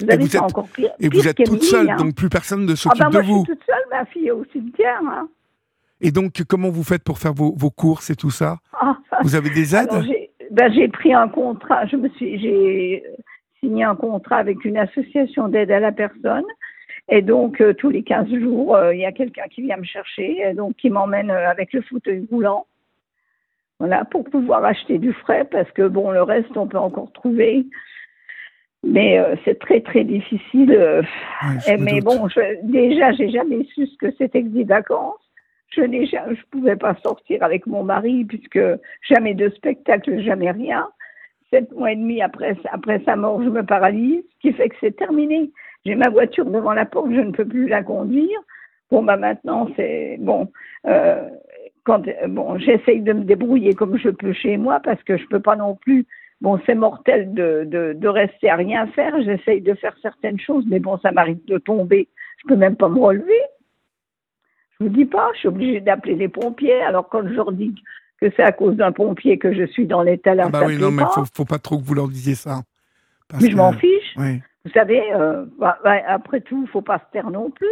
Vous 0.00 0.06
Et 0.06 0.12
avez 0.12 0.24
vous 0.24 0.36
êtes- 0.36 0.42
encore 0.42 0.68
pire. 0.68 0.90
Et 1.00 1.08
pire 1.08 1.20
vous 1.22 1.28
êtes 1.28 1.36
toute 1.44 1.62
seule, 1.62 1.88
hein. 1.88 1.96
donc 1.96 2.14
plus 2.16 2.28
personne 2.28 2.66
ne 2.66 2.72
Ah 2.72 2.76
s'occupe 2.76 3.00
bah 3.02 3.08
moi, 3.12 3.22
de 3.22 3.26
vous. 3.26 3.38
je 3.46 3.52
suis 3.52 3.56
toute 3.56 3.64
seule, 3.66 3.84
ma 3.90 4.04
fille 4.06 4.26
est 4.26 4.32
au 4.32 4.44
cimetière. 4.46 5.00
Hein. 5.06 5.28
Et 6.00 6.10
donc, 6.10 6.42
comment 6.48 6.70
vous 6.70 6.84
faites 6.84 7.02
pour 7.02 7.18
faire 7.18 7.32
vos, 7.32 7.54
vos 7.56 7.70
courses 7.70 8.10
et 8.10 8.16
tout 8.16 8.30
ça 8.30 8.58
Ah, 8.72 8.98
Vous 9.22 9.34
avez 9.34 9.50
des 9.50 9.74
aides 9.74 9.88
j'ai 10.06 10.30
ben, 10.52 10.72
j'ai 10.72 10.86
pris 10.88 11.12
un 11.12 11.28
contrat, 11.28 11.86
je 11.86 11.96
me 11.96 12.08
suis, 12.10 12.38
j'ai 12.38 13.02
signé 13.60 13.82
un 13.82 13.96
contrat 13.96 14.36
avec 14.36 14.64
une 14.64 14.76
association 14.78 15.48
d'aide 15.48 15.72
à 15.72 15.80
la 15.80 15.90
personne. 15.92 16.44
Et 17.08 17.20
donc, 17.20 17.60
euh, 17.60 17.72
tous 17.74 17.90
les 17.90 18.02
15 18.02 18.28
jours, 18.32 18.76
euh, 18.76 18.94
il 18.94 19.00
y 19.00 19.04
a 19.04 19.12
quelqu'un 19.12 19.44
qui 19.50 19.62
vient 19.62 19.76
me 19.76 19.84
chercher, 19.84 20.40
et 20.40 20.54
donc 20.54 20.76
qui 20.76 20.88
m'emmène 20.88 21.30
euh, 21.30 21.50
avec 21.50 21.72
le 21.72 21.82
fauteuil 21.82 22.26
roulant. 22.30 22.66
Voilà, 23.78 24.04
pour 24.04 24.24
pouvoir 24.24 24.64
acheter 24.64 24.98
du 24.98 25.12
frais, 25.12 25.44
parce 25.50 25.70
que 25.72 25.86
bon, 25.86 26.10
le 26.10 26.22
reste, 26.22 26.56
on 26.56 26.66
peut 26.66 26.78
encore 26.78 27.12
trouver. 27.12 27.66
Mais 28.84 29.18
euh, 29.18 29.34
c'est 29.44 29.58
très, 29.58 29.80
très 29.80 30.04
difficile. 30.04 30.72
euh, 30.72 31.02
Ouais, 31.66 31.76
mais 31.76 32.00
bon, 32.00 32.28
je, 32.28 32.40
déjà, 32.62 33.12
j'ai 33.12 33.30
jamais 33.30 33.64
su 33.74 33.86
ce 33.86 33.96
que 33.98 34.12
c'était 34.16 34.42
que 34.42 34.48
des 34.48 34.64
vacances. 34.64 35.16
Je 35.76 35.82
je 36.34 36.42
pouvais 36.50 36.76
pas 36.76 36.94
sortir 37.02 37.42
avec 37.42 37.66
mon 37.66 37.82
mari 37.84 38.24
puisque 38.24 38.60
jamais 39.08 39.34
de 39.34 39.48
spectacle, 39.50 40.20
jamais 40.22 40.50
rien. 40.50 40.88
Sept 41.50 41.70
mois 41.72 41.92
et 41.92 41.96
demi 41.96 42.22
après, 42.22 42.56
après 42.72 43.00
sa 43.04 43.14
mort, 43.16 43.42
je 43.42 43.48
me 43.50 43.62
paralyse, 43.64 44.22
ce 44.34 44.38
qui 44.40 44.52
fait 44.52 44.68
que 44.68 44.76
c'est 44.80 44.96
terminé. 44.96 45.50
J'ai 45.84 45.94
ma 45.94 46.08
voiture 46.08 46.46
devant 46.46 46.72
la 46.72 46.86
porte, 46.86 47.10
je 47.12 47.20
ne 47.20 47.30
peux 47.30 47.44
plus 47.46 47.68
la 47.68 47.82
conduire. 47.82 48.38
Bon, 48.90 49.02
bah 49.02 49.16
maintenant, 49.16 49.68
c'est 49.76 50.16
bon. 50.20 50.48
euh, 50.86 51.28
quand 51.84 52.02
bon, 52.28 52.58
j'essaye 52.58 53.00
de 53.00 53.12
me 53.12 53.24
débrouiller 53.24 53.74
comme 53.74 53.96
je 53.96 54.08
peux 54.10 54.32
chez 54.32 54.56
moi 54.56 54.80
parce 54.82 55.02
que 55.04 55.16
je 55.16 55.26
peux 55.28 55.40
pas 55.40 55.56
non 55.56 55.76
plus. 55.76 56.06
Bon, 56.40 56.58
c'est 56.66 56.74
mortel 56.74 57.32
de, 57.32 57.64
de, 57.64 57.92
de 57.94 58.08
rester 58.08 58.50
à 58.50 58.56
rien 58.56 58.86
faire. 58.88 59.14
J'essaye 59.22 59.60
de 59.62 59.74
faire 59.74 59.96
certaines 60.02 60.40
choses, 60.40 60.64
mais 60.68 60.80
bon, 60.80 60.98
ça 60.98 61.12
m'arrive 61.12 61.44
de 61.46 61.58
tomber. 61.58 62.08
Je 62.42 62.48
peux 62.48 62.56
même 62.56 62.76
pas 62.76 62.88
me 62.88 62.98
relever. 62.98 63.40
Je 64.80 64.84
vous 64.86 64.90
dis 64.90 65.04
pas, 65.06 65.30
je 65.34 65.38
suis 65.40 65.48
obligée 65.48 65.80
d'appeler 65.80 66.14
les 66.14 66.28
pompiers. 66.28 66.80
Alors 66.82 67.08
quand 67.08 67.22
je 67.26 67.32
leur 67.34 67.52
dis 67.52 67.74
que 68.20 68.26
c'est 68.36 68.42
à 68.42 68.52
cause 68.52 68.76
d'un 68.76 68.92
pompier 68.92 69.38
que 69.38 69.52
je 69.52 69.64
suis 69.66 69.86
dans 69.86 70.02
l'état 70.02 70.34
là, 70.34 70.44
Ah 70.46 70.50
bah 70.50 70.62
oui, 70.66 70.76
non, 70.78 70.90
mais 70.90 71.02
pas. 71.02 71.08
faut, 71.10 71.24
faut 71.34 71.44
pas 71.44 71.58
trop 71.58 71.78
que 71.78 71.84
vous 71.84 71.94
leur 71.94 72.08
disiez 72.08 72.34
ça. 72.34 72.62
Parce 73.28 73.42
mais 73.42 73.48
je 73.50 73.54
que- 73.54 73.58
m'en 73.58 73.72
fiche. 73.72 74.16
Vous 74.64 74.72
savez, 74.72 75.00
euh, 75.14 75.44
bah, 75.60 75.78
bah, 75.84 75.96
après 76.08 76.40
tout, 76.40 76.62
il 76.66 76.68
faut 76.68 76.82
pas 76.82 76.98
se 76.98 77.04
taire 77.12 77.30
non 77.30 77.50
plus. 77.50 77.68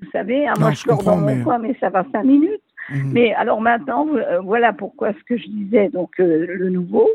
Vous 0.00 0.08
savez, 0.12 0.46
hein, 0.48 0.54
Non, 0.56 0.60
moi 0.66 0.70
je 0.72 0.82
pleure 0.82 1.02
dans 1.02 1.16
mon 1.16 1.26
mais- 1.36 1.42
coin, 1.42 1.58
mais 1.58 1.76
ça 1.78 1.90
va 1.90 2.04
cinq 2.12 2.24
minutes. 2.24 2.62
Mhm. 2.90 3.10
Mais 3.12 3.34
alors 3.34 3.60
maintenant, 3.60 4.06
euh, 4.14 4.40
voilà 4.40 4.72
pourquoi 4.72 5.12
ce 5.12 5.22
que 5.24 5.36
je 5.36 5.46
disais, 5.46 5.90
donc 5.90 6.12
euh, 6.20 6.46
le 6.48 6.70
nouveau, 6.70 7.06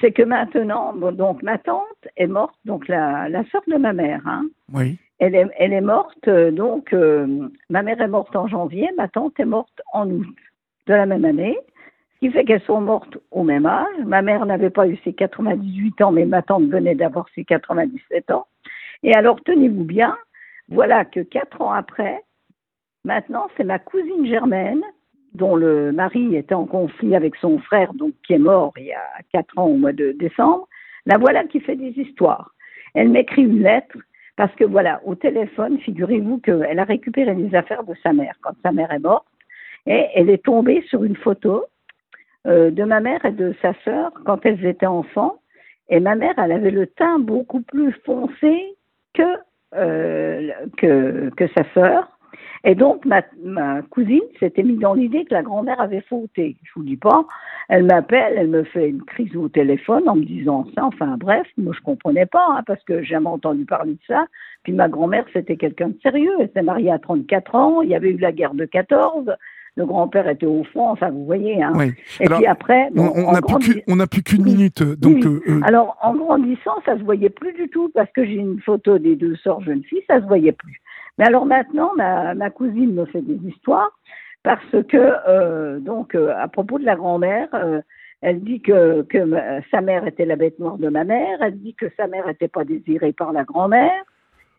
c'est 0.00 0.12
que 0.12 0.22
maintenant, 0.22 0.92
bon, 0.94 1.10
donc 1.12 1.42
ma 1.42 1.56
tante 1.56 1.86
est 2.18 2.26
morte, 2.26 2.54
donc 2.66 2.86
la, 2.88 3.30
la 3.30 3.42
sœur 3.50 3.62
de 3.66 3.76
ma 3.76 3.94
mère, 3.94 4.20
hein, 4.26 4.44
Oui. 4.74 4.98
Elle, 5.18 5.34
est, 5.34 5.80
morte, 5.80 6.28
euh, 6.28 6.50
donc 6.50 6.92
euh, 6.92 7.48
ma 7.70 7.82
mère 7.82 8.00
est 8.00 8.08
morte 8.08 8.36
en 8.36 8.48
janvier, 8.48 8.90
ma 8.96 9.08
tante 9.08 9.38
est 9.40 9.46
morte 9.46 9.80
en 9.92 10.10
août 10.10 10.36
de 10.86 10.92
la 10.92 11.06
même 11.06 11.24
année, 11.24 11.56
ce 12.14 12.18
qui 12.20 12.30
fait 12.30 12.44
qu'elles 12.44 12.62
sont 12.62 12.80
mortes 12.80 13.16
au 13.30 13.42
même 13.42 13.66
âge. 13.66 14.04
Ma 14.04 14.22
mère 14.22 14.44
n'avait 14.44 14.70
pas 14.70 14.86
eu 14.86 14.98
ses 15.04 15.14
98 15.14 16.02
ans, 16.02 16.12
mais 16.12 16.26
ma 16.26 16.42
tante 16.42 16.64
venait 16.64 16.94
d'avoir 16.94 17.26
ses 17.34 17.44
97 17.44 18.30
ans. 18.30 18.46
Et 19.02 19.14
alors, 19.14 19.42
tenez-vous 19.42 19.84
bien, 19.84 20.16
voilà 20.68 21.04
que 21.04 21.20
quatre 21.20 21.60
ans 21.62 21.72
après, 21.72 22.22
maintenant, 23.04 23.48
c'est 23.56 23.64
ma 23.64 23.78
cousine 23.78 24.26
Germaine, 24.26 24.82
dont 25.34 25.56
le 25.56 25.92
mari 25.92 26.36
était 26.36 26.54
en 26.54 26.66
conflit 26.66 27.14
avec 27.14 27.36
son 27.36 27.58
frère, 27.58 27.94
donc 27.94 28.12
qui 28.26 28.34
est 28.34 28.38
mort 28.38 28.72
il 28.76 28.84
y 28.84 28.92
a 28.92 29.04
quatre 29.32 29.58
ans 29.58 29.66
au 29.66 29.76
mois 29.76 29.92
de 29.92 30.12
décembre. 30.12 30.68
La 31.04 31.18
voilà 31.18 31.44
qui 31.44 31.60
fait 31.60 31.76
des 31.76 31.92
histoires. 32.00 32.52
Elle 32.94 33.10
m'écrit 33.10 33.42
une 33.42 33.62
lettre 33.62 33.96
Parce 34.36 34.54
que 34.54 34.64
voilà, 34.64 35.00
au 35.04 35.14
téléphone, 35.14 35.78
figurez-vous 35.78 36.38
qu'elle 36.38 36.78
a 36.78 36.84
récupéré 36.84 37.34
les 37.34 37.54
affaires 37.54 37.84
de 37.84 37.94
sa 38.02 38.12
mère 38.12 38.34
quand 38.42 38.52
sa 38.62 38.70
mère 38.70 38.92
est 38.92 38.98
morte. 38.98 39.26
Et 39.86 40.06
elle 40.14 40.30
est 40.30 40.44
tombée 40.44 40.82
sur 40.88 41.04
une 41.04 41.16
photo 41.16 41.64
euh, 42.46 42.70
de 42.70 42.84
ma 42.84 43.00
mère 43.00 43.24
et 43.24 43.32
de 43.32 43.54
sa 43.62 43.72
sœur 43.84 44.12
quand 44.24 44.44
elles 44.44 44.64
étaient 44.66 44.86
enfants. 44.86 45.40
Et 45.88 46.00
ma 46.00 46.16
mère, 46.16 46.34
elle 46.38 46.52
avait 46.52 46.70
le 46.70 46.86
teint 46.86 47.18
beaucoup 47.18 47.62
plus 47.62 47.92
foncé 48.04 48.74
que, 49.14 49.22
euh, 49.74 50.52
que, 50.76 51.30
que 51.36 51.46
sa 51.56 51.64
sœur. 51.72 52.15
Et 52.64 52.74
donc, 52.74 53.04
ma, 53.04 53.22
ma 53.44 53.82
cousine 53.82 54.22
s'était 54.40 54.62
mise 54.62 54.78
dans 54.80 54.94
l'idée 54.94 55.24
que 55.24 55.34
la 55.34 55.42
grand-mère 55.42 55.80
avait 55.80 56.00
fauté. 56.02 56.56
Je 56.64 56.70
vous 56.76 56.82
dis 56.82 56.96
pas, 56.96 57.24
elle 57.68 57.84
m'appelle, 57.84 58.34
elle 58.36 58.48
me 58.48 58.64
fait 58.64 58.88
une 58.88 59.02
crise 59.02 59.34
au 59.36 59.48
téléphone 59.48 60.08
en 60.08 60.16
me 60.16 60.24
disant 60.24 60.66
ça. 60.74 60.84
Enfin, 60.84 61.16
bref, 61.18 61.46
moi, 61.56 61.72
je 61.76 61.82
comprenais 61.82 62.26
pas, 62.26 62.46
hein, 62.50 62.62
parce 62.66 62.82
que 62.84 63.00
j'ai 63.02 63.14
jamais 63.14 63.28
entendu 63.28 63.64
parler 63.64 63.92
de 63.92 63.98
ça. 64.06 64.26
Puis 64.64 64.72
ma 64.72 64.88
grand-mère, 64.88 65.24
c'était 65.32 65.56
quelqu'un 65.56 65.88
de 65.88 65.98
sérieux. 66.02 66.32
Elle 66.40 66.50
s'est 66.54 66.62
mariée 66.62 66.90
à 66.90 66.98
34 66.98 67.54
ans. 67.54 67.82
Il 67.82 67.90
y 67.90 67.94
avait 67.94 68.10
eu 68.10 68.18
la 68.18 68.32
guerre 68.32 68.54
de 68.54 68.64
14. 68.64 69.32
Le 69.78 69.84
grand-père 69.84 70.26
était 70.28 70.46
au 70.46 70.64
front. 70.64 70.88
Enfin, 70.88 71.10
vous 71.10 71.26
voyez. 71.26 71.62
Hein. 71.62 71.72
Oui. 71.76 71.92
Et 72.20 72.26
Alors, 72.26 72.38
puis 72.38 72.46
après, 72.46 72.88
bon, 72.94 73.12
On 73.14 73.30
n'a 73.32 73.40
plus 73.42 73.42
grandi- 73.42 73.72
qu'une- 73.74 73.82
on 73.88 73.96
n'a 73.96 74.06
plus 74.06 74.22
qu'une 74.22 74.42
Oui. 74.42 74.52
minute, 74.54 74.82
donc 74.82 75.16
Oui. 75.16 75.22
euh, 75.26 75.40
euh, 75.48 75.60
alors, 75.64 75.98
en 76.02 76.14
grandissant, 76.14 76.76
ça 76.86 76.96
se 76.96 77.02
voyait 77.02 77.28
plus 77.28 77.52
du 77.52 77.68
tout 77.68 77.90
parce 77.94 78.10
que 78.12 78.24
j'ai 78.24 78.36
une 78.36 78.58
photo 78.60 78.98
des 78.98 79.16
deux 79.16 79.36
sœurs 79.36 79.60
jeunes 79.60 79.82
filles, 79.84 80.02
ça 80.08 80.20
se 80.20 80.26
voyait 80.26 80.52
plus. 80.52 80.80
Mais 81.18 81.24
alors 81.24 81.46
maintenant, 81.46 81.92
ma, 81.96 82.34
ma 82.34 82.50
cousine 82.50 82.94
me 82.94 83.04
fait 83.06 83.22
des 83.22 83.38
histoires 83.48 83.90
parce 84.42 84.76
que, 84.88 85.12
euh, 85.28 85.80
donc, 85.80 86.14
euh, 86.14 86.32
à 86.38 86.46
propos 86.46 86.78
de 86.78 86.84
la 86.84 86.94
grand-mère, 86.94 87.48
euh, 87.54 87.80
elle 88.20 88.40
dit 88.40 88.60
que, 88.60 89.02
que 89.02 89.18
ma- 89.18 89.60
sa 89.72 89.80
mère 89.80 90.06
était 90.06 90.24
la 90.24 90.36
bête 90.36 90.58
noire 90.60 90.78
de 90.78 90.88
ma 90.88 91.02
mère, 91.02 91.38
elle 91.40 91.58
dit 91.58 91.74
que 91.74 91.86
sa 91.96 92.06
mère 92.06 92.26
n'était 92.28 92.46
pas 92.48 92.64
désirée 92.64 93.12
par 93.12 93.32
la 93.32 93.42
grand-mère. 93.42 94.04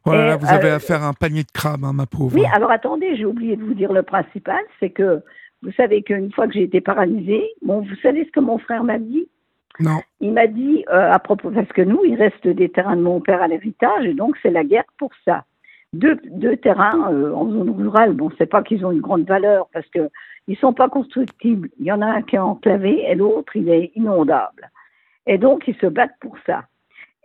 oh 0.06 0.12
là 0.12 0.26
là, 0.26 0.34
et, 0.34 0.38
vous 0.38 0.48
avez 0.52 0.72
affaire 0.72 1.04
à 1.04 1.08
un 1.08 1.14
panier 1.14 1.44
de 1.44 1.52
crabes, 1.52 1.86
hein, 1.86 1.94
ma 1.94 2.06
pauvre. 2.06 2.36
Oui, 2.36 2.44
alors 2.54 2.70
attendez, 2.72 3.16
j'ai 3.16 3.26
oublié 3.26 3.56
de 3.56 3.64
vous 3.64 3.76
dire 3.76 3.94
le 3.94 4.04
principal, 4.04 4.60
c'est 4.82 4.90
que 4.90 5.22
vous 5.62 5.72
savez 5.72 6.04
qu'une 6.04 6.34
fois 6.34 6.48
que 6.48 6.54
j'ai 6.54 6.64
été 6.64 6.82
paralysée, 6.82 7.50
bon, 7.62 7.80
vous 7.80 7.96
savez 8.04 8.26
ce 8.26 8.32
que 8.32 8.42
mon 8.42 8.58
frère 8.58 8.84
m'a 8.84 9.00
dit? 9.00 9.30
Non, 9.80 10.02
il 10.20 10.34
m'a 10.34 10.48
dit, 10.48 10.84
à 10.90 11.20
propos, 11.20 11.52
parce 11.52 11.70
que 11.70 11.84
nous, 11.84 12.04
il 12.04 12.16
reste 12.16 12.46
des 12.48 12.68
terrains 12.68 12.98
de 12.98 13.02
mon 13.02 13.22
père 13.22 13.42
à 13.42 13.48
l'héritage, 13.48 14.06
et 14.06 14.14
donc 14.16 14.36
c'est 14.42 14.50
la 14.50 14.64
guerre 14.66 14.84
pour 14.98 15.12
ça. 15.24 15.46
Deux, 15.98 16.16
deux 16.26 16.58
terrains 16.58 17.12
euh, 17.12 17.34
en 17.34 17.50
zone 17.50 17.70
rurale, 17.72 18.14
bon, 18.14 18.30
c'est 18.38 18.46
pas 18.46 18.62
qu'ils 18.64 18.86
ont 18.86 18.92
une 18.92 19.02
grande 19.02 19.26
valeur, 19.28 19.68
parce 19.74 19.88
que 19.88 20.10
ils 20.48 20.58
sont 20.58 20.74
pas 20.74 20.90
constructibles. 20.90 21.70
Il 21.80 21.86
y 21.86 21.92
en 21.92 22.02
a 22.02 22.06
un 22.06 22.22
qui 22.22 22.36
est 22.36 22.40
enclavé, 22.40 23.04
et 23.10 23.16
l'autre, 23.16 23.56
il 23.56 23.68
est 23.70 23.92
inondable. 23.96 24.70
Et 25.26 25.38
donc, 25.38 25.68
ils 25.68 25.76
se 25.78 25.88
battent 25.88 26.18
pour 26.22 26.36
ça. 26.46 26.66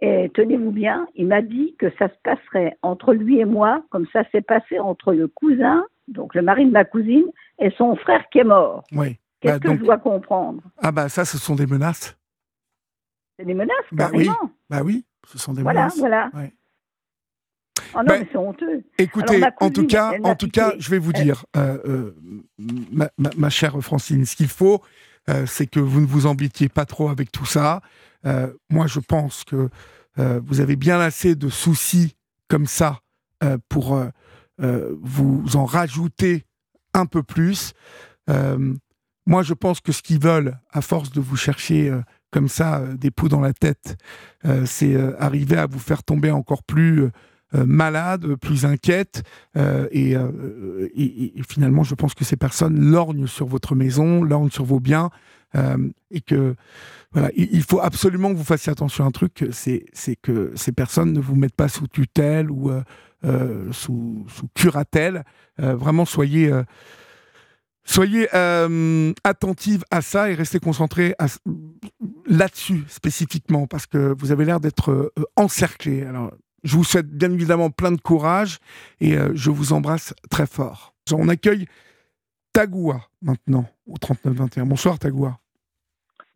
Et 0.00 0.30
tenez-vous 0.34 0.72
bien, 0.72 1.06
il 1.14 1.26
m'a 1.28 1.42
dit 1.42 1.76
que 1.78 1.90
ça 1.98 2.08
se 2.08 2.14
passerait 2.24 2.76
entre 2.82 3.12
lui 3.14 3.38
et 3.38 3.44
moi, 3.44 3.84
comme 3.90 4.06
ça 4.12 4.24
s'est 4.32 4.40
passé 4.42 4.78
entre 4.80 5.12
le 5.12 5.28
cousin, 5.28 5.84
donc 6.08 6.34
le 6.34 6.42
mari 6.42 6.66
de 6.66 6.72
ma 6.72 6.84
cousine, 6.84 7.26
et 7.60 7.70
son 7.78 7.94
frère 7.96 8.24
qui 8.30 8.38
est 8.38 8.44
mort. 8.44 8.84
oui. 8.96 9.18
Qu'est-ce 9.40 9.54
Bah, 9.54 9.58
que 9.60 9.68
donc- 9.68 9.78
je 9.80 9.84
dois 9.84 9.98
comprendre? 9.98 10.62
Ah 10.78 10.92
bah 10.92 11.08
ça, 11.08 11.24
ce 11.24 11.36
sont 11.36 11.56
des 11.56 11.66
menaces. 11.66 12.16
C'est 13.36 13.44
des 13.44 13.54
menaces, 13.54 13.74
Bah 13.90 14.08
oui. 14.14 14.26
carrément. 14.26 14.50
Bah 14.70 14.82
oui, 14.84 15.04
ce 15.26 15.36
sont 15.36 15.52
des 15.52 15.62
Voilà, 15.62 15.80
menaces. 15.80 15.98
voilà. 15.98 16.30
Ouais. 16.34 16.52
Oh 17.94 17.98
non, 17.98 18.04
Ben, 18.06 18.20
mais 18.20 18.28
c'est 18.32 18.38
honteux. 18.38 18.84
Écoutez, 18.98 19.36
Alors, 19.36 19.50
en 19.60 19.70
tout 19.70 19.86
cas, 19.86 20.12
en 20.22 20.34
tout 20.34 20.48
cas, 20.48 20.74
je 20.78 20.90
vais 20.90 20.98
vous 20.98 21.12
dire, 21.12 21.44
euh, 21.56 21.78
euh, 21.86 22.16
ma, 22.90 23.10
ma- 23.18 23.30
ma 23.36 23.50
chère 23.50 23.78
Francine, 23.80 24.24
ce 24.26 24.36
qu'il 24.36 24.48
faut, 24.48 24.82
euh, 25.28 25.46
c'est 25.46 25.66
que 25.66 25.80
vous 25.80 26.00
ne 26.00 26.06
vous 26.06 26.26
embêtiez 26.26 26.68
pas 26.68 26.84
trop 26.86 27.08
avec 27.10 27.30
tout 27.32 27.46
ça. 27.46 27.80
Moi, 28.70 28.86
je 28.86 29.00
pense 29.00 29.44
que 29.44 29.68
vous 30.16 30.60
avez 30.60 30.76
bien 30.76 31.00
assez 31.00 31.34
de 31.34 31.48
soucis 31.48 32.14
comme 32.48 32.66
ça 32.66 33.00
pour 33.68 34.00
vous 34.58 35.56
en 35.56 35.64
rajouter 35.64 36.44
un 36.94 37.06
peu 37.06 37.22
plus. 37.22 37.72
Moi, 38.28 39.42
je 39.42 39.54
pense 39.54 39.80
que 39.80 39.92
ce 39.92 40.02
qu'ils 40.02 40.20
veulent, 40.20 40.56
à 40.72 40.82
force 40.82 41.10
de 41.10 41.20
vous 41.20 41.36
chercher 41.36 41.92
comme 42.30 42.48
ça 42.48 42.80
des 42.96 43.10
poux 43.10 43.28
dans 43.28 43.40
la 43.40 43.52
tête, 43.52 43.96
c'est 44.66 44.96
arriver 45.18 45.56
à 45.56 45.66
vous 45.66 45.78
faire 45.80 46.02
tomber 46.04 46.30
encore 46.30 46.62
plus 46.62 47.08
euh, 47.54 47.60
euh, 47.60 47.64
malade, 47.66 48.34
plus 48.36 48.64
inquiète. 48.64 49.22
euh, 49.56 49.86
et, 49.90 50.16
euh, 50.16 50.88
et- 50.94 51.38
et 51.38 51.42
finalement, 51.48 51.82
je 51.84 51.94
pense 51.94 52.14
que 52.14 52.24
ces 52.24 52.36
personnes 52.36 52.78
lorgnent 52.90 53.26
sur 53.26 53.46
votre 53.46 53.74
maison, 53.74 54.22
lorgnent 54.24 54.50
sur 54.50 54.64
vos 54.64 54.80
biens. 54.80 55.10
et 56.10 56.22
que 56.22 56.54
voilà, 57.12 57.28
il, 57.36 57.62
faut 57.62 57.80
absolument 57.80 58.32
que 58.32 58.38
vous 58.38 58.42
fassiez 58.44 58.72
attention 58.72 59.04
à 59.04 59.08
un 59.08 59.10
truc, 59.10 59.44
c'est 59.50 59.84
que 60.22 60.50
ces 60.54 60.72
personnes 60.72 61.12
ne 61.12 61.20
vous 61.20 61.34
mettent 61.36 61.54
pas 61.54 61.68
sous 61.68 61.86
tutelle 61.88 62.50
ou 62.50 62.70
euh, 63.24 63.70
sous, 63.70 64.24
sous 64.28 64.48
curatelle. 64.54 65.24
Euh, 65.60 65.76
vraiment, 65.76 66.06
soyez 66.06 66.50
euh, 66.50 66.62
soyez 67.84 68.28
attentive 69.24 69.84
à 69.90 70.00
ça 70.00 70.30
et 70.30 70.34
restez 70.34 70.58
concentrés 70.58 71.14
là-dessus 72.26 72.84
spécifiquement 72.88 73.66
parce 73.66 73.86
que 73.86 74.14
vous 74.18 74.32
avez 74.32 74.44
l'air 74.46 74.58
d'être 74.60 75.12
encerclé. 75.36 76.02
Alors, 76.04 76.32
je 76.64 76.76
vous 76.76 76.84
souhaite 76.84 77.08
bien 77.08 77.30
évidemment 77.32 77.70
plein 77.70 77.92
de 77.92 78.00
courage 78.00 78.58
et 79.00 79.16
euh, 79.16 79.30
je 79.34 79.50
vous 79.50 79.72
embrasse 79.72 80.14
très 80.30 80.46
fort. 80.46 80.94
On 81.12 81.28
accueille 81.28 81.66
Tagoua 82.52 83.00
maintenant 83.22 83.66
au 83.86 83.96
3921. 83.98 84.66
Bonsoir 84.66 84.98
Tagoua. 84.98 85.38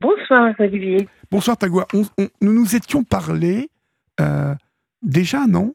Bonsoir 0.01 0.55
Olivier. 0.59 1.09
Bonsoir 1.31 1.57
Tagoua. 1.57 1.87
On- 1.95 2.03
on- 2.19 2.29
nous 2.41 2.53
nous 2.53 2.77
étions 2.77 3.05
parlé 3.05 3.71
euh, 4.21 4.55
déjà, 5.03 5.47
non? 5.47 5.75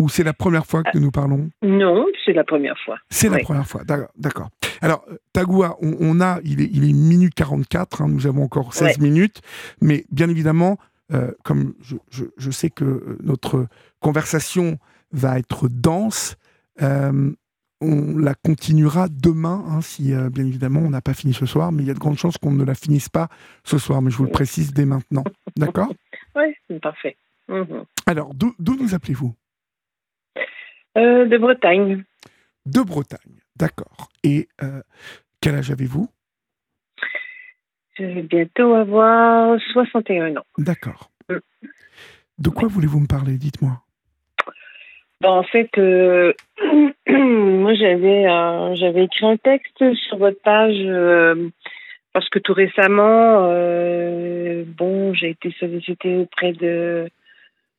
Ou 0.00 0.08
c'est 0.08 0.24
la 0.24 0.32
première 0.32 0.66
fois 0.66 0.82
que 0.82 0.90
nous 0.94 1.04
nous 1.04 1.10
parlons? 1.12 1.50
Non, 1.62 2.04
c'est 2.24 2.32
la 2.32 2.42
première 2.42 2.76
fois. 2.84 2.98
C'est 3.10 3.28
la 3.28 3.38
première 3.38 3.66
fois, 3.66 3.82
d'accord. 4.16 4.50
Alors, 4.80 5.04
euh, 5.10 5.16
Tagoua, 5.32 5.76
on, 5.80 5.94
on 6.00 6.20
a, 6.20 6.40
il 6.42 6.60
est, 6.60 6.68
il 6.72 6.88
est 6.88 6.92
minuit 6.92 7.30
44, 7.30 8.02
hein, 8.02 8.08
nous 8.08 8.26
avons 8.26 8.42
encore 8.42 8.74
16 8.74 8.98
minutes, 8.98 9.40
mais 9.80 10.04
bien 10.10 10.28
évidemment, 10.28 10.78
euh, 11.12 11.32
comme 11.44 11.74
je, 11.80 11.96
je- 12.10 12.24
je 12.36 12.50
sais 12.50 12.70
que 12.70 12.84
euh, 12.84 13.18
notre 13.22 13.66
conversation 14.00 14.78
va 15.12 15.38
être 15.38 15.68
dense, 15.68 16.36
euh, 16.82 17.32
on 17.80 18.16
la 18.16 18.34
continuera 18.34 19.08
demain, 19.10 19.64
hein, 19.68 19.80
si 19.82 20.14
euh, 20.14 20.30
bien 20.30 20.46
évidemment 20.46 20.80
on 20.80 20.90
n'a 20.90 21.02
pas 21.02 21.12
fini 21.14 21.34
ce 21.34 21.44
soir, 21.46 21.72
mais 21.72 21.82
il 21.82 21.86
y 21.86 21.90
a 21.90 21.94
de 21.94 21.98
grandes 21.98 22.16
chances 22.18 22.38
qu'on 22.38 22.52
ne 22.52 22.64
la 22.64 22.74
finisse 22.74 23.08
pas 23.10 23.28
ce 23.64 23.76
soir, 23.78 24.00
mais 24.00 24.10
je 24.10 24.16
vous 24.16 24.24
le 24.24 24.30
précise 24.30 24.72
dès 24.72 24.86
maintenant. 24.86 25.24
D'accord? 25.56 25.92
Oui, 26.36 26.52
c'est 26.68 26.80
parfait. 26.80 27.16
Mhm. 27.48 27.84
Alors, 28.06 28.34
d'où 28.34 28.54
nous 28.76 28.94
appelez-vous? 28.94 29.34
De 30.96 31.38
Bretagne. 31.38 32.04
De 32.66 32.80
Bretagne, 32.82 33.40
d'accord. 33.56 34.08
Et 34.24 34.48
quel 35.40 35.54
âge 35.56 35.70
avez-vous? 35.70 36.08
Je 37.96 38.04
vais 38.04 38.22
bientôt 38.22 38.74
avoir 38.74 39.58
61 39.72 40.36
ans. 40.36 40.44
D'accord. 40.58 41.10
Mm. 41.28 41.36
De 42.38 42.50
quoi 42.50 42.68
voulez-vous 42.68 43.00
me 43.00 43.06
parler 43.06 43.36
Dites-moi? 43.36 43.80
Bon, 45.20 45.30
en 45.30 45.42
fait, 45.44 45.70
euh, 45.78 46.32
moi 47.08 47.74
j'avais 47.74 48.26
euh, 48.26 48.74
j'avais 48.74 49.04
écrit 49.04 49.26
un 49.26 49.36
texte 49.36 49.94
sur 49.94 50.18
votre 50.18 50.40
page 50.42 50.76
euh, 50.80 51.48
parce 52.12 52.28
que 52.28 52.38
tout 52.38 52.52
récemment, 52.52 53.48
bon, 54.76 55.14
j'ai 55.14 55.30
été 55.30 55.54
sollicitée 55.58 56.18
auprès 56.18 56.52
de 56.52 57.08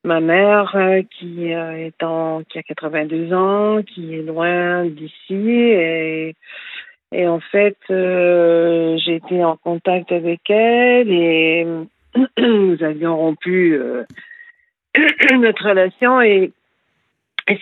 ma 0.04 0.20
mère 0.22 0.76
qui 1.12 1.50
est 1.50 2.04
en 2.04 2.44
qui 2.44 2.58
a 2.58 2.64
82 2.64 3.34
ans, 3.34 3.82
qui 3.84 4.16
est 4.16 4.24
loin 4.24 4.86
d'ici 4.86 5.50
et 5.50 6.36
et 7.12 7.28
en 7.28 7.40
fait, 7.40 7.78
euh, 7.90 8.98
j'ai 8.98 9.16
été 9.16 9.44
en 9.44 9.58
contact 9.58 10.12
avec 10.12 10.50
elle 10.50 11.12
et 11.12 11.66
nous 12.38 12.84
avions 12.84 13.16
rompu 13.16 13.78
euh, 13.80 14.04
notre 15.40 15.70
relation. 15.70 16.22
Et 16.22 16.52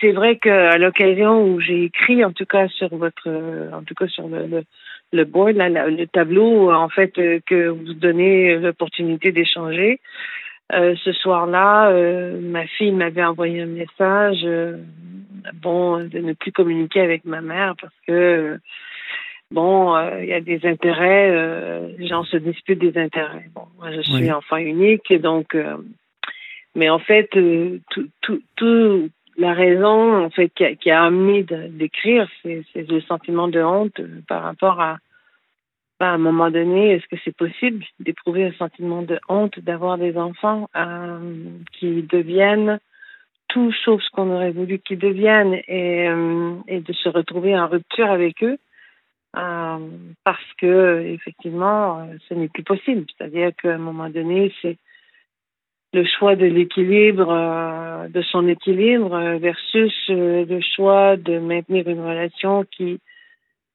c'est 0.00 0.12
vrai 0.12 0.38
qu'à 0.38 0.78
l'occasion 0.78 1.44
où 1.44 1.60
j'ai 1.60 1.84
écrit, 1.84 2.24
en 2.24 2.32
tout 2.32 2.46
cas 2.46 2.68
sur 2.68 2.94
votre, 2.96 3.28
en 3.72 3.82
tout 3.82 3.94
cas 3.94 4.08
sur 4.08 4.28
le, 4.28 4.64
le, 5.12 5.24
board, 5.24 5.56
là, 5.56 5.68
le 5.68 6.06
tableau, 6.06 6.72
en 6.72 6.88
fait, 6.88 7.18
euh, 7.18 7.40
que 7.46 7.68
vous 7.68 7.94
donnez 7.94 8.56
l'opportunité 8.56 9.30
d'échanger, 9.30 10.00
euh, 10.72 10.94
ce 11.04 11.12
soir-là, 11.12 11.90
euh, 11.90 12.40
ma 12.40 12.66
fille 12.66 12.92
m'avait 12.92 13.24
envoyé 13.24 13.60
un 13.62 13.66
message, 13.66 14.40
euh, 14.44 14.78
bon, 15.62 15.98
de 15.98 16.18
ne 16.20 16.32
plus 16.32 16.52
communiquer 16.52 17.00
avec 17.00 17.24
ma 17.26 17.42
mère 17.42 17.74
parce 17.80 17.92
que, 18.06 18.12
euh, 18.12 18.58
bon, 19.54 19.94
euh, 19.94 20.22
il 20.22 20.28
y 20.28 20.32
a 20.34 20.40
des 20.40 20.60
intérêts, 20.66 21.30
euh, 21.30 21.88
les 21.98 22.06
gens 22.06 22.24
se 22.24 22.36
disputent 22.36 22.80
des 22.88 22.98
intérêts. 23.00 23.48
Bon, 23.54 23.66
moi, 23.78 23.92
je 23.92 24.02
suis 24.02 24.24
Oui. 24.24 24.32
enfant 24.32 24.56
unique, 24.58 25.12
donc, 25.20 25.54
euh, 25.54 25.76
mais 26.74 26.90
en 26.90 26.98
fait, 26.98 27.28
tout, 27.90 28.08
tout, 28.20 28.42
tout, 28.56 29.08
la 29.36 29.52
raison 29.52 30.24
en 30.24 30.30
fait 30.30 30.48
qui 30.54 30.64
a, 30.64 30.74
qui 30.74 30.90
a 30.90 31.02
amené 31.04 31.44
d'écrire, 31.70 32.28
c'est 32.42 32.64
le 32.74 33.00
sentiment 33.00 33.48
de 33.48 33.60
honte 33.60 34.00
par 34.28 34.42
rapport 34.42 34.80
à, 34.80 34.98
à 36.00 36.06
un 36.06 36.18
moment 36.18 36.50
donné, 36.50 36.92
est-ce 36.92 37.06
que 37.06 37.16
c'est 37.24 37.36
possible 37.36 37.84
d'éprouver 38.00 38.44
un 38.44 38.52
sentiment 38.52 39.02
de 39.02 39.18
honte 39.28 39.58
d'avoir 39.60 39.98
des 39.98 40.16
enfants 40.16 40.68
euh, 40.76 41.18
qui 41.72 42.02
deviennent 42.02 42.78
tout 43.48 43.72
sauf 43.84 44.02
ce 44.02 44.10
qu'on 44.10 44.30
aurait 44.34 44.50
voulu 44.50 44.78
qu'ils 44.78 44.98
deviennent 44.98 45.58
et, 45.68 46.08
euh, 46.08 46.54
et 46.66 46.80
de 46.80 46.92
se 46.92 47.08
retrouver 47.08 47.58
en 47.58 47.68
rupture 47.68 48.10
avec 48.10 48.42
eux? 48.42 48.58
Parce 49.34 50.52
que 50.58 51.02
effectivement 51.06 52.00
euh, 52.00 52.16
ce 52.28 52.34
n'est 52.34 52.48
plus 52.48 52.62
possible. 52.62 53.04
C'est-à-dire 53.16 53.50
qu'à 53.60 53.74
un 53.74 53.78
moment 53.78 54.08
donné, 54.08 54.52
c'est 54.62 54.78
le 55.92 56.04
choix 56.04 56.34
de 56.36 56.46
l'équilibre, 56.46 57.30
euh, 57.30 58.08
de 58.08 58.22
son 58.22 58.48
équilibre 58.48 59.14
euh, 59.14 59.38
versus 59.38 59.94
euh, 60.10 60.44
le 60.44 60.60
choix 60.60 61.16
de 61.16 61.38
maintenir 61.38 61.88
une 61.88 62.00
relation 62.00 62.64
qui 62.64 62.98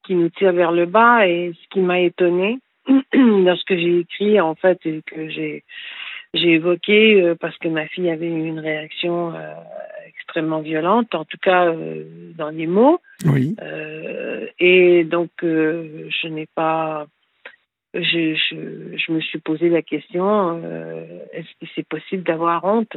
qui 0.06 0.16
nous 0.16 0.30
tire 0.30 0.54
vers 0.54 0.72
le 0.72 0.86
bas. 0.86 1.28
Et 1.28 1.54
ce 1.54 1.68
qui 1.70 1.80
m'a 1.80 2.00
étonnée 2.00 2.60
lorsque 3.14 3.76
j'ai 3.76 4.00
écrit 4.00 4.40
en 4.42 4.56
fait 4.56 4.80
et 4.86 5.02
que 5.06 5.30
j'ai 5.30 5.64
j'ai 6.34 6.54
évoqué 6.54 7.22
euh, 7.22 7.36
parce 7.40 7.58
que 7.58 7.68
ma 7.68 7.88
fille 7.88 8.10
avait 8.10 8.28
eu 8.28 8.46
une 8.46 8.60
réaction 8.60 9.34
euh, 9.36 9.54
extrêmement 10.30 10.62
violente, 10.62 11.14
en 11.16 11.26
tout 11.26 11.38
cas 11.42 11.68
euh, 11.68 12.32
dans 12.38 12.50
les 12.50 12.68
mots. 12.68 13.02
Oui. 13.26 13.56
Euh, 13.62 14.46
et 14.60 15.04
donc, 15.04 15.32
euh, 15.44 16.08
je 16.22 16.28
n'ai 16.28 16.48
pas. 16.56 17.08
Je, 17.96 18.36
je, 18.36 18.98
je 18.98 19.12
me 19.12 19.20
suis 19.20 19.40
posé 19.40 19.68
la 19.68 19.82
question 19.82 20.62
est-ce 21.34 21.48
que 21.60 21.72
c'est 21.74 21.88
possible 21.88 22.22
d'avoir 22.22 22.64
honte 22.64 22.96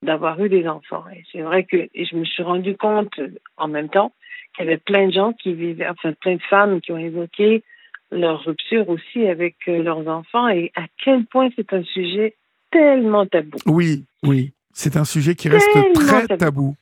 d'avoir 0.00 0.40
eu 0.40 0.48
des 0.48 0.68
enfants? 0.68 1.02
Et 1.12 1.24
c'est 1.32 1.40
vrai 1.40 1.64
que 1.64 1.76
et 1.92 2.04
je 2.04 2.14
me 2.14 2.24
suis 2.24 2.44
rendu 2.44 2.76
compte 2.76 3.18
en 3.56 3.66
même 3.66 3.88
temps 3.88 4.12
qu'il 4.54 4.66
y 4.66 4.68
avait 4.68 4.76
plein 4.78 5.08
de 5.08 5.12
gens 5.12 5.32
qui 5.32 5.54
vivaient, 5.54 5.88
enfin 5.88 6.12
plein 6.12 6.36
de 6.36 6.42
femmes 6.42 6.80
qui 6.80 6.92
ont 6.92 6.98
évoqué 6.98 7.64
leur 8.12 8.44
rupture 8.44 8.88
aussi 8.88 9.26
avec 9.26 9.56
leurs 9.66 10.06
enfants 10.06 10.48
et 10.48 10.70
à 10.76 10.86
quel 11.02 11.24
point 11.24 11.48
c'est 11.56 11.72
un 11.72 11.82
sujet 11.82 12.36
tellement 12.70 13.26
tabou. 13.26 13.58
Oui, 13.66 14.04
oui. 14.22 14.52
C'est 14.78 14.96
un 14.96 15.04
sujet 15.04 15.34
qui 15.34 15.48
reste 15.48 15.68
très 15.92 16.28
tabou. 16.36 16.76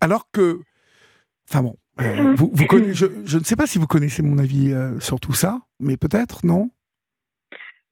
Alors 0.00 0.30
que. 0.32 0.60
Enfin 1.50 1.62
bon. 1.62 1.76
euh, 2.00 2.34
vous, 2.36 2.50
vous 2.54 2.64
je, 2.94 3.04
je 3.26 3.38
ne 3.38 3.44
sais 3.44 3.54
pas 3.54 3.66
si 3.66 3.78
vous 3.78 3.86
connaissez 3.86 4.22
mon 4.22 4.38
avis 4.38 4.72
euh, 4.72 4.98
sur 4.98 5.20
tout 5.20 5.34
ça, 5.34 5.60
mais 5.78 5.98
peut-être, 5.98 6.46
non? 6.46 6.70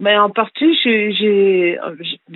Ben, 0.01 0.23
en 0.23 0.31
partie, 0.31 0.73
je, 0.83 1.11
je, 1.13 1.77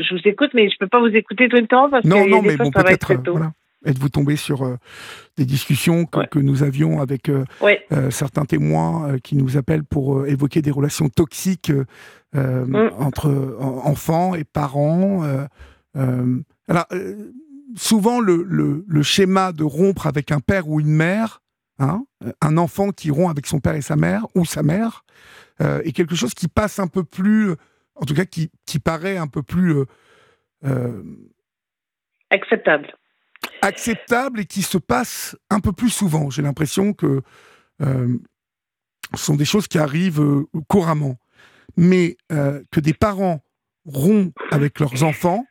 je 0.03 0.15
vous 0.15 0.21
écoute, 0.29 0.51
mais 0.53 0.69
je 0.69 0.77
peux 0.79 0.89
pas 0.89 1.01
vous 1.01 1.07
écouter 1.17 1.49
tout 1.49 1.57
le 1.57 1.67
temps 1.67 1.89
parce 1.89 2.05
Non, 2.05 2.23
que 2.25 2.29
non, 2.29 2.43
des 2.43 2.49
mais 2.49 2.57
fois, 2.57 2.67
bon, 2.67 2.73
ça 2.73 2.83
va 2.83 2.91
être 2.93 2.99
peut-être. 3.01 3.01
très 3.01 3.15
euh, 3.15 3.19
tôt. 3.19 3.33
voilà. 3.33 3.53
Êtes-vous 3.87 4.11
tombé 4.11 4.37
sur 4.37 4.63
euh, 4.67 4.77
des 5.39 5.47
discussions 5.47 6.05
que, 6.05 6.19
Ouais. 6.19 6.27
que 6.31 6.39
nous 6.39 6.63
avions 6.65 7.01
avec 7.01 7.31
euh, 7.31 7.45
Ouais. 7.63 7.87
euh, 7.93 8.11
certains 8.11 8.45
témoins 8.45 9.17
qui 9.25 9.37
nous 9.37 9.57
appellent 9.57 9.85
pour 9.85 10.27
évoquer 10.27 10.61
des 10.61 10.71
relations 10.71 11.09
toxiques 11.09 11.73
Mm. 12.35 12.91
entre 12.99 13.57
enfants 13.85 14.35
et 14.35 14.45
parents 14.45 15.23
Alors, 16.69 16.87
euh, 16.93 17.33
souvent, 17.77 18.21
le, 18.21 18.43
le- 18.43 18.85
le 18.87 19.03
schéma 19.03 19.53
de 19.53 19.65
rompre 19.65 20.07
avec 20.07 20.33
un 20.33 20.41
père 20.41 20.69
ou 20.69 20.81
une 20.81 20.91
mère, 20.95 21.43
hein, 21.79 22.05
euh, 22.25 22.33
un 22.41 22.57
enfant 22.57 22.91
qui 22.91 23.11
rompt 23.11 23.31
avec 23.31 23.47
son 23.47 23.61
père 23.61 23.75
et 23.75 23.83
sa 23.83 23.97
mère, 23.97 24.27
ou 24.35 24.45
sa 24.45 24.63
mère, 24.63 25.05
euh, 25.61 25.81
est 25.85 25.93
quelque 25.93 26.15
chose 26.17 26.35
qui 26.35 26.49
passe 26.49 26.79
un 26.79 26.87
peu 26.89 27.05
plus, 27.05 27.53
en 27.95 28.05
tout 28.05 28.15
cas 28.15 28.25
qui, 28.25 28.51
qui 28.67 28.79
paraît 28.79 29.17
un 29.17 29.27
peu 29.29 29.43
plus 29.43 29.75
euh, 30.65 31.03
Acceptable. 32.31 32.93
acceptable 33.63 34.41
et 34.41 34.45
qui 34.47 34.63
se 34.63 34.79
passe 34.79 35.37
un 35.51 35.61
peu 35.61 35.73
plus 35.73 35.91
souvent. 35.91 36.29
J'ai 36.31 36.43
l'impression 36.43 36.93
que 36.93 37.23
ce 37.81 38.19
sont 39.15 39.37
des 39.37 39.45
choses 39.45 39.69
qui 39.69 39.79
arrivent 39.79 40.45
couramment. 40.69 41.17
Mais 41.77 42.17
que 42.29 42.81
des 42.81 42.95
parents 42.95 43.45
rompent 43.85 44.37
avec 44.51 44.81
leurs 44.81 45.05
enfants, 45.05 45.45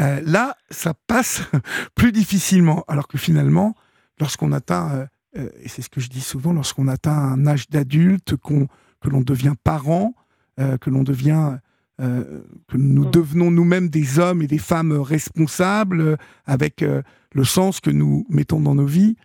euh, 0.00 0.20
là, 0.24 0.56
ça 0.70 0.94
passe 1.06 1.42
plus 1.94 2.12
difficilement. 2.12 2.84
Alors 2.88 3.08
que 3.08 3.18
finalement, 3.18 3.74
lorsqu'on 4.18 4.52
atteint, 4.52 4.90
euh, 4.92 5.06
euh, 5.38 5.50
et 5.62 5.68
c'est 5.68 5.82
ce 5.82 5.88
que 5.88 6.00
je 6.00 6.08
dis 6.08 6.20
souvent, 6.20 6.52
lorsqu'on 6.52 6.88
atteint 6.88 7.16
un 7.16 7.46
âge 7.46 7.68
d'adulte, 7.68 8.36
qu'on, 8.36 8.68
que 9.00 9.08
l'on 9.08 9.20
devient 9.20 9.54
parent, 9.62 10.14
euh, 10.58 10.78
que 10.78 10.90
l'on 10.90 11.02
devient, 11.02 11.58
que 12.00 12.78
nous 12.78 13.04
Mm. 13.04 13.10
devenons 13.10 13.50
nous-mêmes 13.50 13.90
des 13.90 14.18
hommes 14.18 14.40
et 14.40 14.46
des 14.46 14.56
femmes 14.56 14.92
responsables, 14.92 16.16
avec 16.46 16.80
le 16.80 17.44
sens 17.44 17.80
que 17.80 17.90
nous 17.90 18.24
mettons 18.30 18.58
dans 18.58 18.74
nos 18.74 18.86
vies, 18.86 19.16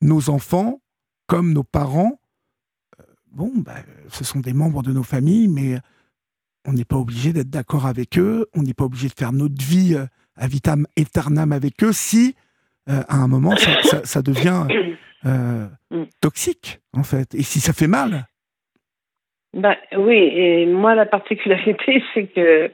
nos 0.00 0.30
enfants, 0.30 0.80
comme 1.26 1.52
nos 1.52 1.64
parents, 1.64 2.20
bon, 3.32 3.50
bah, 3.56 3.78
ce 4.10 4.22
sont 4.22 4.38
des 4.38 4.52
membres 4.52 4.84
de 4.84 4.92
nos 4.92 5.02
familles, 5.02 5.48
mais 5.48 5.80
on 6.68 6.72
n'est 6.72 6.84
pas 6.84 6.96
obligé 6.96 7.32
d'être 7.32 7.48
d'accord 7.48 7.86
avec 7.86 8.18
eux, 8.18 8.46
on 8.54 8.62
n'est 8.62 8.74
pas 8.74 8.84
obligé 8.84 9.08
de 9.08 9.14
faire 9.14 9.32
notre 9.32 9.64
vie 9.64 9.94
euh, 9.94 10.04
à 10.36 10.46
vitam 10.46 10.86
aeternam 10.98 11.52
avec 11.52 11.82
eux 11.82 11.92
si, 11.92 12.36
euh, 12.90 13.00
à 13.08 13.16
un 13.16 13.26
moment, 13.26 13.56
ça, 13.56 14.22
devient 14.22 14.66
euh, 15.24 15.66
toxique, 16.20 16.80
en 16.92 17.02
fait. 17.02 17.34
Et 17.34 17.42
si 17.42 17.60
ça 17.60 17.72
fait 17.72 17.86
mal. 17.86 18.26
Ben, 19.54 19.76
oui, 19.96 20.16
et 20.16 20.66
moi, 20.66 20.94
la 20.94 21.06
particularité, 21.06 22.02
c'est 22.14 22.26
que 22.26 22.70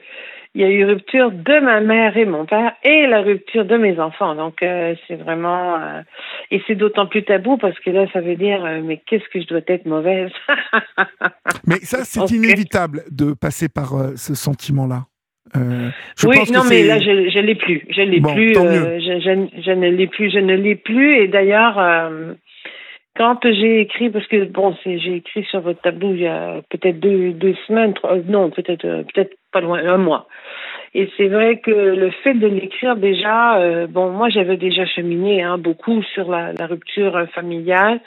il 0.55 0.61
y 0.61 0.63
a 0.63 0.69
eu 0.69 0.85
rupture 0.85 1.31
de 1.31 1.59
ma 1.59 1.81
mère 1.81 2.15
et 2.17 2.23
mon 2.25 2.45
père 2.45 2.71
et 2.83 3.05
la 3.07 3.21
rupture 3.21 3.65
de 3.65 3.75
mes 3.77 3.99
enfants. 3.99 4.33
Donc, 4.35 4.63
euh, 4.63 4.95
c'est 5.07 5.15
vraiment. 5.15 5.75
euh, 5.79 6.01
et 6.49 6.61
c'est 6.65 6.75
d'autant 6.75 7.05
plus 7.07 7.23
tabou 7.23 7.57
parce 7.57 7.77
que 7.81 7.89
là, 7.89 8.05
ça 8.13 8.21
veut 8.21 8.35
dire, 8.37 8.63
euh, 8.65 8.81
mais 8.83 9.01
qu'est-ce 9.05 9.27
que 9.31 9.41
je 9.41 9.47
dois 9.47 9.59
être 9.67 9.85
mauvaise? 9.85 10.31
Mais 11.67 11.75
ça, 11.81 11.99
c'est 12.03 12.31
inévitable 12.31 13.03
de 13.11 13.33
passer 13.33 13.69
par 13.69 13.89
ce 14.15 14.33
sentiment-là. 14.33 15.03
Je 15.53 16.27
oui, 16.27 16.37
pense 16.37 16.49
que 16.49 16.53
non, 16.55 16.63
mais 16.67 16.83
là, 16.83 16.99
je 16.99 17.29
je 17.29 17.39
l'ai 17.39 17.55
plus. 17.55 17.85
Je 17.89 18.01
l'ai 18.01 18.19
Bon, 18.19 18.33
plus. 18.33 18.53
je, 18.55 19.19
je- 19.19 19.61
je 19.61 19.71
ne 19.71 19.89
l'ai 19.89 20.07
plus. 20.07 20.31
Je 20.31 20.39
ne 20.39 20.55
l'ai 20.55 20.75
plus. 20.75 21.17
Et 21.17 21.27
d'ailleurs, 21.27 21.77
quand 23.15 23.39
j'ai 23.43 23.79
écrit, 23.79 24.09
parce 24.09 24.27
que 24.27 24.43
bon, 24.45 24.75
j'ai 24.83 25.15
écrit 25.15 25.43
sur 25.45 25.61
votre 25.61 25.81
tableau 25.81 26.13
il 26.13 26.21
y 26.21 26.27
a 26.27 26.61
peut-être 26.69 26.99
deux, 26.99 27.31
deux 27.31 27.55
semaines, 27.67 27.93
trois, 27.93 28.13
euh, 28.15 28.21
non, 28.27 28.49
peut-être 28.49 28.83
euh, 28.85 29.03
peut-être 29.03 29.35
pas 29.53 29.61
loin, 29.61 29.79
un 29.79 29.97
mois. 29.97 30.27
Et 30.93 31.09
c'est 31.15 31.27
vrai 31.27 31.59
que 31.59 31.71
le 31.71 32.11
fait 32.11 32.33
de 32.33 32.47
l'écrire 32.47 32.95
déjà, 32.97 33.57
euh, 33.57 33.87
bon, 33.87 34.09
moi 34.09 34.29
j'avais 34.29 34.57
déjà 34.57 34.85
cheminé 34.85 35.43
hein, 35.43 35.57
beaucoup 35.57 36.03
sur 36.03 36.29
la, 36.29 36.51
rupture 36.67 37.27
familiale. 37.33 38.01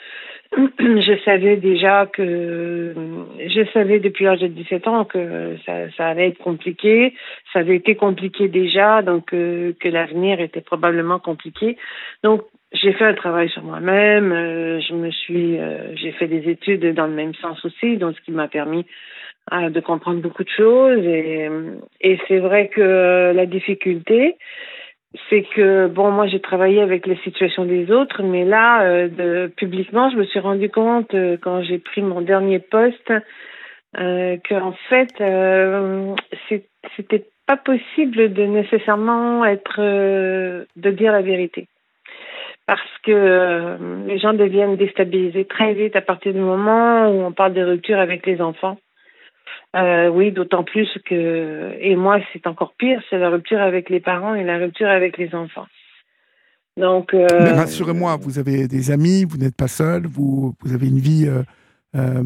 je 0.79 1.19
savais 1.25 1.57
déjà 1.57 2.07
que 2.07 2.93
je 3.37 3.65
savais 3.71 3.99
depuis 3.99 4.25
l'âge 4.25 4.39
de 4.39 4.47
17 4.47 4.87
ans 4.87 5.05
que 5.05 5.55
ça, 5.65 5.89
ça 5.95 6.07
allait 6.07 6.29
être 6.29 6.39
compliqué. 6.39 7.13
Ça 7.53 7.59
avait 7.59 7.75
été 7.75 7.95
compliqué 7.95 8.47
déjà, 8.47 9.01
donc 9.01 9.33
euh, 9.33 9.73
que 9.79 9.87
l'avenir 9.89 10.39
était 10.39 10.61
probablement 10.61 11.19
compliqué. 11.19 11.77
Donc 12.23 12.41
j'ai 12.71 12.93
fait 12.93 13.05
un 13.05 13.13
travail 13.13 13.49
sur 13.49 13.63
moi-même. 13.63 14.31
euh, 14.31 14.79
je 14.81 14.93
me 14.93 15.11
suis, 15.11 15.57
euh, 15.59 15.95
j'ai 15.95 16.11
fait 16.13 16.27
des 16.27 16.49
études 16.49 16.93
dans 16.93 17.07
le 17.07 17.13
même 17.13 17.33
sens 17.35 17.63
aussi, 17.65 17.97
donc 17.97 18.15
ce 18.15 18.21
qui 18.21 18.31
m'a 18.31 18.47
permis 18.47 18.85
euh, 19.53 19.69
de 19.69 19.79
comprendre 19.79 20.21
beaucoup 20.21 20.43
de 20.43 20.49
choses. 20.49 21.03
Et, 21.05 21.49
et 22.01 22.19
c'est 22.27 22.39
vrai 22.39 22.69
que 22.69 23.33
la 23.35 23.45
difficulté, 23.45 24.35
c'est 25.29 25.43
que 25.55 25.87
bon, 25.87 26.11
moi 26.11 26.27
j'ai 26.27 26.39
travaillé 26.39 26.81
avec 26.81 27.07
les 27.07 27.17
situations 27.17 27.65
des 27.65 27.91
autres, 27.91 28.21
mais 28.21 28.45
là, 28.45 28.83
euh, 28.83 29.07
de, 29.07 29.51
publiquement, 29.55 30.09
je 30.11 30.17
me 30.17 30.25
suis 30.25 30.39
rendu 30.39 30.69
compte 30.69 31.13
euh, 31.13 31.37
quand 31.41 31.63
j'ai 31.63 31.79
pris 31.79 32.01
mon 32.01 32.21
dernier 32.21 32.59
poste 32.59 33.11
euh, 33.97 34.37
qu'en 34.47 34.73
fait, 34.89 35.09
euh, 35.19 36.15
c'était 36.95 37.25
pas 37.47 37.57
possible 37.57 38.31
de 38.33 38.43
nécessairement 38.43 39.43
être, 39.45 39.79
euh, 39.79 40.65
de 40.75 40.91
dire 40.91 41.11
la 41.11 41.23
vérité. 41.23 41.67
Parce 42.67 42.97
que 43.03 43.11
euh, 43.11 44.05
les 44.05 44.19
gens 44.19 44.33
deviennent 44.33 44.75
déstabilisés 44.75 45.45
très 45.45 45.73
vite 45.73 45.95
à 45.95 46.01
partir 46.01 46.33
du 46.33 46.39
moment 46.39 47.09
où 47.09 47.23
on 47.23 47.31
parle 47.31 47.53
de 47.53 47.63
rupture 47.63 47.97
avec 47.97 48.27
les 48.27 48.41
enfants. 48.41 48.77
Euh, 49.75 50.07
oui, 50.09 50.31
d'autant 50.31 50.63
plus 50.63 50.89
que, 51.05 51.73
et 51.79 51.95
moi 51.95 52.19
c'est 52.33 52.47
encore 52.47 52.73
pire, 52.77 53.01
c'est 53.09 53.17
la 53.19 53.29
rupture 53.29 53.61
avec 53.61 53.89
les 53.89 53.99
parents 53.99 54.33
et 54.35 54.43
la 54.43 54.57
rupture 54.57 54.87
avec 54.89 55.17
les 55.17 55.33
enfants. 55.35 55.67
Donc, 56.77 57.13
euh, 57.13 57.27
Mais 57.39 57.51
rassurez-moi, 57.51 58.17
vous 58.21 58.39
avez 58.39 58.67
des 58.67 58.89
amis, 58.91 59.25
vous 59.27 59.37
n'êtes 59.37 59.55
pas 59.57 59.67
seul, 59.67 60.03
vous, 60.07 60.53
vous 60.61 60.73
avez 60.73 60.87
une 60.87 60.99
vie 60.99 61.27
euh, 61.95 62.23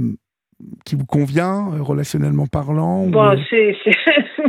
qui 0.86 0.95
vous 0.95 1.06
convient, 1.06 1.70
relationnellement 1.82 2.45
parlant. 2.48 3.08
Bon, 3.08 3.36
c'est 3.50 3.76
c'est- 3.84 3.91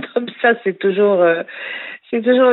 comme 0.14 0.26
ça, 0.42 0.52
c'est 0.62 0.78
toujours, 0.78 1.24
c'est 2.10 2.22
toujours. 2.22 2.52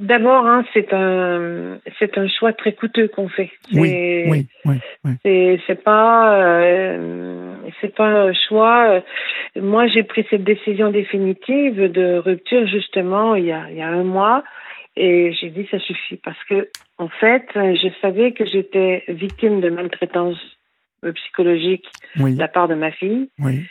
D'abord, 0.00 0.46
hein, 0.46 0.64
c'est 0.72 0.94
un, 0.94 1.78
c'est 1.98 2.16
un 2.16 2.26
choix 2.26 2.54
très 2.54 2.72
coûteux 2.72 3.08
qu'on 3.08 3.28
fait. 3.28 3.50
oui, 3.72 4.24
oui, 4.26 4.46
oui, 4.64 4.76
oui. 5.04 5.60
C'est 5.66 5.84
pas 5.84 6.40
euh, 6.40 7.54
c'est 7.80 7.94
pas 7.94 8.08
un 8.08 8.32
choix. 8.32 9.02
Moi, 9.56 9.88
j'ai 9.88 10.02
pris 10.02 10.26
cette 10.30 10.42
décision 10.42 10.90
définitive 10.90 11.92
de 11.92 12.16
rupture 12.16 12.66
justement 12.66 13.34
il 13.34 13.44
y 13.44 13.52
a 13.52 13.70
il 13.70 13.76
y 13.76 13.82
a 13.82 13.88
un 13.88 14.04
mois 14.04 14.42
et 14.96 15.32
j'ai 15.34 15.50
dit 15.50 15.68
ça 15.70 15.78
suffit 15.78 16.16
parce 16.16 16.42
que 16.44 16.68
en 16.96 17.08
fait, 17.08 17.44
je 17.54 17.88
savais 18.00 18.32
que 18.32 18.46
j'étais 18.46 19.04
victime 19.08 19.60
de 19.60 19.68
maltraitance 19.68 20.38
euh, 21.04 21.12
psychologique 21.12 21.86
oui, 22.18 22.34
de 22.34 22.38
la 22.38 22.48
part 22.48 22.68
de 22.68 22.74
ma 22.74 22.90
fille 22.90 23.28
oui. 23.38 23.66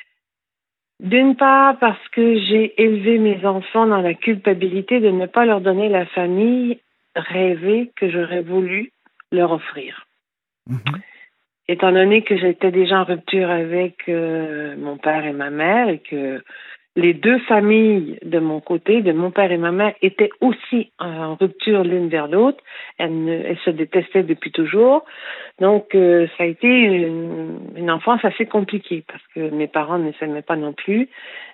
D'une 0.99 1.35
part, 1.35 1.77
parce 1.79 2.07
que 2.09 2.37
j'ai 2.39 2.81
élevé 2.81 3.19
mes 3.19 3.45
enfants 3.45 3.87
dans 3.87 4.01
la 4.01 4.13
culpabilité 4.13 4.99
de 4.99 5.09
ne 5.09 5.27
pas 5.27 5.45
leur 5.45 5.61
donner 5.61 5.87
la 5.87 6.05
famille 6.05 6.79
rêvée 7.15 7.91
que 7.95 8.09
j'aurais 8.09 8.41
voulu 8.41 8.91
leur 9.31 9.51
offrir. 9.51 10.05
Mhm. 10.67 10.79
Étant 11.67 11.91
donné 11.91 12.23
que 12.23 12.35
j'étais 12.37 12.71
déjà 12.71 13.01
en 13.01 13.03
rupture 13.03 13.49
avec 13.49 14.09
euh, 14.09 14.75
mon 14.77 14.97
père 14.97 15.25
et 15.25 15.33
ma 15.33 15.49
mère 15.49 15.87
et 15.87 15.99
que 15.99 16.43
les 16.99 17.13
deux 17.13 17.39
familles 17.39 18.19
de 18.23 18.39
mon 18.39 18.59
côté, 18.59 19.01
de 19.01 19.11
mon 19.11 19.31
père 19.31 19.51
et 19.51 19.57
ma 19.57 19.71
mère, 19.71 19.93
étaient 20.01 20.29
aussi 20.41 20.91
en 20.99 21.35
rupture 21.35 21.83
l'une 21.83 22.09
vers 22.09 22.27
l'autre. 22.27 22.59
Elles, 22.97 23.57
se 23.63 23.69
détestaient 23.69 24.23
depuis 24.23 24.51
toujours. 24.51 25.05
Donc, 25.59 25.95
euh, 25.95 26.27
ça 26.37 26.43
a 26.43 26.47
été 26.47 26.67
une, 26.67 27.59
une 27.75 27.91
enfance 27.91 28.23
assez 28.23 28.45
compliquée 28.45 29.03
parce 29.07 29.23
que 29.33 29.49
mes 29.49 29.67
parents 29.67 29.97
ne 29.97 30.11
s'aimaient 30.13 30.41
pas 30.41 30.55
non 30.55 30.73
plus. 30.73 31.09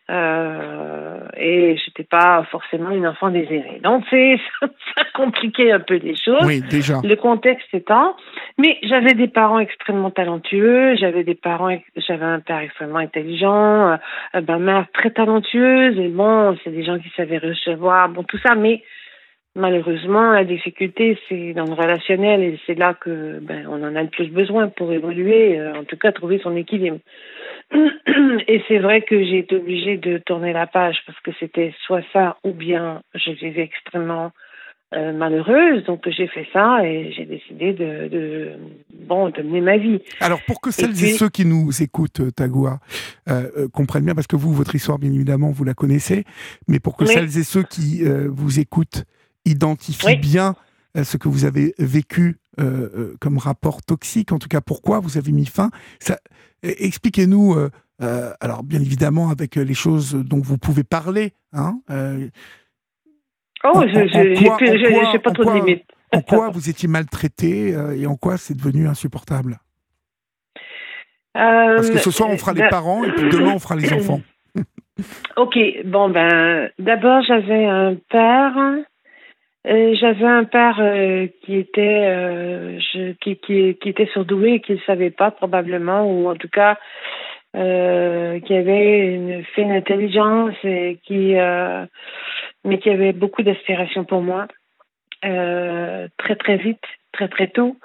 Euh, 0.08 1.20
et 1.36 1.78
j'étais 1.84 2.04
pas 2.04 2.46
forcément 2.52 2.92
une 2.92 3.08
enfant 3.08 3.32
désirée. 3.32 3.80
Donc, 3.84 4.04
c'est, 4.12 4.38
ça 4.62 4.68
a 5.02 5.18
compliqué 5.18 5.72
un 5.72 5.80
peu 5.80 5.96
les 5.96 6.16
choses. 6.16 6.46
Oui, 6.46 6.62
déjà. 6.62 7.02
Le 7.04 7.16
contexte 7.16 7.68
étant, 7.74 8.16
mais 8.58 8.78
j'avais 8.84 9.14
des 9.14 9.28
parents 9.28 9.60
extrêmement 9.60 10.12
talentueux, 10.12 10.96
j'avais 10.96 11.24
des 11.24 11.36
parents, 11.36 11.78
j'avais 11.98 12.26
un 12.26 12.40
père 12.40 12.60
extrêmement 12.60 13.00
intelligent, 13.00 13.92
euh, 13.92 13.96
euh, 14.36 14.42
ma 14.48 14.58
mère 14.60 14.86
très 14.94 15.12
talentueuse, 15.12 16.00
et 16.00 16.08
bon, 16.08 16.58
c'est 16.64 16.72
des 16.72 16.86
gens 16.86 16.98
qui 16.98 17.10
savaient 17.18 17.38
recevoir, 17.38 18.10
bon, 18.10 18.24
tout 18.24 18.38
ça, 18.38 18.56
mais 18.56 18.82
malheureusement, 19.56 20.32
la 20.32 20.46
difficulté, 20.46 21.18
c'est 21.28 21.54
dans 21.54 21.66
le 21.66 21.74
relationnel, 21.74 22.42
et 22.44 22.60
c'est 22.66 22.76
là 22.78 22.94
que, 22.94 23.40
ben, 23.42 23.68
on 23.68 23.84
en 23.84 23.96
a 23.96 24.04
le 24.04 24.10
plus 24.10 24.28
besoin 24.28 24.70
pour 24.70 24.94
évoluer, 24.94 25.60
euh, 25.60 25.74
en 25.76 25.84
tout 25.84 25.98
cas, 25.98 26.14
trouver 26.14 26.40
son 26.40 26.56
équilibre. 26.56 27.00
Et 28.48 28.62
c'est 28.68 28.78
vrai 28.78 29.02
que 29.02 29.18
j'ai 29.24 29.40
été 29.40 29.56
obligée 29.56 29.98
de 29.98 30.20
tourner 30.20 30.54
la 30.54 30.68
page 30.68 31.00
parce 31.08 31.20
que 31.22 31.32
c'était 31.40 31.74
soit 31.86 32.04
ça 32.14 32.38
ou 32.44 32.52
bien 32.52 33.02
je 33.16 33.32
vivais 33.32 33.64
extrêmement 33.64 34.32
euh, 34.94 35.14
malheureuse. 35.14 35.84
Donc 35.86 36.02
j'ai 36.10 36.28
fait 36.28 36.48
ça 36.54 36.86
et 36.86 37.12
j'ai 37.12 37.26
décidé 37.26 37.74
de, 37.74 38.08
de 38.08 38.52
bon 39.08 39.30
de 39.30 39.42
mener 39.42 39.62
ma 39.62 39.78
vie. 39.78 40.00
Alors, 40.20 40.40
pour 40.46 40.62
que 40.62 40.72
celles 40.72 40.92
et, 40.92 40.94
puis- 40.94 41.12
ceux 41.18 41.30
qui 41.30 41.46
nous 41.46 41.72
écoutent, 41.82 42.20
euh, 42.22 42.32
Tagoua, 42.32 42.80
euh, 43.30 43.50
euh, 43.58 43.68
comprennent 43.68 44.06
bien, 44.06 44.16
parce 44.16 44.28
que 44.28 44.36
vous, 44.36 44.54
votre 44.54 44.76
histoire, 44.76 45.00
bien 45.00 45.12
évidemment, 45.12 45.52
vous 45.52 45.64
la 45.64 45.74
connaissez, 45.74 46.24
mais 46.68 46.80
pour 46.80 46.96
que 46.98 47.04
Oui. 47.06 47.14
celles 47.14 47.38
et 47.38 47.44
ceux 47.44 47.64
qui 47.64 48.04
vous 48.30 48.60
écoutent 48.60 49.04
identifient 49.46 50.06
Oui. 50.08 50.18
bien 50.18 50.56
ce 51.02 51.18
que 51.18 51.28
vous 51.28 51.44
avez 51.46 51.74
vécu 51.78 52.38
comme 53.20 53.38
rapport 53.38 53.82
toxique, 53.84 54.32
en 54.32 54.40
tout 54.40 54.48
cas, 54.48 54.62
pourquoi 54.62 55.00
vous 55.00 55.18
avez 55.18 55.32
mis 55.32 55.46
fin, 55.46 55.70
ça, 56.00 56.18
expliquez-nous, 56.64 57.56
alors 58.00 58.64
bien 58.64 58.80
évidemment, 58.82 59.30
avec 59.30 59.56
les 59.56 59.74
choses 59.74 60.14
dont 60.16 60.40
vous 60.42 60.58
pouvez 60.58 60.84
parler, 60.84 61.34
hein, 61.54 61.80
Oh, 63.66 63.78
En- 63.80 63.88
je 63.88 64.08
j'ai 64.08 65.20
pas 65.20 65.30
en 65.30 65.34
trop 65.34 65.44
quoi- 65.44 65.54
de 65.54 65.60
limites. 65.60 65.86
en 66.14 66.22
quoi 66.22 66.50
vous 66.50 66.70
étiez 66.70 66.88
maltraité 66.88 67.74
euh, 67.76 67.96
et 68.00 68.06
en 68.06 68.16
quoi 68.16 68.38
c'est 68.38 68.56
devenu 68.56 68.88
insupportable? 68.88 69.58
Parce 71.34 71.90
que 71.90 71.98
ce 71.98 72.12
soir, 72.12 72.30
on 72.30 72.38
fera 72.38 72.54
les 72.54 72.62
Euh, 72.62 72.70
parents 72.70 73.04
et 73.04 73.12
puis 73.12 73.30
demain, 73.30 73.54
on 73.56 73.60
fera 73.60 73.76
les 73.76 73.92
enfants. 73.94 74.22
Ok, 75.36 75.58
bon 75.84 76.08
ben, 76.10 76.70
d'abord 76.80 77.22
j'avais 77.24 77.66
un 77.66 77.96
père. 78.10 78.54
euh, 79.68 79.94
j'avais 80.00 80.26
un 80.26 80.46
père 80.46 80.78
euh, 80.80 81.28
qui 81.44 81.58
était 81.58 81.82
euh, 82.06 82.80
je, 82.80 83.12
qui, 83.20 83.36
qui, 83.36 83.76
qui 83.82 83.90
était 83.90 84.06
surdoué 84.14 84.54
et 84.54 84.60
qui 84.62 84.72
ne 84.72 84.78
savait 84.86 85.10
pas 85.10 85.32
probablement 85.32 86.10
ou 86.10 86.30
en 86.30 86.36
tout 86.36 86.48
cas 86.48 86.78
qui 87.54 88.54
avait 88.54 89.14
une 89.16 89.44
fine 89.54 89.72
intelligence 89.72 90.54
et 90.64 91.00
qui 91.06 91.36
mais 92.66 92.80
qui 92.80 92.90
avait 92.90 93.14
beaucoup 93.14 93.44
d'aspiration 93.44 94.04
pour 94.04 94.22
moi 94.22 94.48
euh, 95.24 96.08
très 96.18 96.36
très 96.36 96.58
vite 96.58 96.84
très 97.14 97.30
très 97.30 97.48
tôt 97.48 97.78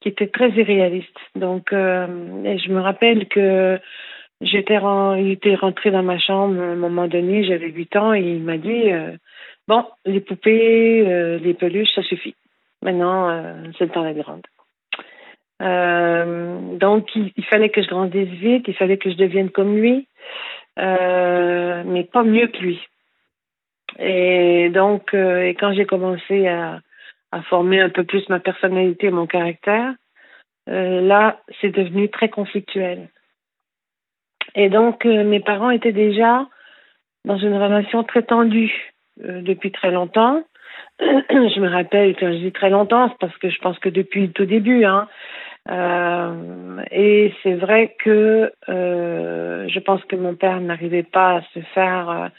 qui 0.00 0.08
était 0.08 0.26
très 0.26 0.50
irréaliste 0.50 1.18
donc 1.34 1.72
euh, 1.72 2.06
je 2.44 2.70
me 2.70 2.80
rappelle 2.80 3.26
que 3.28 3.78
J'étais 4.42 4.76
il 5.18 5.30
était 5.30 5.54
rentré 5.54 5.90
dans 5.90 6.02
ma 6.02 6.18
chambre 6.18 6.60
à 6.60 6.66
un 6.66 6.76
moment 6.76 7.08
donné, 7.08 7.42
j'avais 7.42 7.70
8 7.70 7.96
ans, 7.96 8.12
et 8.12 8.20
il 8.20 8.42
m'a 8.42 8.58
dit 8.58 8.92
euh, 8.92 9.16
Bon, 9.66 9.86
les 10.04 10.20
poupées, 10.20 11.38
les 11.42 11.54
peluches, 11.54 11.94
ça 11.94 12.02
suffit. 12.02 12.34
Maintenant, 12.82 13.30
c'est 13.78 13.84
le 13.84 13.90
temps 13.90 14.04
d'être 14.04 14.18
grande. 14.18 14.42
Donc, 16.78 17.16
il, 17.16 17.44
fallait 17.46 17.70
que 17.70 17.82
je 17.82 17.88
grandisse 17.88 18.28
vite, 18.28 18.68
il 18.68 18.74
fallait 18.74 18.98
que 18.98 19.10
je 19.10 19.16
devienne 19.16 19.48
comme 19.48 19.74
lui, 19.74 20.06
mais 20.76 22.04
pas 22.12 22.22
mieux 22.22 22.48
que 22.48 22.58
lui. 22.58 22.78
Et 23.98 24.70
donc, 24.70 25.14
euh, 25.14 25.42
et 25.42 25.54
quand 25.54 25.72
j'ai 25.72 25.86
commencé 25.86 26.46
à, 26.48 26.80
former 27.50 27.82
un 27.82 27.90
peu 27.90 28.04
plus 28.04 28.26
ma 28.30 28.40
personnalité, 28.40 29.10
mon 29.10 29.26
caractère, 29.26 29.92
euh, 30.70 31.02
là, 31.02 31.40
c'est 31.60 31.68
devenu 31.68 32.08
très 32.08 32.30
conflictuel. 32.30 33.10
Et 34.54 34.70
donc, 34.70 35.04
euh, 35.04 35.22
mes 35.22 35.40
parents 35.40 35.68
étaient 35.68 35.92
déjà 35.92 36.46
dans 37.26 37.36
une 37.36 37.54
relation 37.54 38.04
très 38.04 38.22
tendue 38.22 38.72
depuis 39.18 39.70
très 39.70 39.90
longtemps. 39.90 40.42
je 41.00 41.60
me 41.60 41.68
rappelle, 41.68 42.16
quand 42.16 42.32
je 42.32 42.38
dis 42.38 42.52
très 42.52 42.70
longtemps, 42.70 43.10
c'est 43.10 43.18
parce 43.18 43.36
que 43.36 43.50
je 43.50 43.58
pense 43.58 43.78
que 43.80 43.90
depuis 43.90 44.30
tout 44.30 44.46
début. 44.46 44.84
Hein, 44.84 45.08
et 46.90 47.34
c'est 47.42 47.54
vrai 47.54 47.96
que 47.98 48.50
je 48.64 49.78
pense 49.80 50.02
que 50.04 50.16
mon 50.16 50.36
père 50.36 50.60
n'arrivait 50.60 51.02
pas 51.02 51.36
à 51.36 51.42
se 51.52 51.60
faire 51.74 52.30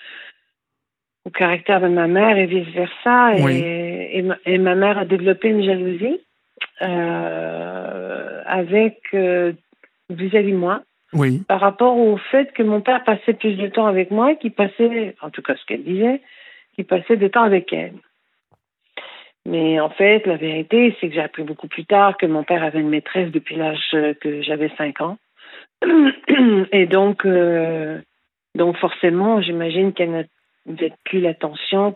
au 1.27 1.29
caractère 1.29 1.81
de 1.81 1.89
ma 1.89 2.07
mère 2.07 2.37
et 2.37 2.45
vice-versa. 2.45 3.33
Oui. 3.39 3.57
Et, 3.57 4.17
et, 4.17 4.21
ma, 4.21 4.37
et 4.45 4.57
ma 4.57 4.75
mère 4.75 4.97
a 4.97 5.05
développé 5.05 5.49
une 5.49 5.63
jalousie 5.63 6.21
euh, 6.81 8.41
avec 8.45 8.99
euh, 9.13 9.51
vis-à-vis 10.09 10.53
de 10.53 10.57
moi 10.57 10.83
Oui. 11.13 11.43
par 11.47 11.59
rapport 11.59 11.97
au 11.97 12.17
fait 12.17 12.53
que 12.53 12.63
mon 12.63 12.79
père 12.79 13.03
passait 13.03 13.33
plus 13.33 13.55
de 13.55 13.67
temps 13.67 13.87
avec 13.87 14.09
moi 14.09 14.35
qu'il 14.35 14.53
passait, 14.53 15.15
en 15.21 15.29
tout 15.29 15.41
cas 15.41 15.55
ce 15.55 15.65
qu'elle 15.65 15.83
disait, 15.83 16.21
qu'il 16.75 16.85
passait 16.85 17.17
de 17.17 17.27
temps 17.27 17.43
avec 17.43 17.73
elle. 17.73 17.93
Mais 19.45 19.79
en 19.79 19.89
fait, 19.89 20.25
la 20.25 20.37
vérité, 20.37 20.95
c'est 20.99 21.09
que 21.09 21.13
j'ai 21.13 21.21
appris 21.21 21.43
beaucoup 21.43 21.67
plus 21.67 21.85
tard 21.85 22.17
que 22.17 22.25
mon 22.25 22.43
père 22.43 22.63
avait 22.63 22.79
une 22.79 22.89
maîtresse 22.89 23.31
depuis 23.31 23.55
l'âge 23.55 23.79
que 24.21 24.41
j'avais 24.41 24.71
5 24.77 25.01
ans. 25.01 25.17
Et 26.71 26.85
donc, 26.85 27.25
euh, 27.25 27.99
donc 28.55 28.77
forcément, 28.77 29.41
j'imagine 29.41 29.93
qu'elle 29.93 30.27
n'avait 30.67 30.93
plus 31.05 31.19
l'attention 31.21 31.93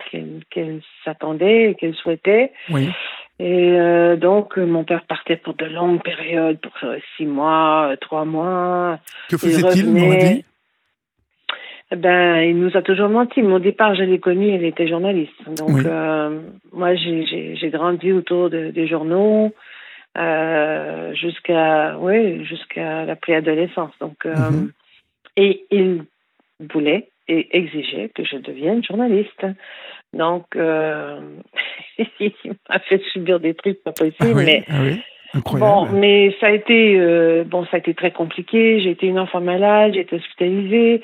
qu'elle 0.49 0.81
s'attendait, 1.03 1.76
qu'elle 1.80 1.93
souhaitait. 1.95 2.52
Oui. 2.69 2.89
Et 3.39 3.72
euh, 3.72 4.15
donc, 4.18 4.57
mon 4.57 4.84
père 4.84 5.03
partait 5.06 5.35
pour 5.38 5.56
de 5.56 5.65
longues 5.65 6.02
périodes, 6.03 6.60
pour 6.60 6.73
euh, 6.84 6.98
six 7.18 7.26
mois, 7.26 7.89
euh, 7.91 7.95
trois 7.95 8.26
mois. 8.26 8.99
Que 9.30 9.38
faisait-il, 9.38 9.91
Moradi 9.91 10.45
ben, 11.93 12.38
il 12.43 12.57
nous 12.57 12.77
a 12.77 12.81
toujours 12.81 13.10
menti. 13.10 13.41
Au 13.41 13.60
départ, 13.60 13.95
je 13.95 14.03
l'ai 14.03 14.19
connu, 14.19 14.49
elle 14.49 14.64
était 14.64 14.88
journaliste. 14.88 15.34
Donc, 15.57 15.72
Oui. 15.72 15.84
euh, 15.85 16.39
moi, 16.72 16.95
j'ai- 16.95 17.57
grandi 17.69 18.14
autour 18.14 18.49
de- 18.49 18.69
des 18.72 18.88
journaux 18.88 19.53
euh, 20.18 21.14
jusqu'à 21.14 21.98
ouais, 21.98 22.43
jusqu'à 22.43 23.03
la 23.06 23.15
préadolescence. 23.18 23.91
Donc, 23.99 24.26
euh, 24.26 24.35
Mhm. 24.52 24.72
et 25.38 25.65
il 25.72 26.03
voulait 26.73 27.10
et 27.27 27.57
exigeait 27.57 28.10
que 28.14 28.23
je 28.23 28.38
devienne 28.38 28.84
journaliste. 28.84 29.45
Donc, 30.14 30.45
euh, 30.56 31.19
il 32.19 32.34
m'a 32.69 32.80
fait 32.80 33.02
subir 33.14 33.39
des 33.39 33.53
trucs 33.53 33.84
pas 33.84 33.91
possibles, 33.91 34.15
Ah 34.19 34.34
oui, 34.34 34.45
mais 34.45 34.64
ah 34.68 34.81
oui, 34.81 35.02
Bon, 35.34 35.85
mais 35.85 36.35
ça 36.41 36.48
a 36.48 36.52
été 36.52 36.99
euh, 36.99 37.45
bon, 37.45 37.64
ça 37.65 37.77
a 37.77 37.80
été 37.80 37.93
très 37.93 38.11
compliqué. 38.11 38.81
J'ai 38.81 38.89
été 38.89 39.07
une 39.07 39.19
enfant 39.19 39.39
malade, 39.39 39.93
j'ai 39.93 40.02
été 40.02 40.18
hospitalisée. 40.18 41.02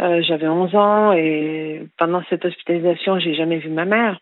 Euh, 0.00 0.20
J'avais 0.22 0.48
11 0.48 0.74
ans 0.74 1.12
et 1.12 1.82
pendant 1.96 2.22
cette 2.28 2.44
hospitalisation, 2.44 3.18
j'ai 3.18 3.34
jamais 3.34 3.58
vu 3.58 3.70
ma 3.70 3.86
mère. 3.86 4.18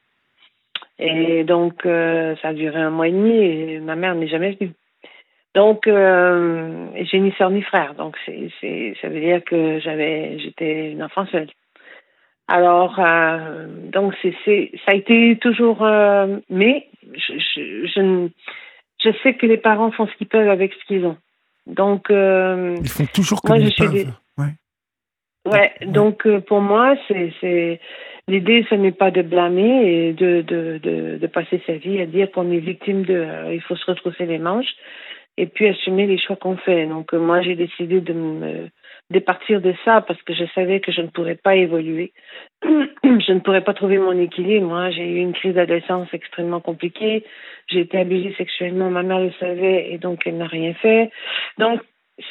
Et 1.01 1.45
donc, 1.45 1.85
euh, 1.87 2.37
ça 2.43 2.49
a 2.49 2.53
duré 2.53 2.79
un 2.79 2.91
mois 2.91 3.09
et 3.09 3.13
demi 3.13 3.33
et 3.33 3.81
ma 3.81 3.97
mère 3.97 4.15
n'est 4.15 4.29
jamais 4.29 4.53
venue. 4.53 4.73
Donc, 5.55 5.87
euh, 5.89 6.87
j'ai 7.11 7.19
ni 7.19 7.33
sœur 7.33 7.51
ni 7.51 7.63
frère. 7.63 7.95
Donc, 7.95 8.17
c'est, 8.25 8.51
c'est, 8.61 8.95
ça 9.01 9.09
veut 9.09 9.21
dire 9.21 9.43
que 9.45 9.81
j'avais, 9.81 10.39
j'étais 10.39 10.93
une 10.93 11.03
enfant 11.03 11.27
seule. 11.27 11.49
Alors, 12.47 12.99
euh, 13.01 13.67
donc, 13.93 14.15
c'est, 14.23 14.35
c'est, 14.45 14.71
ça 14.87 14.93
a 14.93 14.95
été 14.95 15.37
toujours. 15.41 15.83
euh, 15.85 16.39
mais 16.51 16.87
je, 17.15 17.33
je, 17.39 18.29
je, 19.03 19.11
sais 19.23 19.35
que 19.35 19.47
les 19.47 19.57
parents 19.57 19.91
font 19.93 20.07
ce 20.07 20.15
qu'ils 20.17 20.29
peuvent 20.29 20.49
avec 20.49 20.73
ce 20.75 20.85
qu'ils 20.87 21.05
ont. 21.05 21.17
Donc, 21.67 22.07
Ils 22.11 22.89
font 22.89 23.07
toujours 23.15 23.41
moi, 23.45 23.57
comme 23.57 23.65
je 23.65 23.69
ils 23.69 23.73
suis 23.73 23.83
peuvent. 23.85 23.93
des- 23.93 24.07
Ouais. 24.39 24.55
Ouais, 25.47 25.73
donc 25.87 26.29
pour 26.47 26.61
moi, 26.61 26.97
c'est 27.09 27.33
c'est 27.41 27.81
l'idée, 28.29 28.65
ce 28.69 28.75
n'est 28.75 28.93
pas 28.93 29.11
de 29.11 29.23
blâmer 29.23 29.87
et 30.09 30.13
de 30.13 30.43
de 30.43 30.79
de, 30.83 31.17
de 31.19 31.27
passer 31.27 31.63
sa 31.67 31.73
vie 31.75 32.01
à 32.01 32.07
dire 32.07 32.31
qu'on 32.31 32.51
est 32.53 32.59
victime 32.59 33.03
de. 33.05 33.53
il 33.53 33.61
faut 33.63 33.75
se 33.77 33.87
retrousser 33.87 34.27
les 34.27 34.39
manches 34.39 34.75
et 35.41 35.47
puis 35.47 35.69
assumer 35.69 36.07
les 36.07 36.19
choix 36.19 36.37
qu'on 36.37 36.59
fait. 36.59 36.87
Donc 36.87 37.15
euh, 37.15 37.19
moi, 37.19 37.41
j'ai 37.41 37.57
décidé 37.57 38.01
de 38.03 38.13
me 38.13 38.69
départir 39.11 39.61
de 39.63 39.75
ça 39.85 40.03
parce 40.03 40.21
que 40.23 40.35
je 40.35 40.45
savais 40.55 40.81
que 40.81 40.93
je 40.93 41.01
ne 41.01 41.09
pourrais 41.09 41.35
pas 41.35 41.57
évoluer. 41.57 42.13
je 42.63 43.33
ne 43.33 43.41
pourrais 43.41 43.65
pas 43.65 43.73
trouver 43.73 43.97
mon 43.97 44.19
équilibre. 44.19 44.67
Moi, 44.67 44.91
j'ai 44.91 45.07
eu 45.07 45.17
une 45.17 45.33
crise 45.33 45.55
d'adolescence 45.55 46.09
extrêmement 46.13 46.61
compliquée. 46.61 47.25
J'ai 47.69 47.81
été 47.81 47.99
abusée 47.99 48.35
sexuellement. 48.37 48.91
Ma 48.91 49.03
mère 49.03 49.21
le 49.21 49.33
savait 49.41 49.91
et 49.91 49.97
donc 49.97 50.27
elle 50.27 50.37
n'a 50.37 50.47
rien 50.47 50.75
fait. 50.75 51.11
Donc, 51.59 51.81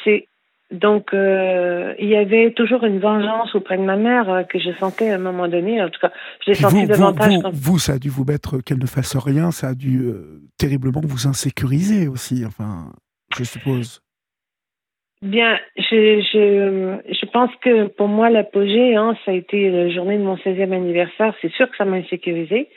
c'est 0.03 0.27
donc, 0.71 1.13
euh, 1.13 1.93
il 1.97 2.07
y 2.07 2.15
avait 2.15 2.51
toujours 2.51 2.83
une 2.83 2.99
vengeance 2.99 3.55
auprès 3.55 3.77
de 3.77 3.83
ma 3.83 3.95
mère 3.95 4.29
euh, 4.29 4.43
que 4.43 4.59
je 4.59 4.71
sentais 4.79 5.09
à 5.09 5.15
un 5.15 5.19
moment 5.19 5.47
donné. 5.47 5.81
En 5.81 5.89
tout 5.89 5.99
cas, 5.99 6.11
je 6.45 6.51
l'ai 6.51 6.55
senti 6.55 6.81
vous, 6.81 6.87
davantage. 6.87 7.33
vous, 7.33 7.41
quand- 7.41 7.51
vous, 7.53 7.79
ça 7.79 7.93
a 7.93 7.97
dû 7.99 8.09
vous 8.09 8.23
mettre 8.23 8.59
qu'elle 8.63 8.77
ne 8.79 8.85
fasse 8.85 9.15
rien, 9.17 9.49
ça 9.51 9.69
a 9.69 9.73
dû 9.73 10.01
euh, 10.01 10.41
terriblement 10.57 11.01
vous 11.03 11.27
insécuriser 11.27 12.07
aussi, 12.07 12.43
enfin, 12.45 12.91
je 13.37 13.43
suppose. 13.43 14.01
Bien, 15.21 15.57
je, 15.75 16.21
je, 16.31 17.13
je 17.13 17.25
pense 17.31 17.51
que 17.61 17.87
pour 17.87 18.07
moi, 18.07 18.29
l'apogée, 18.29 18.95
hein, 18.95 19.17
ça 19.25 19.31
a 19.31 19.33
été 19.33 19.69
la 19.69 19.89
journée 19.89 20.17
de 20.17 20.23
mon 20.23 20.37
16e 20.37 20.71
anniversaire. 20.71 21.33
C'est 21.41 21.51
sûr 21.53 21.69
que 21.69 21.75
ça 21.75 21.83
m'a 21.83 21.97
insécurisé. 21.97 22.69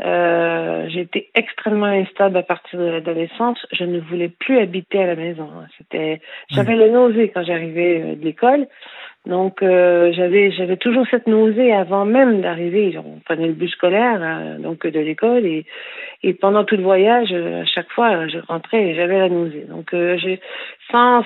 Euh, 0.00 0.88
j'ai 0.88 1.00
été 1.00 1.28
extrêmement 1.34 1.86
instable 1.86 2.36
à 2.36 2.42
partir 2.42 2.78
de 2.80 2.86
l'adolescence. 2.86 3.58
Je 3.72 3.84
ne 3.84 4.00
voulais 4.00 4.28
plus 4.30 4.58
habiter 4.58 5.02
à 5.02 5.06
la 5.06 5.16
maison. 5.16 5.48
hein. 5.56 5.66
C'était, 5.78 6.20
j'avais 6.50 6.74
le 6.74 6.88
nausée 6.88 7.30
quand 7.32 7.44
j'arrivais 7.44 8.00
euh, 8.00 8.14
de 8.16 8.24
l'école. 8.24 8.66
Donc, 9.26 9.62
euh, 9.62 10.12
j'avais, 10.12 10.50
j'avais 10.50 10.76
toujours 10.76 11.06
cette 11.08 11.28
nausée 11.28 11.72
avant 11.72 12.04
même 12.04 12.40
d'arriver. 12.40 12.98
On 12.98 13.20
prenait 13.24 13.46
le 13.46 13.52
bus 13.52 13.70
scolaire, 13.70 14.18
euh, 14.20 14.58
donc 14.58 14.84
de 14.84 14.98
l'école, 14.98 15.46
et, 15.46 15.64
et 16.24 16.34
pendant 16.34 16.64
tout 16.64 16.76
le 16.76 16.82
voyage, 16.82 17.28
euh, 17.30 17.62
à 17.62 17.66
chaque 17.66 17.90
fois, 17.90 18.26
je 18.26 18.38
rentrais 18.48 18.82
et 18.82 18.94
j'avais 18.96 19.18
la 19.18 19.28
nausée. 19.28 19.66
Donc, 19.68 19.94
euh, 19.94 20.16
j'ai, 20.18 20.40
sans 20.90 21.22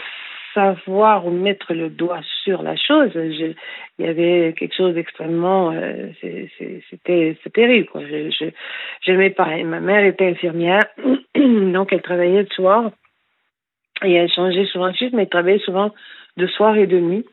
savoir 0.57 1.27
ou 1.27 1.31
mettre 1.31 1.75
le 1.75 1.91
doigt 1.91 2.21
sur 2.45 2.63
la 2.63 2.77
chose, 2.77 3.11
il 3.15 3.55
y 3.99 4.09
avait 4.09 4.55
quelque 4.59 4.75
chose 4.75 4.95
d'extrêmement, 4.95 5.71
euh, 5.73 6.09
c'était, 6.23 7.37
terrible. 7.53 7.89
Quoi. 7.89 8.01
Je, 8.11 8.31
je, 9.07 9.29
pas. 9.31 9.57
Ma 9.65 9.81
mère 9.81 10.05
était 10.05 10.27
infirmière, 10.27 10.85
donc 11.37 11.93
elle 11.93 12.03
travaillait 12.03 12.43
le 12.43 12.55
soir 12.55 12.91
et 14.03 14.13
elle 14.15 14.31
changeait 14.33 14.67
souvent 14.67 14.91
de 14.91 14.97
shift, 14.97 15.13
mais 15.15 15.23
elle 15.23 15.29
travaillait 15.29 15.59
souvent 15.65 15.93
de 16.37 16.47
soir 16.47 16.77
et 16.77 16.87
de 16.87 16.99
nuit. 17.01 17.25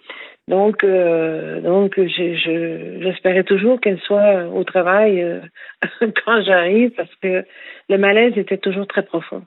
Donc, 0.49 0.83
euh, 0.83 1.61
donc, 1.61 1.93
je- 1.97 2.35
je- 2.35 2.99
j'espérais 3.01 3.43
toujours 3.45 3.79
qu'elle 3.79 3.99
soit 4.01 4.45
au 4.47 4.63
travail 4.65 5.21
euh, 5.21 5.39
quand 6.25 6.41
j'arrive 6.43 6.91
parce 6.91 7.13
que 7.21 7.45
le 7.89 7.97
malaise 7.97 8.37
était 8.37 8.57
toujours 8.57 8.87
très 8.87 9.03
profond. 9.03 9.43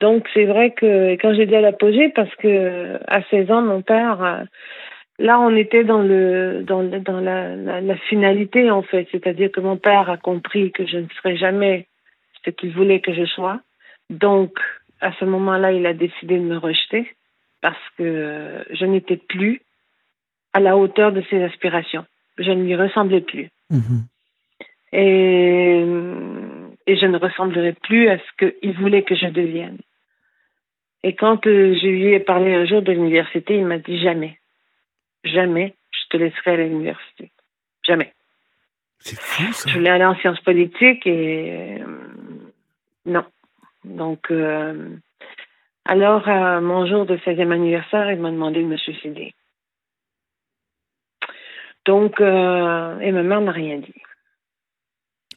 Donc, 0.00 0.28
c'est 0.34 0.44
vrai 0.44 0.70
que 0.72 1.12
quand 1.20 1.34
j'ai 1.34 1.46
dit 1.46 1.54
à 1.56 1.60
l'apogée, 1.60 2.08
parce 2.10 2.34
que 2.36 2.98
à 3.06 3.22
16 3.30 3.50
ans, 3.50 3.62
mon 3.62 3.82
père, 3.82 4.22
euh, 4.22 4.42
là, 5.18 5.38
on 5.40 5.54
était 5.56 5.84
dans 5.84 6.02
le 6.02 6.62
dans, 6.64 6.82
le- 6.82 7.00
dans 7.00 7.20
la, 7.20 7.54
la, 7.56 7.80
la 7.80 7.96
finalité 7.96 8.70
en 8.70 8.82
fait, 8.82 9.06
c'est-à-dire 9.12 9.50
que 9.52 9.60
mon 9.60 9.76
père 9.76 10.10
a 10.10 10.16
compris 10.16 10.72
que 10.72 10.86
je 10.86 10.98
ne 10.98 11.08
serais 11.16 11.36
jamais 11.36 11.86
ce 12.44 12.50
qu'il 12.50 12.72
voulait 12.72 13.00
que 13.00 13.14
je 13.14 13.24
sois. 13.26 13.60
Donc, 14.10 14.52
à 15.00 15.12
ce 15.18 15.24
moment-là, 15.24 15.72
il 15.72 15.86
a 15.86 15.94
décidé 15.94 16.36
de 16.36 16.42
me 16.44 16.58
rejeter 16.58 17.06
parce 17.60 17.82
que 17.96 18.02
euh, 18.02 18.62
je 18.72 18.84
n'étais 18.84 19.16
plus 19.16 19.60
à 20.52 20.60
la 20.60 20.76
hauteur 20.76 21.12
de 21.12 21.22
ses 21.30 21.42
aspirations. 21.42 22.04
Je 22.38 22.50
ne 22.50 22.62
lui 22.64 22.74
ressemblais 22.76 23.20
plus. 23.20 23.48
Mhm. 23.70 24.04
Et, 24.92 25.71
et 26.92 26.96
je 26.98 27.06
ne 27.06 27.16
ressemblerai 27.16 27.72
plus 27.72 28.10
à 28.10 28.18
ce 28.18 28.46
qu'il 28.60 28.72
voulait 28.74 29.02
que 29.02 29.14
je 29.14 29.26
devienne. 29.26 29.78
Et 31.02 31.14
quand 31.14 31.46
euh, 31.46 31.74
je 31.74 31.86
lui 31.86 32.12
ai 32.12 32.20
parlé 32.20 32.54
un 32.54 32.66
jour 32.66 32.82
de 32.82 32.92
l'université, 32.92 33.56
il 33.56 33.64
m'a 33.64 33.78
dit 33.78 33.98
jamais, 33.98 34.38
jamais 35.24 35.74
je 35.90 36.08
te 36.10 36.16
laisserai 36.18 36.50
à 36.50 36.56
l'université. 36.56 37.32
Jamais. 37.82 38.12
C'est 38.98 39.18
fou 39.18 39.50
ça. 39.54 39.70
Je 39.70 39.78
voulais 39.78 39.88
aller 39.88 40.04
en 40.04 40.14
sciences 40.16 40.40
politiques 40.40 41.06
et 41.06 41.80
euh, 41.80 41.86
non. 43.06 43.24
Donc, 43.84 44.30
euh, 44.30 44.90
alors, 45.86 46.28
à 46.28 46.60
mon 46.60 46.86
jour 46.86 47.06
de 47.06 47.16
16e 47.16 47.50
anniversaire, 47.52 48.12
il 48.12 48.20
m'a 48.20 48.30
demandé 48.30 48.60
de 48.60 48.66
me 48.66 48.76
suicider. 48.76 49.34
Donc, 51.86 52.20
et 52.20 53.12
ma 53.12 53.22
mère 53.24 53.40
n'a 53.40 53.50
rien 53.50 53.78
dit. 53.78 54.02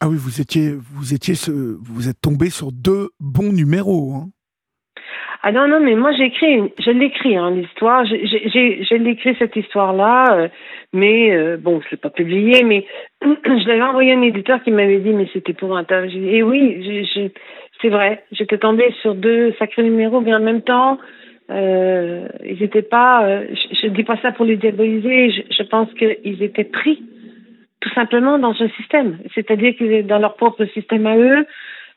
Ah 0.02 0.10
oui, 0.10 0.18
vous 0.18 0.42
étiez, 0.42 0.74
vous 0.74 1.14
étiez, 1.14 1.36
vous 1.48 2.10
êtes 2.10 2.20
tombé 2.22 2.50
sur 2.50 2.72
deux 2.72 3.10
bons 3.20 3.54
numéros. 3.54 4.14
Hein. 4.16 4.30
Ah 5.48 5.52
non, 5.52 5.68
non, 5.68 5.80
mais 5.80 5.94
moi 5.94 6.12
j'écris, 6.12 6.74
je 6.80 6.90
l'écris, 6.90 7.38
hein, 7.38 7.52
l'histoire. 7.52 8.04
Je 8.06 8.96
l'écris 8.96 9.36
cette 9.38 9.56
histoire-là, 9.56 10.36
euh, 10.36 10.48
mais 10.92 11.32
euh, 11.32 11.58
bon, 11.58 11.82
je 11.82 11.92
l'ai 11.92 11.98
pas 11.98 12.10
publié, 12.10 12.64
mais 12.64 12.86
je 13.22 13.68
l'avais 13.68 13.84
envoyé 13.84 14.12
à 14.12 14.18
un 14.18 14.24
éditeur 14.24 14.64
qui 14.64 14.72
m'avait 14.72 14.98
dit, 14.98 15.12
mais 15.12 15.30
c'était 15.34 15.54
pour 15.54 15.78
un 15.78 15.84
tas. 15.84 16.08
J'ai 16.08 16.20
dit, 16.20 16.30
Et 16.30 16.42
oui, 16.42 17.08
c'est 17.80 17.90
vrai, 17.90 18.24
j'étais 18.32 18.58
tombée 18.58 18.92
sur 19.02 19.14
deux 19.14 19.54
sacrés 19.60 19.84
numéros, 19.84 20.20
mais 20.20 20.34
en 20.34 20.40
même 20.40 20.64
temps, 20.64 20.98
euh, 21.52 22.28
ils 22.44 22.60
n'étaient 22.60 22.82
pas. 22.82 23.44
je, 23.82 23.88
ne 23.88 23.94
dis 23.94 24.04
pas 24.04 24.18
ça 24.24 24.32
pour 24.32 24.46
les 24.46 24.58
diaboliser. 24.58 25.30
Je, 25.30 25.42
je 25.56 25.64
pense 25.64 25.94
qu'ils 25.94 26.42
étaient 26.42 26.64
pris 26.64 27.04
tout 27.86 27.94
simplement 27.94 28.40
dans 28.40 28.53
ce 28.56 28.68
système, 28.70 29.20
c'est-à-dire 29.36 29.76
qu'ils 29.78 29.91
étaient 29.91 30.03
dans 30.07 30.18
leur 30.18 30.36
propre 30.38 30.66
système 30.74 31.06
à 31.06 31.16
eux. 31.18 31.45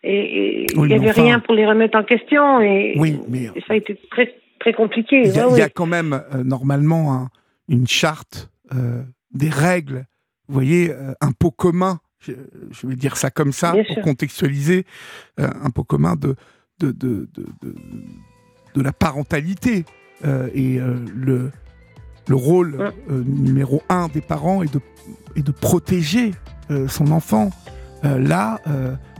Et 0.02 0.62
et 0.64 0.66
il 0.74 0.82
n'y 0.84 0.94
avait 0.94 1.10
enfin- 1.10 1.22
rien 1.22 1.40
pour 1.40 1.54
les 1.54 1.66
remettre 1.66 1.96
en 1.98 2.04
question. 2.04 2.60
Et, 2.60 2.94
Oui, 2.98 3.18
mais- 3.28 3.44
et 3.56 3.60
ça 3.66 3.72
a 3.72 3.76
été 3.76 3.98
très, 4.10 4.34
très 4.60 4.72
compliqué. 4.74 5.22
Il 5.24 5.34
y, 5.34 5.40
a, 5.40 5.66
y 5.66 5.70
quand 5.70 5.86
même 5.86 6.12
euh, 6.34 6.44
normalement 6.44 7.14
un- 7.14 7.28
une 7.68 7.86
charte, 7.88 8.50
euh, 8.74 9.02
des 9.32 9.48
règles, 9.48 10.04
vous 10.46 10.54
voyez, 10.54 10.90
euh, 10.90 11.12
un 11.22 11.32
pot 11.32 11.50
commun. 11.50 11.98
Je, 12.20 12.32
je 12.70 12.86
vais 12.86 12.96
dire 12.96 13.16
ça 13.16 13.30
comme 13.30 13.52
ça 13.52 13.72
Bien 13.72 13.84
pour 13.84 13.94
sûr. 13.94 14.02
contextualiser 14.02 14.84
un 15.38 15.70
pot 15.70 15.84
commun 15.84 16.14
de 16.16 16.34
de, 16.80 16.92
de, 16.92 17.28
de, 17.34 17.46
de- 18.74 18.82
la 18.82 18.92
parentalité 18.92 19.84
et 20.54 20.78
le 21.14 21.50
le 22.28 22.36
rôle 22.36 22.92
euh, 23.10 23.24
numéro 23.26 23.82
un 23.88 24.08
des 24.08 24.20
parents 24.20 24.62
est 24.62 24.72
de 24.72 24.80
est 25.36 25.42
de 25.42 25.52
protéger 25.52 26.32
euh, 26.70 26.88
son 26.88 27.10
enfant. 27.12 27.50
Euh, 28.04 28.18
là, 28.18 28.60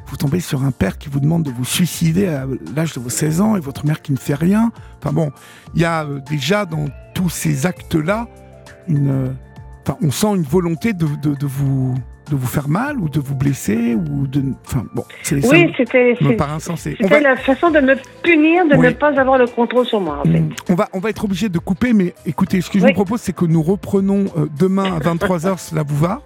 vous 0.07 0.17
tombez 0.17 0.41
sur 0.41 0.65
un 0.65 0.71
père 0.71 0.97
qui 0.97 1.09
vous 1.09 1.21
demande 1.21 1.43
de 1.43 1.51
vous 1.51 1.65
suicider 1.65 2.29
à 2.29 2.47
l'âge 2.75 2.95
de 2.95 3.01
vos 3.01 3.11
16 3.11 3.41
ans 3.41 3.57
et 3.57 3.61
votre 3.61 3.85
mère 3.87 4.01
qui 4.01 4.13
ne 4.13 4.17
fait 4.17 4.35
rien. 4.35 4.73
Enfin 4.99 5.13
bon, 5.13 5.33
il 5.75 5.83
y 5.83 5.85
a 5.85 6.07
déjà 6.29 6.65
dans 6.65 6.87
tous 7.15 7.29
ces 7.29 7.67
actes-là, 7.67 8.27
une, 8.87 9.35
enfin, 9.83 9.99
on 10.01 10.11
sent 10.11 10.29
une 10.29 10.43
volonté 10.43 10.93
de, 10.95 11.07
de, 11.23 11.35
de 11.35 11.47
vous 11.47 11.95
de 12.31 12.37
vous 12.37 12.47
faire 12.47 12.69
mal 12.69 12.99
ou 12.99 13.09
de 13.09 13.21
vous 13.21 13.35
blesser 13.35 13.95
ou 13.95 14.27
de, 14.27 14.43
enfin 14.67 14.85
bon, 14.95 15.05
c'est 15.23 15.45
Oui, 15.47 15.67
me- 15.67 15.73
c'était 15.77 16.15
c'était 16.21 16.37
va, 16.37 17.21
la 17.21 17.37
façon 17.37 17.71
de 17.71 17.81
me 17.81 17.95
punir 18.23 18.67
de 18.67 18.77
Oui. 18.77 18.87
ne 18.87 18.91
pas 18.93 19.19
avoir 19.19 19.39
le 19.39 19.47
contrôle 19.47 19.87
sur 19.87 20.01
moi, 20.01 20.21
en 20.25 20.31
fait. 20.31 20.43
On 20.69 20.75
va, 20.75 20.89
on 20.93 20.99
va 20.99 21.11
être 21.11 21.25
obligé 21.25 21.49
de 21.49 21.59
couper, 21.59 21.93
mais 21.93 22.15
écoutez, 22.27 22.61
ce 22.61 22.71
que 22.71 22.79
je 22.79 22.85
Oui. 22.85 22.91
vous 22.91 22.95
propose, 22.95 23.21
c'est 23.21 23.35
que 23.35 23.45
nous 23.45 23.63
reprenons 23.63 24.27
euh, 24.37 24.47
demain 24.59 24.97
à 24.97 24.99
23h, 25.01 25.59
cela 25.59 25.83
vous 25.87 25.97
va? 25.97 26.21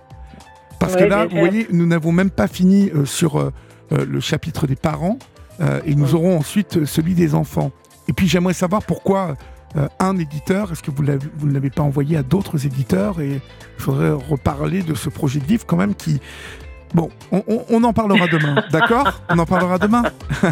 Parce 0.79 0.97
que 0.97 1.05
là, 1.05 1.27
vous 1.27 1.39
voyez, 1.39 1.67
nous 1.71 1.87
n'avons 1.87 2.11
même 2.13 2.31
pas 2.31 2.49
fini 2.49 2.91
euh, 2.95 3.05
sur 3.05 3.39
euh, 3.39 3.51
le 3.91 4.21
chapitre 4.21 4.67
des 4.67 4.77
parents, 4.77 5.19
et 5.87 5.95
nous 5.95 6.15
aurons 6.17 6.37
ensuite 6.39 6.85
celui 6.87 7.15
des 7.15 7.37
enfants. 7.37 7.71
Et 8.09 8.13
puis 8.13 8.27
j'aimerais 8.27 8.55
savoir 8.55 8.83
pourquoi 8.83 9.37
euh, 9.77 9.89
un 10.01 10.19
éditeur, 10.19 10.71
est-ce 10.73 10.83
que 10.83 10.91
vous, 10.91 11.03
ne 11.03 11.53
l'avez 11.53 11.71
pas 11.71 11.83
envoyé 11.83 12.17
à 12.17 12.23
d'autres 12.23 12.67
éditeurs 12.67 13.21
Et 13.21 13.41
il 13.79 13.83
faudrait 13.83 14.11
reparler 14.11 14.83
de 14.83 14.95
ce 14.95 15.09
projet 15.09 15.41
de 15.41 15.47
livre 15.47 15.65
quand 15.67 15.77
même 15.77 15.95
qui... 15.95 16.21
Bon, 16.95 17.09
on, 17.31 17.43
on- 17.49 17.65
on 17.71 17.85
en 17.85 17.95
parlera 17.95 18.27
demain, 18.27 18.55
d'accord? 18.71 19.23
On 19.31 19.39
en 19.39 19.47
parlera 19.47 19.79
demain 19.79 20.03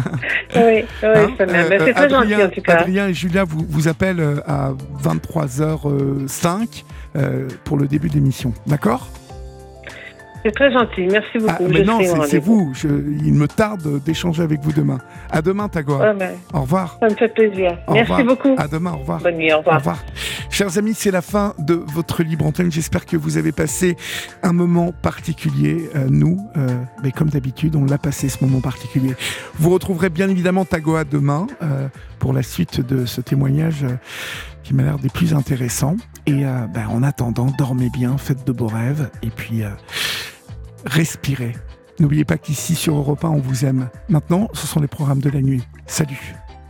Oui, 0.55 0.61
oui, 0.63 0.83
Hein? 1.03 1.29
Euh, 1.39 1.65
c'est 1.69 1.89
euh, 1.89 1.93
très 1.93 2.09
gentil 2.09 2.33
Adrien, 2.33 2.47
en 2.47 2.49
tout 2.49 2.61
cas. 2.61 2.77
Adrien 2.79 3.07
et 3.09 3.13
Julia 3.13 3.43
vous, 3.43 3.63
vous 3.69 3.87
appellent 3.87 4.19
euh, 4.19 4.39
à 4.47 4.71
23h05 5.03 6.83
euh, 7.15 7.47
pour 7.63 7.77
le 7.77 7.87
début 7.87 8.09
de 8.09 8.15
l'émission. 8.15 8.53
D'accord? 8.65 9.07
C'est 10.43 10.51
très 10.55 10.71
gentil, 10.71 11.05
merci 11.07 11.37
beaucoup. 11.37 11.51
ah, 11.59 11.69
Mais 11.69 11.79
je 11.79 11.83
non, 11.83 11.99
c'est- 12.25 12.39
vous. 12.39 12.71
Je- 12.73 12.87
il 13.23 13.33
me 13.33 13.47
tarde 13.47 14.01
d'échanger 14.03 14.41
avec 14.41 14.59
vous 14.61 14.71
demain. 14.73 14.97
À 15.29 15.41
demain, 15.43 15.67
Tagoa. 15.69 16.13
Ouais, 16.15 16.35
Au 16.53 16.61
revoir. 16.61 16.97
ça 16.99 17.09
me 17.09 17.15
fait 17.15 17.27
plaisir. 17.31 17.77
Au 17.87 17.93
merci 17.93 18.11
revoir. 18.11 18.25
beaucoup. 18.27 18.55
À 18.57 18.67
demain, 18.67 18.93
au 18.93 18.97
revoir. 18.97 19.19
Bonne 19.21 19.35
nuit, 19.35 19.51
au 19.51 19.57
Au 19.57 19.59
revoir. 19.59 19.77
revoir. 19.77 19.97
Chers 20.49 20.77
amis, 20.79 20.95
c'est 20.95 21.11
la 21.11 21.21
fin 21.21 21.53
de 21.59 21.75
votre 21.75 22.23
libre 22.23 22.45
antenne. 22.47 22.71
J'espère 22.71 23.05
que 23.05 23.15
vous 23.17 23.37
avez 23.37 23.51
passé 23.51 23.95
un 24.41 24.51
moment 24.51 24.91
particulier. 24.91 25.89
Euh, 25.95 26.07
nous, 26.09 26.37
euh, 26.57 26.67
mais 27.03 27.11
comme 27.11 27.29
d'habitude, 27.29 27.75
on 27.75 27.85
l'a 27.85 27.99
passé 27.99 28.27
ce 28.27 28.43
moment 28.43 28.61
particulier. 28.61 29.13
Vous 29.59 29.69
retrouverez 29.69 30.09
bien 30.09 30.27
évidemment 30.27 30.65
Tagoa 30.65 31.03
demain 31.03 31.45
euh, 31.61 31.87
pour 32.17 32.33
la 32.33 32.41
suite 32.41 32.81
de 32.81 33.05
ce 33.05 33.21
témoignage 33.21 33.85
qui 34.63 34.73
m'a 34.73 34.83
l'air 34.83 34.97
des 34.97 35.09
plus 35.09 35.33
intéressants. 35.35 35.97
Et 36.27 36.43
ben, 36.43 36.87
en 36.89 37.01
attendant, 37.03 37.47
dormez 37.57 37.89
bien, 37.91 38.17
faites 38.17 38.45
de 38.45 38.51
beaux 38.51 38.67
rêves 38.67 39.09
et 39.23 39.29
puis 39.29 39.63
respirez. 40.85 41.53
N'oubliez 41.99 42.25
pas 42.25 42.37
qu'ici 42.37 42.75
sur 42.75 42.95
Europe 42.95 43.23
1, 43.23 43.29
on 43.29 43.39
vous 43.39 43.65
aime. 43.65 43.89
Maintenant, 44.09 44.49
ce 44.53 44.65
sont 44.65 44.79
les 44.79 44.87
programmes 44.87 45.21
de 45.21 45.29
la 45.29 45.41
nuit. 45.41 45.63
Salut 45.85 46.35